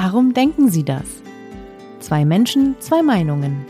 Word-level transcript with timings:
Warum 0.00 0.32
denken 0.32 0.70
Sie 0.70 0.84
das? 0.84 1.02
Zwei 1.98 2.24
Menschen, 2.24 2.76
zwei 2.78 3.02
Meinungen. 3.02 3.66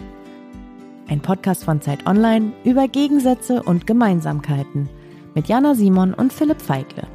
Ein 1.09 1.23
Podcast 1.23 1.65
von 1.65 1.81
Zeit 1.81 2.07
Online 2.07 2.53
über 2.65 2.87
Gegensätze 2.87 3.63
und 3.63 3.87
Gemeinsamkeiten 3.87 4.91
mit 5.35 5.49
Jana 5.49 5.75
Simon 5.75 6.13
und 6.13 6.31
Philipp 6.31 6.61
Feigle. 6.61 7.07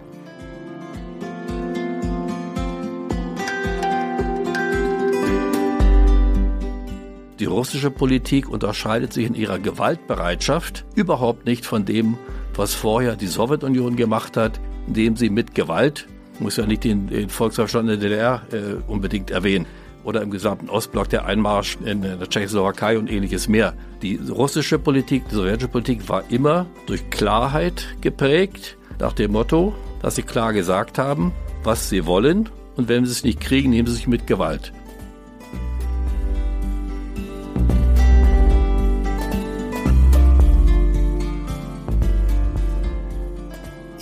Die 7.38 7.45
russische 7.45 7.91
Politik 7.91 8.49
unterscheidet 8.49 9.13
sich 9.13 9.27
in 9.27 9.35
ihrer 9.35 9.59
Gewaltbereitschaft 9.59 10.85
überhaupt 10.95 11.45
nicht 11.45 11.67
von 11.67 11.85
dem, 11.85 12.17
was 12.55 12.73
vorher 12.73 13.16
die 13.16 13.27
Sowjetunion 13.27 13.95
gemacht 13.95 14.38
hat, 14.38 14.59
indem 14.88 15.16
sie 15.17 15.30
mit 15.30 15.53
Gewalt 15.53 16.07
muss 16.39 16.57
ja 16.57 16.65
nicht 16.65 16.83
den, 16.83 17.07
den 17.07 17.29
Volksverstand 17.29 17.89
der 17.89 17.97
DDR 17.97 18.41
äh, 18.51 18.75
unbedingt 18.87 19.31
erwähnen 19.31 19.65
oder 20.03 20.21
im 20.21 20.31
gesamten 20.31 20.69
Ostblock 20.69 21.09
der 21.09 21.25
Einmarsch 21.25 21.77
in 21.85 22.01
der 22.01 22.19
Tschechoslowakei 22.29 22.97
und 22.97 23.09
ähnliches 23.09 23.47
mehr. 23.47 23.73
Die 24.01 24.19
russische 24.29 24.79
Politik, 24.79 25.23
die 25.29 25.35
sowjetische 25.35 25.69
Politik 25.69 26.09
war 26.09 26.23
immer 26.29 26.65
durch 26.85 27.09
Klarheit 27.09 27.87
geprägt, 28.01 28.77
nach 28.99 29.13
dem 29.13 29.31
Motto, 29.31 29.73
dass 30.01 30.15
sie 30.15 30.23
klar 30.23 30.53
gesagt 30.53 30.97
haben, 30.97 31.31
was 31.63 31.89
sie 31.89 32.05
wollen 32.05 32.49
und 32.75 32.89
wenn 32.89 33.05
sie 33.05 33.11
es 33.11 33.23
nicht 33.23 33.39
kriegen, 33.39 33.70
nehmen 33.70 33.87
sie 33.87 33.95
sich 33.95 34.07
mit 34.07 34.27
Gewalt. 34.27 34.73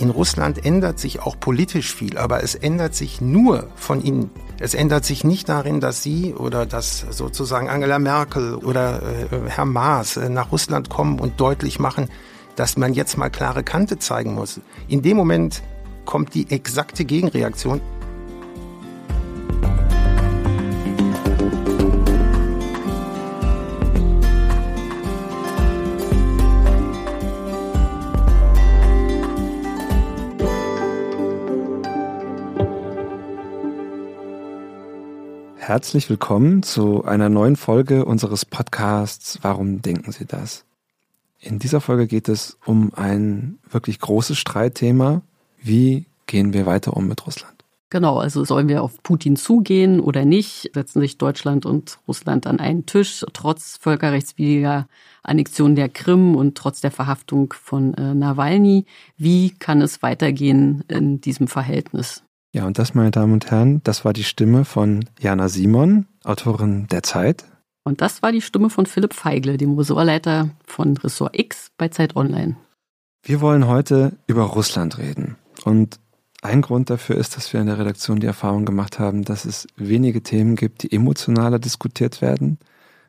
In 0.02 0.10
Russland 0.10 0.66
ändert 0.66 0.98
sich 0.98 1.20
auch 1.20 1.38
politisch 1.38 1.94
viel, 1.94 2.18
aber 2.18 2.42
es 2.42 2.56
ändert 2.56 2.92
sich 2.92 3.20
nur 3.20 3.68
von 3.76 4.00
innen. 4.02 4.30
Es 4.58 4.74
ändert 4.74 5.04
sich 5.04 5.22
nicht 5.22 5.48
darin, 5.48 5.78
dass 5.78 6.02
Sie 6.02 6.34
oder 6.34 6.66
dass 6.66 7.06
sozusagen 7.10 7.68
Angela 7.68 8.00
Merkel 8.00 8.56
oder 8.56 9.00
äh, 9.00 9.48
Herr 9.48 9.64
Maas 9.64 10.16
äh, 10.16 10.28
nach 10.28 10.50
Russland 10.50 10.90
kommen 10.90 11.20
und 11.20 11.40
deutlich 11.40 11.78
machen, 11.78 12.08
dass 12.56 12.76
man 12.76 12.94
jetzt 12.94 13.16
mal 13.16 13.30
klare 13.30 13.62
Kante 13.62 14.00
zeigen 14.00 14.34
muss. 14.34 14.60
In 14.88 15.02
dem 15.02 15.16
Moment 15.16 15.62
kommt 16.04 16.34
die 16.34 16.50
exakte 16.50 17.04
Gegenreaktion. 17.04 17.80
Herzlich 35.64 36.10
willkommen 36.10 36.64
zu 36.64 37.04
einer 37.04 37.28
neuen 37.28 37.54
Folge 37.54 38.04
unseres 38.04 38.44
Podcasts 38.44 39.38
Warum 39.42 39.80
denken 39.80 40.10
Sie 40.10 40.26
das? 40.26 40.64
In 41.38 41.60
dieser 41.60 41.80
Folge 41.80 42.08
geht 42.08 42.28
es 42.28 42.58
um 42.66 42.92
ein 42.96 43.60
wirklich 43.70 44.00
großes 44.00 44.36
Streitthema. 44.36 45.22
Wie 45.62 46.06
gehen 46.26 46.52
wir 46.52 46.66
weiter 46.66 46.96
um 46.96 47.06
mit 47.06 47.24
Russland? 47.24 47.54
Genau, 47.90 48.18
also 48.18 48.44
sollen 48.44 48.66
wir 48.66 48.82
auf 48.82 49.04
Putin 49.04 49.36
zugehen 49.36 50.00
oder 50.00 50.24
nicht? 50.24 50.72
Setzen 50.74 51.00
sich 51.00 51.16
Deutschland 51.16 51.64
und 51.64 52.00
Russland 52.08 52.48
an 52.48 52.58
einen 52.58 52.84
Tisch, 52.84 53.24
trotz 53.32 53.76
völkerrechtswidriger 53.80 54.88
Annexion 55.22 55.76
der 55.76 55.88
Krim 55.88 56.34
und 56.34 56.58
trotz 56.58 56.80
der 56.80 56.90
Verhaftung 56.90 57.52
von 57.52 57.94
äh, 57.94 58.16
Nawalny. 58.16 58.84
Wie 59.16 59.50
kann 59.50 59.80
es 59.80 60.02
weitergehen 60.02 60.82
in 60.88 61.20
diesem 61.20 61.46
Verhältnis? 61.46 62.24
Ja, 62.54 62.66
und 62.66 62.78
das, 62.78 62.94
meine 62.94 63.10
Damen 63.10 63.32
und 63.32 63.50
Herren, 63.50 63.80
das 63.82 64.04
war 64.04 64.12
die 64.12 64.24
Stimme 64.24 64.66
von 64.66 65.06
Jana 65.18 65.48
Simon, 65.48 66.06
Autorin 66.22 66.86
der 66.88 67.02
Zeit. 67.02 67.44
Und 67.82 68.02
das 68.02 68.22
war 68.22 68.30
die 68.30 68.42
Stimme 68.42 68.68
von 68.68 68.84
Philipp 68.84 69.14
Feigle, 69.14 69.56
dem 69.56 69.76
Ressortleiter 69.76 70.50
von 70.66 70.96
Ressort 70.98 71.38
X 71.38 71.70
bei 71.78 71.88
Zeit 71.88 72.14
Online. 72.14 72.56
Wir 73.22 73.40
wollen 73.40 73.66
heute 73.66 74.12
über 74.26 74.42
Russland 74.42 74.98
reden. 74.98 75.36
Und 75.64 75.98
ein 76.42 76.60
Grund 76.60 76.90
dafür 76.90 77.16
ist, 77.16 77.36
dass 77.36 77.52
wir 77.54 77.60
in 77.60 77.68
der 77.68 77.78
Redaktion 77.78 78.20
die 78.20 78.26
Erfahrung 78.26 78.66
gemacht 78.66 78.98
haben, 78.98 79.24
dass 79.24 79.46
es 79.46 79.66
wenige 79.76 80.22
Themen 80.22 80.54
gibt, 80.54 80.82
die 80.82 80.92
emotionaler 80.92 81.58
diskutiert 81.58 82.20
werden. 82.20 82.58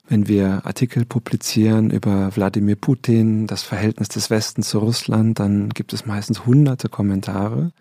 Wenn 0.08 0.28
wir 0.28 0.66
Artikel 0.66 1.06
publizieren 1.06 1.90
über 1.90 2.34
Wladimir 2.36 2.75
Putin, 2.75 3.48
das 3.48 3.64
Verhältnis 3.64 4.08
des 4.08 4.30
Westens 4.30 4.70
zu 4.70 4.80
Russland, 4.80 5.40
dann 5.40 5.70
gibt 5.70 5.92
es 5.92 6.06
meistens 6.06 6.46
hunderte 6.46 6.88
Kommentare 6.88 7.72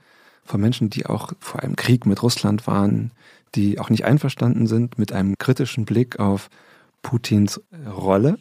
von 0.44 0.60
Menschen, 0.60 0.90
die 0.90 1.06
auch 1.06 1.32
vor 1.40 1.62
einem 1.62 1.76
Krieg 1.76 2.06
mit 2.06 2.22
Russland 2.22 2.66
waren, 2.66 3.12
die 3.54 3.78
auch 3.78 3.90
nicht 3.90 4.04
einverstanden 4.04 4.66
sind 4.66 4.98
mit 4.98 5.12
einem 5.12 5.36
kritischen 5.38 5.84
Blick 5.84 6.18
auf 6.18 6.48
Putins 7.02 7.60
Rolle. 7.86 8.38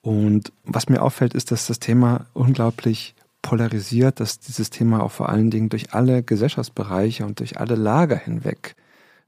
Und 0.00 0.52
was 0.64 0.88
mir 0.88 1.02
auffällt, 1.02 1.34
ist, 1.34 1.50
dass 1.52 1.66
das 1.66 1.78
Thema 1.78 2.26
unglaublich 2.32 3.14
polarisiert, 3.40 4.20
dass 4.20 4.40
dieses 4.40 4.70
Thema 4.70 5.02
auch 5.02 5.10
vor 5.12 5.28
allen 5.28 5.50
Dingen 5.50 5.68
durch 5.68 5.92
alle 5.94 6.22
Gesellschaftsbereiche 6.22 7.24
und 7.24 7.40
durch 7.40 7.58
alle 7.58 7.74
Lager 7.74 8.16
hinweg 8.16 8.76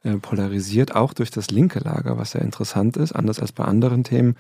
äh, 0.02 0.16
polarisiert, 0.16 0.94
auch 0.94 1.12
durch 1.14 1.30
das 1.30 1.50
linke 1.50 1.80
Lager, 1.80 2.18
was 2.18 2.32
sehr 2.32 2.42
interessant 2.42 2.96
ist, 2.96 3.12
anders 3.12 3.40
als 3.40 3.52
bei 3.52 3.64
anderen 3.64 4.04
Themen. 4.04 4.36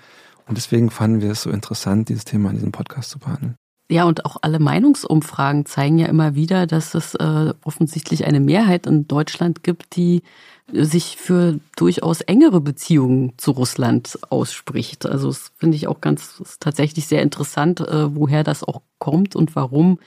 Und 0.46 0.56
deswegen 0.56 0.90
fanden 0.90 1.22
wir 1.22 1.32
es 1.32 1.42
so 1.42 1.50
interessant, 1.50 2.08
dieses 2.08 2.24
Thema 2.24 2.50
in 2.50 2.56
diesem 2.56 2.72
Podcast 2.72 3.10
zu 3.10 3.18
behandeln. 3.18 3.56
Ja, 3.90 4.04
und 4.04 4.24
auch 4.24 4.38
alle 4.40 4.58
Meinungsumfragen 4.58 5.66
zeigen 5.66 5.98
ja 5.98 6.06
immer 6.06 6.34
wieder, 6.34 6.66
dass 6.66 6.94
es 6.94 7.14
äh, 7.16 7.52
offensichtlich 7.64 8.24
eine 8.24 8.40
Mehrheit 8.40 8.86
in 8.86 9.06
Deutschland 9.06 9.62
gibt, 9.62 9.96
die 9.96 10.22
sich 10.72 11.16
für 11.18 11.60
durchaus 11.76 12.22
engere 12.22 12.60
Beziehungen 12.62 13.34
zu 13.36 13.50
Russland 13.50 14.18
ausspricht. 14.30 15.04
Also 15.04 15.28
das 15.28 15.52
finde 15.56 15.76
ich 15.76 15.86
auch 15.86 16.00
ganz 16.00 16.56
tatsächlich 16.60 17.06
sehr 17.06 17.22
interessant, 17.22 17.80
äh, 17.80 18.14
woher 18.16 18.44
das 18.44 18.64
auch 18.64 18.80
kommt 18.98 19.36
und 19.36 19.54
warum 19.54 19.98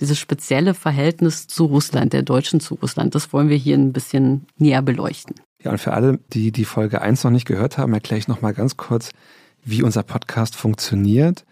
dieses 0.00 0.18
spezielle 0.18 0.72
Verhältnis 0.72 1.46
zu 1.46 1.66
Russland, 1.66 2.14
der 2.14 2.22
Deutschen 2.22 2.60
zu 2.60 2.76
Russland, 2.76 3.14
das 3.14 3.32
wollen 3.32 3.50
wir 3.50 3.56
hier 3.56 3.76
ein 3.76 3.92
bisschen 3.92 4.46
näher 4.56 4.80
beleuchten. 4.80 5.36
Ja, 5.62 5.72
und 5.72 5.78
für 5.78 5.92
alle, 5.92 6.20
die 6.32 6.52
die 6.52 6.64
Folge 6.64 7.02
1 7.02 7.24
noch 7.24 7.30
nicht 7.30 7.46
gehört 7.46 7.78
haben, 7.78 7.92
erkläre 7.92 8.18
ich 8.18 8.28
noch 8.28 8.40
mal 8.40 8.54
ganz 8.54 8.76
kurz, 8.76 9.10
wie 9.64 9.82
unser 9.82 10.04
Podcast 10.04 10.56
funktioniert. 10.56 11.44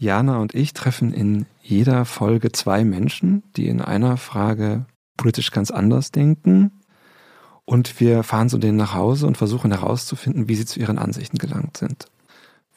Jana 0.00 0.38
und 0.38 0.54
ich 0.54 0.72
treffen 0.72 1.12
in 1.12 1.44
jeder 1.60 2.06
Folge 2.06 2.52
zwei 2.52 2.84
Menschen, 2.84 3.42
die 3.56 3.68
in 3.68 3.82
einer 3.82 4.16
Frage 4.16 4.86
politisch 5.18 5.50
ganz 5.50 5.70
anders 5.70 6.10
denken. 6.10 6.72
Und 7.66 8.00
wir 8.00 8.22
fahren 8.22 8.48
zu 8.48 8.56
denen 8.56 8.78
nach 8.78 8.94
Hause 8.94 9.26
und 9.26 9.36
versuchen 9.36 9.70
herauszufinden, 9.70 10.48
wie 10.48 10.56
sie 10.56 10.64
zu 10.64 10.80
ihren 10.80 10.98
Ansichten 10.98 11.36
gelangt 11.36 11.76
sind. 11.76 12.06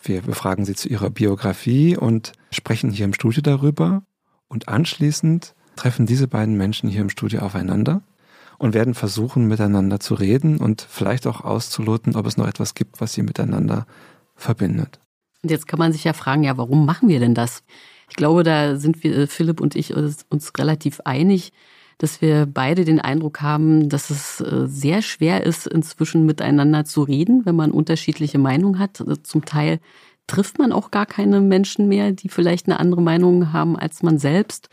Wir 0.04 0.22
befragen 0.22 0.66
sie 0.66 0.76
zu 0.76 0.90
ihrer 0.90 1.10
Biografie 1.10 1.96
und 1.96 2.34
sprechen 2.52 2.92
hier 2.92 3.06
im 3.06 3.14
Studio 3.14 3.42
darüber. 3.42 4.04
Und 4.50 4.68
anschließend 4.68 5.56
treffen 5.78 6.06
diese 6.06 6.28
beiden 6.28 6.58
Menschen 6.58 6.90
hier 6.90 7.02
im 7.02 7.10
Studio 7.10 7.40
aufeinander 7.40 8.02
und 8.58 8.74
werden 8.74 8.96
versuchen, 8.96 9.48
miteinander 9.48 10.02
zu 10.02 10.16
reden 10.16 10.58
und 10.58 10.82
vielleicht 10.82 11.26
auch 11.26 11.40
auszuloten, 11.40 12.18
ob 12.18 12.26
es 12.26 12.36
noch 12.36 12.48
etwas 12.48 12.76
gibt, 12.76 13.00
was 13.00 13.14
sie 13.14 13.24
miteinander 13.24 13.88
verbindet. 14.36 15.00
Und 15.44 15.52
jetzt 15.52 15.68
kann 15.68 15.80
man 15.80 15.92
sich 15.92 16.06
ja 16.06 16.14
fragen, 16.14 16.44
ja, 16.44 16.58
warum 16.58 16.86
machen 16.86 17.10
wir 17.10 17.20
denn 17.20 17.36
das? 17.36 17.64
Ich 18.10 18.16
glaube, 18.16 18.44
da 18.44 18.78
sind 18.78 19.04
wir, 19.04 19.28
Philipp 19.28 19.60
und 19.60 19.76
ich, 19.76 19.94
uns 19.96 20.52
relativ 20.58 21.02
einig, 21.02 21.52
dass 21.98 22.22
wir 22.22 22.46
beide 22.46 22.86
den 22.86 23.00
Eindruck 23.00 23.42
haben, 23.42 23.90
dass 23.90 24.10
es 24.10 24.42
äh, 24.42 24.68
sehr 24.68 25.02
schwer 25.02 25.44
ist, 25.44 25.68
inzwischen 25.68 26.26
miteinander 26.26 26.86
zu 26.86 27.04
reden, 27.04 27.46
wenn 27.46 27.56
man 27.56 27.72
unterschiedliche 27.72 28.40
Meinungen 28.40 28.80
hat. 28.80 29.02
Also 29.02 29.16
zum 29.18 29.46
Teil 29.46 29.80
trifft 30.28 30.60
man 30.60 30.72
auch 30.72 30.92
gar 30.92 31.06
keine 31.06 31.42
Menschen 31.42 31.88
mehr, 31.88 32.12
die 32.12 32.30
vielleicht 32.30 32.68
eine 32.68 32.80
andere 32.80 33.02
Meinung 33.02 33.54
haben 33.54 33.78
als 33.78 34.04
man 34.04 34.18
selbst. 34.18 34.70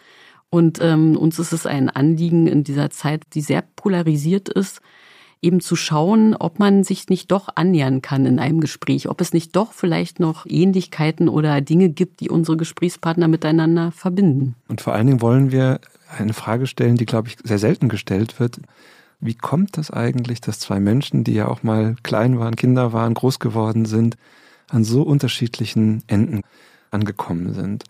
Und 0.50 0.80
ähm, 0.80 1.16
uns 1.16 1.38
ist 1.38 1.52
es 1.52 1.66
ein 1.66 1.90
Anliegen 1.90 2.46
in 2.46 2.64
dieser 2.64 2.90
Zeit, 2.90 3.22
die 3.34 3.40
sehr 3.40 3.62
polarisiert 3.62 4.48
ist, 4.48 4.80
eben 5.42 5.60
zu 5.60 5.74
schauen, 5.76 6.34
ob 6.34 6.58
man 6.58 6.84
sich 6.84 7.08
nicht 7.08 7.30
doch 7.30 7.48
annähern 7.54 8.02
kann 8.02 8.26
in 8.26 8.38
einem 8.38 8.60
Gespräch, 8.60 9.08
ob 9.08 9.20
es 9.20 9.32
nicht 9.32 9.56
doch 9.56 9.72
vielleicht 9.72 10.20
noch 10.20 10.44
Ähnlichkeiten 10.46 11.28
oder 11.28 11.60
Dinge 11.60 11.88
gibt, 11.88 12.20
die 12.20 12.28
unsere 12.28 12.56
Gesprächspartner 12.56 13.28
miteinander 13.28 13.90
verbinden. 13.92 14.54
Und 14.68 14.80
vor 14.80 14.92
allen 14.92 15.06
Dingen 15.06 15.22
wollen 15.22 15.50
wir 15.50 15.80
eine 16.16 16.34
Frage 16.34 16.66
stellen, 16.66 16.96
die, 16.96 17.06
glaube 17.06 17.28
ich, 17.28 17.38
sehr 17.42 17.58
selten 17.58 17.88
gestellt 17.88 18.38
wird. 18.38 18.60
Wie 19.20 19.34
kommt 19.34 19.76
das 19.76 19.90
eigentlich, 19.90 20.40
dass 20.40 20.58
zwei 20.58 20.80
Menschen, 20.80 21.24
die 21.24 21.34
ja 21.34 21.48
auch 21.48 21.62
mal 21.62 21.96
klein 22.02 22.38
waren, 22.38 22.56
Kinder 22.56 22.92
waren, 22.92 23.14
groß 23.14 23.38
geworden 23.38 23.86
sind, 23.86 24.16
an 24.68 24.84
so 24.84 25.02
unterschiedlichen 25.02 26.02
Enden 26.06 26.42
angekommen 26.90 27.54
sind? 27.54 27.84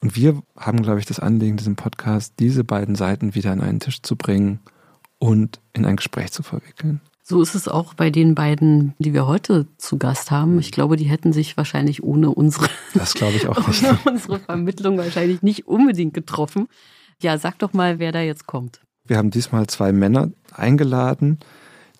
Und 0.00 0.16
wir 0.16 0.42
haben, 0.56 0.82
glaube 0.82 1.00
ich, 1.00 1.06
das 1.06 1.18
Anliegen, 1.18 1.56
diesem 1.56 1.76
Podcast 1.76 2.34
diese 2.38 2.62
beiden 2.62 2.94
Seiten 2.94 3.34
wieder 3.34 3.52
an 3.52 3.60
einen 3.60 3.80
Tisch 3.80 4.02
zu 4.02 4.16
bringen 4.16 4.60
und 5.18 5.60
in 5.72 5.84
ein 5.84 5.96
Gespräch 5.96 6.32
zu 6.32 6.42
verwickeln. 6.42 7.00
So 7.26 7.40
ist 7.40 7.54
es 7.54 7.68
auch 7.68 7.94
bei 7.94 8.10
den 8.10 8.34
beiden, 8.34 8.92
die 8.98 9.14
wir 9.14 9.26
heute 9.26 9.66
zu 9.78 9.96
Gast 9.96 10.30
haben. 10.30 10.58
Ich 10.58 10.72
glaube, 10.72 10.96
die 10.96 11.06
hätten 11.06 11.32
sich 11.32 11.56
wahrscheinlich 11.56 12.02
ohne 12.02 12.30
unsere, 12.30 12.68
das 12.92 13.14
glaube 13.14 13.36
ich 13.36 13.48
auch 13.48 13.56
nicht. 13.68 13.82
ohne 13.82 13.98
unsere 14.04 14.38
Vermittlung 14.40 14.98
wahrscheinlich 14.98 15.40
nicht 15.40 15.66
unbedingt 15.66 16.12
getroffen. 16.12 16.68
Ja, 17.22 17.38
sag 17.38 17.58
doch 17.60 17.72
mal, 17.72 17.98
wer 17.98 18.12
da 18.12 18.20
jetzt 18.20 18.46
kommt. 18.46 18.80
Wir 19.06 19.16
haben 19.16 19.30
diesmal 19.30 19.66
zwei 19.68 19.92
Männer 19.92 20.30
eingeladen, 20.52 21.38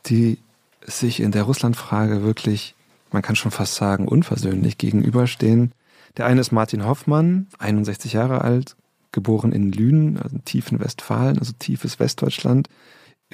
die 0.06 0.38
sich 0.82 1.20
in 1.20 1.32
der 1.32 1.44
Russlandfrage 1.44 2.22
wirklich, 2.22 2.75
man 3.11 3.22
kann 3.22 3.37
schon 3.37 3.50
fast 3.50 3.76
sagen, 3.76 4.06
unversöhnlich 4.06 4.76
gegenüberstehen. 4.76 5.72
Der 6.19 6.26
eine 6.26 6.43
ist 6.43 6.52
Martin 6.52 6.84
Hoffmann, 6.84 7.46
61 7.58 8.12
Jahre 8.12 8.43
alt, 8.43 8.76
geboren 9.12 9.52
in 9.52 9.72
Lünen, 9.72 10.19
also 10.19 10.37
tief 10.44 10.70
in 10.70 10.81
Westfalen, 10.81 11.38
also 11.38 11.52
tiefes 11.58 11.99
Westdeutschland, 11.99 12.69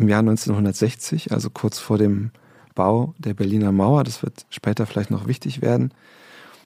im 0.01 0.09
Jahr 0.09 0.21
1960, 0.21 1.33
also 1.33 1.51
kurz 1.51 1.79
vor 1.79 1.99
dem 1.99 2.31
Bau 2.75 3.15
der 3.19 3.35
Berliner 3.35 3.73
Mauer. 3.73 4.05
Das 4.05 4.23
wird 4.23 4.47
später 4.51 4.87
vielleicht 4.87 5.11
noch 5.11 5.27
wichtig 5.27 5.63
werden. 5.63 5.93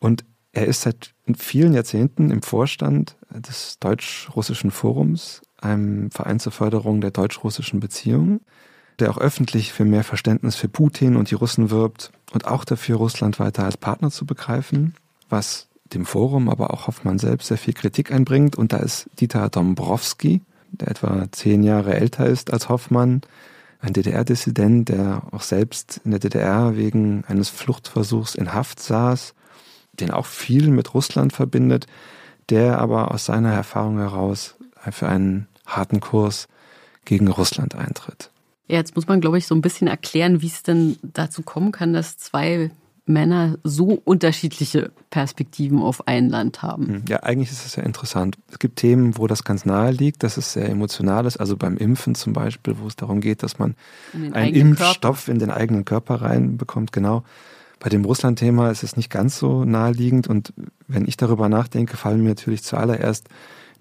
Und 0.00 0.24
er 0.52 0.66
ist 0.66 0.82
seit 0.82 1.12
vielen 1.36 1.74
Jahrzehnten 1.74 2.30
im 2.30 2.42
Vorstand 2.42 3.16
des 3.30 3.78
Deutsch-Russischen 3.80 4.70
Forums, 4.70 5.42
einem 5.60 6.10
Verein 6.10 6.38
zur 6.38 6.52
Förderung 6.52 7.00
der 7.00 7.10
deutsch-russischen 7.10 7.80
Beziehungen, 7.80 8.40
der 9.00 9.10
auch 9.10 9.18
öffentlich 9.18 9.72
für 9.72 9.84
mehr 9.84 10.04
Verständnis 10.04 10.54
für 10.54 10.68
Putin 10.68 11.16
und 11.16 11.30
die 11.30 11.34
Russen 11.34 11.70
wirbt 11.70 12.12
und 12.32 12.46
auch 12.46 12.64
dafür, 12.64 12.96
Russland 12.96 13.40
weiter 13.40 13.64
als 13.64 13.76
Partner 13.76 14.10
zu 14.10 14.26
begreifen, 14.26 14.94
was 15.28 15.68
dem 15.92 16.06
Forum, 16.06 16.48
aber 16.48 16.72
auch 16.72 16.86
Hoffmann 16.86 17.18
selbst 17.18 17.48
sehr 17.48 17.58
viel 17.58 17.74
Kritik 17.74 18.12
einbringt. 18.12 18.56
Und 18.56 18.72
da 18.72 18.78
ist 18.78 19.08
Dieter 19.18 19.48
Dombrowski, 19.48 20.42
der 20.80 20.88
etwa 20.88 21.26
zehn 21.32 21.62
Jahre 21.62 21.94
älter 21.94 22.26
ist 22.26 22.52
als 22.52 22.68
Hoffmann, 22.68 23.22
ein 23.80 23.92
DDR-Dissident, 23.92 24.88
der 24.88 25.22
auch 25.30 25.42
selbst 25.42 26.00
in 26.04 26.10
der 26.10 26.20
DDR 26.20 26.76
wegen 26.76 27.24
eines 27.26 27.50
Fluchtversuchs 27.50 28.34
in 28.34 28.54
Haft 28.54 28.80
saß, 28.80 29.34
den 29.92 30.10
auch 30.10 30.26
viel 30.26 30.68
mit 30.68 30.94
Russland 30.94 31.32
verbindet, 31.32 31.86
der 32.48 32.78
aber 32.78 33.10
aus 33.10 33.26
seiner 33.26 33.52
Erfahrung 33.52 33.98
heraus 33.98 34.56
für 34.90 35.08
einen 35.08 35.48
harten 35.66 36.00
Kurs 36.00 36.48
gegen 37.04 37.28
Russland 37.28 37.74
eintritt. 37.74 38.30
Jetzt 38.66 38.96
muss 38.96 39.06
man, 39.06 39.20
glaube 39.20 39.38
ich, 39.38 39.46
so 39.46 39.54
ein 39.54 39.60
bisschen 39.60 39.88
erklären, 39.88 40.40
wie 40.40 40.46
es 40.46 40.62
denn 40.62 40.96
dazu 41.02 41.42
kommen 41.42 41.70
kann, 41.70 41.92
dass 41.92 42.16
zwei 42.16 42.70
Männer 43.06 43.58
so 43.64 44.00
unterschiedliche 44.04 44.90
Perspektiven 45.10 45.80
auf 45.80 46.08
ein 46.08 46.30
Land 46.30 46.62
haben. 46.62 46.86
Hm, 46.86 47.02
ja, 47.08 47.22
eigentlich 47.22 47.50
ist 47.50 47.66
es 47.66 47.76
ja 47.76 47.82
interessant. 47.82 48.38
Es 48.50 48.58
gibt 48.58 48.76
Themen, 48.76 49.18
wo 49.18 49.26
das 49.26 49.44
ganz 49.44 49.66
nahe 49.66 49.90
liegt, 49.90 50.22
dass 50.22 50.38
es 50.38 50.54
sehr 50.54 50.68
emotional 50.68 51.26
ist. 51.26 51.36
Also 51.36 51.56
beim 51.56 51.76
Impfen 51.76 52.14
zum 52.14 52.32
Beispiel, 52.32 52.78
wo 52.78 52.86
es 52.86 52.96
darum 52.96 53.20
geht, 53.20 53.42
dass 53.42 53.58
man 53.58 53.74
einen 54.14 54.54
Impfstoff 54.54 55.26
Körper. 55.26 55.32
in 55.32 55.38
den 55.38 55.50
eigenen 55.50 55.84
Körper 55.84 56.22
reinbekommt. 56.22 56.92
Genau. 56.92 57.24
Bei 57.78 57.90
dem 57.90 58.06
Russland-Thema 58.06 58.70
ist 58.70 58.82
es 58.82 58.96
nicht 58.96 59.10
ganz 59.10 59.38
so 59.38 59.66
naheliegend. 59.66 60.26
Und 60.26 60.54
wenn 60.88 61.06
ich 61.06 61.18
darüber 61.18 61.50
nachdenke, 61.50 61.98
fallen 61.98 62.22
mir 62.22 62.30
natürlich 62.30 62.62
zuallererst 62.62 63.28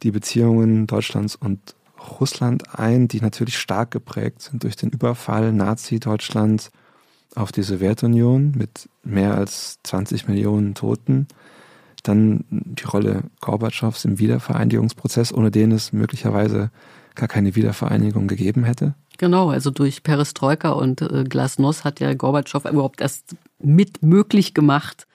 die 0.04 0.12
Beziehungen 0.12 0.86
Deutschlands 0.86 1.38
und 1.38 1.76
Russland 2.20 2.78
ein, 2.78 3.08
die 3.08 3.22
natürlich 3.22 3.58
stark 3.58 3.92
geprägt 3.92 4.42
sind 4.42 4.64
durch 4.64 4.76
den 4.76 4.90
Überfall 4.90 5.54
Nazi-Deutschlands 5.54 6.72
auf 7.36 7.52
die 7.52 7.64
Sowjetunion 7.64 8.54
mit 8.56 8.90
mehr 9.04 9.36
als 9.36 9.80
20 9.84 10.28
Millionen 10.28 10.76
Toten. 10.76 11.28
Dann 12.04 12.44
die 12.50 12.84
Rolle 12.84 13.24
Gorbatschows 13.40 14.06
im 14.06 14.20
Wiedervereinigungsprozess, 14.20 15.34
ohne 15.34 15.52
den 15.52 15.72
es 15.72 15.94
möglicherweise 15.94 16.70
gar 17.16 17.28
keine 17.28 17.56
Wiedervereinigung 17.56 18.28
gegeben 18.28 18.64
hätte. 18.64 18.96
Genau, 19.18 19.50
also 19.50 19.70
durch 19.70 20.04
Perestroika 20.04 20.72
und 20.72 21.02
äh, 21.02 21.24
Glasnost 21.24 21.84
hat 21.84 22.00
ja 22.00 22.14
Gorbatschow 22.14 22.66
überhaupt 22.66 23.02
erst 23.02 23.36
mit 23.60 24.02
möglich 24.02 24.54
gemacht, 24.54 25.08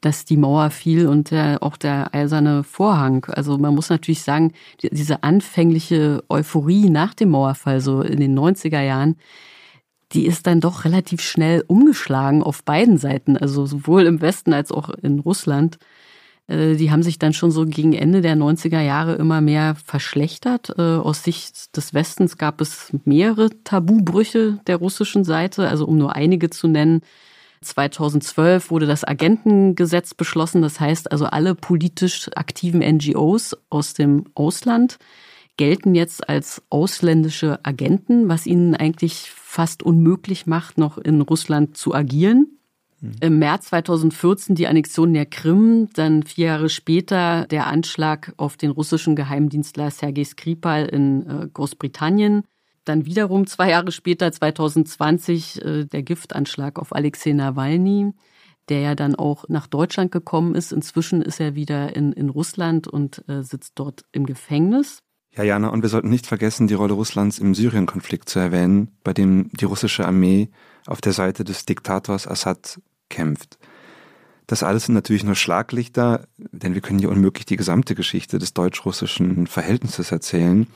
dass 0.00 0.24
die 0.24 0.36
Mauer 0.36 0.70
fiel 0.70 1.08
und 1.08 1.30
der, 1.30 1.62
auch 1.62 1.76
der 1.76 2.14
eiserne 2.14 2.62
Vorhang. 2.62 3.24
Also 3.30 3.58
man 3.58 3.74
muss 3.74 3.88
natürlich 3.88 4.22
sagen, 4.22 4.52
diese 4.80 5.22
anfängliche 5.24 6.22
Euphorie 6.28 6.88
nach 6.88 7.14
dem 7.14 7.30
Mauerfall, 7.30 7.80
so 7.80 8.02
in 8.02 8.20
den 8.20 8.38
90er 8.38 8.80
Jahren, 8.80 9.16
die 10.12 10.26
ist 10.26 10.46
dann 10.46 10.60
doch 10.60 10.84
relativ 10.84 11.20
schnell 11.20 11.64
umgeschlagen 11.66 12.42
auf 12.42 12.64
beiden 12.64 12.98
Seiten, 12.98 13.36
also 13.36 13.66
sowohl 13.66 14.06
im 14.06 14.20
Westen 14.20 14.52
als 14.52 14.72
auch 14.72 14.90
in 14.90 15.18
Russland. 15.18 15.78
Äh, 16.46 16.76
die 16.76 16.90
haben 16.90 17.02
sich 17.02 17.18
dann 17.18 17.34
schon 17.34 17.50
so 17.50 17.66
gegen 17.66 17.92
Ende 17.92 18.22
der 18.22 18.36
90er 18.36 18.80
Jahre 18.80 19.14
immer 19.14 19.40
mehr 19.40 19.76
verschlechtert. 19.84 20.74
Äh, 20.78 20.82
aus 20.82 21.22
Sicht 21.22 21.76
des 21.76 21.94
Westens 21.94 22.38
gab 22.38 22.60
es 22.60 22.92
mehrere 23.04 23.50
Tabubrüche 23.64 24.58
der 24.66 24.76
russischen 24.76 25.24
Seite, 25.24 25.68
also 25.68 25.86
um 25.86 25.98
nur 25.98 26.16
einige 26.16 26.50
zu 26.50 26.68
nennen. 26.68 27.02
2012 27.60 28.70
wurde 28.70 28.86
das 28.86 29.04
Agentengesetz 29.04 30.14
beschlossen. 30.14 30.62
Das 30.62 30.80
heißt 30.80 31.10
also, 31.12 31.26
alle 31.26 31.54
politisch 31.54 32.30
aktiven 32.34 32.80
NGOs 32.80 33.56
aus 33.68 33.94
dem 33.94 34.26
Ausland 34.34 34.98
gelten 35.58 35.94
jetzt 35.94 36.26
als 36.28 36.62
ausländische 36.70 37.62
Agenten, 37.64 38.28
was 38.30 38.46
ihnen 38.46 38.74
eigentlich 38.74 39.30
fast 39.30 39.82
unmöglich 39.82 40.46
macht, 40.46 40.78
noch 40.78 40.96
in 40.96 41.20
Russland 41.20 41.76
zu 41.76 41.94
agieren. 41.94 42.58
Mhm. 43.00 43.12
Im 43.20 43.38
März 43.38 43.66
2014 43.66 44.54
die 44.54 44.66
Annexion 44.66 45.12
der 45.12 45.26
Krim, 45.26 45.88
dann 45.94 46.22
vier 46.22 46.46
Jahre 46.46 46.68
später 46.68 47.46
der 47.46 47.66
Anschlag 47.66 48.32
auf 48.36 48.56
den 48.56 48.70
russischen 48.70 49.16
Geheimdienstler 49.16 49.90
Sergei 49.90 50.24
Skripal 50.24 50.86
in 50.86 51.26
äh, 51.26 51.48
Großbritannien. 51.52 52.44
Dann 52.84 53.04
wiederum 53.04 53.46
zwei 53.46 53.70
Jahre 53.70 53.92
später, 53.92 54.32
2020, 54.32 55.62
äh, 55.62 55.84
der 55.84 56.02
Giftanschlag 56.02 56.78
auf 56.78 56.94
Alexei 56.94 57.32
Nawalny, 57.32 58.12
der 58.68 58.80
ja 58.80 58.94
dann 58.94 59.14
auch 59.14 59.44
nach 59.48 59.66
Deutschland 59.66 60.12
gekommen 60.12 60.54
ist. 60.54 60.72
Inzwischen 60.72 61.20
ist 61.20 61.40
er 61.40 61.54
wieder 61.54 61.94
in, 61.94 62.12
in 62.12 62.28
Russland 62.30 62.88
und 62.88 63.24
äh, 63.28 63.42
sitzt 63.42 63.72
dort 63.74 64.04
im 64.12 64.24
Gefängnis. 64.24 65.02
Ja, 65.38 65.44
Jana, 65.44 65.68
und 65.68 65.82
wir 65.82 65.88
sollten 65.88 66.08
nicht 66.08 66.26
vergessen, 66.26 66.66
die 66.66 66.74
Rolle 66.74 66.94
Russlands 66.94 67.38
im 67.38 67.54
Syrien-Konflikt 67.54 68.28
zu 68.28 68.40
erwähnen, 68.40 68.90
bei 69.04 69.12
dem 69.12 69.50
die 69.52 69.66
russische 69.66 70.04
Armee 70.04 70.48
auf 70.84 71.00
der 71.00 71.12
Seite 71.12 71.44
des 71.44 71.64
Diktators 71.64 72.26
Assad 72.26 72.80
kämpft. 73.08 73.56
Das 74.48 74.64
alles 74.64 74.86
sind 74.86 74.96
natürlich 74.96 75.22
nur 75.22 75.36
Schlaglichter, 75.36 76.26
denn 76.38 76.74
wir 76.74 76.80
können 76.80 76.98
hier 76.98 77.10
unmöglich 77.10 77.46
die 77.46 77.54
gesamte 77.54 77.94
Geschichte 77.94 78.40
des 78.40 78.52
deutsch-russischen 78.52 79.46
Verhältnisses 79.46 80.10
erzählen. 80.10 80.66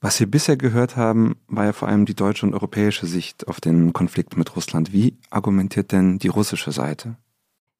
Was 0.00 0.18
wir 0.18 0.28
bisher 0.28 0.56
gehört 0.56 0.96
haben, 0.96 1.36
war 1.46 1.66
ja 1.66 1.72
vor 1.72 1.86
allem 1.86 2.04
die 2.04 2.16
deutsche 2.16 2.46
und 2.46 2.54
europäische 2.54 3.06
Sicht 3.06 3.46
auf 3.46 3.60
den 3.60 3.92
Konflikt 3.92 4.36
mit 4.36 4.56
Russland. 4.56 4.92
Wie 4.92 5.18
argumentiert 5.30 5.92
denn 5.92 6.18
die 6.18 6.26
russische 6.26 6.72
Seite? 6.72 7.16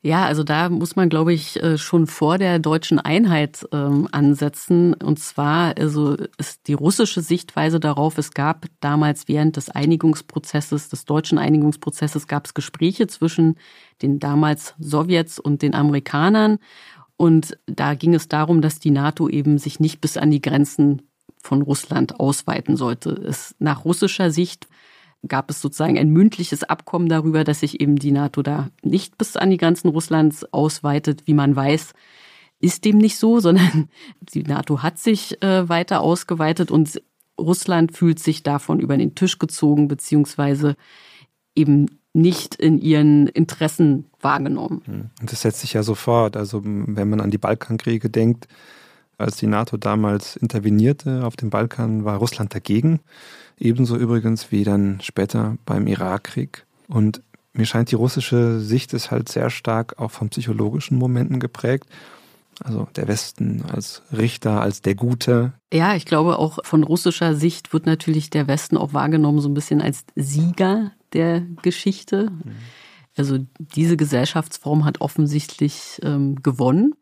Ja, 0.01 0.27
also 0.27 0.45
da 0.45 0.69
muss 0.69 0.95
man, 0.95 1.09
glaube 1.09 1.33
ich, 1.33 1.61
äh, 1.61 1.77
schon 1.77 2.07
vor 2.07 2.39
der 2.39 2.61
deutschen 2.61 3.01
Einheit 3.01 3.67
ähm, 3.73 4.09
ansetzen. 4.13 4.95
Und 4.95 5.19
zwar 5.19 5.77
also 5.77 6.17
ist 6.37 6.69
die 6.69 6.75
russische 6.75 7.21
Sichtweise 7.21 7.81
darauf, 7.81 8.17
es 8.17 8.31
gab 8.31 8.67
damals 8.79 9.27
während 9.27 9.57
des 9.57 9.71
Einigungsprozesses, 9.71 10.89
des 10.89 11.05
deutschen 11.05 11.39
Einigungsprozesses, 11.39 12.29
gab 12.29 12.47
es 12.47 12.55
Gespräche 12.55 13.09
zwischen 13.09 13.57
den 14.01 14.21
damals 14.21 14.77
Sowjets 14.79 15.41
und 15.41 15.63
den 15.63 15.75
Amerikanern. 15.75 16.59
Und 17.17 17.59
da 17.67 17.95
ging 17.95 18.15
es 18.15 18.29
darum, 18.29 18.63
dass 18.63 18.79
die 18.79 18.93
NATO 18.93 19.29
eben 19.29 19.59
sich 19.59 19.81
nicht 19.81 20.01
bis 20.01 20.17
an 20.17 20.31
die 20.31 20.41
Grenzen 20.41 21.03
von 21.43 21.61
Russland 21.61 22.21
ausweiten 22.21 22.77
sollte. 22.77 23.11
Es, 23.11 23.57
nach 23.59 23.85
russischer 23.85 24.31
Sicht 24.31 24.69
gab 25.27 25.51
es 25.51 25.61
sozusagen 25.61 25.99
ein 25.99 26.11
mündliches 26.11 26.63
Abkommen 26.63 27.09
darüber, 27.09 27.45
dass 27.45 27.61
sich 27.61 27.81
eben 27.81 27.97
die 27.97 28.13
NATO 28.13 28.43
da 28.43 28.69
nicht 28.83 29.19
bis 29.19 29.37
an 29.37 29.51
die 29.51 29.57
Grenzen 29.57 29.89
Russlands 29.89 30.45
ausweitet, 30.53 31.23
wie 31.27 31.35
man 31.35 31.57
weiß. 31.57 31.93
Ist 32.61 32.85
dem 32.85 32.99
nicht 32.99 33.19
so, 33.19 33.41
sondern 33.41 33.89
die 34.21 34.43
NATO 34.43 34.83
hat 34.83 34.99
sich 34.99 35.43
äh, 35.43 35.69
weiter 35.69 36.01
ausgeweitet 36.01 36.71
und 36.71 37.01
Russland 37.39 37.97
fühlt 37.97 38.19
sich 38.19 38.43
davon 38.43 38.81
über 38.81 38.97
den 38.97 39.15
Tisch 39.15 39.39
gezogen, 39.39 39.89
beziehungsweise 39.89 40.77
eben 41.55 41.87
nicht 42.13 42.57
in 42.57 42.79
ihren 42.79 43.29
Interessen 43.29 44.07
wahrgenommen. 44.21 44.83
Hm. 44.85 45.11
Und 45.21 45.33
das 45.33 45.43
setzt 45.43 45.61
sich 45.61 45.75
ja 45.75 45.83
sofort. 45.83 46.37
Also 46.37 46.63
wenn 46.65 47.09
man 47.09 47.21
an 47.21 47.31
die 47.31 47.39
Balkankriege 47.39 48.11
denkt, 48.11 48.49
als 49.19 49.37
die 49.37 49.47
NATO 49.47 49.77
damals 49.77 50.37
intervenierte 50.37 51.25
auf 51.25 51.37
dem 51.37 51.51
Balkan, 51.51 52.05
war 52.05 52.19
Russland 52.19 52.55
dagegen. 52.55 53.01
Ebenso 53.59 53.97
übrigens 53.97 54.53
wie 54.53 54.65
dann 54.65 55.01
später 55.03 55.57
beim 55.67 55.87
Irakkrieg. 55.87 56.67
Und 56.89 57.23
mir 57.53 57.67
scheint, 57.67 57.91
die 57.91 57.97
russische 57.97 58.61
Sicht 58.61 58.93
ist 58.93 59.11
halt 59.11 59.29
sehr 59.29 59.51
stark 59.51 59.99
auch 59.99 60.11
von 60.11 60.29
psychologischen 60.29 60.97
Momenten 60.97 61.41
geprägt. 61.41 61.87
Also 62.63 62.89
der 62.97 63.07
Westen 63.07 63.65
als 63.73 64.03
Richter, 64.13 64.61
als 64.61 64.83
der 64.83 64.95
Gute. 64.95 65.53
Ja, 65.73 65.95
ich 65.95 66.07
glaube 66.07 66.39
auch 66.39 66.59
von 66.65 66.83
russischer 66.83 67.37
Sicht 67.37 67.73
wird 67.73 67.87
natürlich 67.87 68.31
der 68.31 68.49
Westen 68.49 68.77
auch 68.77 68.93
wahrgenommen 68.93 69.41
so 69.41 69.49
ein 69.49 69.55
bisschen 69.55 69.81
als 69.81 70.05
Sieger 70.17 70.93
der 71.13 71.43
Geschichte. 71.63 72.31
Mhm. 72.31 72.57
Also 73.17 73.39
diese 73.59 73.97
Gesellschaftsform 73.97 74.85
hat 74.85 75.01
offensichtlich 75.01 76.01
ähm, 76.03 76.37
gewonnen. 76.43 76.95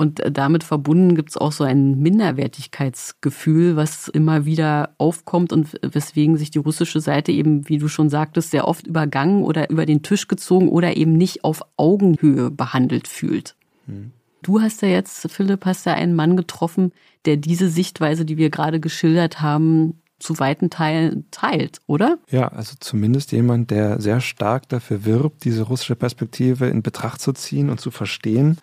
Und 0.00 0.20
äh, 0.20 0.30
damit 0.30 0.62
verbunden 0.62 1.16
gibt 1.16 1.30
es 1.30 1.36
auch 1.36 1.50
so 1.50 1.64
ein 1.64 1.98
Minderwertigkeitsgefühl, 1.98 3.74
was 3.74 4.06
immer 4.06 4.44
wieder 4.44 4.94
aufkommt 4.96 5.52
und 5.52 5.76
weswegen 5.82 6.36
sich 6.36 6.52
die 6.52 6.60
russische 6.60 7.00
Seite 7.00 7.32
eben, 7.32 7.68
wie 7.68 7.78
du 7.78 7.88
schon 7.88 8.08
sagtest, 8.08 8.52
sehr 8.52 8.68
oft 8.68 8.86
übergangen 8.86 9.42
oder 9.42 9.68
über 9.70 9.86
den 9.86 10.04
Tisch 10.04 10.28
gezogen 10.28 10.68
oder 10.68 10.96
eben 10.96 11.14
nicht 11.14 11.42
auf 11.42 11.62
Augenhöhe 11.76 12.50
behandelt 12.50 13.08
fühlt. 13.08 13.56
Hm. 13.86 14.12
Du 14.42 14.60
hast 14.60 14.82
ja 14.82 14.88
jetzt, 14.88 15.28
Philipp, 15.32 15.64
hast 15.64 15.84
ja 15.84 15.94
einen 15.94 16.14
Mann 16.14 16.36
getroffen, 16.36 16.92
der 17.24 17.36
diese 17.36 17.68
Sichtweise, 17.68 18.24
die 18.24 18.36
wir 18.36 18.50
gerade 18.50 18.78
geschildert 18.78 19.40
haben, 19.40 20.00
zu 20.20 20.38
weiten 20.38 20.70
Teilen 20.70 21.24
teilt, 21.32 21.80
oder? 21.88 22.18
Ja, 22.30 22.48
also 22.48 22.74
zumindest 22.78 23.32
jemand, 23.32 23.72
der 23.72 24.00
sehr 24.00 24.20
stark 24.20 24.68
dafür 24.68 25.04
wirbt, 25.04 25.44
diese 25.44 25.62
russische 25.62 25.96
Perspektive 25.96 26.68
in 26.68 26.82
Betracht 26.82 27.20
zu 27.20 27.32
ziehen 27.32 27.68
und 27.68 27.80
zu 27.80 27.90
verstehen. 27.90 28.58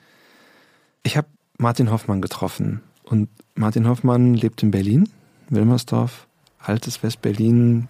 Ich 1.06 1.16
habe 1.18 1.28
Martin 1.60 1.92
Hoffmann 1.92 2.20
getroffen 2.20 2.82
und 3.04 3.30
Martin 3.54 3.88
Hoffmann 3.88 4.34
lebt 4.34 4.64
in 4.64 4.72
Berlin, 4.72 5.08
Wilmersdorf, 5.50 6.26
altes 6.58 7.04
West-Berlin, 7.04 7.88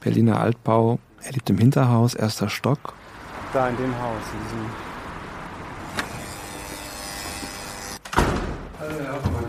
Berliner 0.00 0.38
Altbau. 0.38 0.98
Er 1.22 1.32
lebt 1.32 1.48
im 1.48 1.56
Hinterhaus, 1.56 2.12
erster 2.12 2.50
Stock. 2.50 2.92
Da 3.54 3.70
in 3.70 3.76
dem 3.78 3.98
Haus, 3.98 4.22
in 4.34 4.44
diesem 4.44 4.66
Hallo, 8.78 8.94
Herr 9.00 9.14
Hoffmann. 9.14 9.44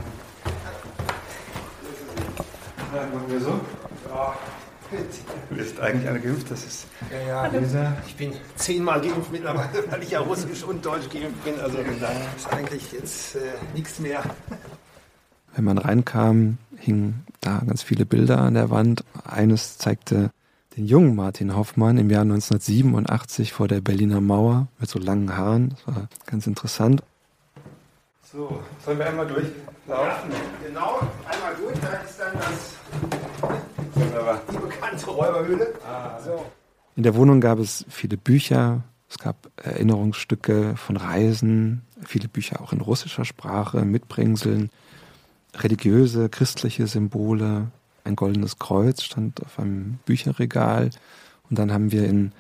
Ja, 2.95 3.01
machen 3.13 3.31
wir 3.31 3.41
so? 3.41 3.59
Ja. 4.07 4.33
Du 5.49 5.55
bist 5.55 5.79
eigentlich 5.79 6.09
alle 6.09 6.19
geimpft, 6.19 6.49
das 6.49 6.65
ist. 6.65 6.87
Ja, 7.11 7.49
ja, 7.49 7.97
ich 8.07 8.15
bin 8.15 8.33
zehnmal 8.55 9.01
geimpft 9.01 9.31
mittlerweile, 9.31 9.83
weil 9.89 10.01
ich 10.01 10.11
ja 10.11 10.19
russisch 10.19 10.63
und 10.63 10.83
deutsch 10.83 11.09
geimpft 11.09 11.43
bin. 11.43 11.59
Also 11.59 11.77
ist 11.77 12.51
eigentlich 12.51 12.91
jetzt 12.91 13.35
äh, 13.35 13.39
nichts 13.75 13.99
mehr. 13.99 14.23
Wenn 15.55 15.63
man 15.65 15.77
reinkam, 15.77 16.57
hingen 16.77 17.25
da 17.41 17.61
ganz 17.65 17.83
viele 17.83 18.05
Bilder 18.05 18.39
an 18.39 18.55
der 18.55 18.69
Wand. 18.69 19.03
Eines 19.23 19.77
zeigte 19.77 20.31
den 20.75 20.85
jungen 20.85 21.15
Martin 21.15 21.55
Hoffmann 21.55 21.97
im 21.97 22.09
Jahr 22.09 22.21
1987 22.21 23.53
vor 23.53 23.67
der 23.67 23.81
Berliner 23.81 24.21
Mauer 24.21 24.67
mit 24.79 24.89
so 24.89 24.97
langen 24.97 25.35
Haaren. 25.35 25.69
Das 25.69 25.95
war 25.95 26.07
ganz 26.25 26.47
interessant. 26.47 27.03
So, 28.31 28.63
sollen 28.85 28.99
wir 28.99 29.07
einmal 29.07 29.27
durchlaufen? 29.27 29.55
Ja, 29.87 30.23
genau, 30.65 30.99
einmal 31.25 31.55
durch, 31.59 31.79
da 31.79 31.87
ist 31.97 32.19
dann 32.19 32.33
das, 32.35 33.78
die 33.95 34.57
bekannte 34.57 35.05
Räuberhöhle. 35.05 35.73
Ah, 35.85 36.19
So. 36.19 36.45
In 36.95 37.03
der 37.03 37.15
Wohnung 37.15 37.39
gab 37.39 37.59
es 37.59 37.85
viele 37.89 38.17
Bücher, 38.17 38.83
es 39.09 39.17
gab 39.17 39.49
Erinnerungsstücke 39.55 40.75
von 40.75 40.97
Reisen, 40.97 41.83
viele 42.05 42.27
Bücher 42.27 42.61
auch 42.61 42.73
in 42.73 42.81
russischer 42.81 43.25
Sprache, 43.25 43.85
Mitbringseln, 43.85 44.69
religiöse, 45.55 46.29
christliche 46.29 46.87
Symbole, 46.87 47.67
ein 48.03 48.15
goldenes 48.15 48.59
Kreuz 48.59 49.03
stand 49.03 49.43
auf 49.43 49.59
einem 49.59 49.99
Bücherregal 50.05 50.89
und 51.49 51.57
dann 51.57 51.71
haben 51.71 51.91
wir 51.91 52.05
in 52.05 52.31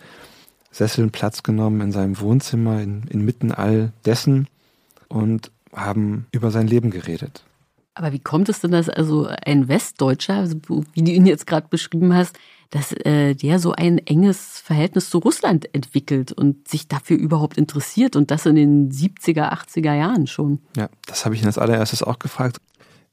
Sesseln 0.71 1.11
Platz 1.11 1.43
genommen 1.43 1.81
in 1.81 1.91
seinem 1.91 2.19
Wohnzimmer 2.19 2.81
in, 2.81 3.03
inmitten 3.09 3.51
all 3.51 3.91
dessen 4.05 4.47
und 5.07 5.51
haben 5.73 6.27
über 6.31 6.51
sein 6.51 6.67
Leben 6.67 6.91
geredet. 6.91 7.43
Aber 7.99 8.13
wie 8.13 8.19
kommt 8.19 8.47
es 8.47 8.61
denn, 8.61 8.71
dass 8.71 8.87
also 8.87 9.27
ein 9.45 9.67
Westdeutscher, 9.67 10.35
also 10.35 10.55
wie 10.93 11.03
du 11.03 11.11
ihn 11.11 11.25
jetzt 11.25 11.45
gerade 11.45 11.67
beschrieben 11.69 12.13
hast, 12.13 12.39
dass 12.69 12.93
äh, 12.93 13.35
der 13.35 13.59
so 13.59 13.73
ein 13.73 13.97
enges 13.97 14.61
Verhältnis 14.61 15.09
zu 15.09 15.17
Russland 15.17 15.67
entwickelt 15.75 16.31
und 16.31 16.65
sich 16.65 16.87
dafür 16.87 17.17
überhaupt 17.17 17.57
interessiert 17.57 18.15
und 18.15 18.31
das 18.31 18.45
in 18.45 18.55
den 18.55 18.89
70er, 18.89 19.51
80er 19.51 19.93
Jahren 19.93 20.27
schon? 20.27 20.59
Ja, 20.77 20.87
das 21.07 21.25
habe 21.25 21.35
ich 21.35 21.41
ihn 21.41 21.47
als 21.47 21.57
allererstes 21.57 22.01
auch 22.01 22.19
gefragt. 22.19 22.61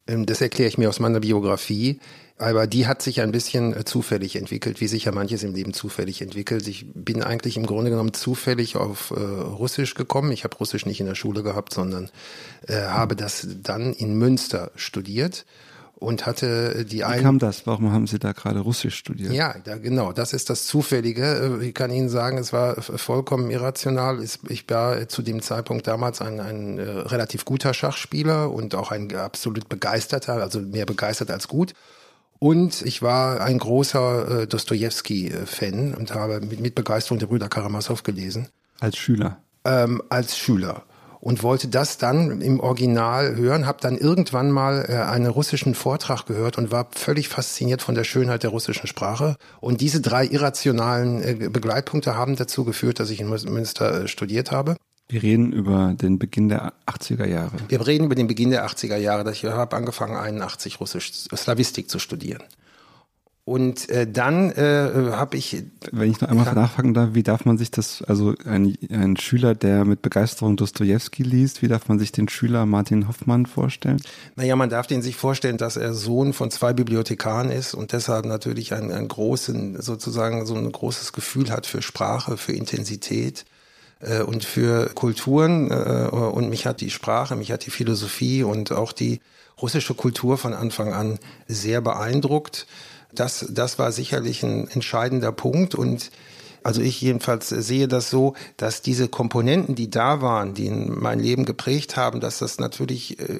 Ähm, 0.06 0.24
Das 0.24 0.40
erkläre 0.40 0.68
ich 0.68 0.78
mir 0.78 0.88
aus 0.88 1.00
meiner 1.00 1.18
Biografie. 1.18 1.98
Aber 2.38 2.66
die 2.66 2.86
hat 2.86 3.00
sich 3.00 3.22
ein 3.22 3.32
bisschen 3.32 3.74
äh, 3.74 3.84
zufällig 3.84 4.36
entwickelt, 4.36 4.80
wie 4.80 4.88
sich 4.88 5.04
ja 5.04 5.12
manches 5.12 5.42
im 5.42 5.54
Leben 5.54 5.72
zufällig 5.72 6.20
entwickelt. 6.20 6.68
Ich 6.68 6.86
bin 6.92 7.22
eigentlich 7.22 7.56
im 7.56 7.64
Grunde 7.64 7.90
genommen 7.90 8.12
zufällig 8.12 8.76
auf 8.76 9.10
äh, 9.10 9.20
Russisch 9.20 9.94
gekommen. 9.94 10.32
Ich 10.32 10.44
habe 10.44 10.56
Russisch 10.56 10.84
nicht 10.84 11.00
in 11.00 11.06
der 11.06 11.14
Schule 11.14 11.42
gehabt, 11.42 11.72
sondern 11.72 12.10
äh, 12.66 12.82
habe 12.82 13.16
das 13.16 13.46
dann 13.62 13.94
in 13.94 14.18
Münster 14.18 14.70
studiert 14.76 15.46
und 15.94 16.26
hatte 16.26 16.84
die 16.84 16.98
Wie 16.98 17.04
ein 17.04 17.22
kam 17.22 17.38
das? 17.38 17.66
Warum 17.66 17.90
haben 17.90 18.06
Sie 18.06 18.18
da 18.18 18.32
gerade 18.32 18.60
Russisch 18.60 18.96
studiert? 18.96 19.32
ja, 19.32 19.54
da, 19.64 19.78
genau, 19.78 20.12
das 20.12 20.34
ist 20.34 20.50
das 20.50 20.66
Zufällige. 20.66 21.58
Ich 21.62 21.72
kann 21.72 21.90
Ihnen 21.90 22.10
sagen, 22.10 22.36
es 22.36 22.52
war 22.52 22.82
vollkommen 22.82 23.50
irrational. 23.50 24.22
Ich 24.50 24.68
war 24.68 25.08
zu 25.08 25.22
dem 25.22 25.40
Zeitpunkt 25.40 25.86
damals 25.86 26.20
ein, 26.20 26.38
ein 26.40 26.78
relativ 26.78 27.46
guter 27.46 27.72
Schachspieler 27.72 28.50
und 28.52 28.74
auch 28.74 28.90
ein 28.90 29.16
absolut 29.16 29.70
begeisterter, 29.70 30.34
also 30.34 30.60
mehr 30.60 30.84
begeistert 30.84 31.30
als 31.30 31.48
gut. 31.48 31.72
Und 32.38 32.82
ich 32.82 33.02
war 33.02 33.40
ein 33.40 33.58
großer 33.58 34.42
äh, 34.42 34.46
Dostoevsky-Fan 34.46 35.94
und 35.94 36.14
habe 36.14 36.40
mit, 36.40 36.60
mit 36.60 36.74
Begeisterung 36.74 37.18
der 37.18 37.26
Brüder 37.26 37.48
Karamasow 37.48 38.02
gelesen 38.02 38.48
Als 38.80 38.96
Schüler. 38.96 39.38
ähm, 39.64 40.02
als 40.08 40.36
Schüler 40.36 40.82
und 41.26 41.42
wollte 41.42 41.66
das 41.66 41.98
dann 41.98 42.40
im 42.40 42.60
Original 42.60 43.34
hören, 43.34 43.66
habe 43.66 43.78
dann 43.80 43.96
irgendwann 43.98 44.52
mal 44.52 44.86
äh, 44.88 44.94
einen 44.94 45.26
russischen 45.26 45.74
Vortrag 45.74 46.24
gehört 46.26 46.56
und 46.56 46.70
war 46.70 46.88
völlig 46.94 47.28
fasziniert 47.28 47.82
von 47.82 47.96
der 47.96 48.04
Schönheit 48.04 48.44
der 48.44 48.50
russischen 48.50 48.86
Sprache. 48.86 49.34
Und 49.60 49.80
diese 49.80 50.00
drei 50.00 50.24
irrationalen 50.24 51.22
äh, 51.22 51.48
Begleitpunkte 51.50 52.16
haben 52.16 52.36
dazu 52.36 52.64
geführt, 52.64 53.00
dass 53.00 53.10
ich 53.10 53.20
in 53.20 53.28
Münster 53.28 54.04
äh, 54.04 54.08
studiert 54.08 54.52
habe. 54.52 54.76
Wir 55.08 55.22
reden 55.22 55.52
über 55.52 55.94
den 55.94 56.18
Beginn 56.18 56.48
der 56.48 56.72
80er 56.86 57.26
Jahre. 57.26 57.52
Wir 57.68 57.86
reden 57.86 58.04
über 58.04 58.16
den 58.16 58.26
Beginn 58.26 58.50
der 58.50 58.66
80er 58.66 58.96
Jahre. 58.96 59.30
Ich 59.30 59.44
habe 59.44 59.76
angefangen, 59.76 60.16
81 60.16 60.80
Russisch, 60.80 61.12
Slavistik 61.12 61.88
zu 61.88 61.98
studieren. 61.98 62.42
Und 63.44 63.88
äh, 63.90 64.10
dann 64.10 64.50
äh, 64.50 65.12
habe 65.12 65.36
ich 65.36 65.62
Wenn 65.92 66.10
ich 66.10 66.20
noch 66.20 66.28
einmal 66.28 66.52
nachfragen 66.52 66.94
darf, 66.94 67.10
wie 67.12 67.22
darf 67.22 67.44
man 67.44 67.56
sich 67.58 67.70
das, 67.70 68.02
also 68.02 68.34
ein, 68.44 68.76
ein 68.90 69.16
Schüler, 69.16 69.54
der 69.54 69.84
mit 69.84 70.02
Begeisterung 70.02 70.56
Dostoevsky 70.56 71.22
liest, 71.22 71.62
wie 71.62 71.68
darf 71.68 71.88
man 71.88 72.00
sich 72.00 72.10
den 72.10 72.28
Schüler 72.28 72.66
Martin 72.66 73.06
Hoffmann 73.06 73.46
vorstellen? 73.46 74.02
Naja, 74.34 74.56
man 74.56 74.68
darf 74.68 74.88
den 74.88 75.00
sich 75.00 75.14
vorstellen, 75.14 75.58
dass 75.58 75.76
er 75.76 75.94
Sohn 75.94 76.32
von 76.32 76.50
zwei 76.50 76.72
Bibliothekaren 76.72 77.52
ist 77.52 77.74
und 77.74 77.92
deshalb 77.92 78.26
natürlich 78.26 78.74
einen, 78.74 78.90
einen 78.90 79.06
großen, 79.06 79.80
sozusagen 79.80 80.44
so 80.44 80.56
ein 80.56 80.72
großes 80.72 81.12
Gefühl 81.12 81.50
hat 81.50 81.66
für 81.66 81.82
Sprache, 81.82 82.36
für 82.36 82.52
Intensität 82.52 83.44
und 84.00 84.44
für 84.44 84.90
Kulturen. 84.94 85.70
Äh, 85.70 86.08
und 86.10 86.48
mich 86.48 86.66
hat 86.66 86.80
die 86.80 86.90
Sprache, 86.90 87.36
mich 87.36 87.52
hat 87.52 87.66
die 87.66 87.70
Philosophie 87.70 88.42
und 88.42 88.72
auch 88.72 88.92
die 88.92 89.20
russische 89.60 89.94
Kultur 89.94 90.38
von 90.38 90.52
Anfang 90.52 90.92
an 90.92 91.18
sehr 91.48 91.80
beeindruckt. 91.80 92.66
Das, 93.14 93.46
das 93.50 93.78
war 93.78 93.92
sicherlich 93.92 94.42
ein 94.42 94.68
entscheidender 94.68 95.32
Punkt 95.32 95.74
und 95.74 96.10
also 96.62 96.82
ich 96.82 97.00
jedenfalls 97.00 97.48
sehe 97.48 97.86
das 97.86 98.10
so, 98.10 98.34
dass 98.56 98.82
diese 98.82 99.06
Komponenten, 99.06 99.76
die 99.76 99.88
da 99.88 100.20
waren, 100.20 100.52
die 100.52 100.68
mein 100.68 101.20
Leben 101.20 101.44
geprägt 101.44 101.96
haben, 101.96 102.18
dass 102.18 102.38
das 102.38 102.58
natürlich 102.58 103.20
äh, 103.20 103.38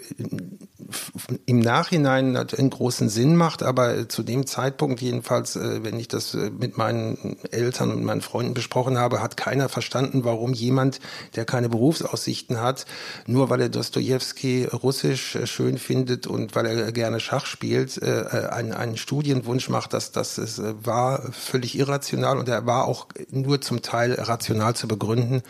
im 1.46 1.60
Nachhinein 1.60 2.36
einen 2.36 2.70
großen 2.70 3.08
Sinn 3.08 3.36
macht, 3.36 3.62
aber 3.62 4.08
zu 4.08 4.22
dem 4.22 4.46
Zeitpunkt 4.46 5.00
jedenfalls, 5.00 5.56
äh, 5.56 5.82
wenn 5.82 5.98
ich 5.98 6.08
das 6.08 6.34
äh, 6.34 6.50
mit 6.50 6.76
meinen 6.76 7.36
Eltern 7.50 7.90
und 7.90 8.04
meinen 8.04 8.20
Freunden 8.20 8.54
besprochen 8.54 8.98
habe, 8.98 9.20
hat 9.20 9.36
keiner 9.36 9.68
verstanden, 9.68 10.24
warum 10.24 10.52
jemand, 10.52 11.00
der 11.34 11.44
keine 11.44 11.68
Berufsaussichten 11.68 12.60
hat, 12.60 12.86
nur 13.26 13.50
weil 13.50 13.60
er 13.60 13.68
Dostoevsky 13.68 14.64
Russisch 14.64 15.36
äh, 15.36 15.46
schön 15.46 15.78
findet 15.78 16.26
und 16.26 16.54
weil 16.54 16.66
er 16.66 16.92
gerne 16.92 17.20
Schach 17.20 17.46
spielt, 17.46 18.02
einen, 18.02 18.72
einen 18.72 18.96
Studienwunsch 18.96 19.68
macht. 19.68 19.92
Das, 19.92 20.12
das 20.12 20.60
war 20.82 21.32
völlig 21.32 21.78
irrational 21.78 22.38
und 22.38 22.48
er 22.48 22.66
war 22.66 22.86
auch 22.86 23.08
nur 23.30 23.60
zum 23.60 23.82
Teil 23.82 24.12
rational 24.14 24.74
zu 24.74 24.88
begründen. 24.88 25.42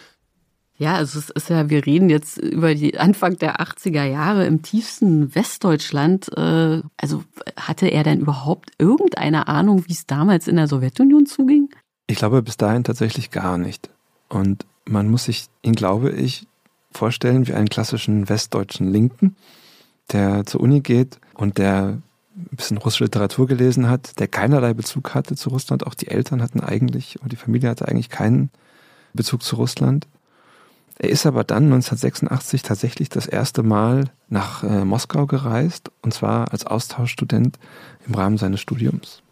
Ja, 0.79 0.95
also 0.97 1.19
es 1.19 1.31
ist 1.31 1.49
ja, 1.49 1.71
wir 1.71 1.87
reden 1.87 2.11
jetzt 2.11 2.37
über 2.37 2.75
die 2.75 2.99
Anfang 2.99 3.39
der 3.39 3.61
80er 3.61 4.05
Jahre 4.05 4.47
im 4.47 4.63
tiefsten 4.63 5.35
Westdeutschland. 5.35 6.29
Äh, 6.37 6.83
Also 6.97 7.25
hatte 7.57 7.89
er 7.89 8.03
denn 8.03 8.21
überhaupt 8.21 8.71
irgendeine 8.79 9.49
Ahnung, 9.49 9.85
wie 9.87 9.93
es 9.93 10.07
damals 10.07 10.49
in 10.49 10.57
der 10.57 10.69
Sowjetunion 10.69 11.27
zuging? 11.27 11.71
Ich 12.07 12.19
glaube 12.19 12.43
bis 12.43 12.57
dahin 12.57 12.85
tatsächlich 12.85 13.31
gar 13.31 13.59
nicht. 13.59 13.89
Und 14.29 14.67
man 14.85 15.09
muss 15.09 15.25
sich 15.25 15.47
ihn, 15.63 15.75
glaube 15.75 16.11
ich, 16.11 16.47
vorstellen 16.93 17.47
wie 17.47 17.55
einen 17.55 17.69
klassischen 17.69 18.29
westdeutschen 18.29 18.91
Linken, 18.91 19.37
der 20.13 20.47
zur 20.47 20.61
Uni 20.61 20.81
geht 20.81 21.19
und 21.35 21.59
der 21.59 21.99
ein 22.37 22.57
bisschen 22.57 22.77
russische 22.77 23.05
Literatur 23.05 23.47
gelesen 23.47 23.89
hat, 23.89 24.19
der 24.19 24.29
keinerlei 24.29 24.75
Bezug 24.75 25.15
hatte 25.15 25.37
zu 25.37 25.49
Russland. 25.49 25.87
Auch 25.87 25.95
die 25.95 26.09
Eltern 26.09 26.43
hatten 26.43 26.61
eigentlich, 26.61 27.21
und 27.23 27.33
die 27.33 27.37
Familie 27.37 27.71
hatte 27.71 27.89
eigentlich 27.89 28.11
keinen 28.11 28.51
Bezug 29.15 29.43
zu 29.43 29.57
Russland. 29.57 30.07
Er 30.99 31.11
ist 31.11 31.27
aber 31.27 31.45
dann 31.45 31.65
1986 31.65 32.63
tatsächlich 32.63 33.09
das 33.09 33.27
erste 33.27 33.63
Mal 33.63 34.11
nach 34.29 34.63
äh, 34.63 34.85
Moskau 34.85 35.27
gereist, 35.27 35.91
und 36.03 36.15
zwar 36.15 36.53
als 36.53 36.67
Austauschstudent 36.67 37.59
im 38.07 38.15
Rahmen 38.15 38.39
seines 38.39 38.61
Studiums. 38.61 39.23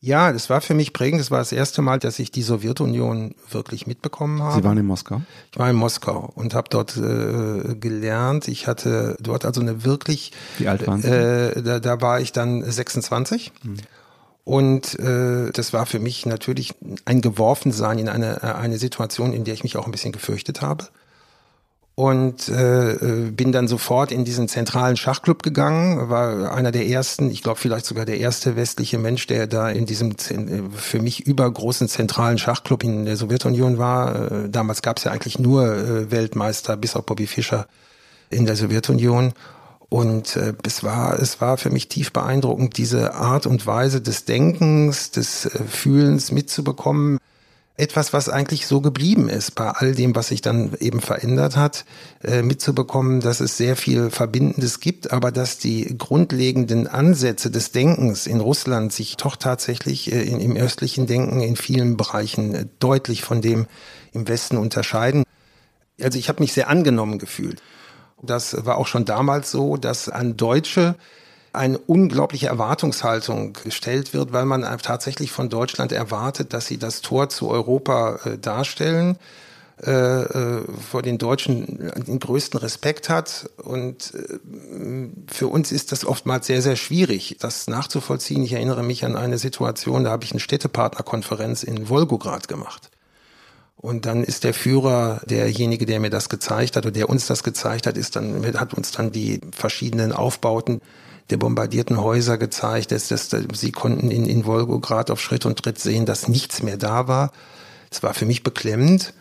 Ja, 0.00 0.32
das 0.32 0.50
war 0.50 0.60
für 0.60 0.74
mich 0.74 0.92
prägend. 0.92 1.20
Das 1.20 1.30
war 1.30 1.38
das 1.38 1.52
erste 1.52 1.82
Mal, 1.82 1.98
dass 1.98 2.18
ich 2.18 2.30
die 2.30 2.42
Sowjetunion 2.42 3.34
wirklich 3.50 3.86
mitbekommen 3.86 4.42
habe. 4.42 4.54
Sie 4.54 4.64
waren 4.64 4.76
in 4.78 4.86
Moskau? 4.86 5.22
Ich 5.50 5.58
war 5.58 5.70
in 5.70 5.76
Moskau 5.76 6.32
und 6.34 6.54
habe 6.54 6.68
dort 6.70 6.96
äh, 6.96 7.74
gelernt. 7.74 8.46
Ich 8.46 8.66
hatte 8.66 9.16
dort 9.20 9.44
also 9.44 9.60
eine 9.60 9.84
wirklich. 9.84 10.32
Wie 10.58 10.68
alt 10.68 10.86
waren 10.86 11.00
Sie? 11.00 11.08
Äh, 11.08 11.62
da, 11.62 11.80
da 11.80 12.00
war 12.00 12.20
ich 12.20 12.32
dann 12.32 12.62
26. 12.62 13.52
Und 14.46 14.96
äh, 15.00 15.50
das 15.50 15.72
war 15.72 15.86
für 15.86 15.98
mich 15.98 16.24
natürlich 16.24 16.76
ein 17.04 17.20
Geworfensein 17.20 17.98
in 17.98 18.08
eine, 18.08 18.44
äh, 18.44 18.52
eine 18.52 18.78
Situation, 18.78 19.32
in 19.32 19.42
der 19.42 19.54
ich 19.54 19.64
mich 19.64 19.76
auch 19.76 19.86
ein 19.86 19.90
bisschen 19.90 20.12
gefürchtet 20.12 20.62
habe. 20.62 20.86
und 21.96 22.48
äh, 22.48 22.92
äh, 22.92 23.30
bin 23.30 23.50
dann 23.50 23.66
sofort 23.66 24.12
in 24.12 24.24
diesen 24.24 24.46
zentralen 24.48 24.96
Schachclub 24.96 25.42
gegangen, 25.42 26.10
war 26.10 26.52
einer 26.52 26.70
der 26.70 26.86
ersten, 26.86 27.30
ich 27.30 27.42
glaube 27.42 27.58
vielleicht 27.58 27.86
sogar 27.86 28.04
der 28.04 28.18
erste 28.20 28.54
westliche 28.54 28.98
Mensch, 28.98 29.26
der 29.26 29.48
da 29.48 29.68
in 29.68 29.84
diesem 29.84 30.12
äh, 30.12 30.62
für 30.76 31.00
mich 31.02 31.26
übergroßen 31.26 31.88
zentralen 31.88 32.38
Schachclub 32.38 32.84
in 32.84 33.04
der 33.04 33.16
Sowjetunion 33.16 33.78
war. 33.78 34.48
Damals 34.48 34.82
gab 34.82 34.98
es 34.98 35.04
ja 35.04 35.10
eigentlich 35.10 35.40
nur 35.40 36.10
Weltmeister, 36.10 36.76
bis 36.76 36.94
auf 36.94 37.04
Bobby 37.04 37.26
Fischer 37.26 37.66
in 38.30 38.46
der 38.46 38.54
Sowjetunion. 38.54 39.32
Und 39.88 40.36
äh, 40.36 40.54
es 40.64 40.82
war 40.82 41.18
es 41.20 41.40
war 41.40 41.56
für 41.58 41.70
mich 41.70 41.88
tief 41.88 42.12
beeindruckend, 42.12 42.76
diese 42.76 43.14
Art 43.14 43.46
und 43.46 43.66
Weise 43.66 44.00
des 44.00 44.24
Denkens, 44.24 45.10
des 45.12 45.46
äh, 45.46 45.62
Fühlens 45.64 46.32
mitzubekommen 46.32 47.18
etwas, 47.76 48.12
was 48.12 48.28
eigentlich 48.28 48.66
so 48.66 48.80
geblieben 48.80 49.28
ist 49.28 49.54
bei 49.54 49.68
all 49.68 49.94
dem, 49.94 50.14
was 50.16 50.28
sich 50.28 50.40
dann 50.40 50.74
eben 50.80 51.00
verändert 51.00 51.56
hat, 51.56 51.84
äh, 52.24 52.42
mitzubekommen, 52.42 53.20
dass 53.20 53.40
es 53.40 53.56
sehr 53.56 53.76
viel 53.76 54.10
Verbindendes 54.10 54.80
gibt, 54.80 55.12
aber 55.12 55.30
dass 55.30 55.58
die 55.58 55.96
grundlegenden 55.98 56.86
Ansätze 56.86 57.50
des 57.50 57.72
Denkens 57.72 58.26
in 58.26 58.40
Russland 58.40 58.92
sich 58.92 59.16
doch 59.16 59.36
tatsächlich 59.36 60.10
äh, 60.10 60.22
in, 60.22 60.40
im 60.40 60.56
östlichen 60.56 61.06
Denken 61.06 61.40
in 61.40 61.56
vielen 61.56 61.96
Bereichen 61.96 62.54
äh, 62.54 62.66
deutlich 62.78 63.22
von 63.22 63.42
dem 63.42 63.66
im 64.12 64.26
Westen 64.26 64.56
unterscheiden. 64.56 65.24
Also 66.00 66.18
ich 66.18 66.28
habe 66.30 66.42
mich 66.42 66.54
sehr 66.54 66.68
angenommen 66.68 67.18
gefühlt. 67.18 67.62
Das 68.22 68.64
war 68.64 68.78
auch 68.78 68.86
schon 68.86 69.04
damals 69.04 69.50
so, 69.50 69.76
dass 69.76 70.08
an 70.08 70.36
Deutsche 70.36 70.96
eine 71.52 71.78
unglaubliche 71.78 72.48
Erwartungshaltung 72.48 73.54
gestellt 73.54 74.12
wird, 74.12 74.32
weil 74.32 74.44
man 74.44 74.62
tatsächlich 74.78 75.32
von 75.32 75.48
Deutschland 75.48 75.90
erwartet, 75.92 76.52
dass 76.52 76.66
sie 76.66 76.78
das 76.78 77.00
Tor 77.00 77.28
zu 77.28 77.48
Europa 77.48 78.20
äh, 78.24 78.38
darstellen, 78.38 79.18
äh, 79.84 79.90
äh, 79.90 80.62
vor 80.90 81.02
den 81.02 81.18
Deutschen 81.18 81.92
den 82.06 82.18
größten 82.18 82.58
Respekt 82.58 83.10
hat. 83.10 83.50
Und 83.62 84.14
äh, 84.14 85.08
für 85.26 85.48
uns 85.48 85.70
ist 85.70 85.92
das 85.92 86.06
oftmals 86.06 86.46
sehr, 86.46 86.62
sehr 86.62 86.76
schwierig, 86.76 87.36
das 87.40 87.66
nachzuvollziehen. 87.66 88.42
Ich 88.42 88.54
erinnere 88.54 88.82
mich 88.82 89.04
an 89.04 89.16
eine 89.16 89.36
Situation, 89.36 90.04
da 90.04 90.10
habe 90.10 90.24
ich 90.24 90.30
eine 90.30 90.40
Städtepartnerkonferenz 90.40 91.62
in 91.62 91.90
Wolgograd 91.90 92.48
gemacht. 92.48 92.90
Und 93.86 94.04
dann 94.04 94.24
ist 94.24 94.42
der 94.42 94.52
Führer 94.52 95.20
derjenige, 95.26 95.86
der 95.86 96.00
mir 96.00 96.10
das 96.10 96.28
gezeigt 96.28 96.74
hat 96.74 96.86
oder 96.86 96.92
der 96.92 97.08
uns 97.08 97.28
das 97.28 97.44
gezeigt 97.44 97.86
hat, 97.86 97.96
ist 97.96 98.16
dann, 98.16 98.44
hat 98.58 98.74
uns 98.74 98.90
dann 98.90 99.12
die 99.12 99.40
verschiedenen 99.52 100.10
Aufbauten 100.10 100.80
der 101.30 101.36
bombardierten 101.36 102.00
Häuser 102.00 102.36
gezeigt. 102.36 102.90
Dass, 102.90 103.06
dass, 103.06 103.30
sie 103.30 103.70
konnten 103.70 104.10
in, 104.10 104.26
in 104.26 104.44
Wolgograd 104.44 105.08
auf 105.12 105.20
Schritt 105.20 105.46
und 105.46 105.62
Tritt 105.62 105.78
sehen, 105.78 106.04
dass 106.04 106.26
nichts 106.26 106.64
mehr 106.64 106.76
da 106.76 107.06
war. 107.06 107.30
Es 107.88 108.02
war 108.02 108.12
für 108.12 108.26
mich 108.26 108.42
beklemmend. 108.42 109.14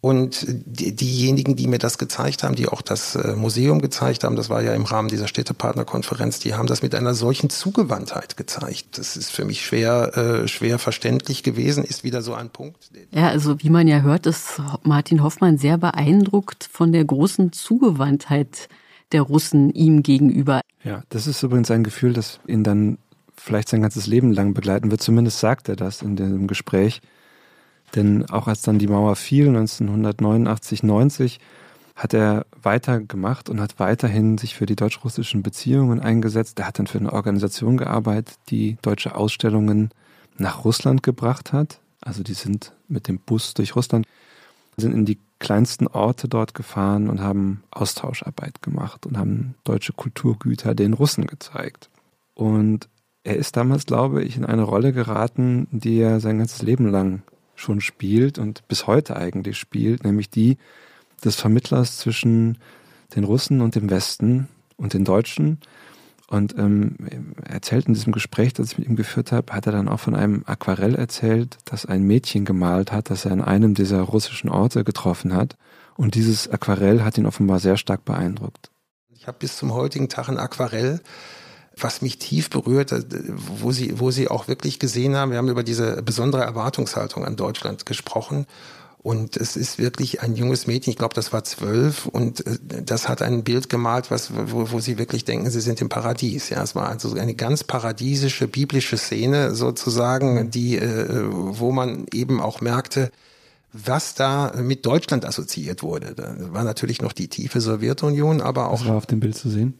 Und 0.00 0.46
die, 0.48 0.94
diejenigen, 0.94 1.56
die 1.56 1.66
mir 1.66 1.78
das 1.78 1.98
gezeigt 1.98 2.44
haben, 2.44 2.54
die 2.54 2.68
auch 2.68 2.82
das 2.82 3.16
äh, 3.16 3.34
Museum 3.34 3.80
gezeigt 3.80 4.22
haben, 4.22 4.36
das 4.36 4.48
war 4.48 4.62
ja 4.62 4.72
im 4.72 4.84
Rahmen 4.84 5.08
dieser 5.08 5.26
Städtepartnerkonferenz, 5.26 6.38
die 6.38 6.54
haben 6.54 6.68
das 6.68 6.82
mit 6.82 6.94
einer 6.94 7.14
solchen 7.14 7.50
Zugewandtheit 7.50 8.36
gezeigt. 8.36 8.98
Das 8.98 9.16
ist 9.16 9.32
für 9.32 9.44
mich 9.44 9.64
schwer, 9.64 10.16
äh, 10.16 10.46
schwer 10.46 10.78
verständlich 10.78 11.42
gewesen, 11.42 11.82
ist 11.82 12.04
wieder 12.04 12.22
so 12.22 12.34
ein 12.34 12.50
Punkt. 12.50 12.90
Ja, 13.10 13.28
also 13.28 13.60
wie 13.60 13.70
man 13.70 13.88
ja 13.88 14.02
hört, 14.02 14.26
ist 14.26 14.62
Martin 14.84 15.20
Hoffmann 15.24 15.58
sehr 15.58 15.78
beeindruckt 15.78 16.68
von 16.70 16.92
der 16.92 17.04
großen 17.04 17.52
Zugewandtheit 17.52 18.68
der 19.10 19.22
Russen 19.22 19.70
ihm 19.70 20.04
gegenüber. 20.04 20.60
Ja, 20.84 21.02
das 21.08 21.26
ist 21.26 21.42
übrigens 21.42 21.72
ein 21.72 21.82
Gefühl, 21.82 22.12
das 22.12 22.38
ihn 22.46 22.62
dann 22.62 22.98
vielleicht 23.34 23.68
sein 23.68 23.82
ganzes 23.82 24.06
Leben 24.06 24.32
lang 24.32 24.54
begleiten 24.54 24.92
wird. 24.92 25.02
Zumindest 25.02 25.40
sagt 25.40 25.68
er 25.68 25.74
das 25.74 26.02
in 26.02 26.14
dem 26.14 26.46
Gespräch. 26.46 27.00
Denn 27.94 28.28
auch 28.28 28.48
als 28.48 28.62
dann 28.62 28.78
die 28.78 28.86
Mauer 28.86 29.16
fiel, 29.16 29.48
1989, 29.48 30.82
90, 30.82 31.40
hat 31.96 32.14
er 32.14 32.46
weitergemacht 32.62 33.50
und 33.50 33.60
hat 33.60 33.80
weiterhin 33.80 34.38
sich 34.38 34.54
für 34.54 34.66
die 34.66 34.76
deutsch-russischen 34.76 35.42
Beziehungen 35.42 36.00
eingesetzt. 36.00 36.58
Er 36.60 36.68
hat 36.68 36.78
dann 36.78 36.86
für 36.86 36.98
eine 36.98 37.12
Organisation 37.12 37.76
gearbeitet, 37.76 38.36
die 38.50 38.76
deutsche 38.82 39.16
Ausstellungen 39.16 39.90
nach 40.36 40.64
Russland 40.64 41.02
gebracht 41.02 41.52
hat. 41.52 41.80
Also 42.00 42.22
die 42.22 42.34
sind 42.34 42.72
mit 42.86 43.08
dem 43.08 43.18
Bus 43.18 43.54
durch 43.54 43.74
Russland, 43.74 44.06
sind 44.76 44.94
in 44.94 45.06
die 45.06 45.18
kleinsten 45.40 45.88
Orte 45.88 46.28
dort 46.28 46.54
gefahren 46.54 47.08
und 47.08 47.20
haben 47.20 47.64
Austauscharbeit 47.70 48.62
gemacht 48.62 49.04
und 49.04 49.18
haben 49.18 49.54
deutsche 49.64 49.92
Kulturgüter 49.92 50.74
den 50.74 50.94
Russen 50.94 51.26
gezeigt. 51.26 51.90
Und 52.34 52.88
er 53.24 53.36
ist 53.36 53.56
damals, 53.56 53.86
glaube 53.86 54.22
ich, 54.22 54.36
in 54.36 54.44
eine 54.44 54.62
Rolle 54.62 54.92
geraten, 54.92 55.66
die 55.72 55.98
er 55.98 56.20
sein 56.20 56.38
ganzes 56.38 56.62
Leben 56.62 56.88
lang 56.88 57.22
schon 57.58 57.80
spielt 57.80 58.38
und 58.38 58.66
bis 58.68 58.86
heute 58.86 59.16
eigentlich 59.16 59.58
spielt, 59.58 60.04
nämlich 60.04 60.30
die 60.30 60.58
des 61.24 61.36
Vermittlers 61.36 61.98
zwischen 61.98 62.58
den 63.14 63.24
Russen 63.24 63.60
und 63.60 63.74
dem 63.74 63.90
Westen 63.90 64.48
und 64.76 64.94
den 64.94 65.04
Deutschen 65.04 65.58
und 66.30 66.58
ähm, 66.58 66.96
er 67.42 67.54
erzählt 67.54 67.86
in 67.86 67.94
diesem 67.94 68.12
Gespräch, 68.12 68.52
das 68.52 68.72
ich 68.72 68.78
mit 68.78 68.86
ihm 68.86 68.96
geführt 68.96 69.32
habe, 69.32 69.54
hat 69.54 69.64
er 69.64 69.72
dann 69.72 69.88
auch 69.88 70.00
von 70.00 70.14
einem 70.14 70.42
Aquarell 70.44 70.94
erzählt, 70.94 71.56
das 71.64 71.86
ein 71.86 72.02
Mädchen 72.02 72.44
gemalt 72.44 72.92
hat, 72.92 73.08
das 73.08 73.24
er 73.24 73.32
an 73.32 73.40
einem 73.40 73.72
dieser 73.72 74.02
russischen 74.02 74.50
Orte 74.50 74.84
getroffen 74.84 75.34
hat. 75.34 75.56
Und 75.96 76.14
dieses 76.14 76.48
Aquarell 76.50 77.02
hat 77.02 77.16
ihn 77.16 77.24
offenbar 77.24 77.60
sehr 77.60 77.78
stark 77.78 78.04
beeindruckt. 78.04 78.70
Ich 79.08 79.26
habe 79.26 79.38
bis 79.38 79.56
zum 79.56 79.72
heutigen 79.72 80.10
Tag 80.10 80.28
ein 80.28 80.38
Aquarell, 80.38 81.00
was 81.82 82.02
mich 82.02 82.18
tief 82.18 82.50
berührt, 82.50 82.92
äh, 82.92 83.02
wo 83.36 83.72
sie, 83.72 83.98
wo 83.98 84.10
sie 84.10 84.28
auch 84.28 84.48
wirklich 84.48 84.78
gesehen 84.78 85.16
haben, 85.16 85.30
wir 85.30 85.38
haben 85.38 85.48
über 85.48 85.62
diese 85.62 86.02
besondere 86.02 86.42
Erwartungshaltung 86.42 87.24
an 87.24 87.36
Deutschland 87.36 87.86
gesprochen. 87.86 88.46
Und 89.00 89.36
es 89.36 89.56
ist 89.56 89.78
wirklich 89.78 90.22
ein 90.22 90.34
junges 90.34 90.66
Mädchen, 90.66 90.90
ich 90.90 90.98
glaube, 90.98 91.14
das 91.14 91.32
war 91.32 91.44
zwölf, 91.44 92.06
und 92.06 92.44
äh, 92.46 92.58
das 92.84 93.08
hat 93.08 93.22
ein 93.22 93.44
Bild 93.44 93.68
gemalt, 93.68 94.10
was, 94.10 94.32
wo, 94.34 94.70
wo 94.72 94.80
sie 94.80 94.98
wirklich 94.98 95.24
denken, 95.24 95.50
sie 95.50 95.60
sind 95.60 95.80
im 95.80 95.88
Paradies. 95.88 96.50
Ja, 96.50 96.62
es 96.62 96.74
war 96.74 96.88
also 96.88 97.14
eine 97.14 97.34
ganz 97.34 97.64
paradiesische, 97.64 98.48
biblische 98.48 98.96
Szene 98.96 99.54
sozusagen, 99.54 100.50
die, 100.50 100.76
äh, 100.76 101.24
wo 101.30 101.70
man 101.72 102.06
eben 102.12 102.40
auch 102.40 102.60
merkte, 102.60 103.10
was 103.72 104.14
da 104.14 104.52
mit 104.56 104.84
Deutschland 104.84 105.24
assoziiert 105.24 105.82
wurde. 105.82 106.14
Da 106.14 106.34
war 106.52 106.64
natürlich 106.64 107.00
noch 107.00 107.12
die 107.12 107.28
tiefe 107.28 107.60
Sowjetunion, 107.60 108.40
aber 108.40 108.68
auch. 108.70 108.80
Was 108.80 108.88
war 108.88 108.96
auf 108.96 109.06
dem 109.06 109.20
Bild 109.20 109.36
zu 109.36 109.48
sehen? 109.48 109.78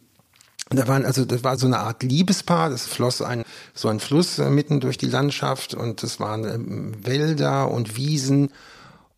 Da 0.70 0.86
waren 0.86 1.06
also 1.06 1.24
das 1.24 1.44
war 1.44 1.56
so 1.58 1.66
eine 1.66 1.78
Art 1.78 2.02
Liebespaar. 2.02 2.70
Das 2.70 2.86
floss 2.86 3.22
ein 3.22 3.44
so 3.74 3.88
ein 3.88 4.00
Fluss 4.00 4.38
äh, 4.38 4.50
mitten 4.50 4.80
durch 4.80 4.98
die 4.98 5.06
Landschaft 5.06 5.74
und 5.74 6.02
es 6.02 6.20
waren 6.20 6.44
ähm, 6.44 6.94
Wälder 7.04 7.70
und 7.70 7.96
Wiesen 7.96 8.50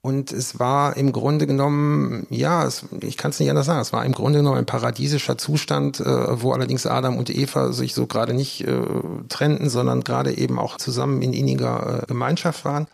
und 0.02 0.32
es 0.32 0.58
war 0.58 0.96
im 0.96 1.12
Grunde 1.12 1.46
genommen, 1.46 2.26
ja, 2.30 2.64
es, 2.64 2.86
ich 3.02 3.18
kann 3.18 3.32
es 3.32 3.40
nicht 3.40 3.50
anders 3.50 3.66
sagen, 3.66 3.80
es 3.80 3.92
war 3.92 4.04
im 4.04 4.12
Grunde 4.12 4.38
genommen 4.38 4.56
ein 4.56 4.66
paradiesischer 4.66 5.36
Zustand, 5.36 6.00
äh, 6.00 6.42
wo 6.42 6.52
allerdings 6.52 6.86
Adam 6.86 7.18
und 7.18 7.28
Eva 7.28 7.72
sich 7.72 7.94
so 7.94 8.06
gerade 8.06 8.32
nicht 8.32 8.66
äh, 8.66 8.82
trennten, 9.28 9.68
sondern 9.68 10.02
gerade 10.02 10.36
eben 10.36 10.58
auch 10.58 10.78
zusammen 10.78 11.20
in 11.20 11.34
inniger 11.34 12.02
äh, 12.02 12.06
Gemeinschaft 12.06 12.64
waren. 12.64 12.86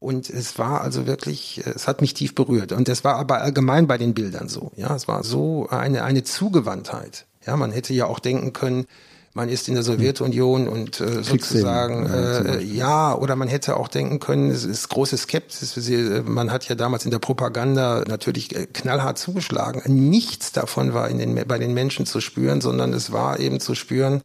Und 0.00 0.28
es 0.28 0.58
war 0.58 0.80
also 0.80 1.06
wirklich, 1.06 1.64
äh, 1.64 1.70
es 1.70 1.86
hat 1.86 2.00
mich 2.00 2.14
tief 2.14 2.34
berührt. 2.34 2.72
Und 2.72 2.88
es 2.88 3.04
war 3.04 3.14
aber 3.14 3.42
allgemein 3.42 3.86
bei 3.86 3.96
den 3.96 4.14
Bildern 4.14 4.48
so. 4.48 4.72
Ja, 4.74 4.96
es 4.96 5.06
war 5.06 5.22
so 5.22 5.68
eine, 5.70 6.02
eine 6.02 6.24
Zugewandtheit. 6.24 7.26
Ja, 7.46 7.56
man 7.56 7.72
hätte 7.72 7.94
ja 7.94 8.06
auch 8.06 8.18
denken 8.18 8.52
können, 8.52 8.86
man 9.32 9.48
ist 9.48 9.68
in 9.68 9.74
der 9.74 9.84
Sowjetunion 9.84 10.66
und 10.66 11.00
äh, 11.00 11.22
sozusagen 11.22 12.06
äh, 12.06 12.60
ja, 12.62 13.14
oder 13.14 13.36
man 13.36 13.46
hätte 13.46 13.76
auch 13.76 13.86
denken 13.86 14.18
können, 14.18 14.50
es 14.50 14.64
ist 14.64 14.88
große 14.88 15.16
Skepsis. 15.16 15.78
Man 16.24 16.50
hat 16.50 16.68
ja 16.68 16.74
damals 16.74 17.04
in 17.04 17.12
der 17.12 17.20
Propaganda 17.20 18.02
natürlich 18.08 18.54
äh, 18.56 18.66
knallhart 18.66 19.18
zugeschlagen. 19.18 19.82
Nichts 20.10 20.50
davon 20.50 20.94
war 20.94 21.08
in 21.08 21.18
den, 21.18 21.46
bei 21.46 21.58
den 21.58 21.74
Menschen 21.74 22.06
zu 22.06 22.20
spüren, 22.20 22.60
sondern 22.60 22.92
es 22.92 23.12
war 23.12 23.38
eben 23.38 23.60
zu 23.60 23.76
spüren, 23.76 24.22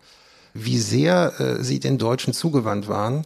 wie 0.56 0.80
sehr 0.80 1.40
äh, 1.40 1.64
sie 1.64 1.80
den 1.80 2.00
Deutschen 2.00 2.34
zugewandt 2.34 2.88
waren. 2.88 3.26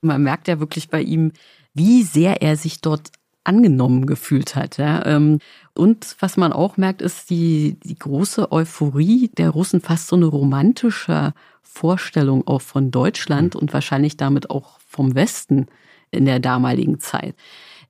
Man 0.00 0.22
merkt 0.22 0.48
ja 0.48 0.58
wirklich 0.58 0.88
bei 0.88 1.02
ihm, 1.02 1.32
wie 1.74 2.02
sehr 2.02 2.40
er 2.40 2.56
sich 2.56 2.80
dort 2.80 3.10
angenommen 3.44 4.06
gefühlt 4.06 4.54
hat. 4.56 4.78
Ja. 4.78 5.04
Ähm, 5.06 5.38
und 5.74 6.16
was 6.20 6.36
man 6.36 6.52
auch 6.52 6.76
merkt, 6.76 7.02
ist 7.02 7.30
die, 7.30 7.78
die 7.84 7.98
große 7.98 8.52
Euphorie 8.52 9.30
der 9.36 9.50
Russen, 9.50 9.80
fast 9.80 10.08
so 10.08 10.16
eine 10.16 10.26
romantische 10.26 11.32
Vorstellung 11.62 12.46
auch 12.46 12.62
von 12.62 12.90
Deutschland 12.90 13.54
und 13.54 13.72
wahrscheinlich 13.72 14.16
damit 14.16 14.50
auch 14.50 14.78
vom 14.86 15.14
Westen 15.14 15.66
in 16.10 16.24
der 16.24 16.40
damaligen 16.40 16.98
Zeit. 17.00 17.34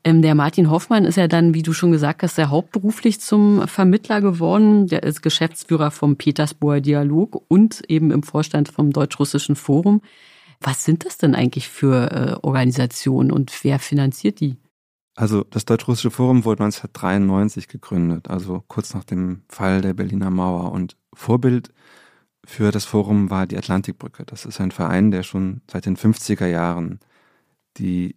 Ähm, 0.04 0.22
der 0.22 0.34
Martin 0.34 0.70
Hoffmann 0.70 1.04
ist 1.04 1.16
ja 1.16 1.28
dann, 1.28 1.54
wie 1.54 1.62
du 1.62 1.72
schon 1.72 1.92
gesagt 1.92 2.22
hast, 2.22 2.36
sehr 2.36 2.50
hauptberuflich 2.50 3.20
zum 3.20 3.66
Vermittler 3.66 4.20
geworden. 4.20 4.86
Der 4.86 5.02
ist 5.02 5.22
Geschäftsführer 5.22 5.90
vom 5.90 6.16
Petersburger 6.16 6.80
Dialog 6.80 7.42
und 7.48 7.82
eben 7.88 8.10
im 8.10 8.22
Vorstand 8.22 8.68
vom 8.68 8.92
Deutsch-Russischen 8.92 9.56
Forum. 9.56 10.02
Was 10.60 10.84
sind 10.84 11.04
das 11.04 11.18
denn 11.18 11.34
eigentlich 11.34 11.68
für 11.68 12.10
äh, 12.10 12.46
Organisationen 12.46 13.30
und 13.30 13.52
wer 13.62 13.78
finanziert 13.78 14.40
die? 14.40 14.56
Also 15.18 15.42
das 15.42 15.64
Deutsch-Russische 15.64 16.12
Forum 16.12 16.44
wurde 16.44 16.62
1993 16.62 17.66
gegründet, 17.66 18.30
also 18.30 18.62
kurz 18.68 18.94
nach 18.94 19.02
dem 19.02 19.42
Fall 19.48 19.80
der 19.80 19.92
Berliner 19.92 20.30
Mauer. 20.30 20.70
Und 20.70 20.96
Vorbild 21.12 21.72
für 22.44 22.70
das 22.70 22.84
Forum 22.84 23.28
war 23.28 23.48
die 23.48 23.58
Atlantikbrücke. 23.58 24.24
Das 24.24 24.44
ist 24.46 24.60
ein 24.60 24.70
Verein, 24.70 25.10
der 25.10 25.24
schon 25.24 25.62
seit 25.68 25.86
den 25.86 25.96
50er 25.96 26.46
Jahren 26.46 27.00
die 27.78 28.14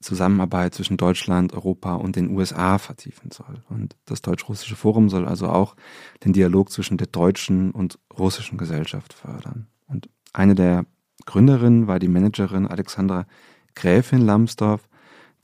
Zusammenarbeit 0.00 0.74
zwischen 0.74 0.96
Deutschland, 0.96 1.52
Europa 1.52 1.96
und 1.96 2.16
den 2.16 2.30
USA 2.30 2.78
vertiefen 2.78 3.30
soll. 3.30 3.62
Und 3.68 3.94
das 4.06 4.22
Deutsch-Russische 4.22 4.76
Forum 4.76 5.10
soll 5.10 5.28
also 5.28 5.46
auch 5.46 5.76
den 6.24 6.32
Dialog 6.32 6.70
zwischen 6.70 6.96
der 6.96 7.08
deutschen 7.08 7.70
und 7.70 7.98
russischen 8.18 8.56
Gesellschaft 8.56 9.12
fördern. 9.12 9.66
Und 9.88 10.08
eine 10.32 10.54
der 10.54 10.86
Gründerinnen 11.26 11.86
war 11.86 11.98
die 11.98 12.08
Managerin 12.08 12.66
Alexandra 12.66 13.26
Gräfin 13.74 14.22
Lambsdorff, 14.22 14.88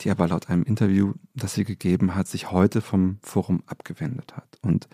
die 0.01 0.11
aber 0.11 0.27
laut 0.27 0.49
einem 0.49 0.63
Interview, 0.63 1.13
das 1.33 1.53
sie 1.53 1.63
gegeben 1.63 2.15
hat, 2.15 2.27
sich 2.27 2.51
heute 2.51 2.81
vom 2.81 3.17
Forum 3.21 3.63
abgewendet 3.65 4.35
hat. 4.35 4.57
Und 4.61 4.87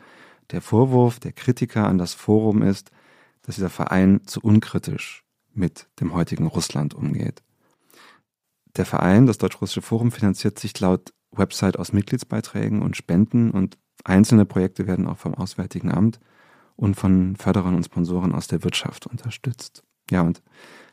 der 0.51 0.61
Vorwurf 0.61 1.19
der 1.19 1.31
Kritiker 1.33 1.87
an 1.87 1.97
das 1.97 2.13
Forum 2.13 2.61
ist, 2.61 2.91
dass 3.41 3.55
dieser 3.55 3.69
Verein 3.69 4.21
zu 4.25 4.39
unkritisch 4.41 5.23
mit 5.53 5.87
dem 5.99 6.13
heutigen 6.13 6.47
Russland 6.47 6.93
umgeht. 6.93 7.43
Der 8.75 8.85
Verein, 8.85 9.27
das 9.27 9.37
Deutsch-Russische 9.37 9.81
Forum, 9.81 10.11
finanziert 10.11 10.57
sich 10.57 10.79
laut 10.79 11.13
Website 11.31 11.77
aus 11.77 11.93
Mitgliedsbeiträgen 11.93 12.81
und 12.81 12.97
Spenden 12.97 13.51
und 13.51 13.77
einzelne 14.03 14.45
Projekte 14.45 14.87
werden 14.87 15.07
auch 15.07 15.17
vom 15.17 15.33
Auswärtigen 15.35 15.91
Amt 15.91 16.19
und 16.75 16.95
von 16.95 17.35
Förderern 17.35 17.75
und 17.75 17.85
Sponsoren 17.85 18.33
aus 18.33 18.47
der 18.47 18.63
Wirtschaft 18.63 19.07
unterstützt. 19.07 19.83
Ja, 20.09 20.21
und 20.21 20.41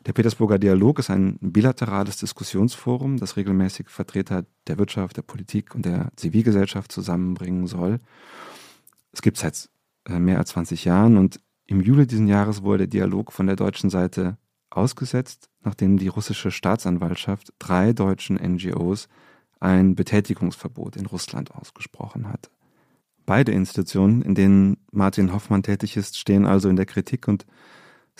der 0.05 0.13
Petersburger 0.13 0.57
Dialog 0.57 0.99
ist 0.99 1.09
ein 1.09 1.37
bilaterales 1.41 2.17
Diskussionsforum, 2.17 3.17
das 3.17 3.37
regelmäßig 3.37 3.89
Vertreter 3.89 4.45
der 4.67 4.77
Wirtschaft, 4.77 5.17
der 5.17 5.21
Politik 5.21 5.75
und 5.75 5.85
der 5.85 6.11
Zivilgesellschaft 6.15 6.91
zusammenbringen 6.91 7.67
soll. 7.67 7.99
Es 9.11 9.21
gibt 9.21 9.37
seit 9.37 9.69
äh, 10.07 10.19
mehr 10.19 10.39
als 10.39 10.49
20 10.49 10.85
Jahren 10.85 11.17
und 11.17 11.39
im 11.67 11.81
Juli 11.81 12.07
diesen 12.07 12.27
Jahres 12.27 12.63
wurde 12.63 12.87
der 12.87 12.87
Dialog 12.87 13.31
von 13.31 13.47
der 13.47 13.55
deutschen 13.55 13.89
Seite 13.89 14.37
ausgesetzt, 14.69 15.49
nachdem 15.63 15.97
die 15.97 16.07
russische 16.07 16.51
Staatsanwaltschaft 16.51 17.53
drei 17.59 17.93
deutschen 17.93 18.35
NGOs 18.37 19.07
ein 19.59 19.95
Betätigungsverbot 19.95 20.95
in 20.95 21.05
Russland 21.05 21.51
ausgesprochen 21.51 22.27
hat. 22.27 22.49
Beide 23.25 23.51
Institutionen, 23.51 24.21
in 24.21 24.33
denen 24.33 24.77
Martin 24.91 25.31
Hoffmann 25.31 25.63
tätig 25.63 25.95
ist, 25.95 26.17
stehen 26.17 26.45
also 26.45 26.67
in 26.69 26.75
der 26.75 26.87
Kritik 26.87 27.27
und 27.27 27.45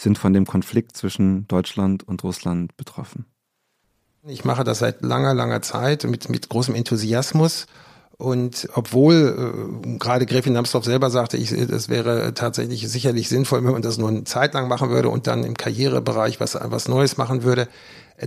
sind 0.02 0.18
von 0.18 0.34
dem 0.34 0.46
Konflikt 0.46 0.98
zwischen 0.98 1.48
Deutschland 1.48 2.08
und 2.08 2.24
Russland 2.24 2.76
betroffen. 2.78 3.26
Ich 4.28 4.46
mache 4.46 4.64
das 4.64 4.80
seit 4.80 5.02
langer, 5.02 5.34
langer 5.34 5.62
Zeit 5.62 6.04
mit, 6.04 6.30
mit 6.30 6.48
großem 6.50 6.76
Enthusiasmus 6.76 7.66
und 8.22 8.70
obwohl 8.76 9.86
äh, 9.86 9.98
gerade 9.98 10.28
Gräfin 10.28 10.54
Lambsdorff 10.54 10.86
selber 10.86 11.10
sagte, 11.10 11.38
ich, 11.38 11.52
es 11.52 11.90
wäre 11.90 12.36
tatsächlich 12.36 12.88
sicherlich 12.88 13.30
sinnvoll, 13.30 13.64
wenn 13.64 13.72
man 13.72 13.82
das 13.82 13.98
nur 13.98 14.10
eine 14.10 14.26
Zeit 14.26 14.54
lang 14.54 14.68
machen 14.68 14.92
würde 14.92 15.10
und 15.10 15.26
dann 15.26 15.44
im 15.44 15.58
Karrierebereich 15.58 16.40
was, 16.40 16.56
was 16.62 16.88
Neues 16.88 17.18
machen 17.18 17.42
würde, 17.42 17.68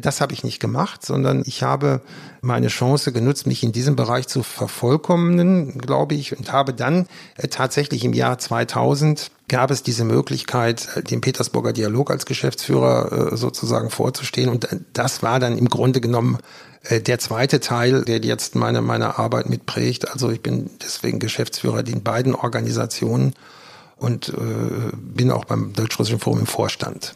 das 0.00 0.20
habe 0.20 0.32
ich 0.32 0.44
nicht 0.44 0.60
gemacht, 0.60 1.04
sondern 1.04 1.42
ich 1.46 1.62
habe 1.62 2.00
meine 2.40 2.68
Chance 2.68 3.12
genutzt, 3.12 3.46
mich 3.46 3.62
in 3.62 3.72
diesem 3.72 3.96
Bereich 3.96 4.26
zu 4.26 4.42
vervollkommnen, 4.42 5.78
glaube 5.78 6.14
ich, 6.14 6.36
und 6.36 6.52
habe 6.52 6.74
dann 6.74 7.06
äh, 7.36 7.48
tatsächlich 7.48 8.04
im 8.04 8.12
Jahr 8.12 8.38
2000 8.38 9.30
gab 9.48 9.70
es 9.70 9.82
diese 9.82 10.04
Möglichkeit, 10.04 10.88
äh, 10.96 11.02
den 11.02 11.20
Petersburger 11.20 11.72
Dialog 11.72 12.10
als 12.10 12.26
Geschäftsführer 12.26 13.36
sozusagen 13.36 13.90
vorzustehen. 13.90 14.48
Und 14.48 14.68
das 14.92 15.22
war 15.22 15.38
dann 15.38 15.58
im 15.58 15.68
Grunde 15.68 16.00
genommen 16.00 16.38
äh, 16.84 17.00
der 17.00 17.18
zweite 17.18 17.60
Teil, 17.60 18.04
der 18.04 18.20
jetzt 18.20 18.54
meine, 18.54 18.82
meine 18.82 19.18
Arbeit 19.18 19.48
mitprägt, 19.48 20.10
also 20.10 20.30
ich 20.30 20.40
bin 20.40 20.70
deswegen 20.82 21.18
Geschäftsführer 21.18 21.86
in 21.86 22.02
beiden 22.02 22.34
Organisationen 22.34 23.34
und 23.96 24.28
äh, 24.28 24.96
bin 24.96 25.30
auch 25.30 25.44
beim 25.44 25.72
Deutsch-Russischen 25.72 26.20
Forum 26.20 26.40
im 26.40 26.46
Vorstand. 26.46 27.14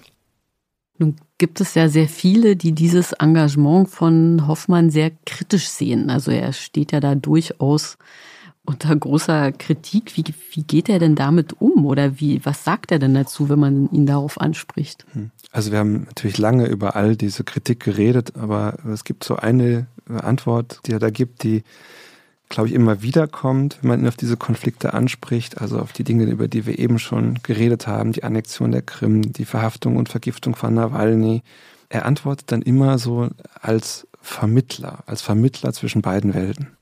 Nun 0.98 1.16
gibt 1.38 1.60
es 1.60 1.74
ja 1.74 1.88
sehr 1.88 2.08
viele, 2.08 2.56
die 2.56 2.72
dieses 2.72 3.12
Engagement 3.12 3.88
von 3.88 4.46
Hoffmann 4.46 4.90
sehr 4.90 5.12
kritisch 5.24 5.68
sehen. 5.68 6.10
Also 6.10 6.30
er 6.32 6.52
steht 6.52 6.92
ja 6.92 7.00
da 7.00 7.14
durchaus 7.14 7.96
unter 8.66 8.94
großer 8.94 9.52
Kritik. 9.52 10.16
Wie, 10.16 10.24
wie 10.52 10.62
geht 10.64 10.88
er 10.88 10.98
denn 10.98 11.14
damit 11.14 11.60
um 11.60 11.86
oder 11.86 12.20
wie, 12.20 12.44
was 12.44 12.64
sagt 12.64 12.92
er 12.92 12.98
denn 12.98 13.14
dazu, 13.14 13.48
wenn 13.48 13.58
man 13.58 13.90
ihn 13.92 14.04
darauf 14.04 14.40
anspricht? 14.40 15.06
Hm. 15.12 15.30
Also 15.52 15.72
wir 15.72 15.78
haben 15.78 16.04
natürlich 16.04 16.38
lange 16.38 16.66
über 16.66 16.96
all 16.96 17.16
diese 17.16 17.44
Kritik 17.44 17.80
geredet, 17.80 18.36
aber 18.36 18.76
es 18.92 19.04
gibt 19.04 19.24
so 19.24 19.36
eine 19.36 19.86
Antwort, 20.08 20.80
die 20.86 20.92
er 20.92 20.98
da 20.98 21.10
gibt, 21.10 21.44
die, 21.44 21.62
glaube 22.48 22.68
ich, 22.68 22.74
immer 22.74 23.02
wieder 23.02 23.26
kommt, 23.26 23.78
wenn 23.80 23.88
man 23.88 24.00
ihn 24.00 24.08
auf 24.08 24.16
diese 24.16 24.36
Konflikte 24.36 24.94
anspricht, 24.94 25.60
also 25.60 25.78
auf 25.78 25.92
die 25.92 26.04
Dinge, 26.04 26.24
über 26.24 26.48
die 26.48 26.66
wir 26.66 26.78
eben 26.78 26.98
schon 26.98 27.38
geredet 27.42 27.86
haben, 27.86 28.12
die 28.12 28.24
Annexion 28.24 28.72
der 28.72 28.82
Krim, 28.82 29.32
die 29.32 29.44
Verhaftung 29.44 29.96
und 29.96 30.08
Vergiftung 30.08 30.56
von 30.56 30.74
Nawalny. 30.74 31.42
Er 31.88 32.06
antwortet 32.06 32.50
dann 32.52 32.62
immer 32.62 32.98
so 32.98 33.28
als 33.60 34.06
Vermittler, 34.20 35.04
als 35.06 35.22
Vermittler 35.22 35.72
zwischen 35.72 36.02
beiden 36.02 36.34
Welten. 36.34 36.76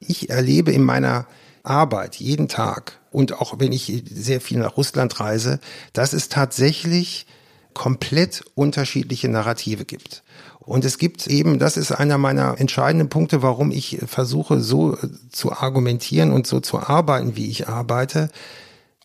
Ich 0.00 0.30
erlebe 0.30 0.72
in 0.72 0.82
meiner 0.82 1.26
Arbeit 1.62 2.16
jeden 2.16 2.48
Tag 2.48 3.00
und 3.10 3.40
auch 3.40 3.58
wenn 3.58 3.72
ich 3.72 4.04
sehr 4.08 4.40
viel 4.40 4.58
nach 4.58 4.76
Russland 4.76 5.18
reise, 5.20 5.58
dass 5.92 6.12
es 6.12 6.28
tatsächlich 6.28 7.26
komplett 7.74 8.44
unterschiedliche 8.54 9.28
Narrative 9.28 9.84
gibt. 9.84 10.22
Und 10.66 10.84
es 10.84 10.98
gibt 10.98 11.26
eben, 11.28 11.58
das 11.58 11.76
ist 11.76 11.92
einer 11.92 12.18
meiner 12.18 12.60
entscheidenden 12.60 13.08
Punkte, 13.08 13.40
warum 13.40 13.70
ich 13.70 13.98
versuche, 14.06 14.60
so 14.60 14.98
zu 15.30 15.52
argumentieren 15.52 16.32
und 16.32 16.46
so 16.46 16.60
zu 16.60 16.78
arbeiten, 16.78 17.36
wie 17.36 17.48
ich 17.48 17.68
arbeite. 17.68 18.30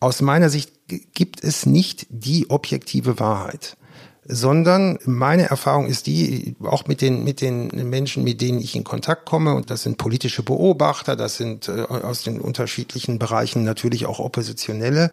Aus 0.00 0.20
meiner 0.20 0.50
Sicht 0.50 0.72
gibt 1.14 1.42
es 1.42 1.64
nicht 1.64 2.06
die 2.10 2.50
objektive 2.50 3.18
Wahrheit 3.18 3.76
sondern 4.24 4.98
meine 5.04 5.48
Erfahrung 5.48 5.86
ist 5.86 6.06
die, 6.06 6.54
auch 6.62 6.86
mit 6.86 7.00
den, 7.00 7.24
mit 7.24 7.40
den 7.40 7.68
Menschen, 7.90 8.22
mit 8.22 8.40
denen 8.40 8.60
ich 8.60 8.76
in 8.76 8.84
Kontakt 8.84 9.26
komme, 9.26 9.54
und 9.54 9.70
das 9.70 9.82
sind 9.82 9.98
politische 9.98 10.42
Beobachter, 10.42 11.16
das 11.16 11.36
sind 11.36 11.68
äh, 11.68 11.82
aus 11.82 12.22
den 12.22 12.40
unterschiedlichen 12.40 13.18
Bereichen 13.18 13.64
natürlich 13.64 14.06
auch 14.06 14.20
Oppositionelle, 14.20 15.10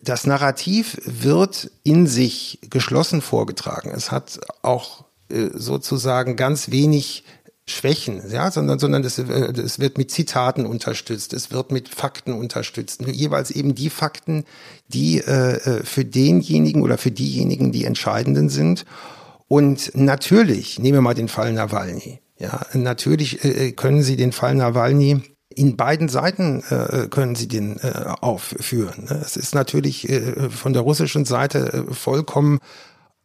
das 0.00 0.26
Narrativ 0.26 1.00
wird 1.04 1.70
in 1.82 2.06
sich 2.06 2.58
geschlossen 2.62 3.20
vorgetragen. 3.20 3.90
Es 3.90 4.12
hat 4.12 4.40
auch 4.62 5.02
äh, 5.02 5.07
sozusagen 5.30 6.36
ganz 6.36 6.70
wenig 6.70 7.24
Schwächen, 7.70 8.22
ja, 8.30 8.50
sondern, 8.50 8.78
sondern 8.78 9.04
es, 9.04 9.18
äh, 9.18 9.22
es 9.22 9.78
wird 9.78 9.98
mit 9.98 10.10
Zitaten 10.10 10.66
unterstützt, 10.66 11.32
es 11.32 11.50
wird 11.50 11.70
mit 11.70 11.88
Fakten 11.88 12.32
unterstützt. 12.32 13.02
Jeweils 13.06 13.50
eben 13.50 13.74
die 13.74 13.90
Fakten, 13.90 14.44
die 14.88 15.18
äh, 15.18 15.56
äh, 15.56 15.84
für 15.84 16.04
denjenigen 16.04 16.82
oder 16.82 16.98
für 16.98 17.10
diejenigen, 17.10 17.72
die 17.72 17.84
entscheidenden 17.84 18.48
sind. 18.48 18.84
Und 19.48 19.92
natürlich, 19.94 20.78
nehmen 20.78 20.98
wir 20.98 21.02
mal 21.02 21.14
den 21.14 21.28
Fall 21.28 21.52
Nawalny. 21.52 22.20
Ja, 22.38 22.66
natürlich 22.72 23.44
äh, 23.44 23.72
können 23.72 24.02
Sie 24.02 24.16
den 24.16 24.32
Fall 24.32 24.54
Nawalny 24.54 25.22
in 25.54 25.76
beiden 25.76 26.08
Seiten 26.08 26.62
äh, 26.70 27.08
können 27.08 27.34
Sie 27.34 27.48
den 27.48 27.78
äh, 27.78 28.14
aufführen. 28.20 29.06
Ne? 29.10 29.20
Es 29.24 29.36
ist 29.36 29.54
natürlich 29.54 30.08
äh, 30.08 30.50
von 30.50 30.72
der 30.72 30.82
russischen 30.82 31.24
Seite 31.24 31.86
äh, 31.88 31.94
vollkommen 31.94 32.60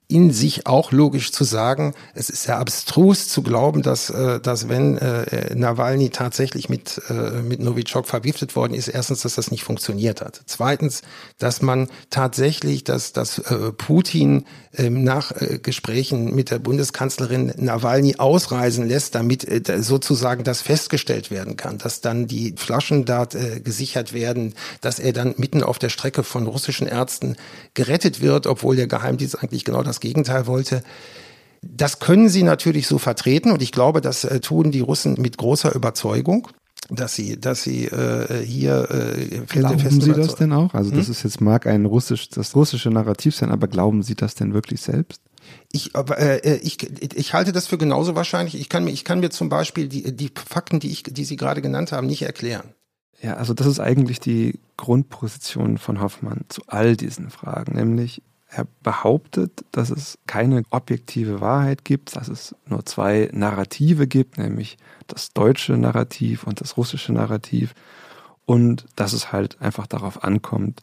in 0.07 0.31
sich 0.31 0.67
auch 0.67 0.91
logisch 0.91 1.31
zu 1.31 1.43
sagen, 1.43 1.93
es 2.13 2.29
ist 2.29 2.45
ja 2.47 2.59
abstrus 2.59 3.29
zu 3.29 3.41
glauben, 3.41 3.81
dass, 3.81 4.09
äh, 4.09 4.39
dass 4.39 4.69
wenn 4.69 4.97
äh, 4.97 5.55
Nawalny 5.55 6.09
tatsächlich 6.09 6.69
mit, 6.69 7.01
äh, 7.09 7.41
mit 7.41 7.59
Novichok 7.59 8.07
vergiftet 8.07 8.55
worden 8.55 8.73
ist, 8.73 8.89
erstens, 8.89 9.21
dass 9.21 9.35
das 9.35 9.49
nicht 9.49 9.63
funktioniert 9.63 10.21
hat. 10.21 10.41
Zweitens, 10.45 11.01
dass 11.39 11.61
man 11.61 11.89
tatsächlich, 12.09 12.83
dass, 12.83 13.13
dass 13.13 13.39
äh, 13.39 13.71
Putin 13.71 14.45
nach 14.77 15.31
äh, 15.39 15.59
Gesprächen 15.59 16.33
mit 16.33 16.49
der 16.49 16.59
Bundeskanzlerin 16.59 17.53
Nawalny 17.57 18.15
ausreisen 18.17 18.87
lässt, 18.87 19.13
damit 19.15 19.47
äh, 19.47 19.81
sozusagen 19.81 20.43
das 20.43 20.61
festgestellt 20.61 21.29
werden 21.29 21.57
kann, 21.57 21.77
dass 21.77 22.01
dann 22.01 22.27
die 22.27 22.55
Flaschen 22.57 23.05
dort 23.05 23.35
äh, 23.35 23.59
gesichert 23.59 24.13
werden, 24.13 24.55
dass 24.81 24.99
er 24.99 25.13
dann 25.13 25.35
mitten 25.37 25.61
auf 25.61 25.77
der 25.77 25.89
Strecke 25.89 26.23
von 26.23 26.47
russischen 26.47 26.87
Ärzten 26.87 27.35
gerettet 27.75 28.21
wird, 28.21 28.47
obwohl 28.47 28.75
der 28.75 28.87
Geheimdienst 28.87 29.41
eigentlich 29.41 29.63
genau 29.63 29.83
das 29.83 29.99
Gegenteil 29.99 30.47
wollte. 30.47 30.83
Das 31.61 31.99
können 31.99 32.27
sie 32.27 32.43
natürlich 32.43 32.87
so 32.87 32.97
vertreten 32.97 33.51
und 33.51 33.61
ich 33.61 33.71
glaube, 33.71 34.01
das 34.01 34.27
tun 34.41 34.71
die 34.71 34.81
Russen 34.81 35.15
mit 35.21 35.37
großer 35.37 35.73
Überzeugung 35.73 36.49
dass 36.89 37.15
sie, 37.15 37.39
dass 37.39 37.63
sie 37.63 37.85
äh, 37.85 38.43
hier 38.45 38.89
äh, 38.91 39.39
glauben 39.47 40.01
Sie 40.01 40.13
das 40.13 40.35
denn 40.35 40.51
auch? 40.51 40.73
Also 40.73 40.91
das 40.91 41.05
hm? 41.05 41.11
ist 41.11 41.23
jetzt 41.23 41.41
mag 41.41 41.65
ein 41.67 41.85
russisch, 41.85 42.29
das 42.29 42.55
russische 42.55 42.89
Narrativ 42.89 43.35
sein, 43.35 43.51
aber 43.51 43.67
glauben 43.67 44.03
Sie 44.03 44.15
das 44.15 44.35
denn 44.35 44.53
wirklich 44.53 44.81
selbst? 44.81 45.21
Ich, 45.71 45.95
aber, 45.95 46.17
äh, 46.19 46.57
ich, 46.57 46.77
ich 47.15 47.33
halte 47.33 47.51
das 47.51 47.67
für 47.67 47.77
genauso 47.77 48.15
wahrscheinlich. 48.15 48.55
Ich 48.55 48.69
kann 48.69 48.83
mir, 48.83 48.91
ich 48.91 49.03
kann 49.03 49.19
mir 49.19 49.29
zum 49.29 49.49
Beispiel 49.49 49.87
die, 49.87 50.15
die 50.15 50.31
Fakten, 50.33 50.79
die 50.79 50.91
ich, 50.91 51.03
die 51.03 51.25
Sie 51.25 51.35
gerade 51.35 51.61
genannt 51.61 51.91
haben, 51.91 52.07
nicht 52.07 52.21
erklären. 52.21 52.73
Ja, 53.21 53.35
also 53.35 53.53
das 53.53 53.67
ist 53.67 53.79
eigentlich 53.79 54.19
die 54.19 54.59
Grundposition 54.75 55.77
von 55.77 56.01
Hoffmann 56.01 56.41
zu 56.49 56.61
all 56.67 56.97
diesen 56.97 57.29
Fragen, 57.29 57.75
nämlich 57.75 58.21
er 58.55 58.67
behauptet, 58.83 59.65
dass 59.71 59.89
es 59.89 60.17
keine 60.27 60.63
objektive 60.69 61.41
Wahrheit 61.41 61.85
gibt, 61.85 62.15
dass 62.15 62.27
es 62.27 62.55
nur 62.65 62.85
zwei 62.85 63.29
Narrative 63.33 64.07
gibt, 64.07 64.37
nämlich 64.37 64.77
das 65.07 65.33
deutsche 65.33 65.73
Narrativ 65.73 66.43
und 66.43 66.61
das 66.61 66.77
russische 66.77 67.13
Narrativ 67.13 67.73
und 68.45 68.85
dass 68.95 69.13
es 69.13 69.31
halt 69.31 69.61
einfach 69.61 69.87
darauf 69.87 70.23
ankommt, 70.23 70.81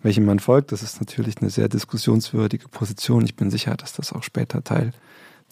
welchem 0.00 0.24
man 0.24 0.38
folgt. 0.38 0.72
Das 0.72 0.82
ist 0.82 1.00
natürlich 1.00 1.38
eine 1.40 1.50
sehr 1.50 1.68
diskussionswürdige 1.68 2.68
Position. 2.68 3.24
Ich 3.24 3.36
bin 3.36 3.50
sicher, 3.50 3.76
dass 3.76 3.92
das 3.92 4.12
auch 4.12 4.22
später 4.22 4.64
Teil 4.64 4.92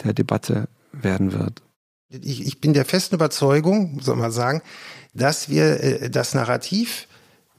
der 0.04 0.12
Debatte 0.12 0.68
werden 0.92 1.32
wird. 1.32 1.62
Ich, 2.08 2.46
ich 2.46 2.60
bin 2.60 2.74
der 2.74 2.84
festen 2.84 3.14
Überzeugung, 3.14 4.00
soll 4.02 4.16
man 4.16 4.32
sagen, 4.32 4.62
dass 5.14 5.48
wir 5.48 5.80
äh, 5.82 6.10
das 6.10 6.34
Narrativ 6.34 7.08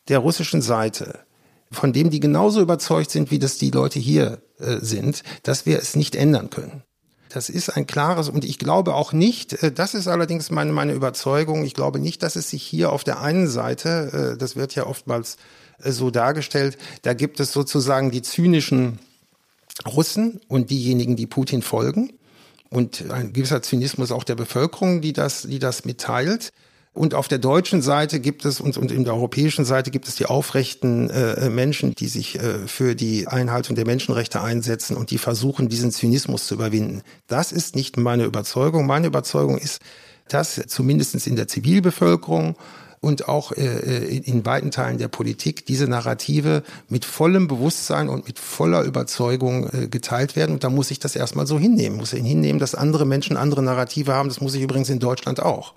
der 0.07 0.19
russischen 0.19 0.61
Seite, 0.61 1.25
von 1.73 1.93
dem 1.93 2.09
die 2.09 2.19
genauso 2.19 2.61
überzeugt 2.61 3.11
sind, 3.11 3.31
wie 3.31 3.39
das 3.39 3.57
die 3.57 3.71
Leute 3.71 3.99
hier 3.99 4.41
äh, 4.59 4.77
sind, 4.81 5.23
dass 5.43 5.65
wir 5.65 5.79
es 5.79 5.95
nicht 5.95 6.15
ändern 6.15 6.49
können. 6.49 6.83
Das 7.29 7.49
ist 7.49 7.69
ein 7.69 7.87
klares, 7.87 8.29
und 8.29 8.45
ich 8.45 8.59
glaube 8.59 8.93
auch 8.93 9.11
nicht, 9.11 9.53
äh, 9.63 9.71
das 9.71 9.95
ist 9.95 10.07
allerdings 10.07 10.51
meine, 10.51 10.71
meine 10.71 10.93
Überzeugung, 10.93 11.65
ich 11.65 11.73
glaube 11.73 11.99
nicht, 11.99 12.21
dass 12.21 12.35
es 12.35 12.49
sich 12.49 12.63
hier 12.63 12.91
auf 12.91 13.03
der 13.03 13.21
einen 13.21 13.47
Seite, 13.47 14.33
äh, 14.33 14.37
das 14.37 14.55
wird 14.55 14.75
ja 14.75 14.85
oftmals 14.85 15.37
äh, 15.81 15.91
so 15.91 16.11
dargestellt, 16.11 16.77
da 17.01 17.13
gibt 17.13 17.39
es 17.39 17.51
sozusagen 17.51 18.11
die 18.11 18.21
zynischen 18.21 18.99
Russen 19.87 20.39
und 20.47 20.69
diejenigen, 20.69 21.15
die 21.15 21.25
Putin 21.27 21.63
folgen 21.63 22.13
und 22.69 23.09
ein 23.09 23.33
gewisser 23.33 23.61
Zynismus 23.61 24.11
auch 24.11 24.23
der 24.23 24.35
Bevölkerung, 24.35 25.01
die 25.01 25.13
das, 25.13 25.43
die 25.43 25.59
das 25.59 25.85
mitteilt. 25.85 26.51
Und 26.93 27.15
auf 27.15 27.27
der 27.27 27.39
deutschen 27.39 27.81
Seite 27.81 28.19
gibt 28.19 28.45
es 28.45 28.61
und, 28.61 28.77
und 28.77 28.91
in 28.91 29.03
der 29.03 29.15
europäischen 29.15 29.65
Seite 29.65 29.89
gibt 29.89 30.07
es 30.07 30.13
die 30.13 30.27
aufrechten 30.27 31.09
äh, 31.09 31.49
Menschen, 31.49 31.95
die 31.95 32.07
sich 32.07 32.39
äh, 32.39 32.67
für 32.67 32.93
die 32.93 33.27
Einhaltung 33.27 33.75
der 33.75 33.87
Menschenrechte 33.87 34.41
einsetzen 34.41 34.95
und 34.95 35.09
die 35.09 35.17
versuchen, 35.17 35.69
diesen 35.69 35.91
Zynismus 35.91 36.45
zu 36.45 36.53
überwinden. 36.53 37.01
Das 37.25 37.51
ist 37.51 37.75
nicht 37.75 37.97
meine 37.97 38.25
Überzeugung. 38.25 38.85
Meine 38.85 39.07
Überzeugung 39.07 39.57
ist, 39.57 39.81
dass 40.27 40.61
zumindest 40.67 41.25
in 41.25 41.35
der 41.35 41.47
Zivilbevölkerung 41.47 42.55
und 43.01 43.27
auch 43.27 43.51
äh, 43.53 44.17
in 44.17 44.45
weiten 44.45 44.69
Teilen 44.69 44.99
der 44.99 45.07
Politik 45.07 45.65
diese 45.65 45.87
Narrative 45.87 46.61
mit 46.89 47.05
vollem 47.05 47.47
Bewusstsein 47.47 48.07
und 48.07 48.27
mit 48.27 48.37
voller 48.37 48.83
Überzeugung 48.83 49.67
äh, 49.73 49.87
geteilt 49.87 50.35
werden. 50.35 50.53
Und 50.53 50.63
da 50.63 50.69
muss 50.69 50.91
ich 50.91 50.99
das 50.99 51.15
erstmal 51.15 51.47
so 51.47 51.57
hinnehmen. 51.57 51.97
Muss 51.97 52.13
ich 52.13 52.23
hinnehmen, 52.23 52.59
dass 52.59 52.75
andere 52.75 53.05
Menschen 53.05 53.35
andere 53.35 53.63
Narrative 53.63 54.13
haben. 54.13 54.29
Das 54.29 54.41
muss 54.41 54.53
ich 54.53 54.61
übrigens 54.61 54.89
in 54.89 54.99
Deutschland 54.99 55.41
auch. 55.41 55.73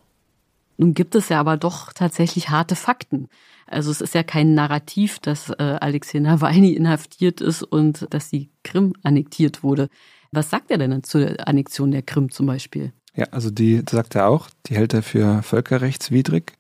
Nun 0.77 0.95
gibt 0.95 1.15
es 1.15 1.29
ja 1.29 1.41
aber 1.41 1.57
doch 1.57 1.93
tatsächlich 1.93 2.51
harte 2.51 2.77
Fakten. 2.77 3.29
Also 3.67 3.91
es 3.91 4.01
ist 4.01 4.15
ja 4.15 4.23
kein 4.23 4.55
Narrativ, 4.55 5.19
dass 5.19 5.51
äh, 5.51 5.79
Alexei 5.81 6.21
Nawalny 6.21 6.73
inhaftiert 6.73 7.41
ist 7.41 7.63
und 7.63 8.07
dass 8.11 8.31
die 8.31 8.51
Krim 8.63 8.93
annektiert 9.03 9.63
wurde. 9.63 9.89
Was 10.31 10.51
sagt 10.51 10.71
er 10.71 10.79
denn 10.79 11.03
zur 11.03 11.37
Annexion 11.47 11.91
der 11.91 12.03
Krim 12.03 12.31
zum 12.31 12.47
Beispiel? 12.47 12.93
Ja, 13.15 13.27
also 13.31 13.51
die 13.51 13.83
sagt 13.89 14.15
er 14.15 14.29
auch, 14.29 14.49
die 14.67 14.77
hält 14.77 14.93
er 14.93 15.03
für 15.03 15.43
völkerrechtswidrig. 15.43 16.53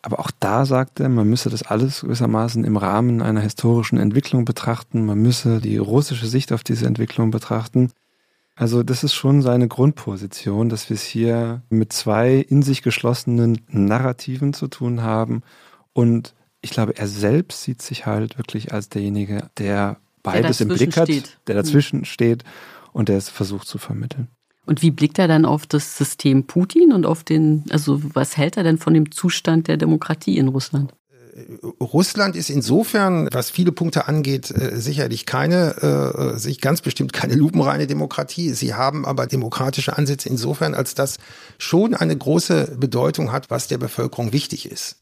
Aber 0.00 0.20
auch 0.20 0.30
da 0.40 0.64
sagt 0.64 1.00
er, 1.00 1.08
man 1.08 1.28
müsse 1.28 1.50
das 1.50 1.64
alles 1.64 2.00
gewissermaßen 2.00 2.64
im 2.64 2.76
Rahmen 2.76 3.20
einer 3.20 3.40
historischen 3.40 3.98
Entwicklung 3.98 4.44
betrachten, 4.44 5.04
man 5.04 5.18
müsse 5.18 5.60
die 5.60 5.76
russische 5.76 6.26
Sicht 6.26 6.52
auf 6.52 6.64
diese 6.64 6.86
Entwicklung 6.86 7.30
betrachten. 7.30 7.90
Also 8.58 8.82
das 8.82 9.04
ist 9.04 9.14
schon 9.14 9.40
seine 9.40 9.68
Grundposition, 9.68 10.68
dass 10.68 10.90
wir 10.90 10.96
es 10.96 11.04
hier 11.04 11.62
mit 11.70 11.92
zwei 11.92 12.34
in 12.34 12.62
sich 12.62 12.82
geschlossenen 12.82 13.60
Narrativen 13.68 14.52
zu 14.52 14.66
tun 14.66 15.02
haben. 15.02 15.42
Und 15.92 16.34
ich 16.60 16.70
glaube, 16.70 16.96
er 16.96 17.06
selbst 17.06 17.62
sieht 17.62 17.82
sich 17.82 18.06
halt 18.06 18.36
wirklich 18.36 18.72
als 18.72 18.88
derjenige, 18.88 19.48
der 19.58 19.98
beides 20.24 20.58
der 20.58 20.66
im 20.66 20.74
Blick 20.74 20.96
hat, 20.96 21.06
steht. 21.06 21.38
der 21.46 21.54
dazwischen 21.54 22.00
mhm. 22.00 22.04
steht 22.04 22.42
und 22.92 23.08
der 23.08 23.16
es 23.16 23.28
versucht 23.28 23.68
zu 23.68 23.78
vermitteln. 23.78 24.26
Und 24.66 24.82
wie 24.82 24.90
blickt 24.90 25.20
er 25.20 25.28
dann 25.28 25.44
auf 25.44 25.64
das 25.64 25.96
System 25.96 26.48
Putin 26.48 26.92
und 26.92 27.06
auf 27.06 27.22
den, 27.22 27.64
also 27.70 28.00
was 28.14 28.36
hält 28.36 28.56
er 28.56 28.64
denn 28.64 28.78
von 28.78 28.92
dem 28.92 29.12
Zustand 29.12 29.68
der 29.68 29.76
Demokratie 29.76 30.36
in 30.36 30.48
Russland? 30.48 30.92
Russland 31.80 32.36
ist 32.36 32.50
insofern, 32.50 33.28
was 33.32 33.50
viele 33.50 33.72
Punkte 33.72 34.08
angeht, 34.08 34.50
äh, 34.50 34.80
sicherlich 34.80 35.26
keine, 35.26 36.34
äh, 36.34 36.38
sich 36.38 36.60
ganz 36.60 36.80
bestimmt 36.80 37.12
keine 37.12 37.34
lupenreine 37.34 37.86
Demokratie. 37.86 38.52
Sie 38.52 38.74
haben 38.74 39.04
aber 39.04 39.26
demokratische 39.26 39.96
Ansätze 39.96 40.28
insofern, 40.28 40.74
als 40.74 40.94
das 40.94 41.18
schon 41.58 41.94
eine 41.94 42.16
große 42.16 42.76
Bedeutung 42.78 43.32
hat, 43.32 43.50
was 43.50 43.68
der 43.68 43.78
Bevölkerung 43.78 44.32
wichtig 44.32 44.70
ist. 44.70 44.96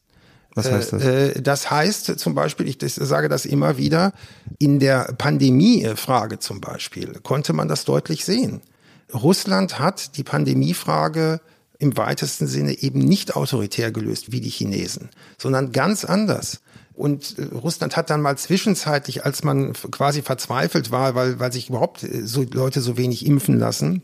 Was 0.55 0.71
heißt 0.71 0.93
das? 0.93 1.03
Äh, 1.03 1.41
das 1.41 1.69
heißt 1.69 2.19
zum 2.19 2.33
Beispiel, 2.33 2.67
ich 2.67 2.77
sage 2.79 3.29
das 3.29 3.45
immer 3.45 3.77
wieder, 3.77 4.13
in 4.57 4.79
der 4.79 5.13
Pandemiefrage 5.17 6.39
zum 6.39 6.61
Beispiel 6.61 7.19
konnte 7.21 7.53
man 7.53 7.67
das 7.67 7.85
deutlich 7.85 8.25
sehen. 8.25 8.61
Russland 9.13 9.79
hat 9.79 10.17
die 10.17 10.23
Pandemiefrage 10.23 11.39
im 11.79 11.97
weitesten 11.97 12.47
Sinne 12.47 12.79
eben 12.79 12.99
nicht 12.99 13.35
autoritär 13.35 13.91
gelöst 13.91 14.31
wie 14.31 14.41
die 14.41 14.49
Chinesen, 14.49 15.09
sondern 15.37 15.71
ganz 15.71 16.05
anders. 16.05 16.61
Und 16.93 17.37
äh, 17.37 17.43
Russland 17.55 17.95
hat 17.95 18.09
dann 18.09 18.21
mal 18.21 18.37
zwischenzeitlich, 18.37 19.23
als 19.23 19.43
man 19.43 19.73
quasi 19.73 20.23
verzweifelt 20.23 20.89
war, 20.91 21.13
weil, 21.13 21.39
weil 21.39 21.53
sich 21.53 21.69
überhaupt 21.69 22.03
äh, 22.03 22.25
so 22.25 22.43
Leute 22.43 22.81
so 22.81 22.97
wenig 22.97 23.25
impfen 23.25 23.59
lassen, 23.59 24.01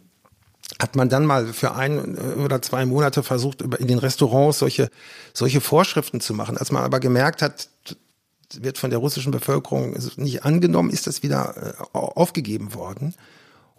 hat 0.79 0.95
man 0.95 1.09
dann 1.09 1.25
mal 1.25 1.47
für 1.53 1.73
ein 1.73 2.17
äh, 2.17 2.39
oder 2.39 2.61
zwei 2.61 2.85
Monate 2.85 3.23
versucht, 3.23 3.63
in 3.63 3.87
den 3.87 3.97
Restaurants 3.97 4.59
solche, 4.59 4.89
solche 5.33 5.59
Vorschriften 5.59 6.21
zu 6.21 6.35
machen. 6.35 6.57
Als 6.57 6.71
man 6.71 6.83
aber 6.83 6.99
gemerkt 6.99 7.41
hat, 7.41 7.69
wird 8.53 8.77
von 8.77 8.91
der 8.91 8.99
russischen 8.99 9.31
Bevölkerung 9.31 9.97
nicht 10.17 10.45
angenommen, 10.45 10.91
ist 10.91 11.07
das 11.07 11.23
wieder 11.23 11.75
aufgegeben 11.93 12.75
worden. 12.75 13.15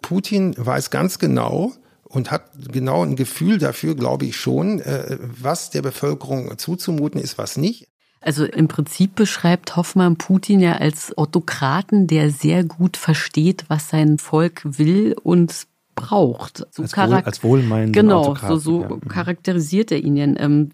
Putin 0.01 0.53
weiß 0.57 0.89
ganz 0.89 1.17
genau, 1.17 1.71
und 2.05 2.31
hat 2.31 2.51
genau 2.71 3.03
ein 3.03 3.15
Gefühl 3.15 3.57
dafür, 3.57 3.95
glaube 3.95 4.25
ich 4.25 4.37
schon, 4.37 4.79
äh, 4.79 5.17
was 5.19 5.69
der 5.69 5.81
Bevölkerung 5.81 6.57
zuzumuten 6.57 7.19
ist, 7.19 7.37
was 7.37 7.57
nicht. 7.57 7.87
Also 8.21 8.45
im 8.45 8.67
Prinzip 8.67 9.15
beschreibt 9.15 9.75
Hoffmann 9.75 10.15
Putin 10.15 10.59
ja 10.59 10.77
als 10.77 11.15
Autokraten, 11.15 12.07
der 12.07 12.31
sehr 12.31 12.63
gut 12.63 12.97
versteht, 12.97 13.65
was 13.67 13.89
sein 13.89 14.17
Volk 14.17 14.61
will 14.63 15.15
und 15.21 15.67
braucht. 15.93 16.65
So 16.71 16.81
als, 16.83 16.97
wohl, 16.97 17.13
als 17.13 17.43
wohlmeinenden 17.43 17.93
Genau, 17.93 18.21
Autokraten, 18.21 18.59
so, 18.59 18.79
so 18.79 18.81
ja. 18.81 18.89
Mhm. 18.89 19.07
charakterisiert 19.07 19.91
er 19.91 19.99
ihn 19.99 20.17
ja. 20.17 20.25
Ähm, 20.25 20.71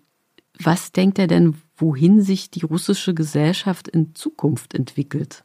was 0.64 0.92
denkt 0.92 1.20
er 1.20 1.28
denn, 1.28 1.56
wohin 1.76 2.22
sich 2.22 2.52
die 2.52 2.64
russische 2.64 3.14
Gesellschaft 3.14 3.88
in 3.88 4.16
Zukunft 4.16 4.74
entwickelt? 4.74 5.44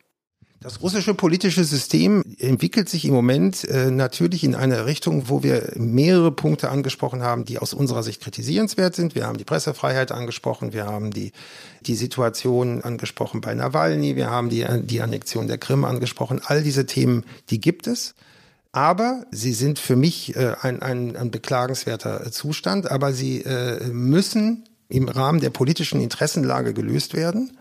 Das 0.61 0.81
russische 0.81 1.15
politische 1.15 1.65
System 1.65 2.23
entwickelt 2.39 2.89
sich 2.89 3.05
im 3.05 3.13
Moment 3.13 3.65
äh, 3.65 3.91
natürlich 3.91 4.43
in 4.43 4.55
eine 4.55 4.87
Richtung, 4.87 5.29
wo 5.29 5.43
wir 5.43 5.73
mehrere 5.77 6.33
Punkte 6.33 6.71
angesprochen 6.71 7.23
haben, 7.23 7.45
die 7.45 7.59
aus 7.59 7.75
unserer 7.75 8.03
Sicht 8.03 8.23
kritisierenswert 8.23 8.95
sind. 8.95 9.15
Wir 9.15 9.27
haben 9.27 9.37
die 9.37 9.45
Pressefreiheit 9.45 10.13
angesprochen, 10.13 10.73
wir 10.73 10.87
haben 10.87 11.11
die, 11.11 11.33
die 11.83 11.95
Situation 11.95 12.83
angesprochen 12.83 13.43
bei 13.43 13.55
Nawalny, 13.55 14.17
wir 14.17 14.31
haben 14.31 14.49
die, 14.49 14.67
die 14.83 15.03
Annexion 15.03 15.47
der 15.47 15.59
Krim 15.59 15.85
angesprochen. 15.85 16.41
All 16.45 16.63
diese 16.63 16.87
Themen, 16.87 17.25
die 17.51 17.61
gibt 17.61 17.87
es. 17.87 18.15
Aber 18.73 19.25
sie 19.31 19.53
sind 19.53 19.79
für 19.79 19.97
mich 19.97 20.37
äh, 20.37 20.55
ein, 20.61 20.81
ein, 20.81 21.17
ein 21.17 21.31
beklagenswerter 21.31 22.31
Zustand, 22.33 22.91
aber 22.91 23.13
sie 23.13 23.43
äh, 23.43 23.87
müssen 23.89 24.65
im 24.89 25.09
Rahmen 25.09 25.41
der 25.41 25.51
politischen 25.51 26.01
Interessenlage 26.01 26.73
gelöst 26.73 27.15
werden 27.15 27.57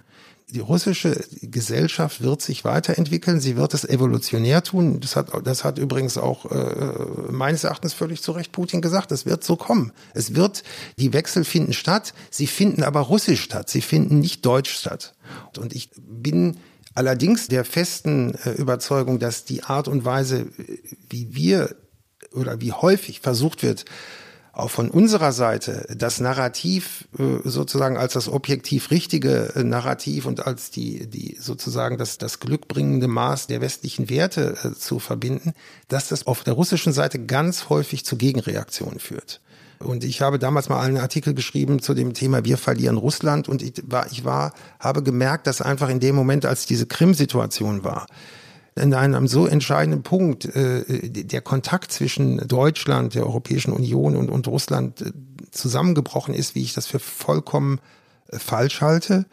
die 0.50 0.60
russische 0.60 1.24
Gesellschaft 1.42 2.22
wird 2.22 2.42
sich 2.42 2.64
weiterentwickeln, 2.64 3.40
sie 3.40 3.58
wird 3.58 3.74
es 3.74 3.84
evolutionär 3.84 4.64
tun. 4.64 5.00
Das 5.00 5.16
hat, 5.16 5.30
das 5.44 5.64
hat 5.64 5.80
übrigens 5.80 6.18
auch 6.18 6.52
äh, 6.52 7.32
meines 7.32 7.64
Erachtens 7.64 7.94
völlig 7.94 8.22
zu 8.22 8.32
Recht 8.32 8.52
Putin 8.52 8.82
gesagt. 8.82 9.12
Es 9.12 9.26
wird 9.26 9.44
so 9.44 9.56
kommen. 9.56 9.92
Es 10.14 10.36
wird, 10.36 10.64
die 11.00 11.14
Wechsel 11.14 11.44
finden 11.46 11.74
statt, 11.74 12.14
sie 12.30 12.48
finden 12.48 12.84
aber 12.84 13.02
russisch 13.02 13.42
statt, 13.42 13.70
sie 13.70 13.82
finden 13.82 14.20
nicht 14.20 14.46
deutsch 14.46 14.72
statt. 14.72 15.16
Und 15.58 15.74
ich 15.74 15.90
bin 15.98 16.58
allerdings 16.94 17.48
der 17.48 17.66
festen 17.66 18.36
äh, 18.46 18.52
Überzeugung, 18.52 19.18
dass 19.18 19.46
die 19.46 19.64
Art 19.64 19.88
und 19.88 20.06
Weise, 20.06 20.48
wie 21.10 21.36
wir 21.36 21.76
oder 22.34 22.62
wie 22.62 22.72
häufig 22.72 23.20
versucht 23.20 23.64
wird, 23.64 23.86
auch 24.56 24.72
von 24.72 24.90
unserer 24.90 25.34
Seite 25.34 25.86
das 25.96 26.22
Narrativ 26.22 27.08
äh, 27.20 27.48
sozusagen 27.48 27.98
als 27.98 28.14
das 28.14 28.30
objektiv 28.30 28.90
richtige 28.90 29.54
äh, 29.56 29.64
Narrativ 29.64 30.26
und 30.26 30.48
als 30.48 30.72
die, 30.72 31.08
die 31.08 31.38
sozusagen 31.40 31.98
das, 31.98 32.18
das 32.18 32.40
glückbringende 32.40 33.08
Maß 33.08 33.48
der 33.48 33.60
westlichen 33.60 34.10
Werte 34.10 34.58
äh, 34.64 34.74
zu 34.74 35.00
verbinden, 35.00 35.54
dass 35.90 36.08
das 36.08 36.26
auf 36.26 36.44
der 36.44 36.54
russischen 36.54 36.94
Seite 36.94 37.20
ganz 37.26 37.68
häufig 37.68 38.06
zu 38.06 38.16
Gegenreaktionen 38.16 39.00
führt. 39.00 39.42
Und 39.80 40.06
ich 40.06 40.22
habe 40.22 40.40
damals 40.40 40.70
mal 40.70 40.80
einen 40.80 40.98
Artikel 40.98 41.34
geschrieben 41.34 41.82
zu 41.82 41.94
dem 41.94 42.14
Thema 42.14 42.46
Wir 42.46 42.58
verlieren 42.58 42.96
Russland 42.96 43.50
und 43.50 43.62
ich 43.62 43.84
war, 43.86 44.10
ich 44.10 44.24
war, 44.24 44.54
habe 44.80 45.04
gemerkt, 45.04 45.48
dass 45.48 45.62
einfach 45.62 45.90
in 45.90 46.00
dem 46.00 46.16
Moment, 46.16 46.46
als 46.46 46.66
diese 46.66 46.86
Krim-Situation 46.86 47.84
war, 47.84 48.08
in 48.76 48.94
einem 48.94 49.28
so 49.28 49.48
entscheidenden 49.48 50.04
Punkt 50.04 50.46
äh, 50.46 51.10
der 51.10 51.42
Kontakt 51.42 51.92
zwischen 51.92 52.46
Deutschland, 52.48 53.16
der 53.16 53.26
Europäischen 53.26 53.72
Union 53.72 54.16
und, 54.16 54.30
und 54.30 54.48
Russland 54.48 55.02
äh, 55.02 55.12
zusammengebrochen 55.52 56.34
ist, 56.34 56.56
wie 56.56 56.62
ich 56.62 56.74
das 56.74 56.86
für 56.88 57.00
vollkommen 57.00 57.80
äh, 58.28 58.38
falsch 58.38 58.82
halte. 58.82 59.26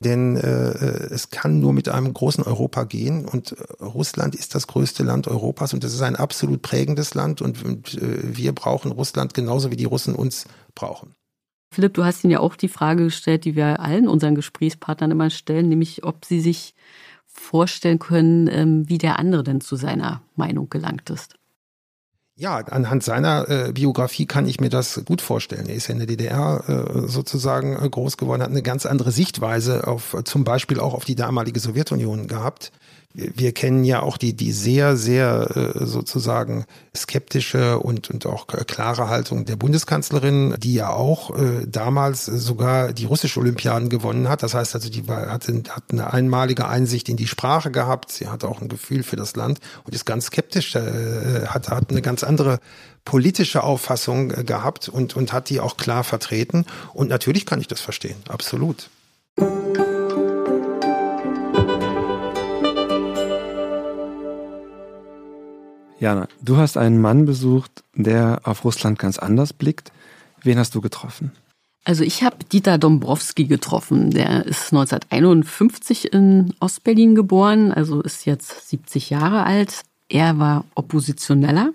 Denn 0.00 0.36
äh, 0.36 0.70
es 1.10 1.30
kann 1.30 1.58
nur 1.58 1.72
mit 1.72 1.88
einem 1.88 2.14
großen 2.14 2.44
Europa 2.44 2.84
gehen 2.84 3.24
und 3.24 3.52
äh, 3.52 3.84
Russland 3.84 4.34
ist 4.34 4.54
das 4.54 4.66
größte 4.66 5.02
Land 5.02 5.26
Europas 5.26 5.74
und 5.74 5.82
es 5.82 5.94
ist 5.94 6.02
ein 6.02 6.16
absolut 6.16 6.62
prägendes 6.62 7.14
Land 7.14 7.42
und, 7.42 7.64
und 7.64 7.94
äh, 7.94 8.36
wir 8.36 8.52
brauchen 8.52 8.92
Russland 8.92 9.34
genauso 9.34 9.70
wie 9.70 9.76
die 9.76 9.84
Russen 9.84 10.14
uns 10.14 10.46
brauchen. 10.74 11.14
Philipp, 11.72 11.94
du 11.94 12.04
hast 12.04 12.24
Ihnen 12.24 12.32
ja 12.32 12.40
auch 12.40 12.56
die 12.56 12.68
Frage 12.68 13.04
gestellt, 13.04 13.44
die 13.44 13.54
wir 13.54 13.80
allen 13.80 14.08
unseren 14.08 14.34
Gesprächspartnern 14.34 15.10
immer 15.10 15.30
stellen, 15.30 15.68
nämlich 15.68 16.04
ob 16.04 16.24
sie 16.24 16.40
sich 16.40 16.74
vorstellen 17.38 17.98
können, 17.98 18.48
ähm, 18.48 18.88
wie 18.88 18.98
der 18.98 19.18
andere 19.18 19.42
denn 19.42 19.60
zu 19.60 19.76
seiner 19.76 20.22
Meinung 20.36 20.68
gelangt 20.70 21.10
ist. 21.10 21.34
Ja, 22.40 22.58
anhand 22.58 23.02
seiner 23.02 23.48
äh, 23.48 23.72
Biografie 23.72 24.26
kann 24.26 24.46
ich 24.46 24.60
mir 24.60 24.70
das 24.70 25.02
gut 25.04 25.20
vorstellen. 25.20 25.66
Er 25.66 25.74
ist 25.74 25.88
ja 25.88 25.94
in 25.94 25.98
der 25.98 26.06
DDR 26.06 26.62
äh, 26.68 27.08
sozusagen 27.08 27.76
äh, 27.76 27.88
groß 27.88 28.16
geworden, 28.16 28.42
hat 28.42 28.50
eine 28.50 28.62
ganz 28.62 28.86
andere 28.86 29.10
Sichtweise 29.10 29.88
auf 29.88 30.16
zum 30.24 30.44
Beispiel 30.44 30.78
auch 30.78 30.94
auf 30.94 31.04
die 31.04 31.16
damalige 31.16 31.58
Sowjetunion 31.58 32.28
gehabt 32.28 32.70
wir 33.14 33.52
kennen 33.52 33.84
ja 33.84 34.02
auch 34.02 34.16
die, 34.16 34.34
die 34.34 34.52
sehr, 34.52 34.96
sehr 34.96 35.74
äh, 35.74 35.86
sozusagen 35.86 36.66
skeptische 36.94 37.78
und, 37.78 38.10
und 38.10 38.26
auch 38.26 38.46
klare 38.46 39.08
Haltung 39.08 39.44
der 39.44 39.56
Bundeskanzlerin, 39.56 40.54
die 40.58 40.74
ja 40.74 40.90
auch 40.90 41.36
äh, 41.36 41.66
damals 41.66 42.26
sogar 42.26 42.92
die 42.92 43.06
russische 43.06 43.40
Olympiaden 43.40 43.88
gewonnen 43.88 44.28
hat. 44.28 44.42
Das 44.42 44.54
heißt 44.54 44.74
also, 44.74 44.90
die 44.90 45.04
hat, 45.08 45.48
hat 45.48 45.84
eine 45.90 46.12
einmalige 46.12 46.68
Einsicht 46.68 47.08
in 47.08 47.16
die 47.16 47.26
Sprache 47.26 47.70
gehabt. 47.70 48.12
Sie 48.12 48.28
hat 48.28 48.44
auch 48.44 48.60
ein 48.60 48.68
Gefühl 48.68 49.02
für 49.02 49.16
das 49.16 49.34
Land 49.36 49.58
und 49.84 49.94
ist 49.94 50.04
ganz 50.04 50.26
skeptisch, 50.26 50.74
äh, 50.76 51.46
hat, 51.46 51.70
hat 51.70 51.90
eine 51.90 52.02
ganz 52.02 52.22
andere 52.22 52.60
politische 53.04 53.64
Auffassung 53.64 54.28
gehabt 54.28 54.88
und, 54.88 55.16
und 55.16 55.32
hat 55.32 55.48
die 55.48 55.60
auch 55.60 55.78
klar 55.78 56.04
vertreten. 56.04 56.66
Und 56.92 57.08
natürlich 57.08 57.46
kann 57.46 57.60
ich 57.60 57.68
das 57.68 57.80
verstehen, 57.80 58.16
absolut. 58.28 58.90
Jana, 66.00 66.28
du 66.42 66.56
hast 66.56 66.76
einen 66.76 67.00
Mann 67.00 67.24
besucht, 67.24 67.82
der 67.94 68.40
auf 68.44 68.64
Russland 68.64 68.98
ganz 68.98 69.18
anders 69.18 69.52
blickt. 69.52 69.92
Wen 70.42 70.58
hast 70.58 70.74
du 70.74 70.80
getroffen? 70.80 71.32
Also 71.84 72.04
ich 72.04 72.22
habe 72.22 72.36
Dieter 72.44 72.78
Dombrowski 72.78 73.46
getroffen. 73.46 74.10
Der 74.10 74.46
ist 74.46 74.72
1951 74.72 76.12
in 76.12 76.54
Ostberlin 76.60 77.14
geboren, 77.14 77.72
also 77.72 78.02
ist 78.02 78.26
jetzt 78.26 78.68
70 78.68 79.10
Jahre 79.10 79.44
alt. 79.44 79.82
Er 80.08 80.38
war 80.38 80.64
Oppositioneller, 80.74 81.72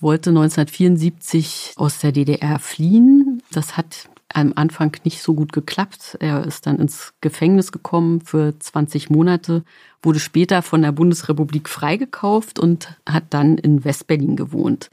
wollte 0.00 0.30
1974 0.30 1.74
aus 1.76 1.98
der 1.98 2.12
DDR 2.12 2.58
fliehen. 2.58 3.42
Das 3.52 3.76
hat 3.76 4.08
am 4.32 4.52
Anfang 4.56 4.92
nicht 5.04 5.22
so 5.22 5.34
gut 5.34 5.52
geklappt. 5.52 6.16
Er 6.20 6.44
ist 6.44 6.66
dann 6.66 6.78
ins 6.78 7.14
Gefängnis 7.20 7.72
gekommen 7.72 8.20
für 8.20 8.58
20 8.58 9.10
Monate, 9.10 9.64
wurde 10.02 10.20
später 10.20 10.62
von 10.62 10.82
der 10.82 10.92
Bundesrepublik 10.92 11.68
freigekauft 11.68 12.58
und 12.58 12.96
hat 13.08 13.24
dann 13.30 13.58
in 13.58 13.84
Westberlin 13.84 14.36
gewohnt. 14.36 14.90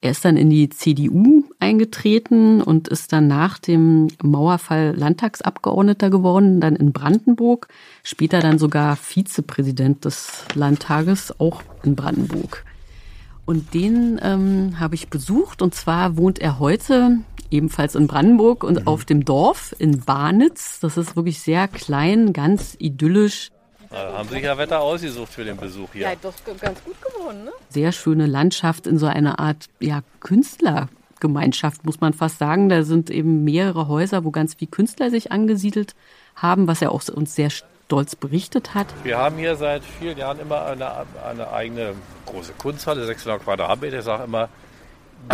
Er 0.00 0.12
ist 0.12 0.24
dann 0.24 0.36
in 0.36 0.48
die 0.48 0.68
CDU 0.68 1.42
eingetreten 1.58 2.62
und 2.62 2.86
ist 2.86 3.12
dann 3.12 3.26
nach 3.26 3.58
dem 3.58 4.06
Mauerfall 4.22 4.94
Landtagsabgeordneter 4.96 6.08
geworden, 6.08 6.60
dann 6.60 6.76
in 6.76 6.92
Brandenburg, 6.92 7.66
später 8.04 8.38
dann 8.38 8.60
sogar 8.60 8.94
Vizepräsident 8.94 10.04
des 10.04 10.44
Landtages, 10.54 11.40
auch 11.40 11.62
in 11.82 11.96
Brandenburg. 11.96 12.64
Und 13.44 13.74
den 13.74 14.20
ähm, 14.22 14.78
habe 14.78 14.94
ich 14.94 15.08
besucht 15.08 15.62
und 15.62 15.74
zwar 15.74 16.16
wohnt 16.16 16.38
er 16.38 16.60
heute 16.60 17.18
ebenfalls 17.50 17.94
in 17.94 18.06
Brandenburg 18.06 18.64
und 18.64 18.80
mhm. 18.80 18.86
auf 18.86 19.04
dem 19.04 19.24
Dorf 19.24 19.74
in 19.78 20.00
Barnitz. 20.00 20.80
Das 20.80 20.96
ist 20.96 21.16
wirklich 21.16 21.40
sehr 21.40 21.68
klein, 21.68 22.32
ganz 22.32 22.76
idyllisch. 22.78 23.50
Da 23.90 24.12
haben 24.18 24.28
sich 24.28 24.42
ja 24.42 24.58
Wetter 24.58 24.80
ausgesucht 24.80 25.32
für 25.32 25.44
den 25.44 25.56
Besuch 25.56 25.88
hier. 25.92 26.02
Ja, 26.02 26.12
doch 26.20 26.34
ganz 26.60 26.82
gut 26.84 27.00
geworden, 27.00 27.44
ne? 27.44 27.52
Sehr 27.70 27.92
schöne 27.92 28.26
Landschaft 28.26 28.86
in 28.86 28.98
so 28.98 29.06
einer 29.06 29.38
Art 29.38 29.66
ja, 29.80 30.02
Künstlergemeinschaft, 30.20 31.86
muss 31.86 32.00
man 32.00 32.12
fast 32.12 32.38
sagen. 32.38 32.68
Da 32.68 32.82
sind 32.82 33.08
eben 33.08 33.44
mehrere 33.44 33.88
Häuser, 33.88 34.24
wo 34.24 34.30
ganz 34.30 34.54
viele 34.54 34.70
Künstler 34.70 35.10
sich 35.10 35.32
angesiedelt 35.32 35.94
haben, 36.36 36.66
was 36.66 36.82
er 36.82 36.92
auch 36.92 37.02
uns 37.08 37.34
sehr 37.34 37.50
stolz 37.50 38.14
berichtet 38.14 38.74
hat. 38.74 38.86
Wir 39.04 39.16
haben 39.16 39.38
hier 39.38 39.56
seit 39.56 39.82
vielen 39.82 40.18
Jahren 40.18 40.38
immer 40.38 40.66
eine, 40.66 41.06
eine 41.26 41.50
eigene 41.50 41.94
große 42.26 42.52
Kunsthalle, 42.58 43.06
600 43.06 43.42
Quadratmeter. 43.42 44.00
Ich 44.00 44.04
sage 44.04 44.24
immer, 44.24 44.50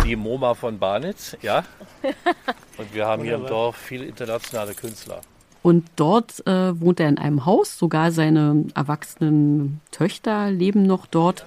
die 0.05 0.15
MoMA 0.15 0.53
von 0.53 0.79
Barnitz, 0.79 1.37
ja. 1.41 1.63
Und 2.77 2.93
wir 2.93 3.05
haben 3.07 3.23
hier 3.23 3.35
im 3.35 3.45
Dorf 3.45 3.75
viele 3.77 4.05
internationale 4.05 4.73
Künstler. 4.73 5.21
Und 5.63 5.87
dort 5.95 6.45
äh, 6.45 6.79
wohnt 6.79 6.99
er 6.99 7.09
in 7.09 7.17
einem 7.17 7.45
Haus, 7.45 7.77
sogar 7.77 8.11
seine 8.11 8.65
erwachsenen 8.75 9.81
Töchter 9.91 10.51
leben 10.51 10.83
noch 10.83 11.07
dort. 11.07 11.45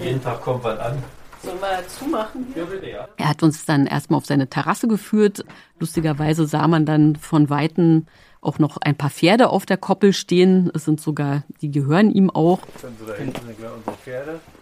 Jeden 0.00 0.22
Tag 0.22 0.40
kommt 0.40 0.64
was 0.64 0.78
an. 0.78 1.02
Sollen 1.42 1.60
wir 1.60 1.86
zumachen? 1.86 2.46
Ja, 2.56 2.64
bitte, 2.64 2.90
ja. 2.90 3.08
Er 3.16 3.28
hat 3.28 3.42
uns 3.42 3.64
dann 3.64 3.86
erstmal 3.86 4.18
auf 4.18 4.26
seine 4.26 4.48
Terrasse 4.48 4.88
geführt. 4.88 5.44
Lustigerweise 5.78 6.46
sah 6.46 6.66
man 6.66 6.84
dann 6.84 7.16
von 7.16 7.48
Weitem 7.50 8.06
auch 8.40 8.58
noch 8.58 8.76
ein 8.78 8.96
paar 8.96 9.10
Pferde 9.10 9.48
auf 9.50 9.66
der 9.66 9.76
Koppel 9.76 10.12
stehen. 10.12 10.70
Es 10.74 10.84
sind 10.84 11.00
sogar, 11.00 11.44
die 11.60 11.70
gehören 11.70 12.10
ihm 12.10 12.30
auch. 12.30 12.60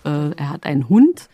Äh, 0.05 0.31
er 0.37 0.51
hat 0.51 0.65
einen 0.65 0.89
Hund. 0.89 1.29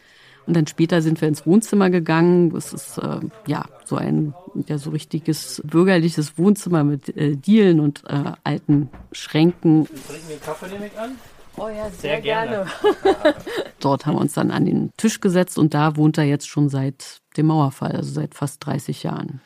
Und 0.46 0.57
dann 0.57 0.66
später 0.66 1.02
sind 1.02 1.20
wir 1.20 1.28
ins 1.28 1.46
Wohnzimmer 1.46 1.88
gegangen. 1.90 2.55
Es 2.57 2.72
ist 2.72 2.98
äh, 2.98 3.20
ja 3.46 3.64
so 3.85 3.96
ein 3.96 4.35
ja 4.66 4.76
so 4.76 4.90
richtiges 4.90 5.62
bürgerliches 5.64 6.37
Wohnzimmer 6.37 6.83
mit 6.85 7.16
äh, 7.16 7.37
Dielen 7.37 7.78
und 7.78 8.02
äh, 8.09 8.33
alten 8.42 8.90
Schränken. 9.12 9.87
Trinken 9.87 10.28
den 10.28 10.40
Kaffee 10.40 10.66
ich 10.66 10.98
an? 10.98 11.16
Oh 11.57 11.68
ja, 11.68 11.90
sehr, 11.90 12.00
sehr 12.00 12.20
gerne. 12.20 12.66
gerne. 13.02 13.35
Dort 13.81 14.07
haben 14.07 14.16
wir 14.16 14.20
uns 14.20 14.33
dann 14.33 14.50
an 14.50 14.64
den 14.64 14.90
Tisch 14.96 15.20
gesetzt 15.20 15.59
und 15.59 15.74
da 15.74 15.96
wohnt 15.96 16.18
er 16.18 16.24
jetzt 16.24 16.48
schon 16.48 16.68
seit 16.68 17.18
dem 17.37 17.46
Mauerfall, 17.46 17.92
also 17.92 18.11
seit 18.11 18.35
fast 18.35 18.64
30 18.66 19.02
Jahren. 19.02 19.40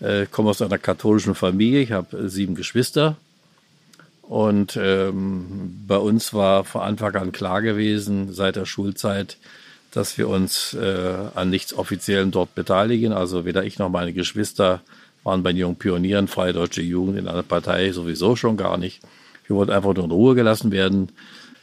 Äh, 0.00 0.26
komme 0.30 0.50
aus 0.50 0.62
einer 0.62 0.78
katholischen 0.78 1.34
Familie, 1.34 1.80
ich 1.80 1.92
habe 1.92 2.16
äh, 2.16 2.28
sieben 2.28 2.54
Geschwister. 2.54 3.16
Und 4.22 4.78
ähm, 4.80 5.84
bei 5.86 5.96
uns 5.96 6.34
war 6.34 6.64
von 6.64 6.82
Anfang 6.82 7.14
an 7.16 7.32
klar 7.32 7.62
gewesen, 7.62 8.32
seit 8.32 8.56
der 8.56 8.66
Schulzeit, 8.66 9.38
dass 9.90 10.18
wir 10.18 10.28
uns 10.28 10.74
äh, 10.74 11.14
an 11.34 11.48
nichts 11.48 11.72
Offiziellen 11.72 12.30
dort 12.30 12.54
beteiligen. 12.54 13.12
Also 13.12 13.46
weder 13.46 13.64
ich 13.64 13.78
noch 13.78 13.88
meine 13.88 14.12
Geschwister 14.12 14.82
waren 15.24 15.42
bei 15.42 15.52
den 15.52 15.60
jungen 15.60 15.76
Pionieren, 15.76 16.28
Freie 16.28 16.52
Deutsche 16.52 16.82
Jugend 16.82 17.18
in 17.18 17.26
einer 17.26 17.42
Partei 17.42 17.90
sowieso 17.92 18.36
schon 18.36 18.56
gar 18.58 18.76
nicht. 18.76 19.00
Wir 19.46 19.56
wollten 19.56 19.72
einfach 19.72 19.94
nur 19.94 20.04
in 20.04 20.10
Ruhe 20.10 20.34
gelassen 20.34 20.70
werden. 20.70 21.08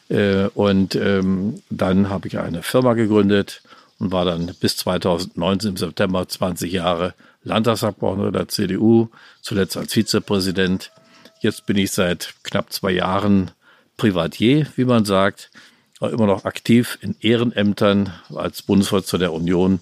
Äh, 0.10 0.48
und 0.56 0.95
ähm, 0.95 1.62
dann 1.69 2.10
habe 2.10 2.28
ich 2.28 2.39
eine 2.39 2.63
Firma 2.63 2.93
gegründet 2.93 3.62
und 4.00 4.12
war 4.12 4.26
dann 4.26 4.54
bis 4.60 4.78
2019 4.78 5.71
im 5.71 5.78
September 5.78 6.28
20 6.28 6.71
Jahre 6.71 7.13
Landtagsabgeordneter 7.45 8.31
der 8.31 8.47
CDU, 8.47 9.10
zuletzt 9.41 9.77
als 9.77 9.93
Vizepräsident. 9.93 10.91
Jetzt 11.39 11.65
bin 11.65 11.77
ich 11.77 11.91
seit 11.91 12.34
knapp 12.43 12.73
zwei 12.73 12.91
Jahren 12.91 13.51
Privatier, 13.97 14.67
wie 14.75 14.86
man 14.86 15.05
sagt, 15.05 15.51
aber 15.99 16.12
immer 16.12 16.25
noch 16.25 16.43
aktiv 16.45 16.97
in 17.01 17.15
Ehrenämtern 17.21 18.13
als 18.34 18.62
Bundesvorsitzender 18.62 19.27
der 19.27 19.34
Union 19.34 19.79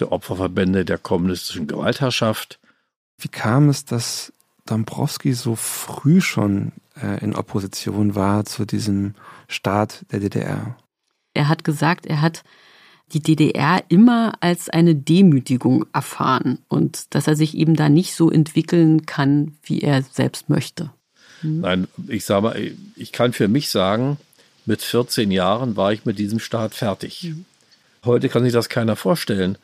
der 0.00 0.10
Opferverbände 0.10 0.84
der 0.84 0.98
kommunistischen 0.98 1.68
Gewaltherrschaft. 1.68 2.58
Wie 3.18 3.28
kam 3.28 3.68
es, 3.68 3.84
dass 3.84 4.32
Dombrowski 4.66 5.34
so 5.34 5.54
früh 5.54 6.20
schon 6.20 6.72
äh, 7.00 7.22
in 7.22 7.36
Opposition 7.36 8.14
war 8.14 8.44
zu 8.44 8.64
diesem 8.64 9.14
Staat 9.46 10.04
der 10.10 10.20
DDR? 10.20 10.76
Er 11.34 11.48
hat 11.48 11.64
gesagt, 11.64 12.06
er 12.06 12.22
hat 12.22 12.42
die 13.12 13.20
DDR 13.20 13.82
immer 13.88 14.34
als 14.40 14.68
eine 14.68 14.94
Demütigung 14.94 15.86
erfahren 15.92 16.58
und 16.68 17.14
dass 17.14 17.26
er 17.26 17.36
sich 17.36 17.56
eben 17.56 17.76
da 17.76 17.88
nicht 17.88 18.14
so 18.14 18.30
entwickeln 18.30 19.06
kann, 19.06 19.56
wie 19.62 19.82
er 19.82 20.02
selbst 20.02 20.48
möchte. 20.48 20.90
Mhm. 21.42 21.60
Nein, 21.60 21.88
ich 22.08 22.24
sage 22.24 22.42
mal, 22.42 22.70
ich 22.96 23.12
kann 23.12 23.32
für 23.32 23.48
mich 23.48 23.68
sagen, 23.68 24.16
mit 24.66 24.82
14 24.82 25.30
Jahren 25.30 25.76
war 25.76 25.92
ich 25.92 26.04
mit 26.04 26.18
diesem 26.18 26.38
Staat 26.38 26.74
fertig. 26.74 27.24
Mhm. 27.24 27.44
Heute 28.04 28.28
kann 28.28 28.44
sich 28.44 28.52
das 28.52 28.68
keiner 28.68 28.96
vorstellen. 28.96 29.58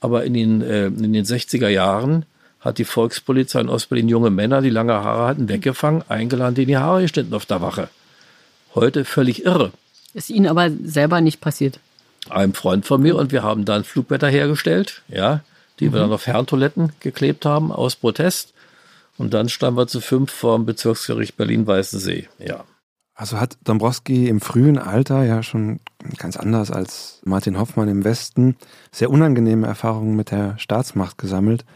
Aber 0.00 0.24
in 0.24 0.34
den, 0.34 0.62
äh, 0.62 0.86
in 0.86 1.12
den 1.12 1.24
60er 1.24 1.68
Jahren 1.68 2.24
hat 2.60 2.78
die 2.78 2.84
Volkspolizei 2.84 3.60
in 3.60 3.68
Ostberlin 3.68 4.08
junge 4.08 4.30
Männer, 4.30 4.60
die 4.60 4.70
lange 4.70 4.94
Haare 4.94 5.26
hatten, 5.26 5.48
weggefangen, 5.48 6.02
eingeladen, 6.08 6.54
die 6.54 6.62
in 6.62 6.68
die 6.68 6.76
Haare 6.76 7.02
geschnitten 7.02 7.34
auf 7.34 7.46
der 7.46 7.60
Wache. 7.60 7.88
Heute 8.74 9.04
völlig 9.04 9.44
irre. 9.44 9.72
Ist 10.14 10.30
Ihnen 10.30 10.46
aber 10.46 10.70
selber 10.84 11.20
nicht 11.20 11.40
passiert? 11.40 11.78
Einem 12.30 12.54
Freund 12.54 12.86
von 12.86 13.02
mir 13.02 13.16
und 13.16 13.32
wir 13.32 13.42
haben 13.42 13.64
dann 13.64 13.84
Flugblätter 13.84 14.28
hergestellt, 14.28 15.02
ja, 15.08 15.40
die 15.80 15.88
mhm. 15.88 15.92
wir 15.94 16.00
dann 16.00 16.12
auf 16.12 16.26
Herrentoiletten 16.26 16.92
geklebt 17.00 17.44
haben 17.44 17.72
aus 17.72 17.96
Protest. 17.96 18.54
Und 19.18 19.34
dann 19.34 19.48
standen 19.48 19.78
wir 19.78 19.86
zu 19.86 20.00
fünf 20.00 20.32
vor 20.32 20.56
dem 20.56 20.64
Bezirksgericht 20.64 21.36
Berlin-Weißensee, 21.36 22.28
ja. 22.38 22.64
Also 23.14 23.38
hat 23.38 23.58
Dombrowski 23.64 24.28
im 24.28 24.40
frühen 24.40 24.78
Alter 24.78 25.22
ja 25.22 25.42
schon 25.42 25.80
ganz 26.16 26.36
anders 26.38 26.70
als 26.70 27.20
Martin 27.24 27.58
Hoffmann 27.58 27.88
im 27.88 28.04
Westen 28.04 28.56
sehr 28.90 29.10
unangenehme 29.10 29.66
Erfahrungen 29.66 30.16
mit 30.16 30.30
der 30.30 30.58
Staatsmacht 30.58 31.18
gesammelt. 31.18 31.66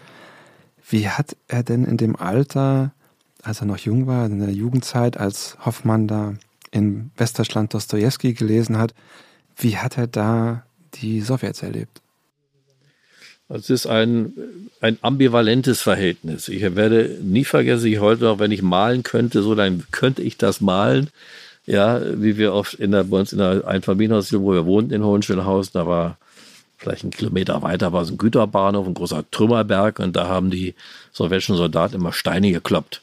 Wie 0.88 1.08
hat 1.08 1.36
er 1.46 1.62
denn 1.62 1.84
in 1.84 1.98
dem 1.98 2.16
Alter, 2.16 2.92
als 3.42 3.60
er 3.60 3.66
noch 3.66 3.78
jung 3.78 4.06
war, 4.06 4.26
in 4.26 4.40
der 4.40 4.50
Jugendzeit, 4.50 5.18
als 5.18 5.58
Hoffmann 5.64 6.08
da 6.08 6.34
in 6.70 7.10
Westerschland 7.16 7.74
Dostoevsky 7.74 8.32
gelesen 8.32 8.78
hat, 8.78 8.94
wie 9.56 9.76
hat 9.76 9.98
er 9.98 10.06
da 10.06 10.64
die 10.94 11.20
Sowjets 11.20 11.62
erlebt? 11.62 12.00
Es 13.48 13.70
ist 13.70 13.86
ein, 13.86 14.32
ein 14.80 14.98
ambivalentes 15.02 15.80
Verhältnis. 15.80 16.48
Ich 16.48 16.62
werde 16.74 17.18
nie 17.22 17.44
vergessen, 17.44 17.86
ich 17.86 18.00
heute 18.00 18.24
noch, 18.24 18.38
wenn 18.40 18.50
ich 18.50 18.62
malen 18.62 19.04
könnte, 19.04 19.42
so 19.42 19.54
dann 19.54 19.84
könnte 19.92 20.22
ich 20.22 20.36
das 20.36 20.60
malen. 20.60 21.10
Ja, 21.64 22.00
wie 22.20 22.36
wir 22.36 22.52
oft 22.52 22.74
in 22.74 22.92
der, 22.92 23.04
bei 23.04 23.18
uns 23.18 23.32
in 23.32 23.38
der 23.38 23.66
Einfamilienhaus, 23.66 24.32
wo 24.32 24.52
wir 24.52 24.66
wohnten 24.66 24.92
in 24.92 25.04
Hohenschönhausen, 25.04 25.72
da 25.74 25.86
war 25.86 26.16
vielleicht 26.76 27.02
einen 27.02 27.12
Kilometer 27.12 27.62
weiter 27.62 27.92
war 27.92 28.04
so 28.04 28.14
ein 28.14 28.18
Güterbahnhof, 28.18 28.86
ein 28.86 28.94
großer 28.94 29.24
Trümmerberg 29.30 29.98
und 29.98 30.14
da 30.14 30.28
haben 30.28 30.50
die 30.50 30.74
sowjetischen 31.12 31.56
Soldaten 31.56 31.94
immer 31.94 32.12
Steine 32.12 32.52
gekloppt. 32.52 33.00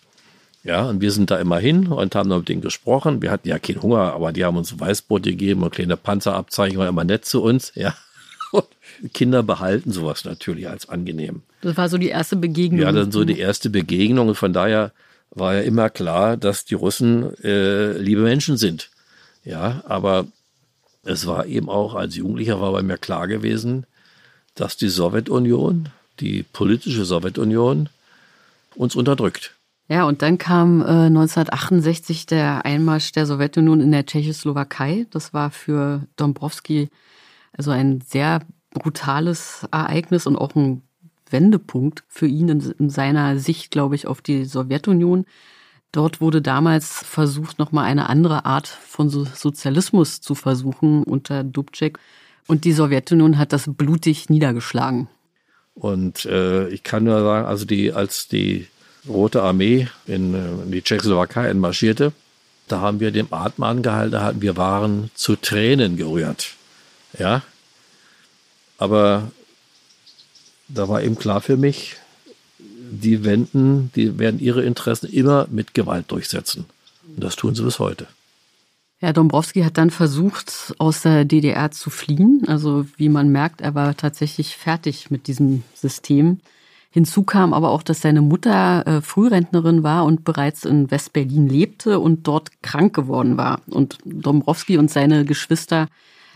Ja, 0.64 0.86
und 0.86 1.02
wir 1.02 1.12
sind 1.12 1.30
da 1.30 1.38
immer 1.38 1.60
hin 1.60 1.88
und 1.88 2.16
haben 2.16 2.30
mit 2.30 2.48
denen 2.48 2.62
gesprochen. 2.62 3.22
Wir 3.22 3.32
hatten 3.32 3.50
ja 3.50 3.60
keinen 3.60 3.82
Hunger, 3.82 4.14
aber 4.14 4.32
die 4.32 4.46
haben 4.46 4.56
uns 4.56 4.80
Weißbrot 4.80 5.24
gegeben 5.24 5.64
und 5.64 5.74
kleine 5.74 5.98
Panzerabzeichen, 5.98 6.78
war 6.78 6.88
immer 6.88 7.04
nett 7.04 7.26
zu 7.26 7.44
uns, 7.44 7.74
ja. 7.76 7.94
Und 8.52 8.68
Kinder 9.16 9.42
behalten 9.42 9.92
sowas 9.92 10.26
natürlich 10.26 10.70
als 10.70 10.88
angenehm. 10.88 11.42
Das 11.62 11.76
war 11.76 11.90
so 11.90 11.98
die 11.98 12.10
erste 12.10 12.36
Begegnung. 12.36 12.82
Ja, 12.82 12.92
dann 12.92 13.12
so 13.12 13.26
die 13.26 13.40
erste 13.40 13.72
Begegnung 13.72 14.28
und 14.28 14.36
von 14.36 14.54
daher 14.54 14.92
war 15.32 15.56
ja 15.56 15.62
immer 15.62 15.90
klar, 15.90 16.38
dass 16.38 16.64
die 16.64 16.76
Russen 16.76 17.36
äh, 17.44 17.98
liebe 17.98 18.22
Menschen 18.22 18.58
sind. 18.58 18.92
Ja, 19.44 19.84
aber 19.88 20.28
es 21.04 21.26
war 21.26 21.48
eben 21.48 21.68
auch, 21.68 21.96
als 21.96 22.16
Jugendlicher 22.16 22.62
war 22.62 22.72
bei 22.72 22.84
mir 22.84 22.98
klar 22.98 23.28
gewesen, 23.28 23.86
dass 24.56 24.78
die 24.78 24.90
Sowjetunion, 24.90 25.90
die 26.20 26.44
politische 26.44 27.06
Sowjetunion, 27.06 27.90
uns 28.76 28.96
unterdrückt. 28.96 29.56
Ja, 29.94 30.06
und 30.06 30.24
dann 30.24 30.40
kam 30.40 30.82
äh, 30.82 31.06
1968 31.06 32.26
der 32.26 32.66
Einmarsch 32.66 33.12
der 33.12 33.28
Sowjetunion 33.28 33.80
in 33.80 33.92
der 33.92 34.08
Tschechoslowakei. 34.08 35.06
Das 35.12 35.36
war 35.36 35.52
für 35.52 36.08
Dombrowski 36.16 36.90
also 37.56 37.70
ein 37.70 38.02
sehr 38.02 38.40
brutales 38.72 39.68
Ereignis 39.72 40.26
und 40.26 40.36
auch 40.36 40.56
ein 40.56 40.82
Wendepunkt 41.30 42.06
für 42.08 42.26
ihn 42.26 42.50
in, 42.50 42.74
in 42.80 42.90
seiner 42.90 43.38
Sicht, 43.38 43.70
glaube 43.70 43.94
ich, 43.94 44.08
auf 44.08 44.24
die 44.24 44.46
Sowjetunion. 44.46 45.26
Dort 45.92 46.22
wurde 46.22 46.42
damals 46.42 47.04
versucht, 47.04 47.60
nochmal 47.60 47.86
eine 47.86 48.10
andere 48.10 48.46
Art 48.46 48.68
von 48.68 49.10
Sozialismus 49.12 50.22
zu 50.22 50.34
versuchen 50.34 51.04
unter 51.04 51.44
Dubček. 51.44 52.00
Und 52.48 52.66
die 52.66 52.74
Sowjetunion 52.74 53.38
hat 53.38 53.54
das 53.54 53.70
blutig 53.72 54.28
niedergeschlagen. 54.28 55.08
Und 55.76 56.26
äh, 56.26 56.68
ich 56.70 56.82
kann 56.82 57.04
nur 57.04 57.22
sagen, 57.22 57.46
also 57.46 57.66
die, 57.66 57.94
als 57.94 58.28
die 58.28 58.68
Rote 59.08 59.42
Armee 59.42 59.88
in, 60.06 60.34
äh, 60.34 60.64
in 60.64 60.72
die 60.72 60.82
Tschechoslowakei 60.82 61.48
entmarschierte, 61.48 62.14
da 62.68 62.80
haben 62.80 63.00
wir 63.00 63.12
den 63.12 63.32
Atem 63.32 63.64
angehalten, 63.64 64.42
wir 64.42 64.58
waren 64.58 65.12
zu 65.16 65.36
Tränen 65.36 65.98
gerührt. 65.98 66.52
Ja. 67.18 67.44
Aber 68.78 69.32
da 70.68 70.88
war 70.90 71.04
eben 71.04 71.18
klar 71.18 71.42
für 71.42 71.58
mich, 71.58 71.98
die 72.60 73.24
wenden, 73.24 73.92
die 73.96 74.18
werden 74.20 74.40
ihre 74.40 74.64
Interessen 74.64 75.08
immer 75.08 75.48
mit 75.50 75.74
Gewalt 75.74 76.12
durchsetzen. 76.12 76.66
Und 77.08 77.24
das 77.24 77.36
tun 77.36 77.56
sie 77.56 77.64
bis 77.64 77.80
heute. 77.80 78.08
Ja, 79.02 79.12
Dombrowski 79.12 79.64
hat 79.64 79.78
dann 79.78 79.90
versucht, 79.90 80.74
aus 80.78 81.02
der 81.02 81.26
DDR 81.26 81.72
zu 81.72 81.90
fliehen. 81.90 82.44
Also 82.48 82.86
wie 82.96 83.10
man 83.10 83.30
merkt, 83.30 83.60
er 83.60 83.76
war 83.76 83.98
tatsächlich 83.98 84.56
fertig 84.56 85.12
mit 85.12 85.28
diesem 85.28 85.64
System. 85.74 86.40
Hinzu 86.94 87.24
kam 87.24 87.54
aber 87.54 87.72
auch, 87.72 87.82
dass 87.82 88.02
seine 88.02 88.22
Mutter 88.22 88.86
äh, 88.86 89.02
Frührentnerin 89.02 89.82
war 89.82 90.06
und 90.06 90.24
bereits 90.24 90.64
in 90.64 90.92
Westberlin 90.92 91.50
lebte 91.50 92.00
und 92.00 92.28
dort 92.28 92.62
krank 92.62 92.94
geworden 92.94 93.36
war. 93.36 93.62
Und 93.66 93.98
Dombrowski 94.06 94.78
und 94.78 94.92
seine 94.92 95.26
Geschwister 95.26 95.88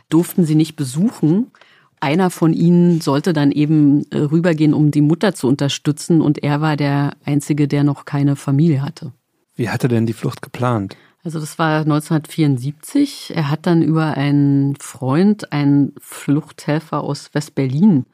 durften 0.09 0.45
sie 0.45 0.55
nicht 0.55 0.75
besuchen. 0.75 1.51
Einer 1.99 2.31
von 2.31 2.53
ihnen 2.53 3.01
sollte 3.01 3.33
dann 3.33 3.51
eben 3.51 4.09
äh, 4.09 4.17
rübergehen, 4.17 4.73
um 4.73 4.89
die 4.89 5.01
Mutter 5.01 5.35
zu 5.35 5.47
unterstützen 5.47 6.21
und 6.21 6.41
er 6.43 6.59
war 6.59 6.75
der 6.75 7.11
Einzige, 7.23 7.67
der 7.67 7.83
noch 7.83 8.05
keine 8.05 8.35
Familie 8.35 8.81
hatte. 8.81 9.13
Wie 9.55 9.69
hat 9.69 9.83
er 9.83 9.89
denn 9.89 10.07
die 10.07 10.13
Flucht 10.13 10.41
geplant? 10.41 10.97
Also 11.23 11.39
das 11.39 11.59
war 11.59 11.81
1974. 11.81 13.33
Er 13.35 13.51
hat 13.51 13.67
dann 13.67 13.83
über 13.83 14.17
einen 14.17 14.75
Freund 14.77 15.51
einen 15.51 15.93
Fluchthelfer 16.01 17.01
aus 17.01 17.29
Westberlin 17.33 18.07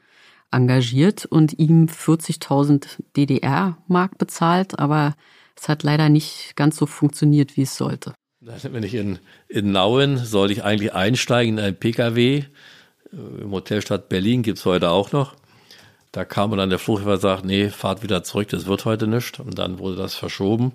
engagiert 0.54 1.26
und 1.26 1.58
ihm 1.58 1.86
40.000 1.86 2.86
DDR-Mark 3.16 4.18
bezahlt, 4.18 4.78
aber 4.78 5.14
es 5.56 5.68
hat 5.68 5.82
leider 5.82 6.08
nicht 6.08 6.56
ganz 6.56 6.76
so 6.76 6.86
funktioniert, 6.86 7.56
wie 7.56 7.62
es 7.62 7.76
sollte. 7.76 8.14
Wenn 8.40 8.82
ich 8.82 8.94
in, 8.94 9.18
in 9.48 9.72
Nauen 9.72 10.18
sollte 10.18 10.52
ich 10.52 10.64
eigentlich 10.64 10.92
einsteigen 10.92 11.58
in 11.58 11.64
ein 11.64 11.76
Pkw. 11.76 12.44
Im 13.12 13.50
Hotelstadt 13.52 14.08
Berlin 14.08 14.42
gibt 14.42 14.58
es 14.58 14.66
heute 14.66 14.90
auch 14.90 15.12
noch. 15.12 15.34
Da 16.12 16.24
kam 16.24 16.56
dann 16.56 16.70
der 16.70 16.78
Fluchthelfer 16.78 17.14
und 17.14 17.20
sagt, 17.20 17.44
nee, 17.44 17.70
fahrt 17.70 18.02
wieder 18.02 18.22
zurück, 18.22 18.48
das 18.48 18.66
wird 18.66 18.84
heute 18.84 19.06
nicht. 19.06 19.40
Und 19.40 19.58
dann 19.58 19.78
wurde 19.78 19.96
das 19.96 20.14
verschoben 20.14 20.72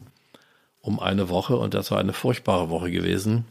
um 0.81 0.99
eine 0.99 1.29
Woche 1.29 1.57
und 1.57 1.73
das 1.73 1.91
war 1.91 1.99
eine 1.99 2.13
furchtbare 2.13 2.69
Woche 2.69 2.91
gewesen, 2.91 3.45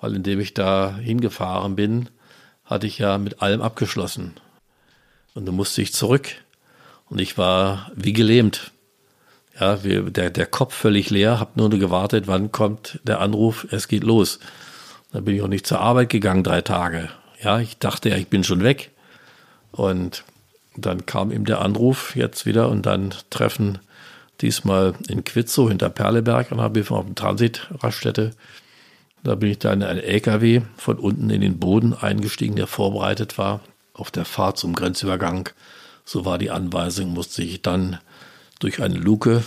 weil 0.00 0.14
indem 0.14 0.40
ich 0.40 0.54
da 0.54 0.96
hingefahren 0.96 1.74
bin, 1.76 2.08
hatte 2.64 2.86
ich 2.86 2.98
ja 2.98 3.18
mit 3.18 3.42
allem 3.42 3.62
abgeschlossen. 3.62 4.34
Und 5.34 5.46
dann 5.46 5.54
musste 5.54 5.82
ich 5.82 5.92
zurück 5.92 6.28
und 7.08 7.20
ich 7.20 7.38
war 7.38 7.90
wie 7.94 8.12
gelähmt. 8.12 8.72
Ja, 9.58 9.84
wir, 9.84 10.02
der, 10.10 10.30
der 10.30 10.46
Kopf 10.46 10.74
völlig 10.74 11.10
leer, 11.10 11.38
habe 11.38 11.52
nur 11.56 11.70
gewartet, 11.70 12.26
wann 12.26 12.50
kommt 12.50 13.00
der 13.04 13.20
Anruf, 13.20 13.66
es 13.70 13.88
geht 13.88 14.04
los. 14.04 14.38
Dann 15.12 15.24
bin 15.24 15.34
ich 15.34 15.42
auch 15.42 15.48
nicht 15.48 15.66
zur 15.66 15.80
Arbeit 15.80 16.08
gegangen, 16.08 16.44
drei 16.44 16.62
Tage. 16.62 17.10
Ja, 17.42 17.60
ich 17.60 17.78
dachte 17.78 18.08
ja, 18.08 18.16
ich 18.16 18.28
bin 18.28 18.44
schon 18.44 18.62
weg. 18.62 18.90
Und 19.72 20.24
dann 20.76 21.04
kam 21.04 21.30
ihm 21.30 21.44
der 21.44 21.60
Anruf 21.60 22.16
jetzt 22.16 22.46
wieder 22.46 22.68
und 22.68 22.86
dann 22.86 23.12
treffen 23.28 23.78
diesmal 24.40 24.94
in 25.08 25.24
Quitzow 25.24 25.68
hinter 25.68 25.90
Perleberg 25.90 26.50
und 26.52 26.60
habe 26.60 26.80
auf 26.88 27.04
dem 27.04 27.14
Transitraststätte. 27.14 28.30
Da 29.22 29.34
bin 29.34 29.50
ich 29.50 29.58
dann 29.58 29.82
in 29.82 29.86
einen 29.86 30.00
LKW 30.00 30.62
von 30.76 30.98
unten 30.98 31.28
in 31.28 31.42
den 31.42 31.58
Boden 31.58 31.92
eingestiegen, 31.92 32.56
der 32.56 32.66
vorbereitet 32.66 33.36
war 33.36 33.60
auf 34.00 34.10
der 34.10 34.24
Fahrt 34.24 34.58
zum 34.58 34.74
Grenzübergang. 34.74 35.50
So 36.04 36.24
war 36.24 36.38
die 36.38 36.50
Anweisung, 36.50 37.12
musste 37.12 37.42
ich 37.42 37.62
dann 37.62 37.98
durch 38.58 38.82
eine 38.82 38.96
Luke 38.96 39.44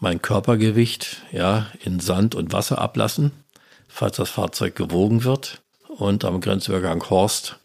mein 0.00 0.20
Körpergewicht 0.20 1.22
ja, 1.32 1.66
in 1.84 2.00
Sand 2.00 2.34
und 2.34 2.52
Wasser 2.52 2.78
ablassen, 2.78 3.32
falls 3.88 4.16
das 4.16 4.30
Fahrzeug 4.30 4.76
gewogen 4.76 5.24
wird. 5.24 5.60
Und 5.88 6.24
am 6.24 6.40
Grenzübergang 6.40 7.08
Horst, 7.08 7.58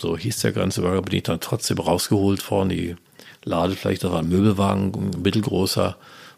so 0.00 0.16
hieß 0.16 0.40
der 0.40 0.52
Grenzübergang, 0.52 1.02
bin 1.02 1.16
ich 1.16 1.22
dann 1.22 1.40
trotzdem 1.40 1.78
rausgeholt 1.78 2.50
worden. 2.50 2.68
Die 2.70 2.96
Ladefläche, 3.44 4.00
da 4.00 4.12
war 4.12 4.18
ein 4.18 4.28
Möbelwagen, 4.28 4.92
ein 4.94 5.22
mittelgroßer, 5.22 5.96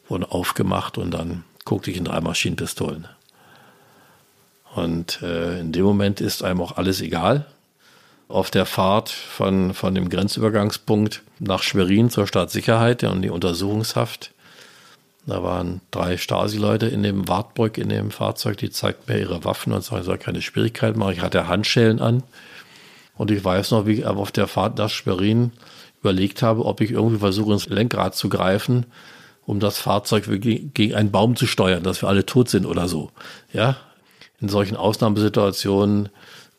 wurden 0.08 0.24
aufgemacht 0.24 0.98
und 0.98 1.12
dann 1.12 1.44
guckte 1.64 1.90
ich 1.90 1.96
in 1.96 2.04
drei 2.04 2.20
Maschinenpistolen. 2.20 3.08
Und 4.74 5.20
äh, 5.22 5.58
in 5.58 5.72
dem 5.72 5.84
Moment 5.84 6.20
ist 6.20 6.44
einem 6.44 6.60
auch 6.60 6.76
alles 6.76 7.00
egal 7.00 7.46
auf 8.30 8.50
der 8.50 8.66
Fahrt 8.66 9.10
von, 9.10 9.74
von 9.74 9.94
dem 9.94 10.08
Grenzübergangspunkt 10.08 11.22
nach 11.38 11.62
Schwerin 11.62 12.10
zur 12.10 12.26
Staatssicherheit 12.26 13.04
und 13.04 13.22
die 13.22 13.30
Untersuchungshaft. 13.30 14.32
Da 15.26 15.42
waren 15.42 15.80
drei 15.90 16.16
Stasi-Leute 16.16 16.86
in 16.86 17.02
dem 17.02 17.28
Wartburg, 17.28 17.76
in 17.78 17.88
dem 17.88 18.10
Fahrzeug, 18.10 18.56
die 18.56 18.70
zeigten 18.70 19.12
mir 19.12 19.20
ihre 19.20 19.44
Waffen 19.44 19.72
und 19.72 19.84
sagten, 19.84 20.00
ich 20.00 20.06
soll 20.06 20.18
keine 20.18 20.42
Schwierigkeiten 20.42 20.98
machen. 20.98 21.12
Ich 21.12 21.22
hatte 21.22 21.46
Handschellen 21.46 22.00
an. 22.00 22.22
Und 23.16 23.30
ich 23.30 23.44
weiß 23.44 23.72
noch, 23.72 23.86
wie 23.86 23.92
ich 23.92 24.06
auf 24.06 24.32
der 24.32 24.46
Fahrt 24.46 24.78
nach 24.78 24.88
Schwerin 24.88 25.52
überlegt 26.00 26.42
habe, 26.42 26.64
ob 26.64 26.80
ich 26.80 26.92
irgendwie 26.92 27.18
versuche, 27.18 27.52
ins 27.52 27.68
Lenkrad 27.68 28.14
zu 28.14 28.30
greifen, 28.30 28.86
um 29.44 29.60
das 29.60 29.78
Fahrzeug 29.78 30.24
gegen 30.40 30.94
einen 30.94 31.10
Baum 31.10 31.36
zu 31.36 31.46
steuern, 31.46 31.82
dass 31.82 32.00
wir 32.00 32.08
alle 32.08 32.24
tot 32.24 32.48
sind 32.48 32.64
oder 32.64 32.88
so. 32.88 33.10
Ja, 33.52 33.76
in 34.40 34.48
solchen 34.48 34.76
Ausnahmesituationen 34.76 36.08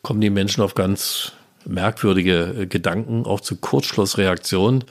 kommen 0.02 0.20
die 0.20 0.30
Menschen 0.30 0.62
auf 0.62 0.74
ganz 0.74 1.32
merkwürdige 1.66 2.54
äh, 2.58 2.66
Gedanken, 2.66 3.24
auch 3.24 3.40
zu 3.40 3.56
Kurzschlussreaktionen. 3.56 4.84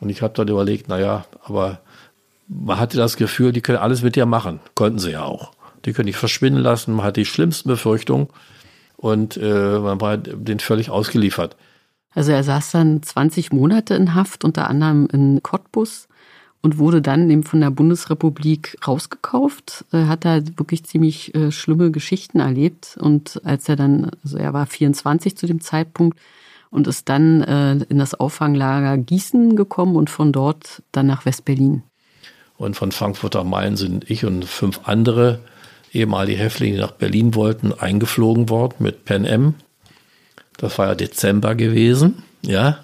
Und 0.00 0.08
ich 0.08 0.22
habe 0.22 0.34
dann 0.34 0.48
überlegt, 0.48 0.88
naja, 0.88 1.24
aber 1.44 1.80
man 2.48 2.78
hatte 2.78 2.96
das 2.96 3.16
Gefühl, 3.16 3.52
die 3.52 3.60
können 3.60 3.78
alles 3.78 4.02
mit 4.02 4.16
dir 4.16 4.26
machen. 4.26 4.60
Konnten 4.74 4.98
sie 4.98 5.12
ja 5.12 5.24
auch. 5.24 5.52
Die 5.84 5.92
können 5.92 6.06
dich 6.06 6.16
verschwinden 6.16 6.60
lassen. 6.60 6.94
Man 6.94 7.06
hat 7.06 7.16
die 7.16 7.24
schlimmsten 7.24 7.68
Befürchtungen 7.68 8.28
und 8.96 9.36
äh, 9.36 9.78
man 9.78 10.00
war 10.00 10.16
den 10.16 10.60
völlig 10.60 10.90
ausgeliefert. 10.90 11.56
Also 12.14 12.32
er 12.32 12.44
saß 12.44 12.72
dann 12.72 13.02
20 13.02 13.52
Monate 13.52 13.94
in 13.94 14.14
Haft, 14.14 14.44
unter 14.44 14.68
anderem 14.68 15.08
in 15.12 15.42
Cottbus 15.42 16.08
und 16.62 16.78
wurde 16.78 17.02
dann 17.02 17.28
eben 17.28 17.42
von 17.42 17.60
der 17.60 17.70
Bundesrepublik 17.70 18.78
rausgekauft. 18.86 19.84
Hat 19.92 20.24
da 20.24 20.40
wirklich 20.56 20.84
ziemlich 20.84 21.34
äh, 21.34 21.50
schlimme 21.50 21.90
Geschichten 21.90 22.38
erlebt. 22.38 22.96
Und 23.00 23.40
als 23.44 23.68
er 23.68 23.76
dann, 23.76 24.10
also 24.22 24.38
er 24.38 24.52
war 24.52 24.66
24 24.66 25.36
zu 25.36 25.46
dem 25.46 25.60
Zeitpunkt 25.60 26.18
und 26.70 26.86
ist 26.86 27.08
dann 27.08 27.42
äh, 27.42 27.72
in 27.88 27.98
das 27.98 28.14
Auffanglager 28.14 28.96
Gießen 28.96 29.56
gekommen 29.56 29.96
und 29.96 30.08
von 30.08 30.32
dort 30.32 30.82
dann 30.92 31.06
nach 31.06 31.26
Westberlin. 31.26 31.82
Und 32.56 32.76
von 32.76 32.92
Frankfurt 32.92 33.34
am 33.34 33.50
Main 33.50 33.76
sind 33.76 34.08
ich 34.08 34.24
und 34.24 34.44
fünf 34.44 34.82
andere 34.84 35.40
ehemalige 35.92 36.38
Häftlinge, 36.38 36.76
die 36.76 36.80
nach 36.80 36.92
Berlin 36.92 37.34
wollten, 37.34 37.72
eingeflogen 37.72 38.48
worden 38.48 38.76
mit 38.78 39.04
Pen 39.04 39.24
M. 39.24 39.54
Das 40.58 40.78
war 40.78 40.86
ja 40.86 40.94
Dezember 40.94 41.54
gewesen, 41.56 42.22
ja. 42.42 42.78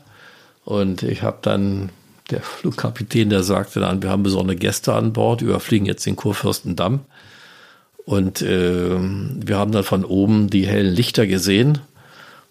Und 0.64 1.02
ich 1.02 1.22
habe 1.22 1.38
dann 1.40 1.90
der 2.30 2.42
Flugkapitän, 2.42 3.30
der 3.30 3.42
sagte 3.42 3.80
dann, 3.80 4.02
wir 4.02 4.10
haben 4.10 4.22
besondere 4.22 4.56
Gäste 4.56 4.94
an 4.94 5.12
Bord, 5.12 5.42
überfliegen 5.42 5.86
jetzt 5.86 6.04
den 6.06 6.16
Kurfürstendamm. 6.16 7.00
Und 8.04 8.42
äh, 8.42 8.98
wir 8.98 9.56
haben 9.56 9.72
dann 9.72 9.84
von 9.84 10.04
oben 10.04 10.48
die 10.48 10.66
hellen 10.66 10.94
Lichter 10.94 11.26
gesehen. 11.26 11.78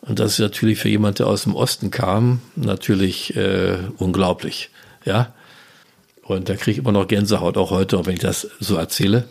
Und 0.01 0.19
das 0.19 0.34
ist 0.34 0.39
natürlich 0.39 0.80
für 0.80 0.89
jemand, 0.89 1.19
der 1.19 1.28
aus 1.28 1.43
dem 1.43 1.55
Osten 1.55 1.91
kam, 1.91 2.41
natürlich 2.55 3.36
äh, 3.36 3.78
unglaublich. 3.97 4.69
Ja. 5.05 5.34
Und 6.23 6.49
da 6.49 6.55
kriege 6.55 6.71
ich 6.71 6.78
immer 6.78 6.91
noch 6.91 7.07
Gänsehaut, 7.07 7.57
auch 7.57 7.71
heute, 7.71 8.05
wenn 8.05 8.13
ich 8.13 8.19
das 8.19 8.47
so 8.59 8.75
erzähle. 8.75 9.28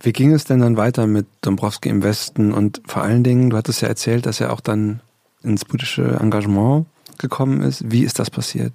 Wie 0.00 0.12
ging 0.12 0.32
es 0.32 0.44
denn 0.44 0.60
dann 0.60 0.76
weiter 0.76 1.06
mit 1.06 1.26
Dombrowski 1.42 1.88
im 1.88 2.02
Westen? 2.02 2.52
Und 2.52 2.82
vor 2.86 3.02
allen 3.02 3.22
Dingen, 3.22 3.50
du 3.50 3.56
hattest 3.56 3.82
ja 3.82 3.88
erzählt, 3.88 4.26
dass 4.26 4.40
er 4.40 4.52
auch 4.52 4.60
dann 4.60 5.00
ins 5.42 5.64
politische 5.64 6.18
Engagement 6.20 6.86
gekommen 7.18 7.62
ist. 7.62 7.90
Wie 7.90 8.02
ist 8.02 8.18
das 8.18 8.30
passiert? 8.30 8.72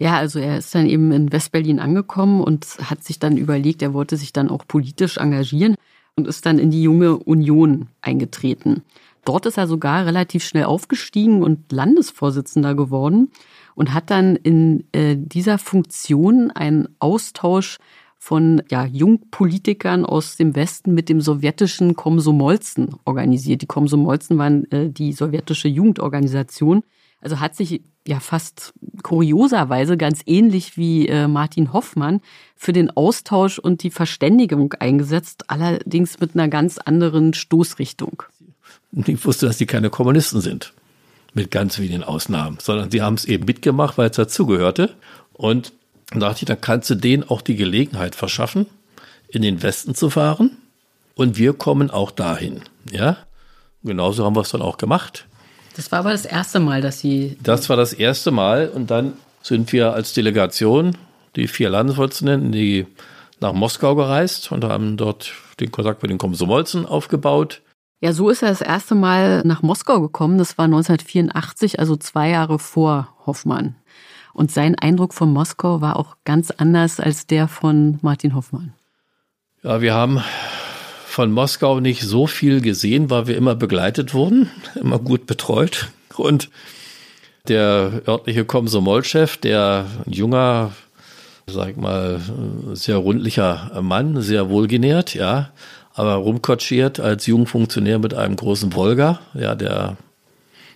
Ja, 0.00 0.16
also 0.16 0.38
er 0.38 0.56
ist 0.56 0.74
dann 0.74 0.86
eben 0.86 1.12
in 1.12 1.30
Westberlin 1.30 1.78
angekommen 1.78 2.42
und 2.42 2.66
hat 2.82 3.04
sich 3.04 3.18
dann 3.18 3.36
überlegt, 3.36 3.82
er 3.82 3.92
wollte 3.92 4.16
sich 4.16 4.32
dann 4.32 4.48
auch 4.48 4.66
politisch 4.66 5.18
engagieren 5.18 5.74
und 6.16 6.26
ist 6.26 6.46
dann 6.46 6.58
in 6.58 6.70
die 6.70 6.82
junge 6.82 7.18
Union 7.18 7.88
eingetreten. 8.00 8.82
Dort 9.26 9.44
ist 9.44 9.58
er 9.58 9.66
sogar 9.66 10.06
relativ 10.06 10.42
schnell 10.42 10.64
aufgestiegen 10.64 11.42
und 11.42 11.70
Landesvorsitzender 11.70 12.74
geworden 12.74 13.30
und 13.74 13.92
hat 13.92 14.08
dann 14.10 14.36
in 14.36 14.84
äh, 14.92 15.16
dieser 15.18 15.58
Funktion 15.58 16.50
einen 16.50 16.88
Austausch 16.98 17.76
von 18.16 18.62
ja, 18.70 18.86
Jungpolitikern 18.86 20.06
aus 20.06 20.36
dem 20.36 20.56
Westen 20.56 20.94
mit 20.94 21.10
dem 21.10 21.20
sowjetischen 21.20 21.94
Komsomolzen 21.94 22.94
organisiert. 23.04 23.60
Die 23.60 23.66
Komsomolzen 23.66 24.38
waren 24.38 24.70
äh, 24.70 24.88
die 24.88 25.12
sowjetische 25.12 25.68
Jugendorganisation. 25.68 26.84
Also 27.20 27.38
hat 27.38 27.54
sich 27.54 27.82
ja 28.10 28.20
fast 28.20 28.74
kurioserweise 29.02 29.96
ganz 29.96 30.20
ähnlich 30.26 30.76
wie 30.76 31.08
äh, 31.08 31.26
Martin 31.26 31.72
Hoffmann 31.72 32.20
für 32.56 32.74
den 32.74 32.90
Austausch 32.90 33.58
und 33.58 33.82
die 33.82 33.90
Verständigung 33.90 34.74
eingesetzt, 34.74 35.44
allerdings 35.48 36.20
mit 36.20 36.34
einer 36.34 36.48
ganz 36.48 36.76
anderen 36.76 37.32
Stoßrichtung. 37.32 38.22
Ich 38.92 39.24
wusste, 39.24 39.46
dass 39.46 39.56
die 39.56 39.66
keine 39.66 39.88
Kommunisten 39.88 40.42
sind, 40.42 40.74
mit 41.32 41.50
ganz 41.50 41.78
wenigen 41.78 42.02
Ausnahmen, 42.02 42.58
sondern 42.60 42.90
sie 42.90 43.00
haben 43.00 43.14
es 43.14 43.24
eben 43.24 43.46
mitgemacht, 43.46 43.96
weil 43.96 44.10
es 44.10 44.16
dazugehörte. 44.16 44.94
Und 45.32 45.72
und 46.12 46.20
dachte 46.20 46.40
ich, 46.40 46.46
dann 46.46 46.60
kannst 46.60 46.90
du 46.90 46.94
denen 46.96 47.28
auch 47.28 47.40
die 47.40 47.56
Gelegenheit 47.56 48.14
verschaffen, 48.14 48.66
in 49.28 49.42
den 49.42 49.62
Westen 49.62 49.94
zu 49.94 50.10
fahren. 50.10 50.56
Und 51.14 51.38
wir 51.38 51.52
kommen 51.52 51.90
auch 51.90 52.10
dahin. 52.10 52.62
Ja, 52.90 53.18
genauso 53.82 54.24
haben 54.24 54.34
wir 54.34 54.40
es 54.40 54.50
dann 54.50 54.62
auch 54.62 54.78
gemacht. 54.78 55.26
Das 55.76 55.92
war 55.92 56.00
aber 56.00 56.12
das 56.12 56.24
erste 56.24 56.60
Mal, 56.60 56.80
dass 56.80 57.00
Sie. 57.00 57.36
Das 57.42 57.68
war 57.68 57.76
das 57.76 57.92
erste 57.92 58.30
Mal. 58.30 58.68
Und 58.68 58.90
dann 58.90 59.14
sind 59.42 59.72
wir 59.72 59.92
als 59.94 60.12
Delegation, 60.12 60.96
die 61.36 61.48
vier 61.48 61.70
Landesvorsitzenden, 61.70 62.52
die 62.52 62.86
nach 63.40 63.52
Moskau 63.52 63.94
gereist 63.94 64.52
und 64.52 64.64
haben 64.64 64.96
dort 64.96 65.32
den 65.60 65.70
Kontakt 65.70 66.02
mit 66.02 66.10
den 66.10 66.18
Komsomolzen 66.18 66.86
aufgebaut. 66.86 67.62
Ja, 68.00 68.12
so 68.12 68.30
ist 68.30 68.42
er 68.42 68.48
das 68.48 68.62
erste 68.62 68.94
Mal 68.94 69.42
nach 69.44 69.62
Moskau 69.62 70.00
gekommen. 70.00 70.38
Das 70.38 70.56
war 70.56 70.64
1984, 70.64 71.78
also 71.78 71.96
zwei 71.96 72.30
Jahre 72.30 72.58
vor 72.58 73.08
Hoffmann. 73.26 73.76
Und 74.32 74.50
sein 74.50 74.74
Eindruck 74.78 75.12
von 75.12 75.32
Moskau 75.32 75.80
war 75.80 75.96
auch 75.96 76.16
ganz 76.24 76.50
anders 76.50 77.00
als 77.00 77.26
der 77.26 77.48
von 77.48 77.98
Martin 78.00 78.34
Hoffmann. 78.34 78.72
Ja, 79.62 79.82
wir 79.82 79.92
haben 79.92 80.22
von 81.10 81.32
Moskau 81.32 81.80
nicht 81.80 82.02
so 82.02 82.26
viel 82.26 82.60
gesehen, 82.60 83.10
weil 83.10 83.26
wir 83.26 83.36
immer 83.36 83.56
begleitet 83.56 84.14
wurden, 84.14 84.48
immer 84.76 84.98
gut 84.98 85.26
betreut. 85.26 85.88
Und 86.16 86.50
der 87.48 88.02
örtliche 88.06 88.44
Komsomolchef, 88.44 89.36
der 89.36 89.86
ein 90.06 90.12
junger, 90.12 90.72
sag 91.46 91.70
ich 91.70 91.76
mal, 91.76 92.20
sehr 92.74 92.96
rundlicher 92.96 93.80
Mann, 93.82 94.22
sehr 94.22 94.50
wohlgenährt, 94.50 95.14
ja, 95.14 95.50
aber 95.94 96.14
rumkotschiert 96.14 97.00
als 97.00 97.26
Jugendfunktionär 97.26 97.98
mit 97.98 98.14
einem 98.14 98.36
großen 98.36 98.74
Volga, 98.74 99.18
ja, 99.34 99.54
der 99.56 99.96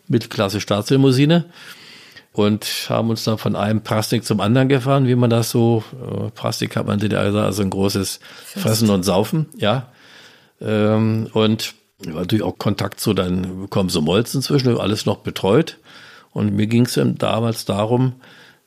Mittelklasse 0.09 0.61
Staatslimousine 0.61 1.45
und 2.33 2.67
haben 2.89 3.11
uns 3.11 3.23
dann 3.23 3.39
von 3.39 3.55
einem 3.55 3.83
Plastik 3.83 4.25
zum 4.25 4.41
anderen 4.41 4.69
gefahren, 4.69 5.07
wie 5.07 5.15
man 5.15 5.31
das 5.31 5.51
so, 5.51 5.85
äh, 5.93 6.31
Plastik 6.31 6.75
hat 6.75 6.87
man 6.87 6.99
in 6.99 7.15
also 7.15 7.63
ein 7.63 7.71
großes 7.71 8.19
Fressen 8.45 8.91
und 8.91 9.05
Saufen, 9.05 9.47
ja. 9.57 9.89
Ähm, 10.61 11.29
und 11.33 11.75
natürlich 12.05 12.45
auch 12.45 12.59
Kontakt 12.59 13.01
zu 13.01 13.15
dann 13.15 13.63
bekommen 13.63 13.89
so 13.89 14.01
Molzen 14.01 14.43
zwischen, 14.43 14.77
alles 14.79 15.07
noch 15.07 15.19
betreut. 15.19 15.79
Und 16.33 16.55
mir 16.55 16.67
ging 16.67 16.87
es 16.87 16.99
damals 17.19 17.65
darum, 17.65 18.15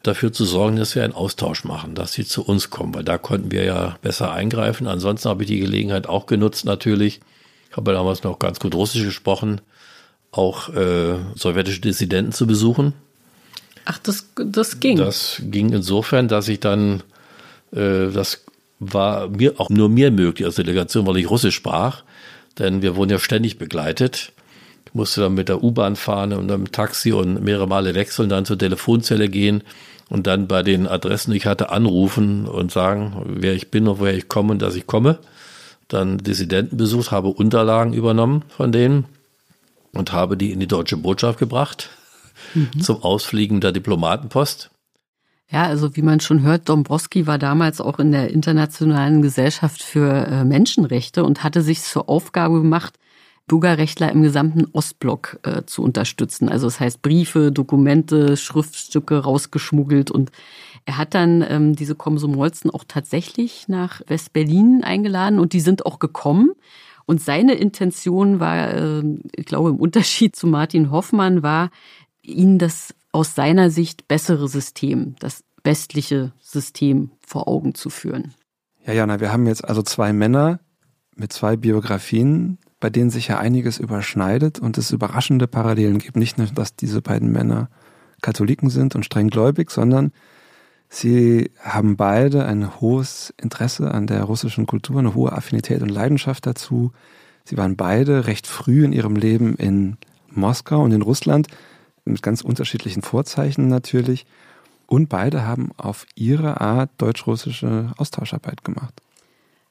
dafür 0.04 0.32
zu 0.32 0.46
sorgen, 0.46 0.78
dass 0.78 0.96
wir 0.96 1.04
einen 1.04 1.14
Austausch 1.14 1.64
machen, 1.64 1.96
dass 1.96 2.14
sie 2.14 2.26
zu 2.26 2.46
uns 2.46 2.70
kommen, 2.70 2.94
weil 2.96 3.04
da 3.04 3.18
konnten 3.18 3.52
wir 3.52 3.64
ja 3.64 3.98
besser 4.02 4.32
eingreifen. 4.32 4.88
Ansonsten 4.88 5.30
habe 5.30 5.44
ich 5.44 5.50
die 5.50 5.60
Gelegenheit 5.60 6.08
auch 6.08 6.26
genutzt 6.26 6.66
natürlich. 6.66 7.20
Ich 7.70 7.76
habe 7.78 7.92
damals 7.92 8.24
noch 8.24 8.40
ganz 8.40 8.60
gut 8.60 8.74
Russisch 8.74 9.04
gesprochen, 9.04 9.60
auch 10.32 10.70
äh, 10.70 11.16
sowjetische 11.36 11.82
Dissidenten 11.82 12.32
zu 12.32 12.48
besuchen 12.48 12.94
Ach, 13.90 14.00
das, 14.00 14.28
das 14.36 14.82
ging. 14.82 14.98
Das 14.98 15.42
ging 15.46 15.72
insofern, 15.72 16.28
dass 16.28 16.50
ich 16.50 16.60
dann, 16.60 17.04
äh, 17.72 18.10
das 18.12 18.44
war 18.80 19.30
mir 19.30 19.60
auch 19.60 19.70
nur 19.70 19.90
mir 19.90 20.12
möglich 20.12 20.46
als 20.46 20.56
Delegation, 20.56 21.08
weil 21.08 21.18
ich 21.18 21.30
Russisch 21.30 21.56
sprach, 21.56 22.04
denn 22.60 22.82
wir 22.82 22.96
wurden 22.96 23.12
ja 23.12 23.20
ständig 23.20 23.58
begleitet. 23.58 24.32
Ich 24.86 24.94
musste 24.94 25.22
dann 25.22 25.34
mit 25.34 25.50
der 25.50 25.64
U-Bahn 25.64 25.96
fahren 25.96 26.34
und 26.34 26.48
dann 26.48 26.62
mit 26.62 26.70
dem 26.70 26.72
Taxi 26.72 27.12
und 27.12 27.44
mehrere 27.44 27.68
Male 27.68 27.96
wechseln, 27.96 28.30
dann 28.30 28.46
zur 28.46 28.58
Telefonzelle 28.58 29.30
gehen 29.30 29.64
und 30.10 30.28
dann 30.28 30.48
bei 30.48 30.64
den 30.64 30.88
Adressen, 30.88 31.32
die 31.32 31.38
ich 31.38 31.46
hatte, 31.46 31.70
anrufen 31.70 32.48
und 32.48 32.72
sagen, 32.72 33.24
wer 33.26 33.54
ich 33.54 33.70
bin 33.72 33.88
und 33.88 34.00
woher 34.00 34.16
ich 34.16 34.28
komme 34.28 34.52
und 34.52 34.62
dass 34.62 34.76
ich 34.76 34.88
komme. 34.88 35.20
Dann 35.88 36.18
Dissidenten 36.18 36.78
besucht, 36.78 37.12
habe 37.12 37.30
Unterlagen 37.30 37.94
übernommen 37.94 38.44
von 38.50 38.72
denen 38.72 39.06
und 39.94 40.12
habe 40.12 40.38
die 40.38 40.52
in 40.52 40.60
die 40.60 40.68
deutsche 40.68 40.98
Botschaft 40.98 41.40
gebracht 41.40 41.90
mhm. 42.54 42.82
zum 42.82 43.04
Ausfliegen 43.04 43.62
der 43.62 43.72
Diplomatenpost. 43.72 44.70
Ja, 45.50 45.64
also 45.64 45.96
wie 45.96 46.02
man 46.02 46.20
schon 46.20 46.42
hört, 46.42 46.68
Dombrowski 46.68 47.26
war 47.26 47.38
damals 47.38 47.80
auch 47.80 48.00
in 48.00 48.12
der 48.12 48.32
Internationalen 48.32 49.22
Gesellschaft 49.22 49.82
für 49.82 50.28
äh, 50.28 50.44
Menschenrechte 50.44 51.24
und 51.24 51.44
hatte 51.44 51.62
sich 51.62 51.82
zur 51.82 52.10
Aufgabe 52.10 52.62
gemacht, 52.62 53.00
Bürgerrechtler 53.48 54.12
im 54.12 54.24
gesamten 54.24 54.66
Ostblock 54.74 55.40
äh, 55.44 55.64
zu 55.66 55.84
unterstützen. 55.84 56.50
Also 56.50 56.68
das 56.68 56.82
heißt 56.82 57.02
Briefe, 57.02 57.54
Dokumente, 57.54 58.36
Schriftstücke 58.36 59.20
rausgeschmuggelt 59.20 60.12
und 60.12 60.32
er 60.86 60.98
hat 60.98 61.14
dann 61.16 61.46
ähm, 61.48 61.76
diese 61.76 61.96
Komsomolzen 61.96 62.70
auch 62.70 62.84
tatsächlich 62.86 63.70
nach 63.70 64.02
West-Berlin 64.08 64.84
eingeladen 64.84 65.40
und 65.40 65.54
die 65.54 65.62
sind 65.62 65.86
auch 65.86 66.00
gekommen. 66.00 66.52
Und 67.06 67.22
seine 67.22 67.54
Intention 67.54 68.42
war, 68.42 68.74
äh, 68.74 69.04
ich 69.34 69.46
glaube, 69.46 69.70
im 69.70 69.78
Unterschied 69.78 70.36
zu 70.36 70.46
Martin 70.46 70.92
Hoffmann 70.92 71.42
war, 71.42 71.70
ihnen 72.22 72.60
das 72.60 72.94
aus 73.18 73.34
seiner 73.34 73.72
Sicht 73.72 74.08
bessere 74.08 74.48
System, 74.48 75.16
das 75.20 75.44
westliche 75.64 76.34
System 76.40 77.10
vor 77.26 77.48
Augen 77.48 77.74
zu 77.74 77.90
führen. 77.90 78.36
Ja, 78.86 78.94
Jana, 78.94 79.20
wir 79.20 79.34
haben 79.34 79.48
jetzt 79.48 79.68
also 79.68 79.82
zwei 79.82 80.14
Männer 80.14 80.60
mit 81.16 81.34
zwei 81.34 81.58
Biografien, 81.58 82.60
bei 82.80 82.92
denen 82.92 83.10
sich 83.10 83.30
ja 83.30 83.40
einiges 83.40 83.80
überschneidet 83.80 84.60
und 84.60 84.78
es 84.78 84.92
überraschende 84.92 85.48
Parallelen 85.48 85.98
gibt. 85.98 86.16
Nicht 86.16 86.38
nur, 86.38 86.46
dass 86.46 86.76
diese 86.76 87.02
beiden 87.02 87.32
Männer 87.32 87.72
Katholiken 88.22 88.70
sind 88.70 88.94
und 88.94 89.04
streng 89.04 89.30
gläubig, 89.30 89.72
sondern 89.72 90.12
sie 90.88 91.50
haben 91.60 91.98
beide 91.98 92.46
ein 92.46 92.80
hohes 92.80 93.34
Interesse 93.42 93.90
an 93.96 94.06
der 94.06 94.26
russischen 94.26 94.68
Kultur, 94.68 95.00
eine 95.00 95.16
hohe 95.16 95.32
Affinität 95.32 95.82
und 95.82 95.90
Leidenschaft 95.90 96.46
dazu. 96.46 96.92
Sie 97.46 97.58
waren 97.58 97.78
beide 97.78 98.28
recht 98.28 98.46
früh 98.46 98.86
in 98.86 98.94
ihrem 98.94 99.16
Leben 99.16 99.56
in 99.56 99.98
Moskau 100.30 100.84
und 100.84 100.92
in 100.92 101.02
Russland 101.02 101.48
mit 102.08 102.22
ganz 102.22 102.42
unterschiedlichen 102.42 103.02
Vorzeichen 103.02 103.68
natürlich. 103.68 104.26
Und 104.88 105.10
beide 105.10 105.46
haben 105.46 105.72
auf 105.78 106.06
ihre 106.16 106.62
Art 106.62 106.90
deutsch-russische 106.98 107.92
Austauscharbeit 107.98 108.64
gemacht. 108.64 109.02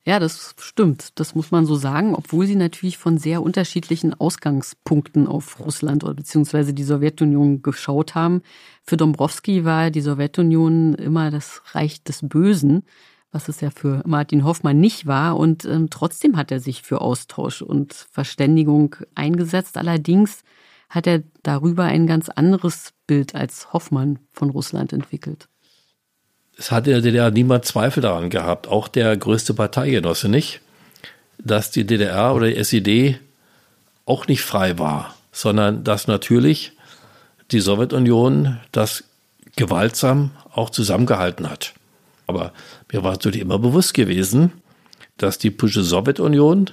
Ja, 0.07 0.21
das 0.21 0.55
stimmt. 0.61 1.19
Das 1.19 1.35
muss 1.35 1.51
man 1.51 1.67
so 1.67 1.75
sagen, 1.75 2.15
obwohl 2.15 2.47
sie 2.47 2.55
natürlich 2.55 2.97
von 2.97 3.19
sehr 3.19 3.43
unterschiedlichen 3.43 4.15
Ausgangspunkten 4.15 5.27
auf 5.27 5.59
Russland 5.59 6.05
oder 6.05 6.15
beziehungsweise 6.15 6.73
die 6.73 6.85
Sowjetunion 6.85 7.61
geschaut 7.61 8.15
haben. 8.15 8.43
Für 8.85 8.97
Dombrowski 8.97 9.65
war 9.65 9.91
die 9.91 10.03
Sowjetunion 10.03 10.95
immer 10.95 11.33
das 11.33 11.61
Reich 11.73 12.05
des 12.05 12.21
Bösen, 12.23 12.85
was 13.33 13.49
es 13.49 13.61
ja 13.61 13.71
für 13.71 14.03
Martin 14.07 14.45
Hoffmann 14.45 14.79
nicht 14.79 15.07
war. 15.07 15.37
Und 15.37 15.65
ähm, 15.65 15.91
trotzdem 15.91 16.37
hat 16.37 16.53
er 16.53 16.61
sich 16.61 16.83
für 16.83 17.01
Austausch 17.01 17.61
und 17.61 17.93
Verständigung 17.93 18.95
eingesetzt. 19.17 19.77
Allerdings 19.77 20.45
hat 20.89 21.07
er 21.07 21.23
darüber 21.43 21.85
ein 21.85 22.07
ganz 22.07 22.29
anderes 22.29 22.93
Bild 23.07 23.35
als 23.35 23.73
Hoffmann 23.73 24.19
von 24.33 24.51
Russland 24.51 24.93
entwickelt. 24.93 25.49
Es 26.59 26.71
hat 26.71 26.87
in 26.87 26.95
der 26.95 27.03
DDR 27.03 27.31
niemand 27.31 27.65
Zweifel 27.65 28.01
daran 28.01 28.31
gehabt, 28.31 28.67
auch 28.67 28.89
der 28.89 29.17
größte 29.17 29.53
Parteigenosse 29.53 30.29
nicht, 30.29 30.61
dass 31.39 31.71
die 31.71 31.85
DDR 31.85 32.35
oder 32.35 32.47
die 32.47 32.57
SED 32.57 33.19
auch 34.07 34.27
nicht 34.27 34.43
frei 34.43 34.79
war, 34.79 35.15
sondern 35.33 35.85
dass 35.85 36.07
natürlich 36.07 36.73
die 37.51 37.61
Sowjetunion 37.61 38.59
das 38.73 39.05
gewaltsam 39.57 40.31
auch 40.53 40.71
zusammengehalten 40.71 41.51
hat. 41.51 41.75
Aber 42.27 42.53
mir 42.91 43.03
war 43.03 43.13
natürlich 43.13 43.41
immer 43.41 43.59
bewusst 43.59 43.95
gewesen, 43.95 44.53
dass 45.19 45.39
die 45.39 45.51
politische 45.51 45.85
Sowjetunion 45.85 46.71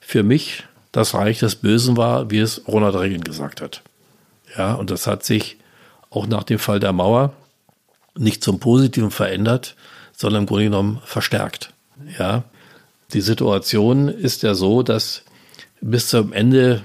für 0.00 0.22
mich 0.22 0.64
das 0.92 1.14
Reich 1.14 1.38
des 1.38 1.56
Bösen 1.56 1.96
war, 1.96 2.30
wie 2.30 2.38
es 2.38 2.66
Ronald 2.66 2.96
Reagan 2.96 3.22
gesagt 3.22 3.60
hat. 3.60 3.82
Ja, 4.56 4.74
und 4.74 4.90
das 4.90 5.06
hat 5.06 5.24
sich 5.24 5.58
auch 6.10 6.26
nach 6.26 6.42
dem 6.42 6.58
Fall 6.58 6.80
der 6.80 6.92
Mauer 6.92 7.32
nicht 8.16 8.42
zum 8.42 8.58
Positiven 8.58 9.10
verändert, 9.10 9.76
sondern 10.12 10.42
im 10.42 10.46
Grunde 10.46 10.64
genommen 10.64 11.00
verstärkt. 11.04 11.72
Ja, 12.18 12.44
die 13.12 13.20
Situation 13.20 14.08
ist 14.08 14.42
ja 14.42 14.54
so, 14.54 14.82
dass 14.82 15.22
bis 15.80 16.08
zum 16.08 16.32
Ende 16.32 16.82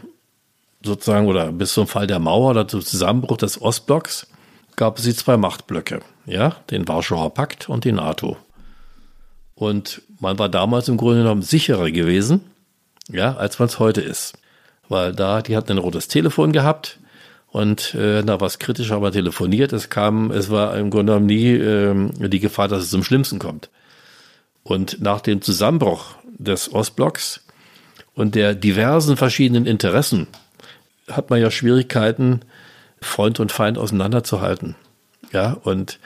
sozusagen 0.84 1.28
oder 1.28 1.51
bis 1.51 1.74
zum 1.74 1.88
Fall 1.88 2.08
der 2.08 2.20
Mauer 2.20 2.51
oder 2.51 2.68
zum 2.68 2.82
Zusammenbruch 2.82 3.38
des 3.38 3.62
Ostblocks 3.62 4.28
gab 4.76 4.97
es 4.97 5.06
die 5.06 5.16
zwei 5.16 5.38
Machtblöcke, 5.38 6.01
ja, 6.26 6.58
den 6.70 6.88
Warschauer 6.88 7.34
Pakt 7.34 7.70
und 7.70 7.86
die 7.86 7.91
NATO. 7.91 8.38
Und 9.56 10.01
man 10.20 10.38
war 10.38 10.49
damals 10.49 10.88
im 10.89 10.97
Grunde 10.97 11.20
genommen 11.20 11.41
sicherer 11.41 11.89
gewesen, 11.91 12.41
ja, 13.12 13.36
als 13.36 13.60
man 13.60 13.68
es 13.68 13.80
heute 13.80 14.01
ist. 14.01 14.34
Weil 14.88 15.14
da, 15.14 15.41
die 15.41 15.58
hatten 15.58 15.72
ein 15.72 15.78
rotes 15.78 16.08
Telefon 16.08 16.51
gehabt 16.51 16.99
und 17.47 17.95
äh, 17.95 18.22
da 18.22 18.41
was 18.41 18.60
kritisch 18.60 18.91
aber 18.91 19.12
telefoniert. 19.12 19.74
Es 19.74 19.89
kam, 19.89 20.32
es 20.32 20.49
war 20.49 20.78
im 20.78 20.89
Grunde 20.89 21.14
genommen 21.14 21.26
nie 21.26 21.51
äh, 21.53 22.30
die 22.30 22.39
Gefahr, 22.39 22.68
dass 22.68 22.84
es 22.84 22.89
zum 22.89 23.03
Schlimmsten 23.03 23.39
kommt. 23.39 23.70
Und 24.64 25.01
nach 25.01 25.22
dem 25.22 25.41
Zusammenbruch 25.41 26.16
des 26.38 26.74
Ostblocks 26.74 27.45
und 28.14 28.36
der 28.36 28.56
diversen 28.56 29.18
verschiedenen 29.18 29.66
Interessen 29.66 30.28
hat 31.10 31.30
man 31.30 31.39
ja 31.39 31.51
Schwierigkeiten, 31.51 32.41
Freund 33.01 33.39
und 33.39 33.51
Feind 33.51 33.78
auseinanderzuhalten. 33.78 34.76
Ja, 35.32 35.53
und 35.64 35.99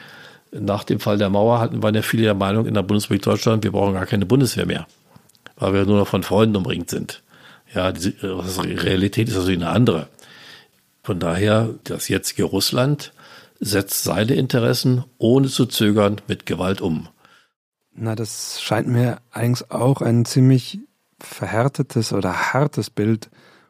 nach 0.52 0.84
dem 0.84 1.00
Fall 1.00 1.18
der 1.18 1.30
Mauer 1.30 1.60
hatten 1.60 1.84
waren 1.84 1.96
ja 1.96 2.02
viele 2.02 2.24
der 2.24 2.34
Meinung 2.34 2.66
in 2.66 2.74
der 2.74 2.84
Bundesrepublik 2.84 3.22
Deutschland, 3.22 3.64
wir 3.64 3.72
brauchen 3.72 3.94
gar 3.94 4.06
keine 4.06 4.26
Bundeswehr 4.26 4.66
mehr, 4.66 4.88
weil 5.60 5.74
wir 5.74 5.86
nur 5.86 6.00
noch 6.00 6.08
von 6.08 6.24
Freunden 6.24 6.56
umringt 6.56 6.90
sind. 6.90 7.22
Ja, 7.74 7.92
die 7.92 8.16
Realität 8.20 9.30
ist 9.30 9.38
also 9.38 9.52
eine 9.52 9.70
andere. 9.70 10.08
Von 11.04 11.20
daher, 11.20 11.76
das 11.84 12.08
jetzige 12.08 12.44
Russland 12.44 13.14
setzt 13.60 14.04
seine 14.04 14.34
Interessen 14.34 15.04
ohne 15.18 15.48
zu 15.48 15.66
zögern 15.66 16.22
mit 16.28 16.46
Gewalt 16.46 16.82
um. 16.82 17.10
Na, 17.94 18.16
das 18.16 18.62
scheint 18.62 18.88
mir 18.88 19.20
allerdings 19.32 19.70
auch 19.70 20.02
ein 20.02 20.26
ziemlich 20.26 20.80
verhärtetes 21.20 22.14
oder 22.14 22.54
hartes 22.54 22.90
Bild 22.90 23.30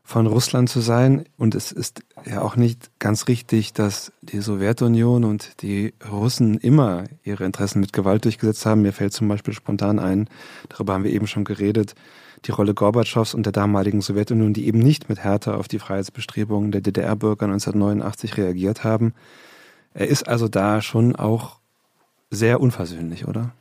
von 0.09 0.25
Russland 0.25 0.69
zu 0.69 0.79
sein. 0.79 1.25
Und 1.37 1.53
es 1.53 1.71
ist 1.71 2.01
ja 2.25 2.41
auch 2.41 2.55
nicht 2.55 2.89
ganz 2.97 3.27
richtig, 3.27 3.73
dass 3.73 4.11
die 4.23 4.41
Sowjetunion 4.41 5.23
und 5.23 5.61
die 5.61 5.93
Russen 6.11 6.57
immer 6.57 7.03
ihre 7.23 7.45
Interessen 7.45 7.79
mit 7.79 7.93
Gewalt 7.93 8.25
durchgesetzt 8.25 8.65
haben. 8.65 8.81
Mir 8.81 8.91
fällt 8.91 9.13
zum 9.13 9.27
Beispiel 9.27 9.53
spontan 9.53 9.99
ein, 9.99 10.27
darüber 10.67 10.93
haben 10.93 11.03
wir 11.03 11.11
eben 11.11 11.27
schon 11.27 11.43
geredet, 11.43 11.93
die 12.45 12.51
Rolle 12.51 12.73
Gorbatschows 12.73 13.35
und 13.35 13.45
der 13.45 13.53
damaligen 13.53 14.01
Sowjetunion, 14.01 14.51
die 14.51 14.65
eben 14.65 14.79
nicht 14.79 15.09
mit 15.09 15.19
Härte 15.19 15.55
auf 15.55 15.67
die 15.67 15.77
Freiheitsbestrebungen 15.77 16.71
der 16.71 16.81
DDR-Bürger 16.81 17.45
1989 17.45 18.35
reagiert 18.37 18.83
haben. 18.83 19.13
Er 19.93 20.07
ist 20.07 20.27
also 20.27 20.47
da 20.47 20.81
schon 20.81 21.15
auch 21.17 21.59
sehr 22.31 22.61
unversöhnlich, 22.61 23.27
oder? 23.27 23.51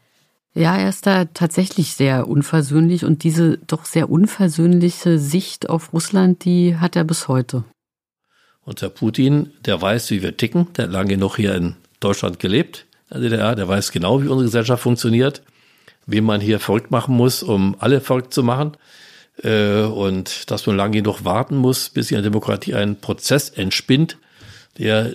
Ja, 0.55 0.77
er 0.77 0.89
ist 0.89 1.07
da 1.07 1.27
tatsächlich 1.27 1.95
sehr 1.95 2.27
unversöhnlich 2.27 3.05
und 3.05 3.23
diese 3.23 3.59
doch 3.59 3.85
sehr 3.85 4.11
unversöhnliche 4.11 5.19
Sicht 5.19 5.69
auf 5.69 5.93
Russland, 5.93 6.45
die 6.45 6.77
hat 6.77 6.97
er 6.97 7.05
bis 7.05 7.29
heute. 7.29 7.65
Und 8.63 8.83
der 8.83 8.89
Putin, 8.89 9.53
der 9.65 9.81
weiß, 9.81 10.11
wie 10.11 10.23
wir 10.23 10.37
ticken, 10.37 10.73
der 10.75 10.87
hat 10.87 10.93
lange 10.93 11.11
genug 11.11 11.37
hier 11.37 11.55
in 11.55 11.77
Deutschland 12.01 12.39
gelebt, 12.39 12.87
in 13.11 13.21
der 13.21 13.31
DDR, 13.31 13.55
der 13.55 13.69
weiß 13.69 13.93
genau, 13.93 14.23
wie 14.23 14.29
unsere 14.29 14.45
Gesellschaft 14.45 14.83
funktioniert, 14.83 15.43
wie 16.07 16.21
man 16.21 16.41
hier 16.41 16.61
verrückt 16.61 16.91
machen 16.91 17.15
muss, 17.15 17.43
um 17.43 17.77
alle 17.79 18.01
verrückt 18.01 18.35
zu 18.35 18.43
machen. 18.43 18.77
Äh, 19.43 19.83
und 19.83 20.51
dass 20.51 20.67
man 20.67 20.77
lange 20.77 21.03
genug 21.03 21.25
warten 21.25 21.57
muss, 21.57 21.89
bis 21.91 22.11
in 22.11 22.17
der 22.17 22.25
Demokratie 22.25 22.75
ein 22.75 23.01
Prozess 23.01 23.51
entspinnt, 23.51 24.19
der 24.79 25.15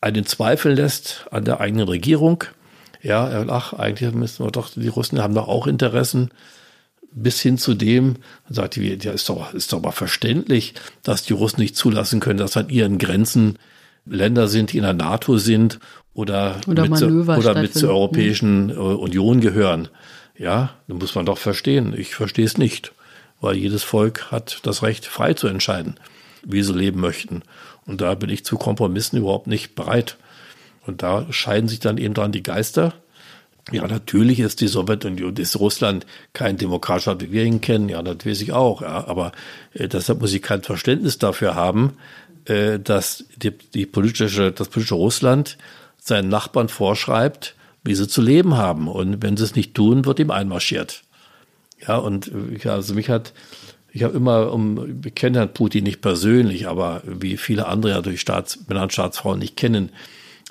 einen 0.00 0.26
Zweifel 0.26 0.74
lässt 0.74 1.26
an 1.30 1.44
der 1.44 1.60
eigenen 1.60 1.88
Regierung, 1.88 2.44
ja, 3.02 3.44
ach, 3.48 3.72
eigentlich 3.72 4.12
müssen 4.14 4.44
wir 4.44 4.50
doch, 4.50 4.70
die 4.74 4.88
Russen 4.88 5.20
haben 5.20 5.34
doch 5.34 5.48
auch 5.48 5.66
Interessen. 5.66 6.30
Bis 7.14 7.40
hin 7.40 7.58
zu 7.58 7.74
dem, 7.74 8.16
sagt 8.48 8.76
die, 8.76 8.98
ja, 9.02 9.12
ist 9.12 9.28
doch, 9.28 9.52
ist 9.52 9.72
doch 9.72 9.82
mal 9.82 9.92
verständlich, 9.92 10.74
dass 11.02 11.24
die 11.24 11.34
Russen 11.34 11.60
nicht 11.60 11.76
zulassen 11.76 12.20
können, 12.20 12.38
dass 12.38 12.56
an 12.56 12.70
ihren 12.70 12.96
Grenzen 12.96 13.58
Länder 14.06 14.48
sind, 14.48 14.72
die 14.72 14.78
in 14.78 14.84
der 14.84 14.94
NATO 14.94 15.36
sind 15.36 15.78
oder, 16.14 16.60
oder 16.66 16.88
mit, 16.88 16.98
zur, 16.98 17.28
oder 17.28 17.60
mit 17.60 17.74
zur 17.74 17.90
Europäischen 17.90 18.70
äh, 18.70 18.74
Union 18.74 19.40
gehören. 19.40 19.88
Ja, 20.36 20.70
dann 20.88 20.98
muss 20.98 21.14
man 21.14 21.26
doch 21.26 21.38
verstehen. 21.38 21.94
Ich 21.96 22.14
verstehe 22.14 22.46
es 22.46 22.58
nicht, 22.58 22.92
weil 23.40 23.56
jedes 23.56 23.82
Volk 23.82 24.30
hat 24.30 24.60
das 24.62 24.82
Recht, 24.82 25.06
frei 25.06 25.34
zu 25.34 25.46
entscheiden, 25.46 25.96
wie 26.42 26.62
sie 26.62 26.72
leben 26.72 27.00
möchten. 27.00 27.42
Und 27.86 28.00
da 28.00 28.14
bin 28.14 28.30
ich 28.30 28.44
zu 28.44 28.56
Kompromissen 28.56 29.18
überhaupt 29.18 29.46
nicht 29.46 29.74
bereit. 29.74 30.16
Und 30.86 31.02
da 31.02 31.26
scheiden 31.30 31.68
sich 31.68 31.80
dann 31.80 31.98
eben 31.98 32.14
dran 32.14 32.32
die 32.32 32.42
Geister. 32.42 32.94
Ja, 33.70 33.86
natürlich 33.86 34.40
ist 34.40 34.60
die 34.60 34.66
Sowjetunion, 34.66 35.36
ist 35.36 35.58
Russland 35.60 36.04
kein 36.32 36.56
demokratischer, 36.56 37.20
wie 37.20 37.30
wir 37.30 37.44
ihn 37.44 37.60
kennen. 37.60 37.88
Ja, 37.88 38.02
das 38.02 38.26
weiß 38.26 38.40
ich 38.40 38.52
auch. 38.52 38.82
Ja, 38.82 39.06
aber 39.06 39.32
äh, 39.72 39.86
deshalb 39.86 40.20
muss 40.20 40.32
ich 40.32 40.42
kein 40.42 40.62
Verständnis 40.62 41.18
dafür 41.18 41.54
haben, 41.54 41.96
äh, 42.46 42.80
dass 42.80 43.24
die, 43.36 43.52
die 43.52 43.86
politische, 43.86 44.50
das 44.50 44.68
politische 44.68 44.96
Russland 44.96 45.58
seinen 45.98 46.28
Nachbarn 46.28 46.68
vorschreibt, 46.68 47.54
wie 47.84 47.94
sie 47.94 48.08
zu 48.08 48.20
leben 48.20 48.56
haben. 48.56 48.88
Und 48.88 49.22
wenn 49.22 49.36
sie 49.36 49.44
es 49.44 49.54
nicht 49.54 49.74
tun, 49.74 50.04
wird 50.06 50.18
ihm 50.18 50.32
einmarschiert. 50.32 51.04
Ja, 51.86 51.96
und 51.96 52.28
äh, 52.28 52.58
ja, 52.62 52.72
also 52.72 52.94
mich 52.94 53.08
hat, 53.08 53.32
ich 53.92 54.02
habe 54.02 54.16
immer, 54.16 54.52
um, 54.52 55.04
wir 55.04 55.10
kennen 55.12 55.36
Herrn 55.36 55.54
Putin 55.54 55.84
nicht 55.84 56.00
persönlich, 56.00 56.66
aber 56.66 57.02
wie 57.04 57.36
viele 57.36 57.66
andere 57.66 57.92
ja 57.92 58.02
durch 58.02 58.20
Staats, 58.20 58.58
Männer 58.66 58.82
und 58.82 58.92
Staatsfrauen 58.92 59.38
nicht 59.38 59.56
kennen, 59.56 59.90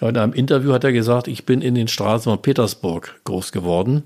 in 0.10 0.18
einem 0.18 0.34
Interview 0.34 0.74
hat 0.74 0.84
er 0.84 0.92
gesagt, 0.92 1.28
ich 1.28 1.46
bin 1.46 1.62
in 1.62 1.76
den 1.76 1.88
Straßen 1.88 2.32
von 2.32 2.42
Petersburg 2.42 3.20
groß 3.24 3.52
geworden 3.52 4.04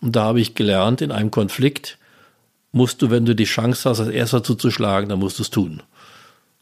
und 0.00 0.16
da 0.16 0.24
habe 0.24 0.40
ich 0.40 0.54
gelernt, 0.54 1.00
in 1.00 1.12
einem 1.12 1.30
Konflikt 1.30 1.98
musst 2.72 3.00
du, 3.00 3.10
wenn 3.10 3.24
du 3.24 3.34
die 3.34 3.44
Chance 3.44 3.88
hast, 3.88 4.00
als 4.00 4.10
erster 4.10 4.42
zuzuschlagen, 4.42 5.08
dann 5.08 5.18
musst 5.18 5.38
du 5.38 5.42
es 5.42 5.50
tun. 5.50 5.82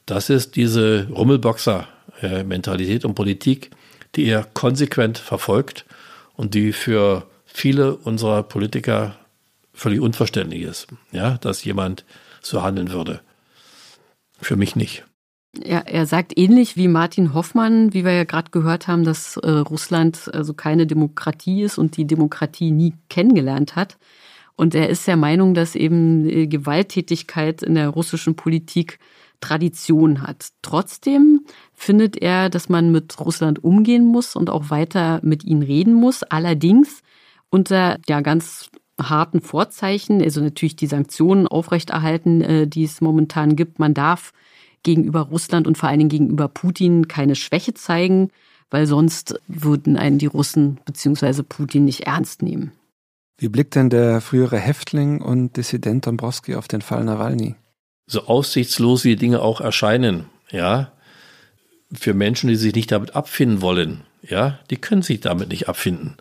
Das 0.06 0.30
ist 0.30 0.54
diese 0.56 1.08
Rummelboxer-Mentalität 1.08 3.04
und 3.04 3.14
Politik, 3.14 3.70
die 4.14 4.26
er 4.26 4.44
konsequent 4.44 5.18
verfolgt 5.18 5.86
und 6.34 6.54
die 6.54 6.72
für 6.72 7.26
viele 7.46 7.96
unserer 7.96 8.42
Politiker 8.42 9.16
völlig 9.72 10.00
unverständlich 10.00 10.62
ist, 10.62 10.86
ja, 11.10 11.38
dass 11.38 11.64
jemand 11.64 12.04
so 12.42 12.62
handeln 12.62 12.92
würde. 12.92 13.20
Für 14.40 14.56
mich 14.56 14.76
nicht. 14.76 15.04
Ja, 15.62 15.80
er 15.80 16.06
sagt 16.06 16.36
ähnlich 16.36 16.76
wie 16.76 16.88
Martin 16.88 17.34
Hoffmann, 17.34 17.92
wie 17.92 18.04
wir 18.04 18.12
ja 18.12 18.24
gerade 18.24 18.50
gehört 18.50 18.88
haben, 18.88 19.04
dass 19.04 19.36
äh, 19.36 19.50
Russland 19.50 20.30
also 20.32 20.54
keine 20.54 20.86
Demokratie 20.86 21.62
ist 21.62 21.78
und 21.78 21.96
die 21.96 22.06
Demokratie 22.06 22.70
nie 22.70 22.94
kennengelernt 23.08 23.76
hat. 23.76 23.96
Und 24.56 24.74
er 24.74 24.88
ist 24.88 25.06
der 25.06 25.16
Meinung, 25.16 25.54
dass 25.54 25.74
eben 25.74 26.28
äh, 26.28 26.46
Gewalttätigkeit 26.46 27.62
in 27.62 27.74
der 27.74 27.88
russischen 27.88 28.36
Politik 28.36 28.98
Tradition 29.40 30.22
hat. 30.22 30.48
Trotzdem 30.62 31.44
findet 31.74 32.16
er, 32.16 32.48
dass 32.48 32.68
man 32.68 32.90
mit 32.90 33.20
Russland 33.20 33.62
umgehen 33.62 34.06
muss 34.06 34.36
und 34.36 34.48
auch 34.48 34.70
weiter 34.70 35.20
mit 35.22 35.44
ihnen 35.44 35.62
reden 35.62 35.92
muss. 35.92 36.22
Allerdings 36.22 37.02
unter 37.50 37.98
ja 38.08 38.20
ganz 38.22 38.70
harten 39.00 39.40
Vorzeichen, 39.40 40.22
also 40.22 40.40
natürlich 40.40 40.76
die 40.76 40.86
Sanktionen 40.86 41.46
aufrechterhalten, 41.46 42.40
äh, 42.40 42.66
die 42.66 42.84
es 42.84 43.00
momentan 43.00 43.56
gibt. 43.56 43.78
Man 43.78 43.92
darf 43.92 44.32
gegenüber 44.84 45.20
Russland 45.20 45.66
und 45.66 45.76
vor 45.76 45.88
allen 45.88 45.98
Dingen 45.98 46.10
gegenüber 46.10 46.48
Putin 46.48 47.08
keine 47.08 47.34
Schwäche 47.34 47.74
zeigen, 47.74 48.30
weil 48.70 48.86
sonst 48.86 49.40
würden 49.48 49.96
einen 49.96 50.18
die 50.18 50.26
Russen 50.26 50.78
bzw. 50.84 51.42
Putin 51.42 51.84
nicht 51.84 52.06
ernst 52.06 52.42
nehmen. 52.42 52.72
Wie 53.38 53.48
blickt 53.48 53.74
denn 53.74 53.90
der 53.90 54.20
frühere 54.20 54.58
Häftling 54.58 55.20
und 55.20 55.56
Dissident 55.56 56.06
Dombrowski 56.06 56.54
auf 56.54 56.68
den 56.68 56.82
Fall 56.82 57.04
Nawalny? 57.04 57.56
So 58.06 58.26
aussichtslos 58.26 59.04
wie 59.04 59.10
die 59.10 59.16
Dinge 59.16 59.42
auch 59.42 59.60
erscheinen, 59.60 60.26
ja, 60.50 60.92
für 61.92 62.14
Menschen, 62.14 62.48
die 62.48 62.56
sich 62.56 62.74
nicht 62.74 62.92
damit 62.92 63.16
abfinden 63.16 63.60
wollen, 63.60 64.02
ja, 64.22 64.58
die 64.70 64.76
können 64.76 65.02
sich 65.02 65.20
damit 65.20 65.48
nicht 65.48 65.68
abfinden. 65.68 66.16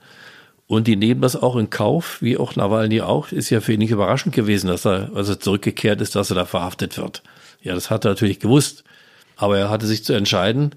Und 0.66 0.88
die 0.88 0.95
nehmen 0.95 1.22
das 1.22 1.36
auch 1.36 1.55
in 1.55 1.70
Kauf, 1.70 2.22
wie 2.22 2.38
auch 2.38 2.55
Nawalny 2.55 3.01
auch. 3.01 3.32
Ist 3.32 3.49
ja 3.49 3.61
für 3.61 3.74
ihn 3.74 3.80
nicht 3.80 3.91
überraschend 3.91 4.34
gewesen, 4.34 4.68
dass 4.68 4.86
er, 4.86 5.11
als 5.14 5.30
er 5.30 5.39
zurückgekehrt 5.39 6.01
ist, 6.01 6.16
dass 6.16 6.32
er 6.32 6.36
da 6.36 6.45
verhaftet 6.45 6.97
wird. 6.97 7.22
Ja, 7.64 7.74
das 7.74 7.89
hat 7.89 8.05
er 8.05 8.11
natürlich 8.11 8.39
gewusst. 8.39 8.84
Aber 9.36 9.57
er 9.57 9.70
hatte 9.70 9.88
sich 9.88 10.03
zu 10.03 10.14
entscheiden, 10.14 10.76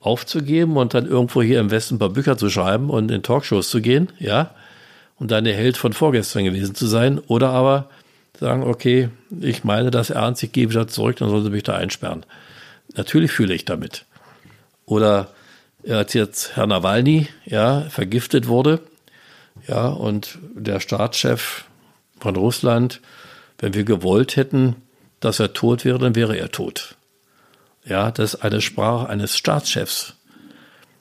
aufzugeben 0.00 0.76
und 0.76 0.94
dann 0.94 1.06
irgendwo 1.06 1.42
hier 1.42 1.60
im 1.60 1.70
Westen 1.70 1.96
ein 1.96 1.98
paar 1.98 2.08
Bücher 2.08 2.36
zu 2.36 2.48
schreiben 2.48 2.90
und 2.90 3.10
in 3.10 3.22
Talkshows 3.22 3.68
zu 3.70 3.80
gehen, 3.80 4.08
ja, 4.18 4.54
und 5.18 5.30
dann 5.30 5.44
der 5.44 5.54
Held 5.54 5.76
von 5.76 5.92
vorgestern 5.92 6.44
gewesen 6.44 6.74
zu 6.74 6.86
sein. 6.86 7.18
Oder 7.20 7.50
aber 7.50 7.88
sagen, 8.40 8.64
okay, 8.64 9.10
ich 9.40 9.62
meine 9.62 9.90
das 9.90 10.10
ernst, 10.10 10.42
ich 10.42 10.50
gehe 10.50 10.68
wieder 10.70 10.88
zurück, 10.88 11.16
dann 11.16 11.28
sollen 11.28 11.44
sie 11.44 11.50
mich 11.50 11.62
da 11.62 11.74
einsperren. 11.74 12.26
Natürlich 12.96 13.30
fühle 13.30 13.54
ich 13.54 13.64
damit. 13.64 14.04
Oder 14.84 15.28
als 15.88 16.14
jetzt 16.14 16.56
Herr 16.56 16.66
Nawalny, 16.66 17.28
ja, 17.44 17.82
vergiftet 17.82 18.48
wurde, 18.48 18.80
ja, 19.68 19.88
und 19.88 20.38
der 20.54 20.80
Staatschef 20.80 21.64
von 22.18 22.34
Russland, 22.36 23.00
wenn 23.58 23.74
wir 23.74 23.84
gewollt 23.84 24.36
hätten, 24.36 24.76
dass 25.24 25.40
er 25.40 25.52
tot 25.52 25.84
wäre, 25.84 25.98
dann 25.98 26.14
wäre 26.14 26.36
er 26.36 26.50
tot. 26.50 26.96
Ja, 27.84 28.10
das 28.10 28.34
ist 28.34 28.42
eine 28.42 28.60
Sprache 28.60 29.08
eines 29.08 29.36
Staatschefs. 29.36 30.14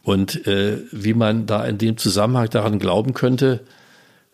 Und 0.03 0.47
äh, 0.47 0.79
wie 0.91 1.13
man 1.13 1.45
da 1.45 1.65
in 1.65 1.77
dem 1.77 1.97
Zusammenhang 1.97 2.49
daran 2.49 2.79
glauben 2.79 3.13
könnte, 3.13 3.61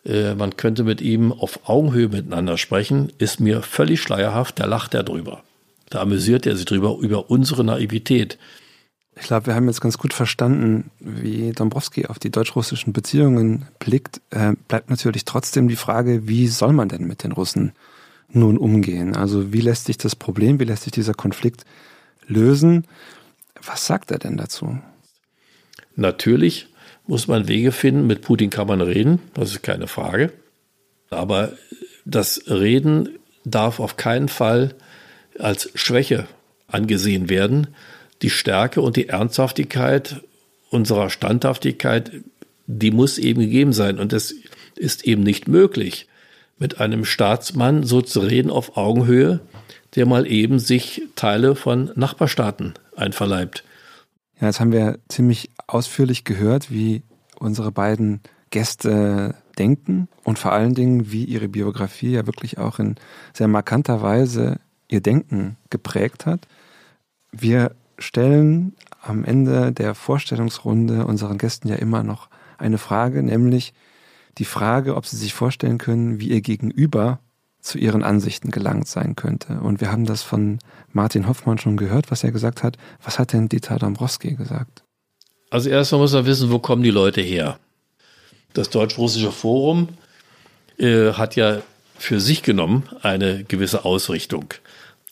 äh, 0.04 0.34
man 0.34 0.56
könnte 0.56 0.84
mit 0.84 1.00
ihm 1.00 1.32
auf 1.32 1.68
Augenhöhe 1.68 2.08
miteinander 2.08 2.56
sprechen, 2.56 3.12
ist 3.18 3.40
mir 3.40 3.62
völlig 3.62 4.00
schleierhaft. 4.00 4.58
Da 4.60 4.64
lacht 4.64 4.94
er 4.94 5.02
drüber. 5.02 5.42
Da 5.90 6.00
amüsiert 6.00 6.46
er 6.46 6.56
sich 6.56 6.64
drüber, 6.64 6.98
über 7.00 7.30
unsere 7.30 7.64
Naivität. 7.64 8.38
Ich 9.20 9.26
glaube, 9.26 9.46
wir 9.46 9.54
haben 9.54 9.66
jetzt 9.66 9.80
ganz 9.80 9.98
gut 9.98 10.14
verstanden, 10.14 10.90
wie 11.00 11.52
Dombrowski 11.52 12.06
auf 12.06 12.18
die 12.18 12.30
deutsch-russischen 12.30 12.92
Beziehungen 12.92 13.66
blickt. 13.78 14.20
Äh, 14.30 14.52
bleibt 14.68 14.90
natürlich 14.90 15.24
trotzdem 15.24 15.68
die 15.68 15.76
Frage, 15.76 16.28
wie 16.28 16.46
soll 16.46 16.72
man 16.72 16.88
denn 16.88 17.06
mit 17.06 17.24
den 17.24 17.32
Russen 17.32 17.72
nun 18.30 18.58
umgehen? 18.58 19.16
Also 19.16 19.52
wie 19.52 19.60
lässt 19.60 19.86
sich 19.86 19.98
das 19.98 20.16
Problem, 20.16 20.60
wie 20.60 20.64
lässt 20.64 20.84
sich 20.84 20.92
dieser 20.92 21.14
Konflikt 21.14 21.64
lösen? 22.26 22.86
Was 23.64 23.86
sagt 23.86 24.10
er 24.10 24.18
denn 24.18 24.36
dazu? 24.36 24.78
Natürlich 25.96 26.68
muss 27.06 27.26
man 27.26 27.48
Wege 27.48 27.72
finden. 27.72 28.06
Mit 28.06 28.22
Putin 28.22 28.50
kann 28.50 28.68
man 28.68 28.80
reden, 28.80 29.20
das 29.34 29.50
ist 29.50 29.62
keine 29.62 29.88
Frage. 29.88 30.32
Aber 31.10 31.52
das 32.04 32.42
Reden 32.48 33.18
darf 33.44 33.80
auf 33.80 33.96
keinen 33.96 34.28
Fall 34.28 34.74
als 35.38 35.70
Schwäche 35.74 36.26
angesehen 36.66 37.28
werden. 37.28 37.68
Die 38.22 38.30
Stärke 38.30 38.80
und 38.80 38.96
die 38.96 39.08
Ernsthaftigkeit 39.08 40.22
unserer 40.70 41.10
Standhaftigkeit, 41.10 42.12
die 42.66 42.90
muss 42.90 43.18
eben 43.18 43.40
gegeben 43.40 43.72
sein. 43.72 43.98
Und 43.98 44.12
es 44.12 44.34
ist 44.76 45.04
eben 45.06 45.22
nicht 45.22 45.48
möglich, 45.48 46.06
mit 46.58 46.80
einem 46.80 47.04
Staatsmann 47.04 47.84
so 47.84 48.02
zu 48.02 48.20
reden 48.20 48.50
auf 48.50 48.76
Augenhöhe, 48.76 49.40
der 49.94 50.06
mal 50.06 50.26
eben 50.26 50.58
sich 50.58 51.02
Teile 51.14 51.54
von 51.54 51.90
Nachbarstaaten 51.94 52.74
einverleibt. 52.96 53.64
Ja, 54.40 54.46
jetzt 54.48 54.60
haben 54.60 54.72
wir 54.72 54.98
ziemlich 55.08 55.50
ausführlich 55.66 56.24
gehört, 56.24 56.70
wie 56.70 57.02
unsere 57.38 57.72
beiden 57.72 58.20
Gäste 58.50 59.34
denken 59.58 60.08
und 60.24 60.38
vor 60.38 60.52
allen 60.52 60.74
Dingen, 60.74 61.10
wie 61.10 61.24
ihre 61.24 61.48
Biografie 61.48 62.12
ja 62.12 62.26
wirklich 62.26 62.58
auch 62.58 62.78
in 62.78 62.96
sehr 63.32 63.48
markanter 63.48 64.02
Weise 64.02 64.60
ihr 64.88 65.00
Denken 65.00 65.56
geprägt 65.70 66.26
hat. 66.26 66.46
Wir 67.32 67.72
stellen 67.98 68.74
am 69.02 69.24
Ende 69.24 69.72
der 69.72 69.94
Vorstellungsrunde 69.94 71.04
unseren 71.06 71.38
Gästen 71.38 71.68
ja 71.68 71.76
immer 71.76 72.02
noch 72.02 72.28
eine 72.58 72.78
Frage, 72.78 73.22
nämlich 73.22 73.74
die 74.38 74.44
Frage, 74.44 74.96
ob 74.96 75.06
sie 75.06 75.16
sich 75.16 75.34
vorstellen 75.34 75.78
können, 75.78 76.20
wie 76.20 76.28
ihr 76.28 76.40
Gegenüber 76.40 77.20
zu 77.60 77.78
ihren 77.78 78.02
Ansichten 78.02 78.50
gelangt 78.50 78.88
sein 78.88 79.16
könnte. 79.16 79.60
Und 79.60 79.80
wir 79.80 79.90
haben 79.90 80.06
das 80.06 80.22
von 80.22 80.58
Martin 80.92 81.26
Hoffmann 81.26 81.58
schon 81.58 81.76
gehört, 81.76 82.10
was 82.10 82.24
er 82.24 82.32
gesagt 82.32 82.62
hat. 82.62 82.76
Was 83.02 83.18
hat 83.18 83.32
denn 83.32 83.48
Dieter 83.48 83.78
Dombrowski 83.78 84.34
gesagt? 84.34 84.84
Also 85.50 85.68
erstmal 85.68 86.02
muss 86.02 86.12
man 86.12 86.26
wissen, 86.26 86.50
wo 86.50 86.58
kommen 86.58 86.82
die 86.82 86.90
Leute 86.90 87.20
her? 87.20 87.58
Das 88.54 88.70
Deutsch-Russische 88.70 89.32
Forum 89.32 89.88
äh, 90.78 91.12
hat 91.12 91.36
ja 91.36 91.62
für 91.98 92.20
sich 92.20 92.42
genommen 92.42 92.88
eine 93.02 93.44
gewisse 93.44 93.84
Ausrichtung, 93.84 94.54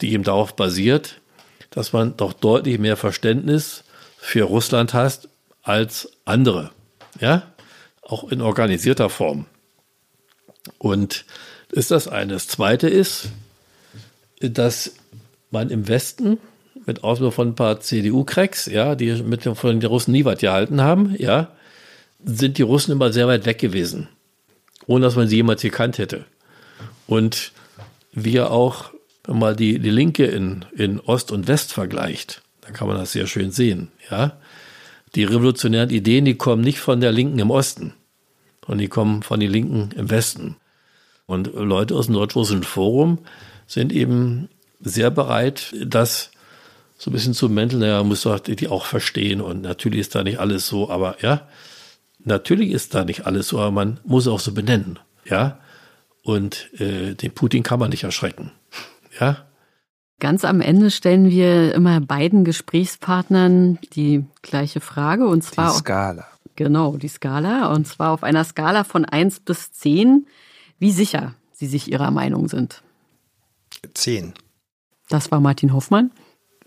die 0.01 0.12
eben 0.12 0.24
darauf 0.24 0.55
basiert, 0.55 1.20
dass 1.70 1.93
man 1.93 2.16
doch 2.16 2.33
deutlich 2.33 2.79
mehr 2.79 2.97
Verständnis 2.97 3.85
für 4.18 4.45
Russland 4.45 4.95
hat 4.95 5.29
als 5.62 6.12
andere. 6.24 6.70
Ja, 7.20 7.43
auch 8.09 8.30
in 8.30 8.40
organisierter 8.40 9.11
Form. 9.11 9.46
Und 10.78 11.24
ist 11.72 11.90
das 11.90 12.09
eine. 12.09 12.34
Das 12.34 12.48
zweite 12.48 12.88
ist, 12.88 13.28
dass 14.40 14.94
man 15.50 15.70
im 15.70 15.88
Westen, 15.88 16.38
mit 16.86 17.02
Ausnahme 17.02 17.32
von 17.32 17.48
ein 17.48 17.54
paar 17.54 17.80
CDU-Cracks, 17.80 18.66
ja, 18.66 18.94
die 18.94 19.12
mit 19.22 19.42
von 19.42 19.80
den 19.80 19.88
Russen 19.88 20.12
nie 20.12 20.24
was 20.24 20.38
gehalten 20.38 20.80
haben, 20.80 21.16
ja, 21.18 21.52
sind 22.24 22.59
die 22.59 22.62
Russen 22.62 22.92
immer 22.92 23.12
sehr 23.12 23.26
weit 23.26 23.46
weg 23.46 23.59
gewesen, 23.59 24.09
ohne 24.86 25.04
dass 25.04 25.16
man 25.16 25.26
sie 25.26 25.36
jemals 25.36 25.62
gekannt 25.62 25.98
hätte. 25.98 26.24
Und 27.07 27.52
wir 28.12 28.50
auch, 28.50 28.92
man 29.26 29.57
die, 29.57 29.78
die 29.78 29.90
Linke 29.90 30.26
in, 30.26 30.64
in 30.76 31.00
Ost 31.00 31.32
und 31.32 31.48
West 31.48 31.72
vergleicht, 31.72 32.42
dann 32.61 32.72
kann 32.72 32.88
man 32.88 32.96
das 32.96 33.12
sehr 33.12 33.26
schön 33.26 33.50
sehen, 33.50 33.90
ja. 34.11 34.38
Die 35.17 35.25
revolutionären 35.25 35.91
Ideen, 35.91 36.27
die 36.27 36.35
kommen 36.37 36.62
nicht 36.62 36.79
von 36.79 37.01
der 37.01 37.11
Linken 37.11 37.39
im 37.39 37.51
Osten, 37.51 37.95
sondern 38.61 38.79
die 38.79 38.89
kommen 38.89 39.23
von 39.23 39.41
den 39.41 39.51
Linken 39.51 39.91
im 39.97 40.11
Westen. 40.11 40.57
Und 41.25 41.53
Leute 41.55 41.95
aus 41.95 42.07
dem 42.07 42.14
Deutsch-Russischen 42.14 42.62
Forum 42.62 43.19
sind 43.67 43.93
eben 43.93 44.49
sehr 44.81 45.11
bereit, 45.11 45.75
das 45.85 46.31
so 46.99 47.11
ein 47.11 47.14
bisschen 47.14 47.35
zu 47.35 47.49
mänteln. 47.49 47.81
Naja, 47.81 48.03
muss 48.05 48.23
doch 48.23 48.39
die 48.39 48.69
auch 48.69 48.85
verstehen. 48.85 49.41
Und 49.41 49.62
natürlich 49.62 50.01
ist 50.01 50.14
da 50.14 50.23
nicht 50.23 50.39
alles 50.39 50.67
so, 50.67 50.91
aber 50.91 51.17
ja, 51.23 51.49
natürlich 52.23 52.71
ist 52.71 52.95
da 52.95 53.05
nicht 53.05 53.27
alles 53.27 53.49
so, 53.49 53.59
aber 53.59 53.71
man 53.71 54.01
muss 54.05 54.29
auch 54.29 54.41
so 54.41 54.53
benennen. 54.53 54.99
Ja. 55.25 55.59
Und 56.23 56.71
äh, 56.79 57.14
den 57.14 57.33
Putin 57.33 57.62
kann 57.62 57.81
man 57.81 57.91
nicht 57.91 58.05
erschrecken. 58.05 58.53
Ja. 59.19 59.47
Ganz 60.19 60.45
am 60.45 60.61
Ende 60.61 60.91
stellen 60.91 61.29
wir 61.31 61.75
immer 61.75 62.01
beiden 62.01 62.45
Gesprächspartnern 62.45 63.79
die 63.95 64.25
gleiche 64.43 64.81
Frage 64.81 65.27
und 65.27 65.43
zwar. 65.43 65.73
Die 65.73 65.79
Skala. 65.79 66.27
Genau, 66.55 66.97
die 66.97 67.09
Skala. 67.09 67.73
Und 67.75 67.87
zwar 67.87 68.12
auf 68.12 68.23
einer 68.23 68.45
Skala 68.45 68.85
von 68.85 69.05
1 69.05 69.41
bis 69.41 69.73
10 69.73 70.27
wie 70.79 70.93
sicher 70.93 71.35
Sie 71.53 71.67
sich 71.67 71.91
Ihrer 71.91 72.11
Meinung 72.11 72.49
sind. 72.49 72.83
Zehn. 73.95 74.35
Das 75.09 75.31
war 75.31 75.41
Martin 75.41 75.73
Hoffmann. 75.73 76.11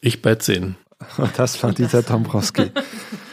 Ich 0.01 0.21
bei 0.21 0.35
zehn. 0.35 0.75
Und 1.17 1.31
das 1.37 1.61
war 1.61 1.73
Dieter 1.73 2.01
Dombrowski. 2.01 2.71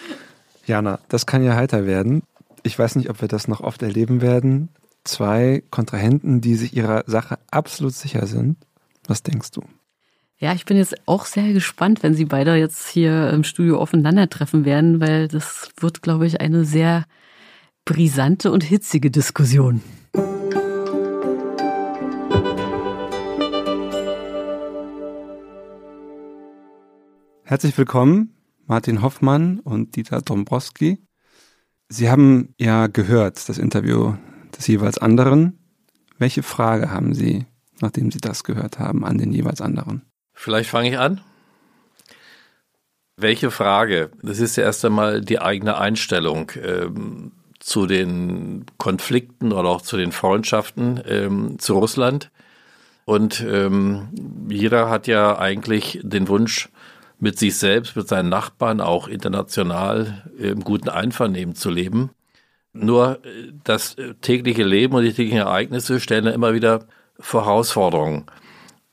Jana, 0.67 0.99
das 1.09 1.27
kann 1.27 1.45
ja 1.45 1.55
heiter 1.55 1.87
werden. 1.87 2.23
Ich 2.62 2.79
weiß 2.79 2.97
nicht, 2.97 3.09
ob 3.09 3.21
wir 3.21 3.29
das 3.29 3.49
noch 3.49 3.61
oft 3.61 3.83
erleben 3.83 4.21
werden. 4.21 4.69
Zwei 5.05 5.62
Kontrahenten, 5.71 6.41
die 6.41 6.57
sich 6.57 6.77
ihrer 6.77 7.05
Sache 7.07 7.39
absolut 7.51 7.95
sicher 7.95 8.27
sind. 8.27 8.57
Was 9.07 9.23
denkst 9.23 9.53
du? 9.53 9.62
Ja, 10.39 10.53
ich 10.53 10.66
bin 10.66 10.76
jetzt 10.76 11.09
auch 11.09 11.24
sehr 11.24 11.55
gespannt, 11.55 12.03
wenn 12.03 12.12
Sie 12.12 12.26
beide 12.26 12.57
jetzt 12.57 12.89
hier 12.89 13.30
im 13.30 13.43
Studio 13.43 13.78
aufeinandertreffen 13.78 14.66
werden, 14.66 15.01
weil 15.01 15.28
das 15.28 15.70
wird, 15.80 16.03
glaube 16.03 16.26
ich, 16.26 16.43
eine 16.43 16.66
sehr 16.66 17.07
brisante 17.87 18.53
und 18.53 18.62
hitzige 18.62 19.11
Diskussion. 19.11 19.80
Herzlich 27.45 27.78
willkommen, 27.78 28.34
Martin 28.66 29.01
Hoffmann 29.01 29.61
und 29.61 29.97
Dieter 29.97 30.20
Dombrowski. 30.20 30.99
Sie 31.89 32.11
haben 32.11 32.53
ja 32.59 32.89
gehört, 32.89 33.49
das 33.49 33.57
Interview 33.57 34.16
des 34.55 34.66
jeweils 34.66 34.99
anderen. 34.99 35.59
Welche 36.18 36.43
Frage 36.43 36.91
haben 36.91 37.14
Sie, 37.14 37.47
nachdem 37.80 38.11
Sie 38.11 38.18
das 38.18 38.45
gehört 38.45 38.78
haben, 38.78 39.03
an 39.03 39.16
den 39.16 39.32
jeweils 39.32 39.62
anderen? 39.62 40.03
Vielleicht 40.37 40.70
fange 40.70 40.91
ich 40.91 40.99
an. 40.99 41.20
Welche 43.16 43.51
Frage? 43.51 44.11
Das 44.22 44.39
ist 44.39 44.57
ja 44.57 44.64
erst 44.64 44.84
einmal 44.84 45.22
die 45.22 45.41
eigene 45.41 45.78
Einstellung 45.78 46.53
ähm, 46.62 47.32
zu 47.59 47.87
den 47.87 48.66
Konflikten 48.76 49.53
oder 49.53 49.70
auch 49.70 49.80
zu 49.80 49.97
den 49.97 50.12
Freundschaften 50.12 51.03
ähm, 51.09 51.59
zu 51.59 51.78
Russland. 51.78 52.30
Und 53.07 53.41
ähm, 53.41 54.11
jeder 54.49 54.91
hat 54.91 55.07
ja 55.07 55.39
eigentlich 55.39 56.01
den 56.03 56.28
Wunsch, 56.28 56.68
mit 57.18 57.39
sich 57.39 57.57
selbst, 57.57 57.97
mit 57.97 58.09
seinen 58.09 58.28
Nachbarn, 58.28 58.80
auch 58.80 59.09
international 59.09 60.30
im 60.39 60.62
guten 60.62 60.91
Einvernehmen 60.91 61.55
zu 61.55 61.70
leben. 61.70 62.11
Nur 62.72 63.24
äh, 63.24 63.53
das 63.64 63.97
tägliche 64.20 64.64
Leben 64.64 64.95
und 64.95 65.03
die 65.03 65.14
täglichen 65.14 65.39
Ereignisse 65.39 65.99
stellen 65.99 66.26
immer 66.26 66.53
wieder 66.53 66.87
vor 67.18 67.47
Herausforderungen. 67.47 68.26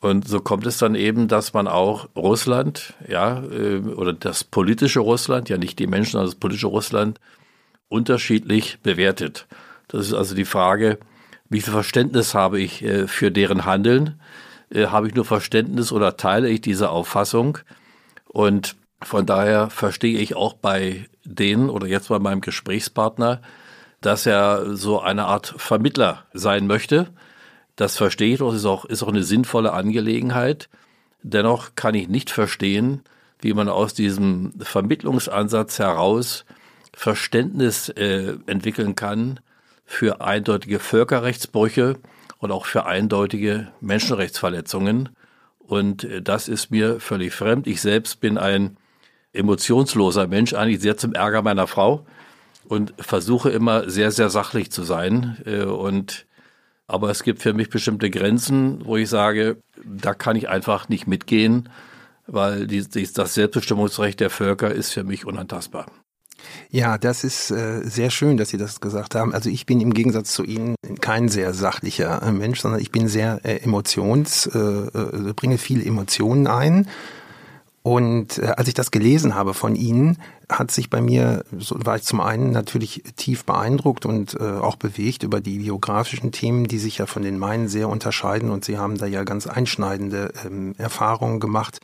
Und 0.04 0.28
so 0.28 0.42
kommt 0.42 0.66
es 0.68 0.80
dann 0.80 0.96
eben, 0.96 1.30
dass 1.30 1.54
man 1.54 1.66
auch 1.66 2.10
Russland, 2.14 2.94
ja, 3.08 3.42
äh, 3.42 3.78
oder 3.78 4.12
das 4.12 4.44
politische 4.44 5.00
Russland, 5.00 5.48
ja 5.48 5.58
nicht 5.58 5.80
die 5.80 5.88
Menschen, 5.88 6.12
sondern 6.12 6.28
das 6.28 6.36
politische 6.36 6.68
Russland, 6.68 7.22
unterschiedlich 7.88 8.80
bewertet. 8.84 9.48
Das 9.88 10.08
ist 10.08 10.14
also 10.14 10.36
die 10.36 10.44
Frage, 10.44 11.00
wie 11.48 11.62
viel 11.62 11.72
Verständnis 11.72 12.34
habe 12.34 12.60
ich 12.60 12.84
äh, 12.84 13.08
für 13.08 13.32
deren 13.32 13.64
Handeln? 13.64 14.20
Habe 14.76 15.08
ich 15.08 15.16
nur 15.16 15.24
Verständnis 15.24 15.94
oder 15.94 16.18
teile 16.18 16.50
ich 16.50 16.60
diese 16.60 16.90
Auffassung? 16.90 17.60
Und 18.26 18.76
von 19.02 19.26
daher 19.26 19.70
verstehe 19.70 20.18
ich 20.18 20.36
auch 20.36 20.54
bei 20.54 21.08
denen 21.24 21.70
oder 21.70 21.88
jetzt 21.88 22.10
bei 22.10 22.20
meinem 22.20 22.42
Gesprächspartner, 22.42 23.42
dass 24.02 24.26
er 24.26 24.76
so 24.76 25.00
eine 25.00 25.26
Art 25.26 25.54
Vermittler 25.56 26.26
sein 26.34 26.68
möchte. 26.68 27.08
Das 27.76 27.98
verstehe 27.98 28.34
ich 28.34 28.40
doch, 28.40 28.54
ist 28.54 28.66
auch, 28.66 28.86
ist 28.86 29.04
auch 29.04 29.08
eine 29.08 29.24
sinnvolle 29.24 29.74
Angelegenheit. 29.74 30.70
Dennoch 31.24 31.72
kann 31.76 31.96
ich 31.96 32.08
nicht 32.08 32.30
verstehen, 32.30 33.02
wie 33.40 33.54
man 33.54 33.70
aus 33.70 33.94
diesem 33.94 34.54
Vermittlungsansatz 34.60 35.80
heraus 35.80 36.46
Verständnis 36.94 37.90
äh, 37.90 38.36
entwickeln 38.46 38.96
kann 38.96 39.40
für 39.86 40.22
eindeutige 40.22 40.80
Völkerrechtsbrüche 40.80 41.98
und 42.38 42.52
auch 42.52 42.66
für 42.66 42.86
eindeutige 42.86 43.72
Menschenrechtsverletzungen. 43.82 45.10
Und 45.60 46.04
äh, 46.04 46.22
das 46.22 46.48
ist 46.48 46.72
mir 46.72 47.00
völlig 47.00 47.34
fremd. 47.34 47.68
Ich 47.68 47.82
selbst 47.82 48.20
bin 48.20 48.38
ein 48.38 48.78
emotionsloser 49.34 50.28
Mensch, 50.28 50.54
eigentlich 50.54 50.82
sehr 50.82 50.98
zum 50.98 51.14
Ärger 51.14 51.42
meiner 51.42 51.68
Frau 51.68 52.06
und 52.66 52.94
versuche 53.00 53.50
immer 53.50 53.90
sehr, 53.90 54.12
sehr 54.12 54.30
sachlich 54.30 54.72
zu 54.72 54.84
sein. 54.84 55.38
Äh, 55.46 55.64
und 55.64 56.28
aber 56.94 57.10
es 57.10 57.24
gibt 57.24 57.42
für 57.42 57.54
mich 57.54 57.72
bestimmte 57.72 58.12
Grenzen, 58.12 58.86
wo 58.86 58.98
ich 58.98 59.10
sage, 59.10 59.58
da 59.84 60.14
kann 60.14 60.36
ich 60.36 60.48
einfach 60.48 60.90
nicht 60.90 61.08
mitgehen, 61.08 61.70
weil 62.28 62.68
die, 62.68 62.86
das 62.88 63.34
Selbstbestimmungsrecht 63.34 64.20
der 64.20 64.30
Völker 64.30 64.72
ist 64.72 64.92
für 64.92 65.04
mich 65.04 65.26
unantastbar. 65.26 65.88
Ja, 66.70 67.00
das 67.00 67.24
ist 67.24 67.50
äh, 67.50 67.82
sehr 67.84 68.12
schön, 68.12 68.38
dass 68.38 68.50
Sie 68.50 68.58
das 68.58 68.80
gesagt 68.80 69.16
haben. 69.16 69.34
Also 69.34 69.50
ich 69.50 69.66
bin 69.66 69.82
im 69.82 69.94
Gegensatz 69.94 70.34
zu 70.34 70.44
Ihnen 70.44 70.76
kein 71.02 71.30
sehr 71.30 71.56
sachlicher 71.56 72.22
äh, 72.22 72.32
Mensch, 72.32 72.60
sondern 72.60 72.80
ich 72.80 72.92
bin 72.92 73.08
sehr 73.08 73.40
äh, 73.44 73.64
emotions, 73.64 74.46
äh, 74.46 74.60
äh, 74.60 75.34
bringe 75.34 75.58
viele 75.58 75.84
Emotionen 75.84 76.46
ein. 76.46 76.88
Und 77.84 78.40
äh, 78.40 78.54
als 78.56 78.70
ich 78.70 78.74
das 78.74 78.92
gelesen 78.92 79.36
habe 79.36 79.54
von 79.54 79.76
Ihnen, 79.76 80.18
hat 80.50 80.72
sich 80.72 80.90
bei 80.90 81.02
mir, 81.02 81.44
so 81.58 81.76
war 81.80 81.98
ich 81.98 82.04
zum 82.04 82.22
einen 82.22 82.52
natürlich 82.52 83.04
tief 83.18 83.44
beeindruckt 83.44 84.06
und 84.06 84.40
äh, 84.40 84.44
auch 84.44 84.78
bewegt 84.78 85.24
über 85.24 85.42
die 85.42 85.60
biografischen 85.60 86.32
Themen, 86.32 86.66
die 86.66 86.80
sich 86.80 86.98
ja 86.98 87.06
von 87.06 87.24
den 87.24 87.38
meinen 87.38 87.68
sehr 87.68 87.90
unterscheiden. 87.90 88.52
Und 88.52 88.64
Sie 88.64 88.78
haben 88.78 88.98
da 88.98 89.06
ja 89.06 89.26
ganz 89.26 89.48
einschneidende 89.48 90.32
ähm, 90.46 90.76
Erfahrungen 90.78 91.42
gemacht 91.42 91.82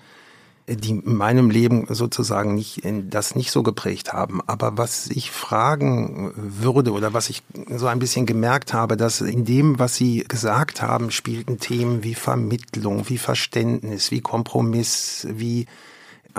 die 0.75 0.91
in 0.91 1.15
meinem 1.15 1.49
Leben 1.49 1.87
sozusagen 1.89 2.55
nicht, 2.55 2.83
das 3.09 3.35
nicht 3.35 3.51
so 3.51 3.63
geprägt 3.63 4.13
haben. 4.13 4.41
Aber 4.45 4.77
was 4.77 5.07
ich 5.07 5.31
fragen 5.31 6.31
würde 6.35 6.91
oder 6.91 7.13
was 7.13 7.29
ich 7.29 7.41
so 7.75 7.87
ein 7.87 7.99
bisschen 7.99 8.25
gemerkt 8.25 8.73
habe, 8.73 8.95
dass 8.97 9.21
in 9.21 9.45
dem, 9.45 9.79
was 9.79 9.95
Sie 9.95 10.23
gesagt 10.27 10.81
haben, 10.81 11.11
spielten 11.11 11.59
Themen 11.59 12.03
wie 12.03 12.13
Vermittlung, 12.13 13.09
wie 13.09 13.17
Verständnis, 13.17 14.11
wie 14.11 14.21
Kompromiss, 14.21 15.27
wie 15.31 15.65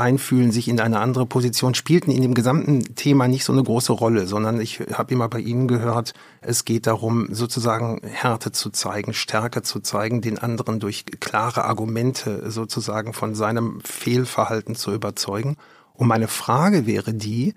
Einfühlen, 0.00 0.50
sich 0.50 0.68
in 0.68 0.80
eine 0.80 0.98
andere 0.98 1.26
Position, 1.26 1.74
spielten 1.74 2.10
in 2.10 2.22
dem 2.22 2.34
gesamten 2.34 2.94
Thema 2.96 3.28
nicht 3.28 3.44
so 3.44 3.52
eine 3.52 3.62
große 3.62 3.92
Rolle, 3.92 4.26
sondern 4.26 4.60
ich 4.60 4.80
habe 4.92 5.12
immer 5.14 5.28
bei 5.28 5.40
Ihnen 5.40 5.68
gehört, 5.68 6.14
es 6.40 6.64
geht 6.64 6.86
darum, 6.86 7.28
sozusagen 7.30 8.00
Härte 8.04 8.52
zu 8.52 8.70
zeigen, 8.70 9.12
Stärke 9.12 9.62
zu 9.62 9.80
zeigen, 9.80 10.20
den 10.20 10.38
anderen 10.38 10.80
durch 10.80 11.04
klare 11.20 11.64
Argumente 11.64 12.50
sozusagen 12.50 13.12
von 13.12 13.34
seinem 13.34 13.80
Fehlverhalten 13.82 14.74
zu 14.74 14.92
überzeugen. 14.92 15.56
Und 15.94 16.08
meine 16.08 16.28
Frage 16.28 16.86
wäre 16.86 17.14
die, 17.14 17.54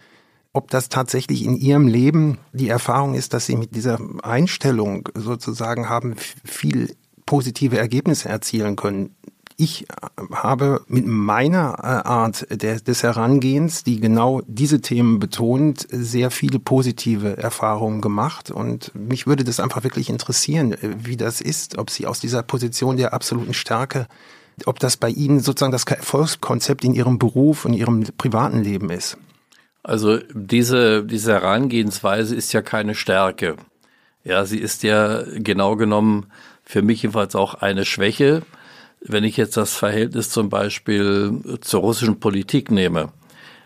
ob 0.52 0.70
das 0.70 0.89
tatsächlich 0.89 1.44
in 1.44 1.56
Ihrem 1.56 1.88
Leben 1.88 2.38
die 2.52 2.70
Erfahrung 2.70 3.16
ist, 3.16 3.34
dass 3.34 3.48
Sie 3.48 3.56
mit 3.56 3.76
dieser 3.76 4.00
Einstellung 4.22 5.10
sozusagen 5.16 5.89
haben 5.89 6.16
viel 6.44 6.96
positive 7.26 7.78
Ergebnisse 7.78 8.30
erzielen 8.30 8.76
können 8.76 9.16
ich 9.64 9.86
habe 10.32 10.82
mit 10.88 11.07
meiner 11.07 11.76
äh, 11.80 12.07
Art 12.07 12.45
des 12.51 13.01
Herangehens, 13.01 13.84
die 13.84 13.99
genau 13.99 14.41
diese 14.45 14.82
Themen 14.82 15.20
betont, 15.20 15.88
sehr 15.89 16.32
viele 16.32 16.59
positive 16.59 17.38
Erfahrungen 17.38 18.01
gemacht. 18.01 18.51
Und 18.51 18.93
mich 18.93 19.26
würde 19.26 19.45
das 19.45 19.61
einfach 19.61 19.84
wirklich 19.84 20.09
interessieren, 20.09 20.74
äh, 20.74 20.95
wie 20.97 21.16
das 21.16 21.39
ist, 21.39 21.78
ob 21.78 21.89
Sie 21.89 22.05
aus 22.05 22.20
dieser 22.20 22.43
Position 22.43 22.97
der 22.97 23.14
absoluten 23.14 23.53
Stärke, 23.53 24.07
ob 24.66 24.80
das 24.80 24.97
bei 24.97 25.09
Ihnen 25.09 25.39
sozusagen 25.39 25.72
das 25.72 25.86
Erfolgskonzept 25.86 26.84
in 26.84 26.93
Ihrem 26.93 27.18
Beruf 27.18 27.64
und 27.64 27.74
Ihrem 27.74 28.03
privaten 28.18 28.61
Leben 28.61 28.89
ist. 28.89 29.18
Also 29.82 30.20
diese, 30.34 31.05
diese 31.05 31.34
Herangehensweise 31.34 32.36
ist 32.36 32.51
ja 32.53 32.61
keine 32.61 32.95
Stärke. 32.95 33.55
Ja, 34.26 34.45
sie 34.45 34.59
ist 34.59 34.84
ja 34.84 35.24
genau 35.36 35.76
genommen 35.76 36.28
für 36.64 36.82
mich 36.82 37.03
jedenfalls 37.03 37.36
auch 37.36 37.55
eine 37.55 37.84
Schwäche 37.84 38.43
wenn 39.06 39.24
ich 39.24 39.38
jetzt 39.38 39.58
das 39.58 39.76
Verhältnis 39.76 40.30
zum 40.30 40.49
Beispiel 40.49 41.60
zur 41.62 41.82
russischen 41.82 42.20
Politik 42.20 42.72
nehme, 42.72 43.10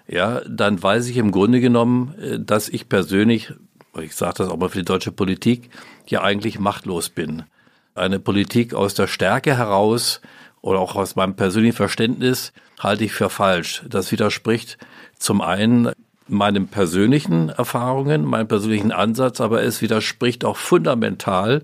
ja, 0.08 0.42
dann 0.48 0.82
weiß 0.82 1.08
ich 1.08 1.18
im 1.18 1.32
Grunde 1.32 1.60
genommen, 1.60 2.16
äh, 2.20 2.40
dass 2.40 2.70
ich 2.70 2.90
persönlich, 2.90 3.54
ich 4.02 4.16
sage 4.16 4.36
das 4.38 4.50
auch 4.50 4.58
mal 4.58 4.70
für 4.70 4.80
die 4.80 4.86
deutsche 4.86 5.12
Politik, 5.12 5.70
ja 6.08 6.22
eigentlich 6.22 6.60
machtlos 6.60 7.10
bin. 7.10 7.44
Eine 7.96 8.20
Politik 8.20 8.74
aus 8.74 8.94
der 8.94 9.08
Stärke 9.08 9.58
heraus 9.58 10.22
oder 10.62 10.80
auch 10.80 10.96
aus 10.96 11.16
meinem 11.16 11.36
persönlichen 11.36 11.76
Verständnis 11.76 12.54
halte 12.80 13.06
ich 13.06 13.12
für 13.12 13.30
falsch. 13.30 13.84
Das 13.90 14.12
widerspricht 14.12 14.78
zum 15.18 15.42
einen 15.42 15.92
meinen 16.28 16.68
persönlichen 16.68 17.50
Erfahrungen, 17.50 18.26
meinem 18.26 18.48
persönlichen 18.48 18.92
Ansatz, 18.92 19.42
aber 19.42 19.64
es 19.64 19.82
widerspricht 19.82 20.46
auch 20.46 20.58
fundamental 20.58 21.64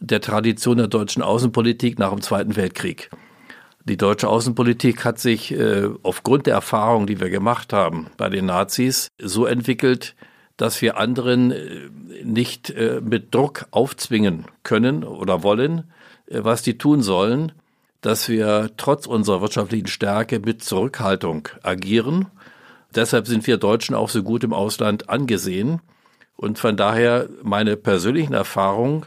der 0.00 0.20
Tradition 0.20 0.76
der 0.76 0.88
deutschen 0.88 1.22
Außenpolitik 1.22 1.98
nach 1.98 2.10
dem 2.10 2.22
Zweiten 2.22 2.56
Weltkrieg. 2.56 3.10
Die 3.84 3.96
deutsche 3.96 4.28
Außenpolitik 4.28 5.04
hat 5.04 5.18
sich 5.20 5.52
äh, 5.52 5.88
aufgrund 6.02 6.46
der 6.46 6.54
Erfahrungen, 6.54 7.06
die 7.06 7.20
wir 7.20 7.30
gemacht 7.30 7.72
haben 7.72 8.08
bei 8.16 8.28
den 8.28 8.46
Nazis, 8.46 9.08
so 9.18 9.46
entwickelt, 9.46 10.16
dass 10.56 10.82
wir 10.82 10.96
anderen 10.96 11.52
äh, 11.52 11.88
nicht 12.24 12.70
äh, 12.70 13.00
mit 13.00 13.34
Druck 13.34 13.66
aufzwingen 13.70 14.46
können 14.64 15.04
oder 15.04 15.42
wollen, 15.42 15.84
äh, 16.26 16.40
was 16.42 16.62
die 16.62 16.78
tun 16.78 17.02
sollen, 17.02 17.52
dass 18.00 18.28
wir 18.28 18.70
trotz 18.76 19.06
unserer 19.06 19.40
wirtschaftlichen 19.40 19.86
Stärke 19.86 20.40
mit 20.40 20.64
Zurückhaltung 20.64 21.48
agieren. 21.62 22.26
Deshalb 22.94 23.26
sind 23.26 23.46
wir 23.46 23.56
Deutschen 23.56 23.94
auch 23.94 24.08
so 24.08 24.22
gut 24.22 24.42
im 24.44 24.52
Ausland 24.52 25.08
angesehen. 25.08 25.80
Und 26.36 26.58
von 26.58 26.76
daher 26.76 27.28
meine 27.42 27.76
persönlichen 27.76 28.34
Erfahrungen 28.34 29.06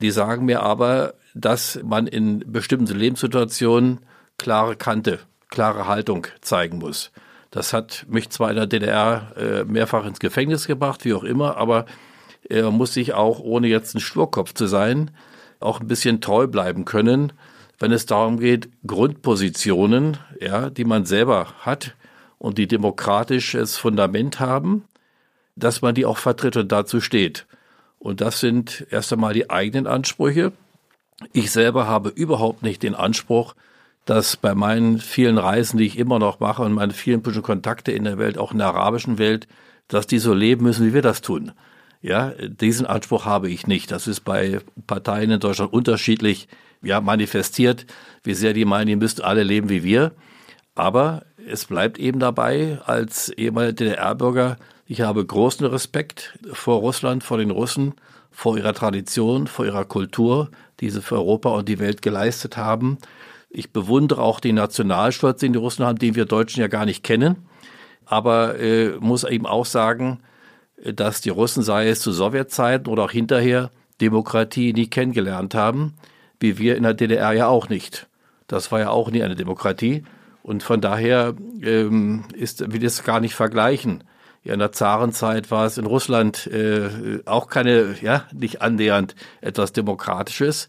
die 0.00 0.10
sagen 0.10 0.44
mir 0.44 0.62
aber, 0.62 1.14
dass 1.34 1.80
man 1.82 2.06
in 2.06 2.40
bestimmten 2.50 2.94
Lebenssituationen 2.94 4.00
klare 4.38 4.76
Kante, 4.76 5.20
klare 5.48 5.86
Haltung 5.86 6.26
zeigen 6.40 6.78
muss. 6.78 7.10
Das 7.50 7.72
hat 7.72 8.04
mich 8.08 8.30
zwar 8.30 8.50
in 8.50 8.56
der 8.56 8.66
DDR 8.66 9.32
äh, 9.36 9.64
mehrfach 9.64 10.04
ins 10.04 10.18
Gefängnis 10.18 10.66
gebracht, 10.66 11.04
wie 11.04 11.14
auch 11.14 11.24
immer, 11.24 11.56
aber 11.56 11.86
äh, 12.50 12.62
muss 12.62 12.94
sich 12.94 13.14
auch, 13.14 13.40
ohne 13.40 13.68
jetzt 13.68 13.94
ein 13.94 14.00
Sturkopf 14.00 14.52
zu 14.54 14.66
sein, 14.66 15.10
auch 15.60 15.80
ein 15.80 15.86
bisschen 15.86 16.20
treu 16.20 16.46
bleiben 16.46 16.84
können, 16.84 17.32
wenn 17.78 17.92
es 17.92 18.06
darum 18.06 18.38
geht, 18.38 18.68
Grundpositionen, 18.86 20.18
ja, 20.40 20.70
die 20.70 20.84
man 20.84 21.04
selber 21.04 21.54
hat 21.60 21.94
und 22.38 22.58
die 22.58 22.68
demokratisches 22.68 23.76
Fundament 23.76 24.40
haben, 24.40 24.84
dass 25.56 25.82
man 25.82 25.94
die 25.94 26.06
auch 26.06 26.18
vertritt 26.18 26.56
und 26.56 26.72
dazu 26.72 27.00
steht. 27.00 27.46
Und 27.98 28.20
das 28.20 28.40
sind 28.40 28.86
erst 28.90 29.12
einmal 29.12 29.34
die 29.34 29.50
eigenen 29.50 29.86
Ansprüche. 29.86 30.52
Ich 31.32 31.50
selber 31.50 31.86
habe 31.86 32.10
überhaupt 32.10 32.62
nicht 32.62 32.82
den 32.82 32.94
Anspruch, 32.94 33.54
dass 34.04 34.36
bei 34.36 34.54
meinen 34.54 34.98
vielen 34.98 35.38
Reisen, 35.38 35.78
die 35.78 35.86
ich 35.86 35.98
immer 35.98 36.18
noch 36.18 36.38
mache 36.38 36.62
und 36.62 36.72
meine 36.72 36.92
vielen 36.92 37.22
politischen 37.22 37.44
Kontakte 37.44 37.92
in 37.92 38.04
der 38.04 38.18
Welt, 38.18 38.38
auch 38.38 38.52
in 38.52 38.58
der 38.58 38.68
arabischen 38.68 39.18
Welt, 39.18 39.48
dass 39.88 40.06
die 40.06 40.18
so 40.18 40.32
leben 40.32 40.64
müssen, 40.64 40.86
wie 40.86 40.94
wir 40.94 41.02
das 41.02 41.22
tun. 41.22 41.52
Ja, 42.02 42.32
diesen 42.38 42.86
Anspruch 42.86 43.24
habe 43.24 43.50
ich 43.50 43.66
nicht. 43.66 43.90
Das 43.90 44.06
ist 44.06 44.20
bei 44.20 44.60
Parteien 44.86 45.30
in 45.30 45.40
Deutschland 45.40 45.72
unterschiedlich 45.72 46.46
ja, 46.82 47.00
manifestiert, 47.00 47.86
wie 48.22 48.34
sehr 48.34 48.52
die 48.52 48.64
meinen, 48.64 48.86
die 48.86 48.96
müssten 48.96 49.22
alle 49.22 49.42
leben 49.42 49.68
wie 49.68 49.82
wir. 49.82 50.12
Aber 50.76 51.24
es 51.48 51.64
bleibt 51.64 51.98
eben 51.98 52.20
dabei, 52.20 52.78
als 52.84 53.30
ehemaliger 53.30 53.72
DDR-Bürger 53.72 54.56
ich 54.86 55.00
habe 55.00 55.24
großen 55.24 55.66
Respekt 55.66 56.38
vor 56.52 56.80
Russland, 56.80 57.24
vor 57.24 57.38
den 57.38 57.50
Russen, 57.50 57.94
vor 58.30 58.56
ihrer 58.56 58.74
Tradition, 58.74 59.46
vor 59.46 59.64
ihrer 59.64 59.84
Kultur, 59.84 60.50
die 60.80 60.90
sie 60.90 61.02
für 61.02 61.16
Europa 61.16 61.50
und 61.50 61.68
die 61.68 61.78
Welt 61.78 62.02
geleistet 62.02 62.56
haben. 62.56 62.98
Ich 63.50 63.72
bewundere 63.72 64.22
auch 64.22 64.40
den 64.40 64.56
Nationalstolz, 64.56 65.40
den 65.40 65.52
die 65.54 65.58
Russen 65.58 65.84
haben, 65.84 65.98
den 65.98 66.14
wir 66.14 66.26
Deutschen 66.26 66.60
ja 66.60 66.68
gar 66.68 66.84
nicht 66.84 67.02
kennen. 67.02 67.48
Aber 68.04 68.58
äh, 68.60 68.90
muss 69.00 69.24
eben 69.24 69.46
auch 69.46 69.66
sagen, 69.66 70.20
dass 70.84 71.20
die 71.20 71.30
Russen, 71.30 71.62
sei 71.62 71.88
es 71.88 72.00
zu 72.00 72.12
Sowjetzeiten 72.12 72.92
oder 72.92 73.04
auch 73.04 73.10
hinterher, 73.10 73.70
Demokratie 74.00 74.72
nie 74.72 74.88
kennengelernt 74.88 75.54
haben, 75.54 75.94
wie 76.38 76.58
wir 76.58 76.76
in 76.76 76.82
der 76.82 76.94
DDR 76.94 77.32
ja 77.32 77.48
auch 77.48 77.68
nicht. 77.68 78.06
Das 78.46 78.70
war 78.70 78.80
ja 78.80 78.90
auch 78.90 79.10
nie 79.10 79.22
eine 79.22 79.34
Demokratie. 79.36 80.04
Und 80.42 80.62
von 80.62 80.80
daher 80.80 81.34
ähm, 81.62 82.24
ist, 82.34 82.72
will 82.72 82.82
ich 82.82 82.84
es 82.84 83.02
gar 83.02 83.20
nicht 83.20 83.34
vergleichen. 83.34 84.04
Ja, 84.46 84.52
in 84.52 84.60
der 84.60 84.70
Zarenzeit 84.70 85.50
war 85.50 85.66
es 85.66 85.76
in 85.76 85.86
Russland 85.86 86.46
äh, 86.46 87.20
auch 87.24 87.48
keine, 87.48 87.96
ja, 88.00 88.28
nicht 88.32 88.62
annähernd 88.62 89.16
etwas 89.40 89.72
Demokratisches. 89.72 90.68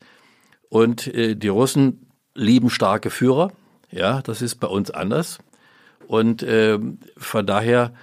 Und 0.67 1.05
äh, 1.13 1.35
die 1.35 1.47
Russen 1.47 2.07
lieben 2.33 2.71
starke 2.71 3.11
Führer. 3.11 3.51
Ja, 3.91 4.23
das 4.23 4.41
ist 4.41 4.55
bei 4.55 4.65
uns 4.65 4.89
anders. 4.89 5.37
Und 6.07 6.41
äh, 6.41 6.79
von 7.17 7.45
daher, 7.45 7.93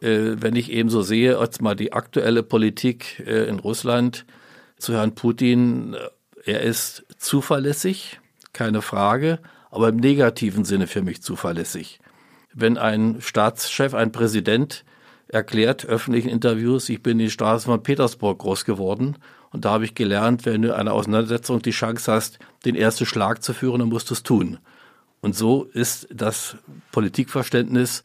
äh, 0.00 0.36
wenn 0.38 0.56
ich 0.56 0.72
eben 0.72 0.88
so 0.88 1.02
sehe, 1.02 1.38
jetzt 1.38 1.60
mal 1.60 1.76
die 1.76 1.92
aktuelle 1.92 2.42
Politik 2.42 3.22
äh, 3.26 3.48
in 3.48 3.58
Russland 3.58 4.24
zu 4.78 4.94
Herrn 4.94 5.14
Putin, 5.14 5.92
äh, 5.92 6.52
er 6.52 6.62
ist 6.62 7.04
zuverlässig, 7.18 8.18
keine 8.54 8.80
Frage, 8.80 9.40
aber 9.70 9.90
im 9.90 9.96
negativen 9.96 10.64
Sinne 10.64 10.86
für 10.86 11.02
mich 11.02 11.20
zuverlässig. 11.20 12.00
Wenn 12.54 12.78
ein 12.78 13.20
Staatschef, 13.20 13.92
ein 13.92 14.10
Präsident 14.10 14.86
erklärt 15.28 15.84
öffentlichen 15.84 16.28
Interviews, 16.28 16.88
ich 16.88 17.02
bin 17.02 17.12
in 17.12 17.26
den 17.26 17.30
Straßen 17.30 17.70
von 17.70 17.82
Petersburg 17.82 18.38
groß 18.38 18.64
geworden 18.64 19.16
Und 19.50 19.64
da 19.64 19.70
habe 19.72 19.84
ich 19.84 19.94
gelernt, 19.94 20.46
wenn 20.46 20.62
du 20.62 20.74
eine 20.74 20.92
Auseinandersetzung 20.92 21.62
die 21.62 21.70
Chance 21.70 22.10
hast, 22.10 22.38
den 22.64 22.74
ersten 22.74 23.06
Schlag 23.06 23.42
zu 23.42 23.54
führen, 23.54 23.80
dann 23.80 23.88
musst 23.88 24.10
du 24.10 24.14
es 24.14 24.22
tun. 24.22 24.58
Und 25.20 25.34
so 25.34 25.64
ist 25.64 26.08
das 26.12 26.56
Politikverständnis 26.92 28.04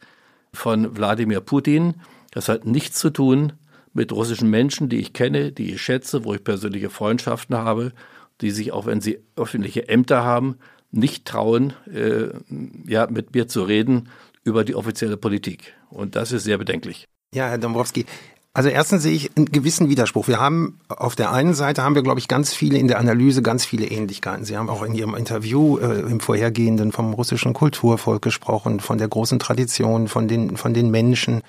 von 0.52 0.96
Wladimir 0.96 1.40
Putin. 1.40 1.94
Das 2.30 2.48
hat 2.48 2.64
nichts 2.64 2.98
zu 2.98 3.10
tun 3.10 3.52
mit 3.92 4.12
russischen 4.12 4.50
Menschen, 4.50 4.88
die 4.88 4.98
ich 4.98 5.12
kenne, 5.12 5.52
die 5.52 5.74
ich 5.74 5.82
schätze, 5.82 6.24
wo 6.24 6.34
ich 6.34 6.42
persönliche 6.42 6.90
Freundschaften 6.90 7.56
habe, 7.56 7.92
die 8.40 8.50
sich, 8.50 8.72
auch 8.72 8.86
wenn 8.86 9.00
sie 9.00 9.20
öffentliche 9.36 9.88
Ämter 9.88 10.24
haben, 10.24 10.56
nicht 10.90 11.24
trauen, 11.24 11.72
äh, 11.92 12.28
ja, 12.86 13.06
mit 13.08 13.34
mir 13.34 13.46
zu 13.48 13.62
reden 13.62 14.08
über 14.42 14.64
die 14.64 14.74
offizielle 14.74 15.16
Politik. 15.16 15.74
Und 15.90 16.16
das 16.16 16.32
ist 16.32 16.44
sehr 16.44 16.58
bedenklich. 16.58 17.06
Ja, 17.34 17.48
Herr 17.48 17.58
Dombrowski, 17.58 18.06
also 18.52 18.68
erstens 18.68 19.02
sehe 19.02 19.12
ich 19.12 19.36
einen 19.36 19.46
gewissen 19.46 19.88
Widerspruch. 19.88 20.28
Wir 20.28 20.38
haben 20.38 20.78
auf 20.88 21.16
der 21.16 21.32
einen 21.32 21.54
Seite 21.54 21.82
haben 21.82 21.96
wir, 21.96 22.04
glaube 22.04 22.20
ich, 22.20 22.28
ganz 22.28 22.54
viele 22.54 22.78
in 22.78 22.86
der 22.86 23.00
Analyse, 23.00 23.42
ganz 23.42 23.64
viele 23.64 23.86
Ähnlichkeiten. 23.86 24.44
Sie 24.44 24.56
haben 24.56 24.70
auch 24.70 24.84
in 24.84 24.94
Ihrem 24.94 25.16
Interview 25.16 25.78
äh, 25.78 26.00
im 26.02 26.20
vorhergehenden 26.20 26.92
vom 26.92 27.12
russischen 27.12 27.52
Kulturvolk 27.52 28.22
gesprochen, 28.22 28.78
von 28.78 28.98
der 28.98 29.08
großen 29.08 29.40
Tradition, 29.40 30.06
von 30.06 30.28
den, 30.28 30.56
von 30.56 30.72
den 30.72 30.92
Menschen, 30.92 31.42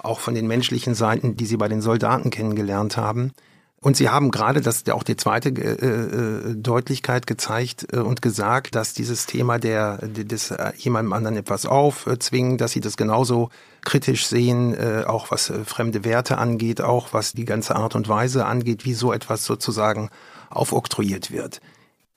auch 0.00 0.20
von 0.20 0.36
den 0.36 0.46
menschlichen 0.46 0.94
Seiten, 0.94 1.36
die 1.36 1.46
Sie 1.46 1.56
bei 1.56 1.66
den 1.66 1.82
Soldaten 1.82 2.30
kennengelernt 2.30 2.96
haben. 2.96 3.32
Und 3.80 3.96
Sie 3.96 4.08
haben 4.08 4.30
gerade, 4.30 4.60
das 4.60 4.84
ja 4.86 4.94
auch 4.94 5.02
die 5.02 5.16
zweite 5.16 5.48
äh, 5.50 6.52
äh, 6.52 6.54
Deutlichkeit 6.54 7.26
gezeigt 7.26 7.88
äh, 7.92 7.98
und 7.98 8.22
gesagt, 8.22 8.76
dass 8.76 8.94
dieses 8.94 9.26
Thema 9.26 9.58
der, 9.58 9.98
des 10.06 10.52
äh, 10.52 10.72
jemandem 10.78 11.12
anderen 11.12 11.36
etwas 11.36 11.66
aufzwingen, 11.66 12.58
dass 12.58 12.70
Sie 12.70 12.80
das 12.80 12.96
genauso 12.96 13.50
kritisch 13.84 14.26
sehen, 14.26 14.74
äh, 14.74 15.04
auch 15.06 15.30
was 15.30 15.50
äh, 15.50 15.64
fremde 15.64 16.04
Werte 16.04 16.38
angeht, 16.38 16.80
auch 16.80 17.12
was 17.12 17.32
die 17.32 17.44
ganze 17.44 17.76
Art 17.76 17.94
und 17.94 18.08
Weise 18.08 18.46
angeht, 18.46 18.84
wie 18.84 18.94
so 18.94 19.12
etwas 19.12 19.44
sozusagen 19.44 20.10
aufoktroyiert 20.50 21.30
wird. 21.30 21.60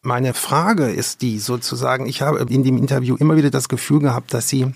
Meine 0.01 0.33
Frage 0.33 0.89
ist 0.89 1.21
die 1.21 1.39
sozusagen, 1.39 2.05
ich 2.05 2.21
habe 2.21 2.45
in 2.49 2.63
dem 2.63 2.77
Interview 2.77 3.15
immer 3.15 3.35
wieder 3.35 3.49
das 3.49 3.67
Gefühl 3.67 3.99
gehabt, 3.99 4.33
dass 4.33 4.47
Sie 4.47 4.71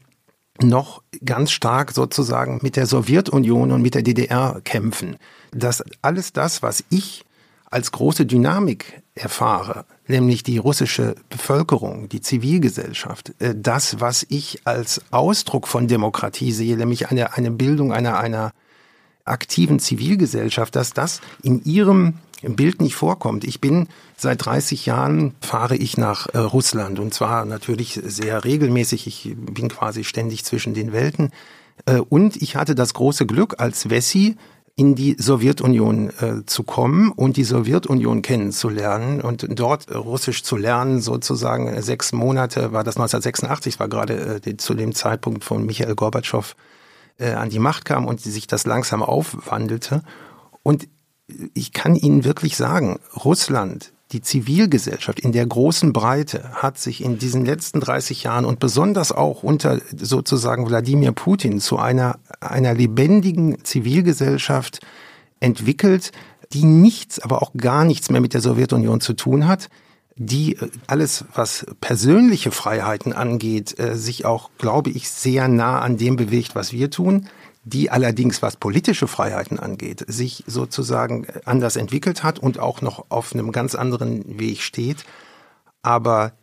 noch 0.61 1.01
ganz 1.23 1.51
stark 1.51 1.91
sozusagen 1.91 2.59
mit 2.61 2.75
der 2.75 2.85
Sowjetunion 2.85 3.71
und 3.71 3.81
mit 3.81 3.95
der 3.95 4.03
DDR 4.03 4.59
kämpfen. 4.63 5.17
Dass 5.51 5.83
alles 6.01 6.33
das, 6.33 6.61
was 6.61 6.83
ich 6.89 7.23
als 7.69 7.91
große 7.91 8.25
Dynamik 8.25 9.01
erfahre, 9.15 9.85
nämlich 10.11 10.43
die 10.43 10.57
russische 10.57 11.15
Bevölkerung, 11.29 12.09
die 12.09 12.21
Zivilgesellschaft, 12.21 13.33
äh, 13.39 13.55
das, 13.57 13.99
was 13.99 14.25
ich 14.29 14.61
als 14.65 15.01
Ausdruck 15.09 15.67
von 15.67 15.87
Demokratie 15.87 16.51
sehe, 16.51 16.77
nämlich 16.77 17.09
eine, 17.09 17.33
eine 17.33 17.49
Bildung 17.49 17.91
einer, 17.91 18.19
einer 18.19 18.53
aktiven 19.25 19.79
Zivilgesellschaft, 19.79 20.75
dass 20.75 20.93
das 20.93 21.21
in 21.41 21.63
ihrem 21.63 22.15
Bild 22.43 22.81
nicht 22.81 22.95
vorkommt. 22.95 23.43
Ich 23.43 23.61
bin 23.61 23.87
seit 24.17 24.45
30 24.45 24.85
Jahren 24.85 25.35
fahre 25.41 25.75
ich 25.75 25.97
nach 25.97 26.27
äh, 26.27 26.37
Russland 26.39 26.99
und 26.99 27.13
zwar 27.13 27.45
natürlich 27.45 27.99
sehr 28.03 28.43
regelmäßig. 28.43 29.07
Ich 29.07 29.35
bin 29.35 29.69
quasi 29.69 30.03
ständig 30.03 30.43
zwischen 30.43 30.73
den 30.73 30.91
Welten. 30.91 31.31
Äh, 31.85 31.97
und 31.97 32.41
ich 32.41 32.55
hatte 32.55 32.75
das 32.75 32.93
große 32.93 33.25
Glück, 33.25 33.55
als 33.59 33.89
Wessi 33.89 34.37
in 34.75 34.95
die 34.95 35.15
Sowjetunion 35.19 36.09
äh, 36.09 36.45
zu 36.45 36.63
kommen 36.63 37.11
und 37.11 37.37
die 37.37 37.43
Sowjetunion 37.43 38.21
kennenzulernen 38.21 39.21
und 39.21 39.45
dort 39.49 39.89
äh, 39.89 39.95
Russisch 39.95 40.43
zu 40.43 40.57
lernen, 40.57 41.01
sozusagen 41.01 41.67
äh, 41.67 41.81
sechs 41.81 42.13
Monate, 42.13 42.71
war 42.71 42.83
das 42.83 42.95
1986, 42.95 43.79
war 43.79 43.89
gerade 43.89 44.41
äh, 44.45 44.57
zu 44.57 44.73
dem 44.73 44.93
Zeitpunkt 44.95 45.43
von 45.43 45.65
Michael 45.65 45.95
Gorbatschow 45.95 46.55
äh, 47.17 47.31
an 47.31 47.49
die 47.49 47.59
Macht 47.59 47.85
kam 47.85 48.05
und 48.07 48.21
sich 48.21 48.47
das 48.47 48.65
langsam 48.65 49.03
aufwandelte. 49.03 50.03
Und 50.63 50.87
ich 51.53 51.73
kann 51.73 51.95
Ihnen 51.95 52.23
wirklich 52.23 52.57
sagen, 52.57 52.99
Russland, 53.23 53.93
die 54.11 54.21
Zivilgesellschaft 54.21 55.19
in 55.19 55.31
der 55.31 55.45
großen 55.45 55.93
Breite 55.93 56.51
hat 56.53 56.77
sich 56.77 57.03
in 57.03 57.17
diesen 57.17 57.45
letzten 57.45 57.79
30 57.79 58.23
Jahren 58.23 58.45
und 58.45 58.59
besonders 58.59 59.11
auch 59.11 59.43
unter 59.43 59.79
sozusagen 59.95 60.67
Wladimir 60.67 61.13
Putin 61.13 61.59
zu 61.59 61.77
einer, 61.77 62.19
einer 62.39 62.73
lebendigen 62.73 63.63
Zivilgesellschaft 63.63 64.79
entwickelt, 65.39 66.11
die 66.53 66.65
nichts, 66.65 67.19
aber 67.19 67.41
auch 67.41 67.53
gar 67.55 67.85
nichts 67.85 68.09
mehr 68.09 68.21
mit 68.21 68.33
der 68.33 68.41
Sowjetunion 68.41 68.99
zu 68.99 69.13
tun 69.13 69.47
hat, 69.47 69.69
die 70.17 70.57
äh, 70.57 70.69
alles, 70.87 71.25
was 71.33 71.65
persönliche 71.79 72.51
Freiheiten 72.51 73.13
angeht, 73.13 73.79
äh, 73.79 73.95
sich 73.95 74.25
auch, 74.25 74.51
glaube 74.57 74.89
ich, 74.89 75.09
sehr 75.09 75.47
nah 75.47 75.79
an 75.79 75.97
dem 75.97 76.17
bewegt, 76.17 76.53
was 76.53 76.73
wir 76.73 76.91
tun 76.91 77.27
die 77.63 77.91
allerdings, 77.91 78.41
was 78.41 78.55
politische 78.55 79.07
Freiheiten 79.07 79.59
angeht, 79.59 80.03
sich 80.07 80.43
sozusagen 80.47 81.27
anders 81.45 81.75
entwickelt 81.75 82.23
hat 82.23 82.39
und 82.39 82.59
auch 82.59 82.81
noch 82.81 83.05
auf 83.09 83.33
einem 83.33 83.51
ganz 83.51 83.75
anderen 83.75 84.39
Weg 84.39 84.61
steht. 84.61 85.05
Aber 85.83 86.33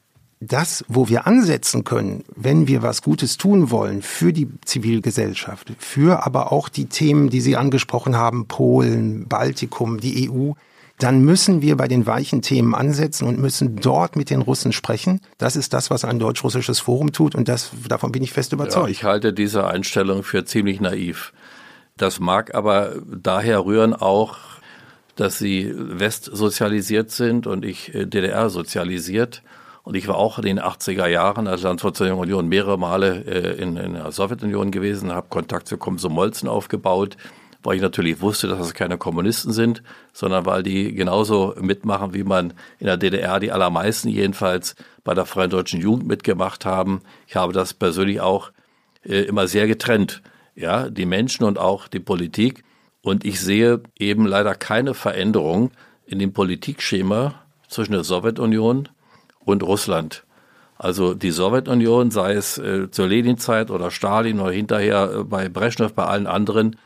das, 0.41 0.85
wo 0.87 1.09
wir 1.09 1.27
ansetzen 1.27 1.83
können, 1.83 2.25
wenn 2.37 2.69
wir 2.69 2.83
was 2.83 3.03
Gutes 3.03 3.37
tun 3.37 3.71
wollen 3.71 4.03
für 4.03 4.33
die 4.33 4.49
Zivilgesellschaft, 4.65 5.73
für 5.79 6.25
aber 6.25 6.53
auch 6.53 6.69
die 6.69 6.87
Themen, 6.87 7.29
die 7.29 7.41
Sie 7.41 7.57
angesprochen 7.57 8.17
haben, 8.17 8.47
Polen, 8.47 9.27
Baltikum, 9.27 9.99
die 9.99 10.31
EU, 10.31 10.53
dann 10.99 11.21
müssen 11.21 11.63
wir 11.63 11.77
bei 11.77 11.87
den 11.87 12.07
weichen 12.07 12.43
Themen 12.43 12.75
ansetzen 12.75 13.27
und 13.27 13.39
müssen 13.39 13.77
dort 13.77 14.17
mit 14.17 14.31
den 14.31 14.43
Russen 14.43 14.73
sprechen. 14.73 15.21
Das 15.39 15.55
ist 15.55 15.73
das, 15.73 15.91
was 15.91 16.05
ein 16.05 16.19
deutsch-russisches 16.19 16.81
Forum 16.81 17.13
tut 17.13 17.35
und 17.35 17.49
das, 17.49 17.71
davon 17.89 18.13
bin 18.13 18.23
ich 18.23 18.33
fest 18.33 18.53
überzeugt. 18.53 18.87
Ja, 18.87 18.91
ich 18.91 19.05
halte 19.05 19.33
diese 19.33 19.67
Einstellung 19.67 20.25
für 20.25 20.45
ziemlich 20.45 20.81
naiv. 20.81 21.33
Das 21.97 22.21
mag 22.21 22.55
aber 22.55 22.97
daher 23.07 23.65
rühren 23.65 23.95
auch, 23.95 24.37
dass 25.17 25.39
sie 25.39 25.73
westsozialisiert 25.75 27.11
sind 27.11 27.47
und 27.47 27.65
ich 27.65 27.95
äh, 27.95 28.07
DDR 28.07 28.51
sozialisiert. 28.51 29.43
Und 29.83 29.95
ich 29.95 30.07
war 30.07 30.17
auch 30.17 30.39
in 30.39 30.45
den 30.45 30.61
80er 30.61 31.07
Jahren 31.07 31.49
als 31.49 31.63
Landwirtschaftliche 31.63 32.15
Union 32.15 32.47
mehrere 32.47 32.79
Male 32.79 33.25
äh, 33.27 33.61
in, 33.61 33.77
in 33.77 33.95
der 33.95 34.13
Sowjetunion 34.13 34.71
gewesen, 34.71 35.13
habe 35.13 35.29
Kontakt 35.29 35.67
zu 35.67 35.77
Komsomolzen 35.77 36.49
aufgebaut 36.49 37.17
weil 37.63 37.77
ich 37.77 37.83
natürlich 37.83 38.21
wusste, 38.21 38.49
dass 38.49 38.61
es 38.61 38.75
keine 38.75 38.99
Kommunisten 38.99 39.53
sind, 39.53 39.83
sondern 40.13 40.47
weil 40.47 40.63
die 40.63 40.95
genauso 40.95 41.55
mitmachen, 41.61 42.15
wie 42.15 42.25
man 42.25 42.55
in 42.79 42.87
der 42.87 42.97
DDR 42.97 43.41
die 43.41 43.53
allermeisten 43.53 44.09
jedenfalls 44.09 44.77
bei 45.05 45.15
der 45.15 45.27
Freien 45.27 45.51
Deutschen 45.51 45.81
Jugend 45.81 46.07
mitgemacht 46.07 46.65
haben. 46.65 47.03
Ich 47.27 47.37
habe 47.37 47.53
das 47.53 47.75
persönlich 47.75 48.21
auch 48.21 48.53
äh, 49.05 49.23
immer 49.23 49.49
sehr 49.49 49.67
getrennt. 49.67 50.23
Ja, 50.55 50.91
die 50.91 51.07
Menschen 51.07 51.45
und 51.45 51.59
auch 51.59 51.89
die 51.89 52.01
Politik. 52.01 52.65
Und 53.01 53.25
ich 53.25 53.41
sehe 53.41 53.81
eben 53.99 54.27
leider 54.27 54.55
keine 54.55 54.95
Veränderung 54.95 55.71
in 56.07 56.19
dem 56.19 56.33
Politikschema 56.33 57.35
zwischen 57.69 57.93
der 57.93 58.03
Sowjetunion 58.03 58.89
und 59.45 59.63
Russland. 59.63 60.25
Also 60.77 61.15
die 61.15 61.33
Sowjetunion, 61.33 62.11
sei 62.11 62.35
es 62.35 62.57
äh, 62.59 62.91
zur 62.91 63.09
Lenin-Zeit 63.09 63.71
oder 63.71 63.91
Stalin 63.91 64.41
oder 64.41 64.53
hinterher 64.53 65.13
äh, 65.13 65.25
bei 65.25 65.49
Brezhnev, 65.49 65.93
bei 65.93 66.05
allen 66.05 66.29
anderen, 66.29 66.77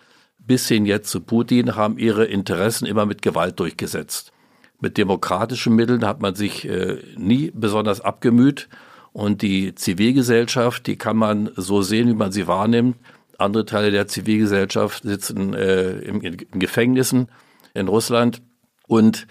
bis 0.46 0.68
hin 0.68 0.86
jetzt 0.86 1.10
zu 1.10 1.20
Putin 1.20 1.76
haben 1.76 1.98
ihre 1.98 2.24
Interessen 2.24 2.86
immer 2.86 3.06
mit 3.06 3.22
Gewalt 3.22 3.58
durchgesetzt. 3.60 4.32
Mit 4.80 4.98
demokratischen 4.98 5.74
Mitteln 5.74 6.04
hat 6.04 6.20
man 6.20 6.34
sich 6.34 6.68
äh, 6.68 6.98
nie 7.16 7.52
besonders 7.54 8.00
abgemüht 8.00 8.68
und 9.12 9.42
die 9.42 9.74
Zivilgesellschaft, 9.74 10.86
die 10.86 10.96
kann 10.96 11.16
man 11.16 11.50
so 11.56 11.82
sehen, 11.82 12.08
wie 12.08 12.14
man 12.14 12.32
sie 12.32 12.46
wahrnimmt. 12.46 12.96
Andere 13.38 13.64
Teile 13.64 13.90
der 13.90 14.08
Zivilgesellschaft 14.08 15.02
sitzen 15.04 15.54
äh, 15.54 15.98
in, 15.98 16.20
in 16.20 16.58
Gefängnissen 16.58 17.28
in 17.74 17.88
Russland 17.88 18.42
und 18.86 19.26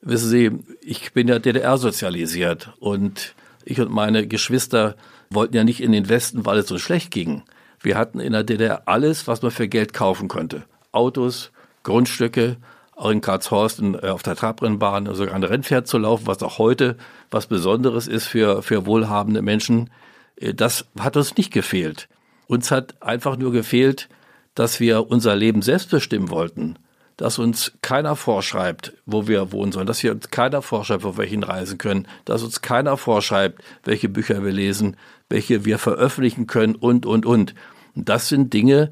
wissen 0.00 0.28
Sie, 0.28 0.50
ich 0.80 1.12
bin 1.12 1.28
ja 1.28 1.38
DDR 1.38 1.78
sozialisiert 1.78 2.74
und 2.78 3.34
ich 3.64 3.80
und 3.80 3.90
meine 3.90 4.26
Geschwister 4.26 4.96
wollten 5.30 5.56
ja 5.56 5.64
nicht 5.64 5.82
in 5.82 5.92
den 5.92 6.08
Westen, 6.08 6.46
weil 6.46 6.58
es 6.58 6.68
so 6.68 6.78
schlecht 6.78 7.10
ging. 7.10 7.42
Wir 7.80 7.96
hatten 7.96 8.20
in 8.20 8.32
der 8.32 8.44
DDR 8.44 8.82
alles, 8.86 9.26
was 9.26 9.42
man 9.42 9.50
für 9.50 9.68
Geld 9.68 9.92
kaufen 9.92 10.28
konnte. 10.28 10.64
Autos, 10.92 11.50
Grundstücke, 11.82 12.56
auch 12.98 13.10
in 13.10 13.20
Karlshorst 13.20 13.80
äh, 13.80 14.08
auf 14.08 14.22
der 14.22 14.36
Trabrennbahn, 14.36 15.14
sogar 15.14 15.34
ein 15.34 15.44
Rennpferd 15.44 15.86
zu 15.86 15.98
laufen, 15.98 16.26
was 16.26 16.42
auch 16.42 16.58
heute 16.58 16.96
was 17.30 17.46
Besonderes 17.46 18.08
ist 18.08 18.26
für, 18.26 18.62
für 18.62 18.86
wohlhabende 18.86 19.42
Menschen. 19.42 19.90
Äh, 20.36 20.54
das 20.54 20.86
hat 20.98 21.16
uns 21.16 21.36
nicht 21.36 21.52
gefehlt. 21.52 22.08
Uns 22.46 22.70
hat 22.70 23.00
einfach 23.02 23.36
nur 23.36 23.52
gefehlt, 23.52 24.08
dass 24.54 24.80
wir 24.80 25.08
unser 25.10 25.36
Leben 25.36 25.62
selbst 25.62 25.90
bestimmen 25.90 26.30
wollten. 26.30 26.76
Dass 27.16 27.38
uns 27.38 27.72
keiner 27.82 28.16
vorschreibt, 28.16 28.92
wo 29.04 29.26
wir 29.26 29.50
wohnen 29.50 29.72
sollen, 29.72 29.86
dass 29.86 30.02
wir 30.02 30.12
uns 30.12 30.30
keiner 30.30 30.62
vorschreibt, 30.62 31.04
wo 31.04 31.16
wir 31.16 31.24
hinreisen 31.24 31.76
können, 31.76 32.06
dass 32.24 32.42
uns 32.42 32.62
keiner 32.62 32.96
vorschreibt, 32.96 33.62
welche 33.84 34.08
Bücher 34.08 34.44
wir 34.44 34.52
lesen, 34.52 34.96
welche 35.28 35.64
wir 35.64 35.78
veröffentlichen 35.78 36.46
können 36.46 36.74
und, 36.74 37.06
und, 37.06 37.26
und. 37.26 37.54
Das 37.94 38.28
sind 38.28 38.52
Dinge, 38.52 38.90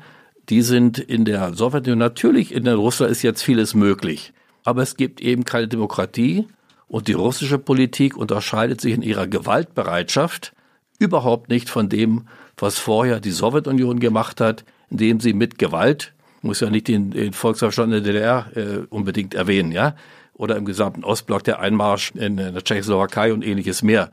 die 0.49 0.62
sind 0.62 0.99
in 0.99 1.24
der 1.24 1.55
Sowjetunion, 1.55 1.99
natürlich 1.99 2.55
in 2.55 2.64
der 2.64 2.76
Russland 2.76 3.12
ist 3.12 3.22
jetzt 3.22 3.43
vieles 3.43 3.74
möglich, 3.74 4.32
aber 4.64 4.82
es 4.82 4.97
gibt 4.97 5.20
eben 5.20 5.45
keine 5.45 5.68
Demokratie 5.68 6.47
und 6.89 7.09
die 7.09 7.12
russische 7.12 7.59
Politik 7.59 8.16
unterscheidet 8.16 8.80
sich 8.80 8.95
in 8.95 9.03
ihrer 9.03 9.26
Gewaltbereitschaft 9.26 10.53
überhaupt 10.99 11.51
nicht 11.51 11.68
von 11.68 11.89
dem, 11.89 12.28
was 12.57 12.78
vorher 12.78 13.20
die 13.20 13.30
Sowjetunion 13.30 14.01
gemacht 14.01 14.41
hat, 14.41 14.64
indem 14.91 15.20
sie 15.20 15.32
mit 15.32 15.59
Gewalt, 15.59 16.14
muss 16.43 16.61
ja 16.61 16.70
nicht 16.70 16.89
den, 16.89 17.11
den 17.11 17.32
Volksverstand 17.32 17.93
der 17.93 18.01
DDR 18.01 18.47
äh, 18.55 18.78
unbedingt 18.89 19.34
erwähnen, 19.34 19.72
ja, 19.72 19.97
oder 20.34 20.57
im 20.57 20.64
gesamten 20.64 21.03
Ostblock 21.03 21.45
der 21.45 21.61
Einmarsch 21.61 22.12
in 22.14 22.37
der 22.37 22.62
Tschechoslowakei 22.62 23.32
und 23.32 23.45
ähnliches 23.45 23.82
mehr. 23.82 24.11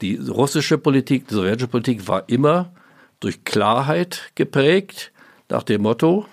Die 0.00 0.16
russische 0.16 0.78
Politik, 0.78 1.28
die 1.28 1.34
sowjetische 1.34 1.68
Politik 1.68 2.06
war 2.06 2.28
immer 2.28 2.72
durch 3.20 3.44
Klarheit 3.44 4.30
geprägt, 4.34 5.12
nach 5.48 5.62
dem 5.62 5.82
Motto, 5.82 6.26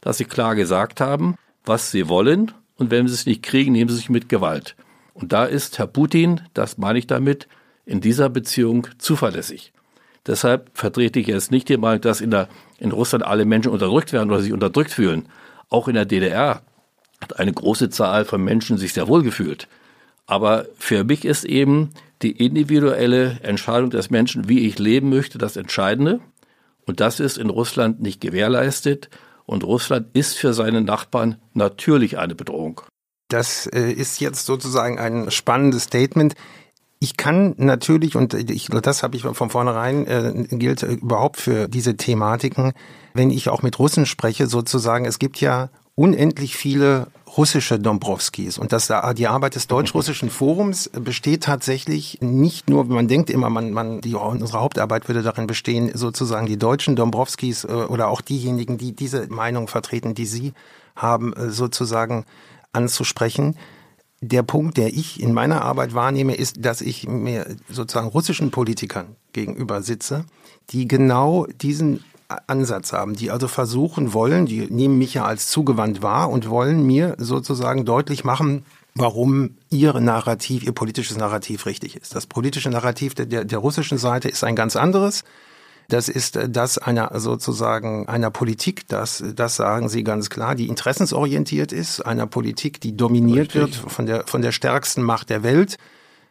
dass 0.00 0.18
sie 0.18 0.24
klar 0.24 0.54
gesagt 0.54 1.00
haben, 1.00 1.36
was 1.64 1.90
sie 1.90 2.08
wollen 2.08 2.52
und 2.76 2.90
wenn 2.90 3.06
sie 3.06 3.14
es 3.14 3.26
nicht 3.26 3.42
kriegen, 3.42 3.72
nehmen 3.72 3.90
sie 3.90 3.96
sich 3.96 4.10
mit 4.10 4.28
Gewalt. 4.28 4.74
Und 5.12 5.32
da 5.32 5.44
ist 5.44 5.78
Herr 5.78 5.86
Putin, 5.86 6.40
das 6.54 6.78
meine 6.78 6.98
ich 6.98 7.06
damit, 7.06 7.46
in 7.86 8.00
dieser 8.00 8.28
Beziehung 8.28 8.88
zuverlässig. 8.98 9.72
Deshalb 10.26 10.70
vertrete 10.74 11.20
ich 11.20 11.26
jetzt 11.26 11.50
nicht 11.50 11.68
die 11.68 11.76
Meinung, 11.76 12.00
dass 12.00 12.20
in, 12.20 12.30
der, 12.30 12.48
in 12.78 12.92
Russland 12.92 13.24
alle 13.24 13.44
Menschen 13.44 13.70
unterdrückt 13.70 14.12
werden 14.12 14.30
oder 14.30 14.40
sich 14.40 14.52
unterdrückt 14.52 14.90
fühlen. 14.90 15.28
Auch 15.68 15.86
in 15.86 15.94
der 15.94 16.06
DDR 16.06 16.62
hat 17.20 17.38
eine 17.38 17.52
große 17.52 17.90
Zahl 17.90 18.24
von 18.24 18.42
Menschen 18.42 18.78
sich 18.78 18.94
sehr 18.94 19.06
wohl 19.06 19.22
gefühlt. 19.22 19.68
Aber 20.26 20.66
für 20.78 21.04
mich 21.04 21.24
ist 21.24 21.44
eben 21.44 21.90
die 22.22 22.32
individuelle 22.32 23.38
Entscheidung 23.42 23.90
des 23.90 24.10
Menschen, 24.10 24.48
wie 24.48 24.66
ich 24.66 24.78
leben 24.78 25.10
möchte, 25.10 25.38
das 25.38 25.56
Entscheidende. 25.56 26.20
Und 26.86 27.00
das 27.00 27.20
ist 27.20 27.38
in 27.38 27.50
Russland 27.50 28.00
nicht 28.00 28.20
gewährleistet. 28.20 29.10
Und 29.46 29.64
Russland 29.64 30.08
ist 30.14 30.36
für 30.36 30.54
seine 30.54 30.80
Nachbarn 30.80 31.36
natürlich 31.52 32.18
eine 32.18 32.34
Bedrohung. 32.34 32.80
Das 33.28 33.66
äh, 33.66 33.90
ist 33.90 34.20
jetzt 34.20 34.46
sozusagen 34.46 34.98
ein 34.98 35.30
spannendes 35.30 35.84
Statement. 35.84 36.34
Ich 37.00 37.16
kann 37.16 37.54
natürlich, 37.58 38.16
und 38.16 38.32
ich, 38.32 38.68
das 38.68 39.02
habe 39.02 39.16
ich 39.16 39.22
von 39.22 39.50
vornherein, 39.50 40.06
äh, 40.06 40.46
gilt 40.56 40.82
überhaupt 40.82 41.36
für 41.38 41.68
diese 41.68 41.96
Thematiken, 41.96 42.72
wenn 43.12 43.30
ich 43.30 43.50
auch 43.50 43.62
mit 43.62 43.78
Russen 43.78 44.06
spreche, 44.06 44.46
sozusagen, 44.46 45.04
es 45.04 45.18
gibt 45.18 45.40
ja 45.40 45.68
unendlich 45.94 46.56
viele 46.56 47.08
russische 47.36 47.78
Dombrowskis. 47.78 48.58
Und 48.58 48.72
das, 48.72 48.92
die 49.16 49.26
Arbeit 49.26 49.54
des 49.54 49.66
Deutsch-Russischen 49.66 50.30
Forums 50.30 50.90
besteht 50.92 51.44
tatsächlich 51.44 52.18
nicht 52.20 52.68
nur, 52.68 52.84
man 52.84 53.08
denkt 53.08 53.30
immer, 53.30 53.50
man, 53.50 53.72
man, 53.72 54.00
die, 54.00 54.14
unsere 54.14 54.60
Hauptarbeit 54.60 55.08
würde 55.08 55.22
darin 55.22 55.46
bestehen, 55.46 55.90
sozusagen 55.94 56.46
die 56.46 56.58
deutschen 56.58 56.96
Dombrowskis 56.96 57.64
äh, 57.64 57.68
oder 57.68 58.08
auch 58.08 58.20
diejenigen, 58.20 58.78
die 58.78 58.92
diese 58.92 59.26
Meinung 59.28 59.68
vertreten, 59.68 60.14
die 60.14 60.26
Sie 60.26 60.52
haben, 60.94 61.32
äh, 61.32 61.50
sozusagen 61.50 62.24
anzusprechen. 62.72 63.56
Der 64.20 64.42
Punkt, 64.42 64.76
der 64.76 64.88
ich 64.88 65.20
in 65.20 65.32
meiner 65.32 65.62
Arbeit 65.62 65.94
wahrnehme, 65.94 66.34
ist, 66.34 66.64
dass 66.64 66.80
ich 66.80 67.06
mir 67.06 67.56
sozusagen 67.68 68.08
russischen 68.08 68.50
Politikern 68.50 69.16
gegenüber 69.32 69.82
sitze, 69.82 70.24
die 70.70 70.88
genau 70.88 71.46
diesen 71.60 72.04
Ansatz 72.46 72.92
haben, 72.92 73.14
die 73.14 73.30
also 73.30 73.48
versuchen 73.48 74.12
wollen, 74.12 74.46
die 74.46 74.66
nehmen 74.70 74.98
mich 74.98 75.14
ja 75.14 75.24
als 75.24 75.48
zugewandt 75.48 76.02
wahr 76.02 76.30
und 76.30 76.48
wollen 76.48 76.86
mir 76.86 77.14
sozusagen 77.18 77.84
deutlich 77.84 78.24
machen, 78.24 78.64
warum 78.94 79.56
ihr 79.70 79.94
Narrativ, 80.00 80.62
ihr 80.64 80.72
politisches 80.72 81.16
Narrativ 81.16 81.66
richtig 81.66 81.96
ist. 81.96 82.14
Das 82.14 82.26
politische 82.26 82.70
Narrativ 82.70 83.14
der, 83.14 83.44
der, 83.44 83.58
russischen 83.58 83.98
Seite 83.98 84.28
ist 84.28 84.44
ein 84.44 84.56
ganz 84.56 84.76
anderes. 84.76 85.24
Das 85.88 86.08
ist 86.08 86.38
das 86.48 86.78
einer 86.78 87.18
sozusagen 87.20 88.08
einer 88.08 88.30
Politik, 88.30 88.88
das, 88.88 89.22
das 89.34 89.56
sagen 89.56 89.90
Sie 89.90 90.02
ganz 90.02 90.30
klar, 90.30 90.54
die 90.54 90.68
interessensorientiert 90.68 91.72
ist, 91.72 92.00
einer 92.00 92.26
Politik, 92.26 92.80
die 92.80 92.96
dominiert 92.96 93.54
Richtig. 93.54 93.82
wird 93.82 93.92
von 93.92 94.06
der, 94.06 94.26
von 94.26 94.40
der 94.40 94.52
stärksten 94.52 95.02
Macht 95.02 95.28
der 95.28 95.42
Welt 95.42 95.76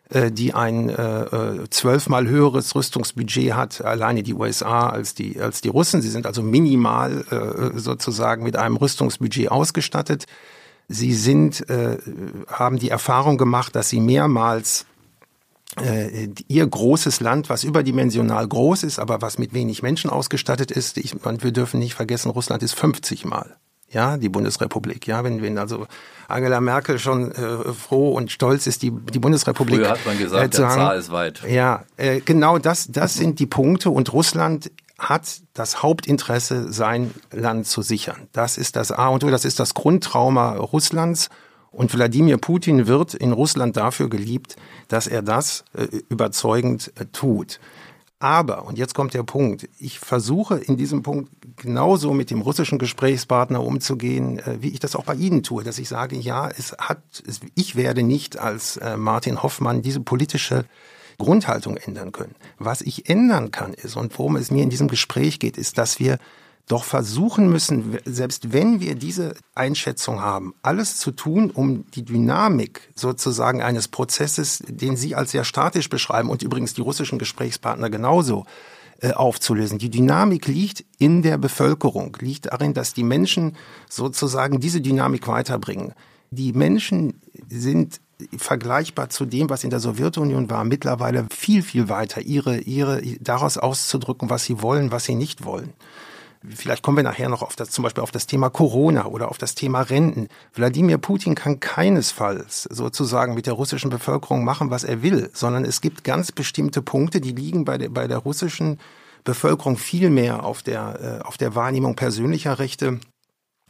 die 0.09 0.53
ein 0.53 0.89
äh, 0.89 1.23
äh, 1.23 1.69
zwölfmal 1.69 2.27
höheres 2.27 2.75
Rüstungsbudget 2.75 3.53
hat, 3.53 3.81
alleine 3.83 4.21
die 4.21 4.33
USA 4.33 4.89
als 4.89 5.15
die, 5.15 5.39
als 5.39 5.61
die 5.61 5.69
Russen. 5.69 6.01
Sie 6.01 6.09
sind 6.09 6.27
also 6.27 6.43
minimal 6.43 7.23
äh, 7.31 7.79
sozusagen 7.79 8.43
mit 8.43 8.55
einem 8.55 8.75
Rüstungsbudget 8.75 9.49
ausgestattet. 9.49 10.25
Sie 10.87 11.13
sind, 11.13 11.67
äh, 11.69 11.97
haben 12.47 12.77
die 12.77 12.89
Erfahrung 12.89 13.37
gemacht, 13.37 13.75
dass 13.75 13.89
sie 13.89 14.01
mehrmals 14.01 14.85
äh, 15.81 16.27
ihr 16.47 16.67
großes 16.67 17.19
Land, 17.19 17.49
was 17.49 17.63
überdimensional 17.63 18.47
groß 18.47 18.83
ist, 18.83 18.99
aber 18.99 19.21
was 19.21 19.39
mit 19.39 19.53
wenig 19.53 19.81
Menschen 19.81 20.09
ausgestattet 20.09 20.69
ist. 20.69 20.97
Ich, 20.97 21.15
wir 21.23 21.51
dürfen 21.51 21.79
nicht 21.79 21.95
vergessen, 21.95 22.29
Russland 22.29 22.61
ist 22.61 22.73
50 22.73 23.25
Mal 23.25 23.57
ja, 23.93 24.17
die 24.17 24.29
Bundesrepublik. 24.29 25.07
Ja, 25.07 25.23
wenn, 25.23 25.41
wenn 25.41 25.57
also 25.57 25.87
Angela 26.27 26.59
Merkel 26.61 26.99
schon 26.99 27.31
äh, 27.31 27.73
froh 27.73 28.13
und 28.13 28.31
stolz 28.31 28.67
ist, 28.67 28.81
die, 28.81 28.91
die 28.91 29.19
Bundesrepublik. 29.19 29.79
Früher 29.79 29.89
hat 29.89 30.05
man 30.05 30.17
gesagt, 30.17 30.45
äh, 30.45 30.49
zu 30.49 30.61
der 30.61 30.69
haben, 30.69 30.77
Zahl 30.77 30.99
ist 30.99 31.11
weit. 31.11 31.43
Ja, 31.47 31.85
äh, 31.97 32.19
genau 32.21 32.57
das, 32.57 32.87
das 32.91 33.13
sind 33.13 33.39
die 33.39 33.45
Punkte 33.45 33.89
und 33.89 34.11
Russland 34.11 34.71
hat 34.99 35.41
das 35.53 35.83
Hauptinteresse, 35.83 36.71
sein 36.71 37.11
Land 37.31 37.67
zu 37.67 37.81
sichern. 37.81 38.27
Das 38.31 38.57
ist 38.57 38.75
das 38.75 38.91
A 38.91 39.07
und 39.07 39.23
O, 39.23 39.29
das 39.29 39.45
ist 39.45 39.59
das 39.59 39.73
Grundtrauma 39.73 40.55
Russlands. 40.55 41.29
Und 41.71 41.93
Wladimir 41.93 42.37
Putin 42.37 42.85
wird 42.85 43.15
in 43.15 43.31
Russland 43.31 43.75
dafür 43.75 44.07
geliebt, 44.07 44.55
dass 44.89 45.07
er 45.07 45.23
das 45.23 45.65
äh, 45.73 45.87
überzeugend 46.09 46.91
äh, 46.99 47.05
tut. 47.05 47.59
Aber, 48.23 48.63
und 48.63 48.77
jetzt 48.77 48.95
kommt 48.95 49.13
der 49.13 49.23
Punkt, 49.23 49.67
ich 49.79 49.99
versuche 49.99 50.55
in 50.55 50.77
diesem 50.77 51.03
Punkt 51.03 51.29
genauso 51.57 52.13
mit 52.13 52.29
dem 52.31 52.39
russischen 52.39 52.79
Gesprächspartner 52.79 53.61
umzugehen, 53.61 54.39
äh, 54.39 54.61
wie 54.61 54.69
ich 54.69 54.79
das 54.79 54.95
auch 54.95 55.03
bei 55.03 55.15
Ihnen 55.15 55.43
tue, 55.43 55.65
dass 55.65 55.77
ich 55.77 55.89
sage, 55.89 56.15
ja, 56.15 56.47
es 56.47 56.71
hat, 56.77 57.01
ich 57.53 57.75
werde 57.75 58.01
nicht 58.01 58.39
als 58.39 58.77
äh, 58.77 58.95
Martin 58.95 59.43
Hoffmann 59.43 59.81
diese 59.81 59.99
politische 59.99 60.63
Grundhaltung 61.17 61.75
ändern 61.75 62.13
können. 62.13 62.35
Was 62.59 62.79
ich 62.79 63.09
ändern 63.09 63.51
kann 63.51 63.73
ist, 63.73 63.97
und 63.97 64.17
worum 64.17 64.37
es 64.37 64.51
mir 64.51 64.63
in 64.63 64.69
diesem 64.69 64.87
Gespräch 64.87 65.39
geht, 65.39 65.57
ist, 65.57 65.77
dass 65.77 65.99
wir 65.99 66.17
doch 66.67 66.83
versuchen 66.83 67.49
müssen, 67.49 67.97
selbst 68.05 68.53
wenn 68.53 68.79
wir 68.79 68.95
diese 68.95 69.35
Einschätzung 69.53 70.21
haben, 70.21 70.53
alles 70.61 70.97
zu 70.97 71.11
tun, 71.11 71.51
um 71.51 71.85
die 71.91 72.05
Dynamik 72.05 72.89
sozusagen 72.95 73.61
eines 73.61 73.89
Prozesses, 73.89 74.63
den 74.67 74.95
Sie 74.95 75.13
als 75.15 75.31
sehr 75.31 75.43
statisch 75.43 75.89
beschreiben 75.89 76.29
und 76.29 76.41
übrigens 76.41 76.73
die 76.73 76.81
russischen 76.81 77.19
Gesprächspartner 77.19 77.89
genauso, 77.89 78.45
äh, 79.01 79.11
aufzulösen. 79.11 79.77
Die 79.77 79.89
Dynamik 79.89 80.47
liegt 80.47 80.85
in 80.97 81.21
der 81.21 81.37
Bevölkerung, 81.37 82.15
liegt 82.21 82.45
darin, 82.45 82.73
dass 82.73 82.93
die 82.93 83.03
Menschen 83.03 83.57
sozusagen 83.89 84.61
diese 84.61 84.79
Dynamik 84.79 85.27
weiterbringen. 85.27 85.93
Die 86.31 86.53
Menschen 86.53 87.19
sind 87.49 87.99
vergleichbar 88.37 89.09
zu 89.09 89.25
dem, 89.25 89.49
was 89.49 89.63
in 89.63 89.69
der 89.69 89.79
Sowjetunion 89.79 90.49
war, 90.49 90.63
mittlerweile 90.63 91.27
viel, 91.29 91.61
viel 91.61 91.89
weiter, 91.89 92.21
ihre, 92.21 92.59
ihre, 92.59 93.01
daraus 93.19 93.57
auszudrücken, 93.57 94.29
was 94.29 94.45
sie 94.45 94.61
wollen, 94.61 94.91
was 94.91 95.05
sie 95.05 95.15
nicht 95.15 95.43
wollen. 95.43 95.73
Vielleicht 96.49 96.83
kommen 96.83 96.97
wir 96.97 97.03
nachher 97.03 97.29
noch 97.29 97.41
auf 97.41 97.55
das, 97.55 97.69
zum 97.69 97.83
Beispiel 97.83 98.03
auf 98.03 98.11
das 98.11 98.27
Thema 98.27 98.49
Corona 98.49 99.05
oder 99.05 99.29
auf 99.29 99.37
das 99.37 99.55
Thema 99.55 99.81
Renten. 99.81 100.27
Wladimir 100.53 100.97
Putin 100.97 101.35
kann 101.35 101.61
keinesfalls 101.61 102.63
sozusagen 102.63 103.33
mit 103.33 103.45
der 103.45 103.53
russischen 103.53 103.89
Bevölkerung 103.89 104.43
machen, 104.43 104.69
was 104.69 104.83
er 104.83 105.01
will, 105.01 105.29
sondern 105.33 105.63
es 105.63 105.79
gibt 105.79 106.03
ganz 106.03 106.33
bestimmte 106.33 106.81
Punkte, 106.81 107.21
die 107.21 107.31
liegen 107.31 107.63
bei 107.63 107.77
der, 107.77 107.89
bei 107.89 108.07
der 108.07 108.17
russischen 108.17 108.77
Bevölkerung 109.23 109.77
viel 109.77 110.09
mehr 110.09 110.43
auf 110.43 110.63
der, 110.63 111.21
äh, 111.21 111.25
auf 111.25 111.37
der 111.37 111.55
Wahrnehmung 111.55 111.95
persönlicher 111.95 112.59
Rechte 112.59 112.99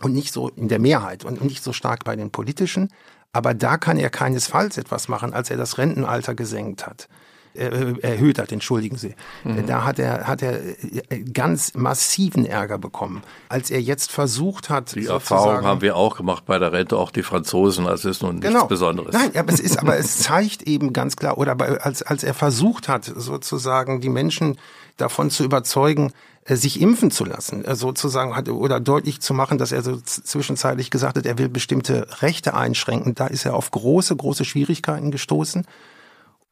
und 0.01 0.13
nicht 0.13 0.33
so 0.33 0.49
in 0.49 0.67
der 0.67 0.79
Mehrheit 0.79 1.25
und 1.25 1.43
nicht 1.43 1.63
so 1.63 1.73
stark 1.73 2.03
bei 2.03 2.15
den 2.15 2.31
politischen. 2.31 2.89
Aber 3.33 3.53
da 3.53 3.77
kann 3.77 3.97
er 3.97 4.09
keinesfalls 4.09 4.77
etwas 4.77 5.07
machen, 5.07 5.33
als 5.33 5.51
er 5.51 5.57
das 5.57 5.77
Rentenalter 5.77 6.33
gesenkt 6.33 6.87
hat. 6.87 7.07
Äh, 7.55 7.99
erhöht 8.01 8.39
hat, 8.39 8.51
entschuldigen 8.51 8.97
Sie. 8.97 9.13
Mhm. 9.43 9.67
Da 9.67 9.83
hat 9.83 9.99
er, 9.99 10.25
hat 10.25 10.41
er 10.41 10.59
äh, 10.59 11.19
ganz 11.19 11.75
massiven 11.75 12.47
Ärger 12.47 12.79
bekommen. 12.79 13.21
Als 13.47 13.69
er 13.69 13.79
jetzt 13.79 14.11
versucht 14.11 14.71
hat. 14.71 14.95
Die 14.95 15.05
Erfahrung 15.05 15.63
haben 15.63 15.81
wir 15.81 15.95
auch 15.95 16.17
gemacht 16.17 16.45
bei 16.47 16.57
der 16.57 16.71
Rente, 16.71 16.97
auch 16.97 17.11
die 17.11 17.21
Franzosen, 17.21 17.85
also 17.85 18.09
es 18.09 18.17
ist 18.17 18.23
nun 18.23 18.37
nichts 18.37 18.47
genau. 18.47 18.65
Besonderes. 18.65 19.13
Nein, 19.13 19.35
aber 19.35 19.53
es 19.53 19.59
ist, 19.59 19.77
aber 19.77 19.97
es 19.97 20.17
zeigt 20.23 20.63
eben 20.63 20.93
ganz 20.93 21.15
klar, 21.15 21.37
oder 21.37 21.53
bei, 21.53 21.79
als, 21.79 22.01
als 22.01 22.23
er 22.23 22.33
versucht 22.33 22.87
hat, 22.87 23.05
sozusagen 23.05 24.01
die 24.01 24.09
Menschen 24.09 24.57
davon 24.97 25.29
zu 25.29 25.43
überzeugen, 25.43 26.11
äh, 26.45 26.55
sich 26.55 26.81
impfen 26.81 27.11
zu 27.11 27.23
lassen, 27.23 27.63
sozusagen 27.75 28.35
hat 28.35 28.49
oder 28.49 28.79
deutlich 28.79 29.21
zu 29.21 29.35
machen, 29.35 29.59
dass 29.59 29.71
er 29.71 29.83
so 29.83 29.97
zwischenzeitlich 29.97 30.89
gesagt 30.89 31.17
hat, 31.17 31.27
er 31.27 31.37
will 31.37 31.49
bestimmte 31.49 32.07
Rechte 32.23 32.55
einschränken. 32.55 33.13
Da 33.13 33.27
ist 33.27 33.45
er 33.45 33.53
auf 33.53 33.69
große, 33.69 34.15
große 34.15 34.43
Schwierigkeiten 34.43 35.11
gestoßen. 35.11 35.67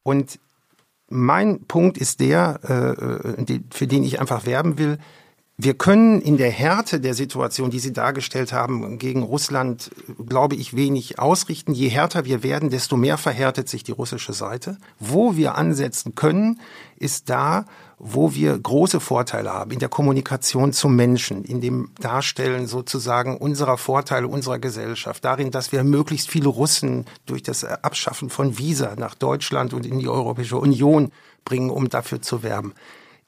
Und 0.04 0.38
mein 1.12 1.64
Punkt 1.66 1.98
ist 1.98 2.20
der, 2.20 2.60
äh, 2.68 3.42
äh 3.42 3.60
für 3.70 3.86
den 3.86 4.02
ich 4.02 4.20
einfach 4.20 4.46
werben 4.46 4.78
will. 4.78 4.98
Wir 5.58 5.74
können 5.74 6.20
in 6.20 6.38
der 6.38 6.50
Härte 6.50 6.98
der 6.98 7.14
Situation, 7.14 7.70
die 7.70 7.78
Sie 7.78 7.92
dargestellt 7.92 8.52
haben, 8.52 8.98
gegen 8.98 9.22
Russland, 9.22 9.90
glaube 10.26 10.56
ich, 10.56 10.74
wenig 10.74 11.18
ausrichten. 11.18 11.72
Je 11.72 11.88
härter 11.88 12.24
wir 12.24 12.42
werden, 12.42 12.70
desto 12.70 12.96
mehr 12.96 13.18
verhärtet 13.18 13.68
sich 13.68 13.84
die 13.84 13.92
russische 13.92 14.32
Seite. 14.32 14.78
Wo 14.98 15.36
wir 15.36 15.56
ansetzen 15.56 16.14
können, 16.14 16.58
ist 16.96 17.28
da, 17.28 17.66
wo 18.04 18.34
wir 18.34 18.58
große 18.58 18.98
Vorteile 18.98 19.52
haben 19.52 19.70
in 19.70 19.78
der 19.78 19.88
Kommunikation 19.88 20.72
zum 20.72 20.96
Menschen, 20.96 21.44
in 21.44 21.60
dem 21.60 21.90
Darstellen 22.00 22.66
sozusagen 22.66 23.36
unserer 23.36 23.78
Vorteile 23.78 24.26
unserer 24.26 24.58
Gesellschaft, 24.58 25.24
darin, 25.24 25.52
dass 25.52 25.70
wir 25.70 25.84
möglichst 25.84 26.28
viele 26.28 26.48
Russen 26.48 27.06
durch 27.26 27.44
das 27.44 27.62
Abschaffen 27.62 28.28
von 28.28 28.58
Visa 28.58 28.96
nach 28.96 29.14
Deutschland 29.14 29.72
und 29.72 29.86
in 29.86 30.00
die 30.00 30.08
Europäische 30.08 30.56
Union 30.56 31.12
bringen, 31.44 31.70
um 31.70 31.88
dafür 31.90 32.20
zu 32.20 32.42
werben. 32.42 32.74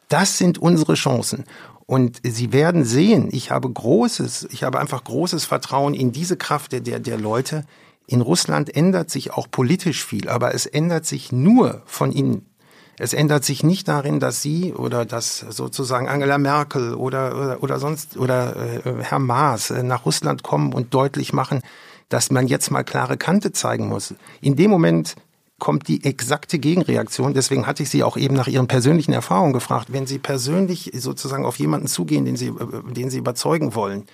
Das 0.09 0.39
sind 0.39 0.59
unsere 0.59 0.95
Chancen. 0.95 1.45
Und 1.87 2.21
Sie 2.25 2.53
werden 2.53 2.85
sehen, 2.85 3.29
ich 3.31 3.53
habe 3.53 3.71
großes, 3.71 4.49
ich 4.51 4.65
habe 4.65 4.81
einfach 4.81 5.05
großes 5.05 5.45
Vertrauen 5.45 5.95
in 5.95 6.11
diese 6.11 6.37
Kraft 6.37 6.73
der, 6.73 6.81
der, 6.81 6.99
der 6.99 7.19
Leute, 7.19 7.65
In 8.07 8.21
Russland 8.21 8.75
ändert 8.75 9.11
sich 9.11 9.33
auch 9.33 9.51
politisch 9.51 10.05
viel, 10.05 10.29
aber 10.29 10.55
es 10.55 10.67
ändert 10.67 11.07
sich 11.07 11.33
nur 11.33 11.83
von 11.87 12.13
innen. 12.13 12.47
Es 12.99 13.13
ändert 13.13 13.45
sich 13.45 13.65
nicht 13.65 13.89
darin, 13.89 14.21
dass 14.21 14.43
Sie 14.43 14.73
oder 14.73 15.05
dass 15.05 15.39
sozusagen 15.39 16.09
Angela 16.09 16.39
Merkel 16.39 16.95
oder, 16.95 17.37
oder, 17.37 17.63
oder 17.63 17.79
sonst 17.79 18.17
oder 18.17 18.57
äh, 18.57 19.03
Herr 19.03 19.19
Maas 19.19 19.71
äh, 19.71 19.83
nach 19.83 20.07
Russland 20.07 20.43
kommen 20.43 20.73
und 20.73 20.95
deutlich 20.95 21.33
machen, 21.33 21.63
dass 22.09 22.31
man 22.31 22.47
jetzt 22.47 22.71
mal 22.71 22.85
klare 22.85 23.17
Kante 23.17 23.53
zeigen 23.53 23.89
muss. 23.89 24.15
In 24.41 24.57
dem 24.57 24.71
Moment 24.71 25.17
kommt 25.59 25.89
die 25.89 26.05
exakte 26.05 26.59
Gegenreaktion. 26.59 27.35
Deswegen 27.35 27.67
hatte 27.67 27.83
ich 27.83 27.91
Sie 27.91 28.03
auch 28.03 28.17
eben 28.17 28.35
nach 28.35 28.49
Ihren 28.49 28.67
persönlichen 28.67 29.13
Erfahrungen 29.13 29.53
gefragt. 29.53 29.89
Wenn 29.93 30.07
Sie 30.07 30.19
persönlich 30.19 30.91
sozusagen 30.95 31.45
auf 31.45 31.59
jemanden 31.59 31.87
zugehen, 31.87 32.25
den 32.25 32.37
Sie, 32.37 32.49
äh, 32.49 32.93
den 32.93 33.11
Sie 33.11 33.19
überzeugen 33.19 33.75
wollen, 33.75 34.05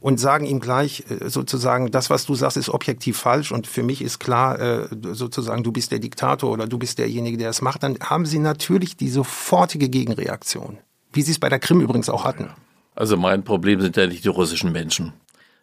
und 0.00 0.18
sagen 0.18 0.46
ihm 0.46 0.60
gleich 0.60 1.04
äh, 1.08 1.28
sozusagen, 1.28 1.90
das, 1.90 2.10
was 2.10 2.26
du 2.26 2.34
sagst, 2.34 2.56
ist 2.56 2.68
objektiv 2.68 3.16
falsch 3.16 3.52
und 3.52 3.66
für 3.66 3.82
mich 3.82 4.02
ist 4.02 4.18
klar, 4.18 4.60
äh, 4.60 4.88
sozusagen, 5.12 5.62
du 5.62 5.72
bist 5.72 5.92
der 5.92 5.98
Diktator 5.98 6.50
oder 6.50 6.66
du 6.66 6.78
bist 6.78 6.98
derjenige, 6.98 7.38
der 7.38 7.50
es 7.50 7.62
macht, 7.62 7.82
dann 7.82 7.98
haben 8.00 8.26
sie 8.26 8.38
natürlich 8.38 8.96
die 8.96 9.08
sofortige 9.08 9.88
Gegenreaktion. 9.88 10.78
Wie 11.12 11.22
sie 11.22 11.32
es 11.32 11.38
bei 11.38 11.48
der 11.48 11.58
Krim 11.58 11.80
übrigens 11.80 12.08
auch 12.08 12.24
hatten. 12.24 12.50
Also 12.94 13.16
mein 13.16 13.44
Problem 13.44 13.80
sind 13.80 13.96
ja 13.96 14.06
nicht 14.06 14.24
die 14.24 14.28
russischen 14.28 14.72
Menschen. 14.72 15.12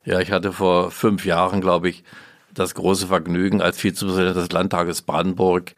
Ja, 0.05 0.19
ich 0.19 0.31
hatte 0.31 0.51
vor 0.51 0.91
fünf 0.91 1.25
Jahren, 1.25 1.61
glaube 1.61 1.89
ich, 1.89 2.03
das 2.53 2.75
große 2.75 3.07
Vergnügen, 3.07 3.61
als 3.61 3.79
Vizepräsident 3.79 4.35
des 4.35 4.51
Landtages 4.51 5.01
Brandenburg 5.01 5.75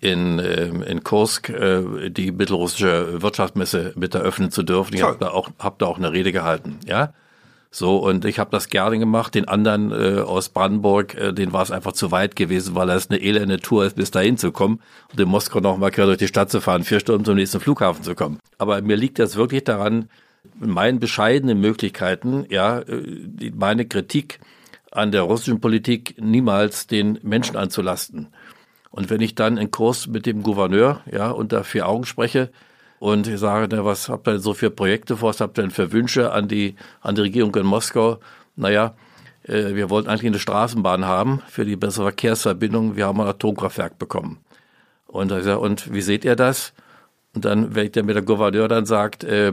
in, 0.00 0.38
ähm, 0.38 0.82
in 0.82 1.04
Kursk 1.04 1.48
äh, 1.50 2.10
die 2.10 2.32
mittelrussische 2.32 3.22
Wirtschaftsmesse 3.22 3.92
mit 3.96 4.14
eröffnen 4.14 4.50
zu 4.50 4.62
dürfen. 4.62 4.94
Ich 4.94 5.02
habe 5.02 5.16
da, 5.18 5.28
auch, 5.28 5.50
hab 5.58 5.78
da 5.78 5.86
auch 5.86 5.98
eine 5.98 6.12
Rede 6.12 6.32
gehalten. 6.32 6.78
Ja, 6.86 7.12
so, 7.78 7.98
und 7.98 8.24
ich 8.24 8.38
habe 8.38 8.50
das 8.52 8.70
gerne 8.70 8.98
gemacht. 8.98 9.34
Den 9.34 9.48
anderen 9.48 9.92
äh, 9.92 10.20
aus 10.22 10.48
Brandenburg, 10.48 11.14
äh, 11.14 11.34
den 11.34 11.52
war 11.52 11.62
es 11.62 11.70
einfach 11.70 11.92
zu 11.92 12.10
weit 12.10 12.34
gewesen, 12.34 12.74
weil 12.74 12.88
es 12.88 13.10
eine 13.10 13.20
elende 13.20 13.60
Tour 13.60 13.84
ist, 13.84 13.96
bis 13.96 14.10
dahin 14.10 14.38
zu 14.38 14.50
kommen 14.50 14.80
und 15.12 15.20
in 15.20 15.28
Moskau 15.28 15.60
noch 15.60 15.76
mal 15.76 15.90
quer 15.90 16.06
durch 16.06 16.16
die 16.16 16.26
Stadt 16.26 16.50
zu 16.50 16.62
fahren, 16.62 16.84
vier 16.84 17.00
Stunden 17.00 17.26
zum 17.26 17.34
nächsten 17.34 17.60
Flughafen 17.60 18.02
zu 18.02 18.14
kommen. 18.14 18.38
Aber 18.56 18.80
mir 18.80 18.96
liegt 18.96 19.18
das 19.18 19.36
wirklich 19.36 19.64
daran, 19.64 20.08
in 20.58 20.70
meinen 20.70 21.00
bescheidenen 21.00 21.60
Möglichkeiten, 21.60 22.46
ja, 22.48 22.78
äh, 22.78 23.52
meine 23.54 23.84
Kritik 23.84 24.40
an 24.90 25.12
der 25.12 25.20
russischen 25.20 25.60
Politik 25.60 26.14
niemals 26.18 26.86
den 26.86 27.18
Menschen 27.22 27.56
anzulasten. 27.56 28.28
Und 28.90 29.10
wenn 29.10 29.20
ich 29.20 29.34
dann 29.34 29.58
in 29.58 29.70
Kurs 29.70 30.06
mit 30.06 30.24
dem 30.24 30.42
Gouverneur, 30.42 31.02
ja, 31.12 31.28
unter 31.28 31.62
vier 31.62 31.86
Augen 31.86 32.06
spreche, 32.06 32.48
und 32.98 33.26
ich 33.26 33.38
sage, 33.38 33.68
na, 33.70 33.84
was 33.84 34.08
habt 34.08 34.26
ihr 34.28 34.32
denn 34.32 34.40
so 34.40 34.54
für 34.54 34.70
Projekte 34.70 35.16
vor, 35.16 35.30
was 35.30 35.40
habt 35.40 35.58
ihr 35.58 35.62
denn 35.62 35.70
für 35.70 35.92
Wünsche 35.92 36.32
an 36.32 36.48
die, 36.48 36.76
an 37.00 37.14
die 37.14 37.22
Regierung 37.22 37.54
in 37.54 37.66
Moskau? 37.66 38.18
Naja, 38.56 38.94
äh, 39.44 39.74
wir 39.74 39.90
wollten 39.90 40.08
eigentlich 40.08 40.26
eine 40.26 40.38
Straßenbahn 40.38 41.04
haben 41.04 41.42
für 41.48 41.64
die 41.64 41.76
bessere 41.76 42.06
Verkehrsverbindung. 42.06 42.96
Wir 42.96 43.06
haben 43.06 43.20
ein 43.20 43.26
Atomkraftwerk 43.26 43.98
bekommen. 43.98 44.38
Und, 45.06 45.30
ich 45.32 45.44
sage, 45.44 45.58
und 45.60 45.92
wie 45.92 46.00
seht 46.00 46.24
ihr 46.24 46.36
das? 46.36 46.72
Und 47.34 47.44
dann, 47.44 47.74
wenn 47.74 47.92
der 47.92 48.02
mit 48.02 48.16
der 48.16 48.22
Gouverneur 48.22 48.68
dann 48.68 48.86
sagt, 48.86 49.24
äh, 49.24 49.52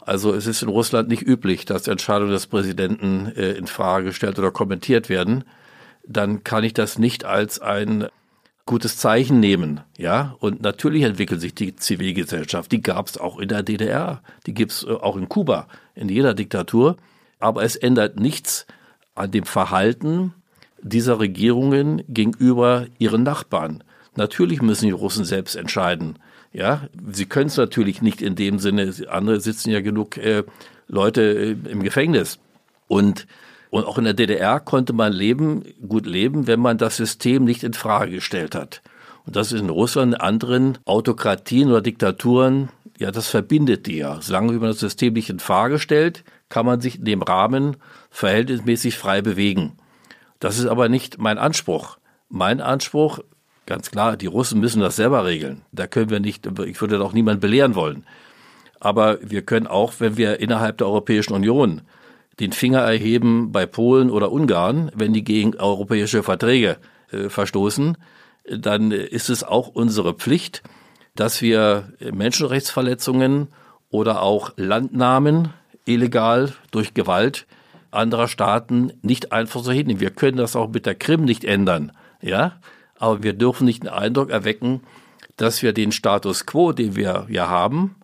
also 0.00 0.34
es 0.34 0.46
ist 0.46 0.62
in 0.62 0.68
Russland 0.68 1.08
nicht 1.08 1.22
üblich, 1.22 1.64
dass 1.64 1.88
Entscheidungen 1.88 2.32
des 2.32 2.46
Präsidenten 2.46 3.32
äh, 3.34 3.52
in 3.52 3.66
Frage 3.66 4.06
gestellt 4.06 4.38
oder 4.38 4.50
kommentiert 4.50 5.08
werden, 5.08 5.44
dann 6.06 6.44
kann 6.44 6.64
ich 6.64 6.74
das 6.74 6.98
nicht 6.98 7.24
als 7.24 7.60
ein 7.60 8.08
gutes 8.66 8.96
Zeichen 8.96 9.40
nehmen. 9.40 9.80
Ja, 9.98 10.36
und 10.40 10.62
natürlich 10.62 11.02
entwickelt 11.02 11.40
sich 11.40 11.54
die 11.54 11.76
Zivilgesellschaft. 11.76 12.72
Die 12.72 12.82
gab 12.82 13.08
es 13.08 13.18
auch 13.18 13.38
in 13.38 13.48
der 13.48 13.62
DDR, 13.62 14.22
die 14.46 14.54
gibt 14.54 14.72
es 14.72 14.84
äh, 14.84 14.90
auch 14.90 15.16
in 15.16 15.28
Kuba, 15.28 15.68
in 15.94 16.08
jeder 16.08 16.34
Diktatur. 16.34 16.96
Aber 17.40 17.62
es 17.62 17.76
ändert 17.76 18.18
nichts 18.18 18.66
an 19.14 19.30
dem 19.30 19.44
Verhalten 19.44 20.32
dieser 20.80 21.18
Regierungen 21.18 22.02
gegenüber 22.08 22.86
ihren 22.98 23.22
Nachbarn. 23.22 23.82
Natürlich 24.16 24.62
müssen 24.62 24.86
die 24.86 24.92
Russen 24.92 25.24
selbst 25.24 25.56
entscheiden. 25.56 26.18
Ja, 26.52 26.88
sie 27.10 27.26
können 27.26 27.48
es 27.48 27.56
natürlich 27.56 28.00
nicht 28.00 28.22
in 28.22 28.36
dem 28.36 28.58
Sinne. 28.60 28.94
Andere 29.08 29.40
sitzen 29.40 29.70
ja 29.70 29.80
genug 29.80 30.16
äh, 30.16 30.44
Leute 30.86 31.22
äh, 31.22 31.56
im 31.68 31.82
Gefängnis. 31.82 32.38
Und 32.86 33.26
und 33.74 33.86
auch 33.86 33.98
in 33.98 34.04
der 34.04 34.14
DDR 34.14 34.60
konnte 34.60 34.92
man 34.92 35.12
leben, 35.12 35.64
gut 35.88 36.06
leben, 36.06 36.46
wenn 36.46 36.60
man 36.60 36.78
das 36.78 36.96
System 36.96 37.42
nicht 37.42 37.64
in 37.64 37.74
Frage 37.74 38.12
gestellt 38.12 38.54
hat. 38.54 38.82
Und 39.26 39.34
das 39.34 39.50
ist 39.50 39.60
in 39.60 39.68
Russland, 39.68 40.14
in 40.14 40.20
anderen 40.20 40.78
Autokratien 40.84 41.70
oder 41.70 41.80
Diktaturen, 41.80 42.68
ja, 43.00 43.10
das 43.10 43.26
verbindet 43.26 43.88
die 43.88 43.96
ja. 43.96 44.20
Solange 44.20 44.52
man 44.52 44.68
das 44.68 44.78
System 44.78 45.14
nicht 45.14 45.28
in 45.28 45.40
Frage 45.40 45.80
stellt, 45.80 46.22
kann 46.48 46.64
man 46.64 46.80
sich 46.80 47.00
in 47.00 47.04
dem 47.04 47.22
Rahmen 47.22 47.76
verhältnismäßig 48.10 48.96
frei 48.96 49.22
bewegen. 49.22 49.72
Das 50.38 50.60
ist 50.60 50.66
aber 50.66 50.88
nicht 50.88 51.18
mein 51.18 51.38
Anspruch. 51.38 51.98
Mein 52.28 52.60
Anspruch, 52.60 53.18
ganz 53.66 53.90
klar, 53.90 54.16
die 54.16 54.26
Russen 54.26 54.60
müssen 54.60 54.82
das 54.82 54.94
selber 54.94 55.24
regeln. 55.24 55.62
Da 55.72 55.88
können 55.88 56.10
wir 56.10 56.20
nicht, 56.20 56.46
ich 56.46 56.80
würde 56.80 56.98
doch 56.98 57.12
niemand 57.12 57.40
belehren 57.40 57.74
wollen. 57.74 58.06
Aber 58.78 59.18
wir 59.20 59.42
können 59.42 59.66
auch, 59.66 59.94
wenn 59.98 60.16
wir 60.16 60.38
innerhalb 60.38 60.78
der 60.78 60.86
Europäischen 60.86 61.32
Union 61.32 61.82
den 62.40 62.52
Finger 62.52 62.80
erheben 62.80 63.52
bei 63.52 63.66
Polen 63.66 64.10
oder 64.10 64.32
Ungarn, 64.32 64.90
wenn 64.94 65.12
die 65.12 65.24
gegen 65.24 65.54
europäische 65.56 66.22
Verträge 66.22 66.78
äh, 67.10 67.28
verstoßen, 67.28 67.96
dann 68.48 68.90
ist 68.90 69.30
es 69.30 69.42
auch 69.42 69.68
unsere 69.68 70.14
Pflicht, 70.14 70.62
dass 71.14 71.40
wir 71.40 71.92
Menschenrechtsverletzungen 72.12 73.48
oder 73.90 74.22
auch 74.22 74.52
Landnahmen 74.56 75.50
illegal 75.86 76.52
durch 76.70 76.94
Gewalt 76.94 77.46
anderer 77.90 78.28
Staaten 78.28 78.92
nicht 79.02 79.32
einfach 79.32 79.62
so 79.62 79.70
hinnehmen. 79.70 80.00
Wir 80.00 80.10
können 80.10 80.36
das 80.36 80.56
auch 80.56 80.68
mit 80.68 80.84
der 80.84 80.96
Krim 80.96 81.24
nicht 81.24 81.44
ändern, 81.44 81.92
ja, 82.20 82.60
aber 82.98 83.22
wir 83.22 83.32
dürfen 83.32 83.64
nicht 83.64 83.84
den 83.84 83.90
Eindruck 83.90 84.30
erwecken, 84.30 84.82
dass 85.36 85.62
wir 85.62 85.72
den 85.72 85.92
Status 85.92 86.46
quo, 86.46 86.72
den 86.72 86.96
wir 86.96 87.26
ja 87.28 87.48
haben, 87.48 87.96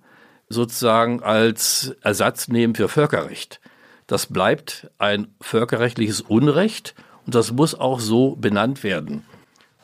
sozusagen 0.49 1.23
als 1.23 1.95
Ersatz 2.03 2.49
nehmen 2.49 2.75
für 2.75 2.89
Völkerrecht. 2.89 3.60
Das 4.11 4.27
bleibt 4.27 4.91
ein 4.99 5.29
völkerrechtliches 5.41 6.21
Unrecht 6.21 6.97
und 7.27 7.37
das 7.37 7.53
muss 7.53 7.77
auch 7.77 8.01
so 8.01 8.35
benannt 8.35 8.83
werden. 8.83 9.23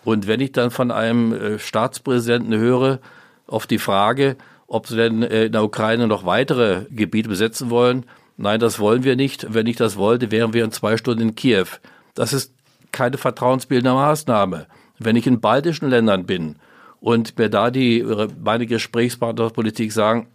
Und 0.05 0.27
wenn 0.27 0.41
ich 0.41 0.51
dann 0.51 0.73
von 0.73 0.91
einem 0.91 1.33
äh, 1.33 1.59
Staatspräsidenten 1.61 2.59
höre 2.59 2.99
auf 3.47 3.69
die 3.69 3.79
Frage, 3.79 4.35
ob 4.67 4.89
sie 4.89 4.97
denn 4.97 5.23
äh, 5.23 5.45
in 5.45 5.53
der 5.53 5.63
Ukraine 5.63 6.09
noch 6.09 6.27
weitere 6.27 6.87
Gebiete 6.91 7.29
besetzen 7.29 7.71
wollen, 7.71 8.05
nein, 8.37 8.59
das 8.59 8.81
wollen 8.81 9.05
wir 9.05 9.15
nicht. 9.15 9.47
Wenn 9.55 9.69
ich 9.69 9.77
das 9.77 9.97
wollte, 9.97 10.33
wären 10.33 10.53
wir 10.53 10.65
in 10.65 10.73
zwei 10.73 10.97
Stunden 10.97 11.23
in 11.23 11.35
Kiew. 11.37 11.69
Das 12.15 12.33
ist 12.33 12.53
keine 12.91 13.19
vertrauensbildende 13.19 13.95
Maßnahme. 13.95 14.67
Wenn 14.99 15.15
ich 15.15 15.29
in 15.29 15.41
baltischen 15.41 15.89
Ländern 15.89 16.27
bin 16.27 16.57
und 16.99 17.39
mir 17.39 17.49
da 17.49 17.71
die, 17.71 18.05
meine 18.43 18.67
Gesprächspartner 18.67 19.45
aus 19.45 19.53
Politik 19.53 19.93
sagen, 19.93 20.27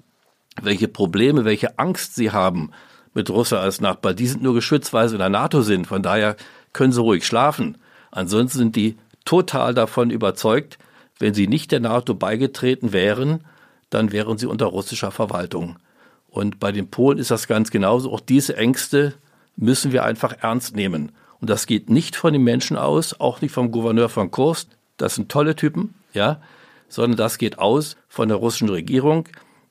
welche 0.61 0.87
Probleme, 0.87 1.43
welche 1.43 1.77
Angst 1.77 2.15
sie 2.15 2.31
haben, 2.31 2.71
mit 3.13 3.29
Russland 3.29 3.63
als 3.63 3.81
Nachbar. 3.81 4.13
Die 4.13 4.27
sind 4.27 4.43
nur 4.43 4.53
geschützt, 4.53 4.93
weil 4.93 5.09
sie 5.09 5.15
in 5.15 5.19
der 5.19 5.29
NATO 5.29 5.61
sind. 5.61 5.87
Von 5.87 6.03
daher 6.03 6.35
können 6.73 6.93
sie 6.93 7.01
ruhig 7.01 7.25
schlafen. 7.25 7.77
Ansonsten 8.11 8.57
sind 8.57 8.75
die 8.75 8.97
total 9.25 9.73
davon 9.73 10.09
überzeugt, 10.09 10.77
wenn 11.19 11.33
sie 11.33 11.47
nicht 11.47 11.71
der 11.71 11.79
NATO 11.79 12.15
beigetreten 12.15 12.93
wären, 12.93 13.43
dann 13.89 14.11
wären 14.11 14.37
sie 14.37 14.47
unter 14.47 14.65
russischer 14.65 15.11
Verwaltung. 15.11 15.77
Und 16.29 16.59
bei 16.59 16.71
den 16.71 16.89
Polen 16.89 17.19
ist 17.19 17.29
das 17.29 17.47
ganz 17.47 17.71
genauso. 17.71 18.11
Auch 18.11 18.21
diese 18.21 18.55
Ängste 18.55 19.13
müssen 19.57 19.91
wir 19.91 20.03
einfach 20.03 20.33
ernst 20.41 20.75
nehmen. 20.75 21.11
Und 21.39 21.49
das 21.49 21.67
geht 21.67 21.89
nicht 21.89 22.15
von 22.15 22.33
den 22.33 22.43
Menschen 22.43 22.77
aus, 22.77 23.19
auch 23.19 23.41
nicht 23.41 23.51
vom 23.51 23.71
Gouverneur 23.71 24.09
von 24.09 24.31
Kursk. 24.31 24.69
Das 24.97 25.15
sind 25.15 25.29
tolle 25.29 25.55
Typen, 25.55 25.93
ja, 26.13 26.41
sondern 26.87 27.17
das 27.17 27.37
geht 27.37 27.59
aus 27.59 27.97
von 28.07 28.29
der 28.29 28.37
russischen 28.37 28.69
Regierung, 28.69 29.27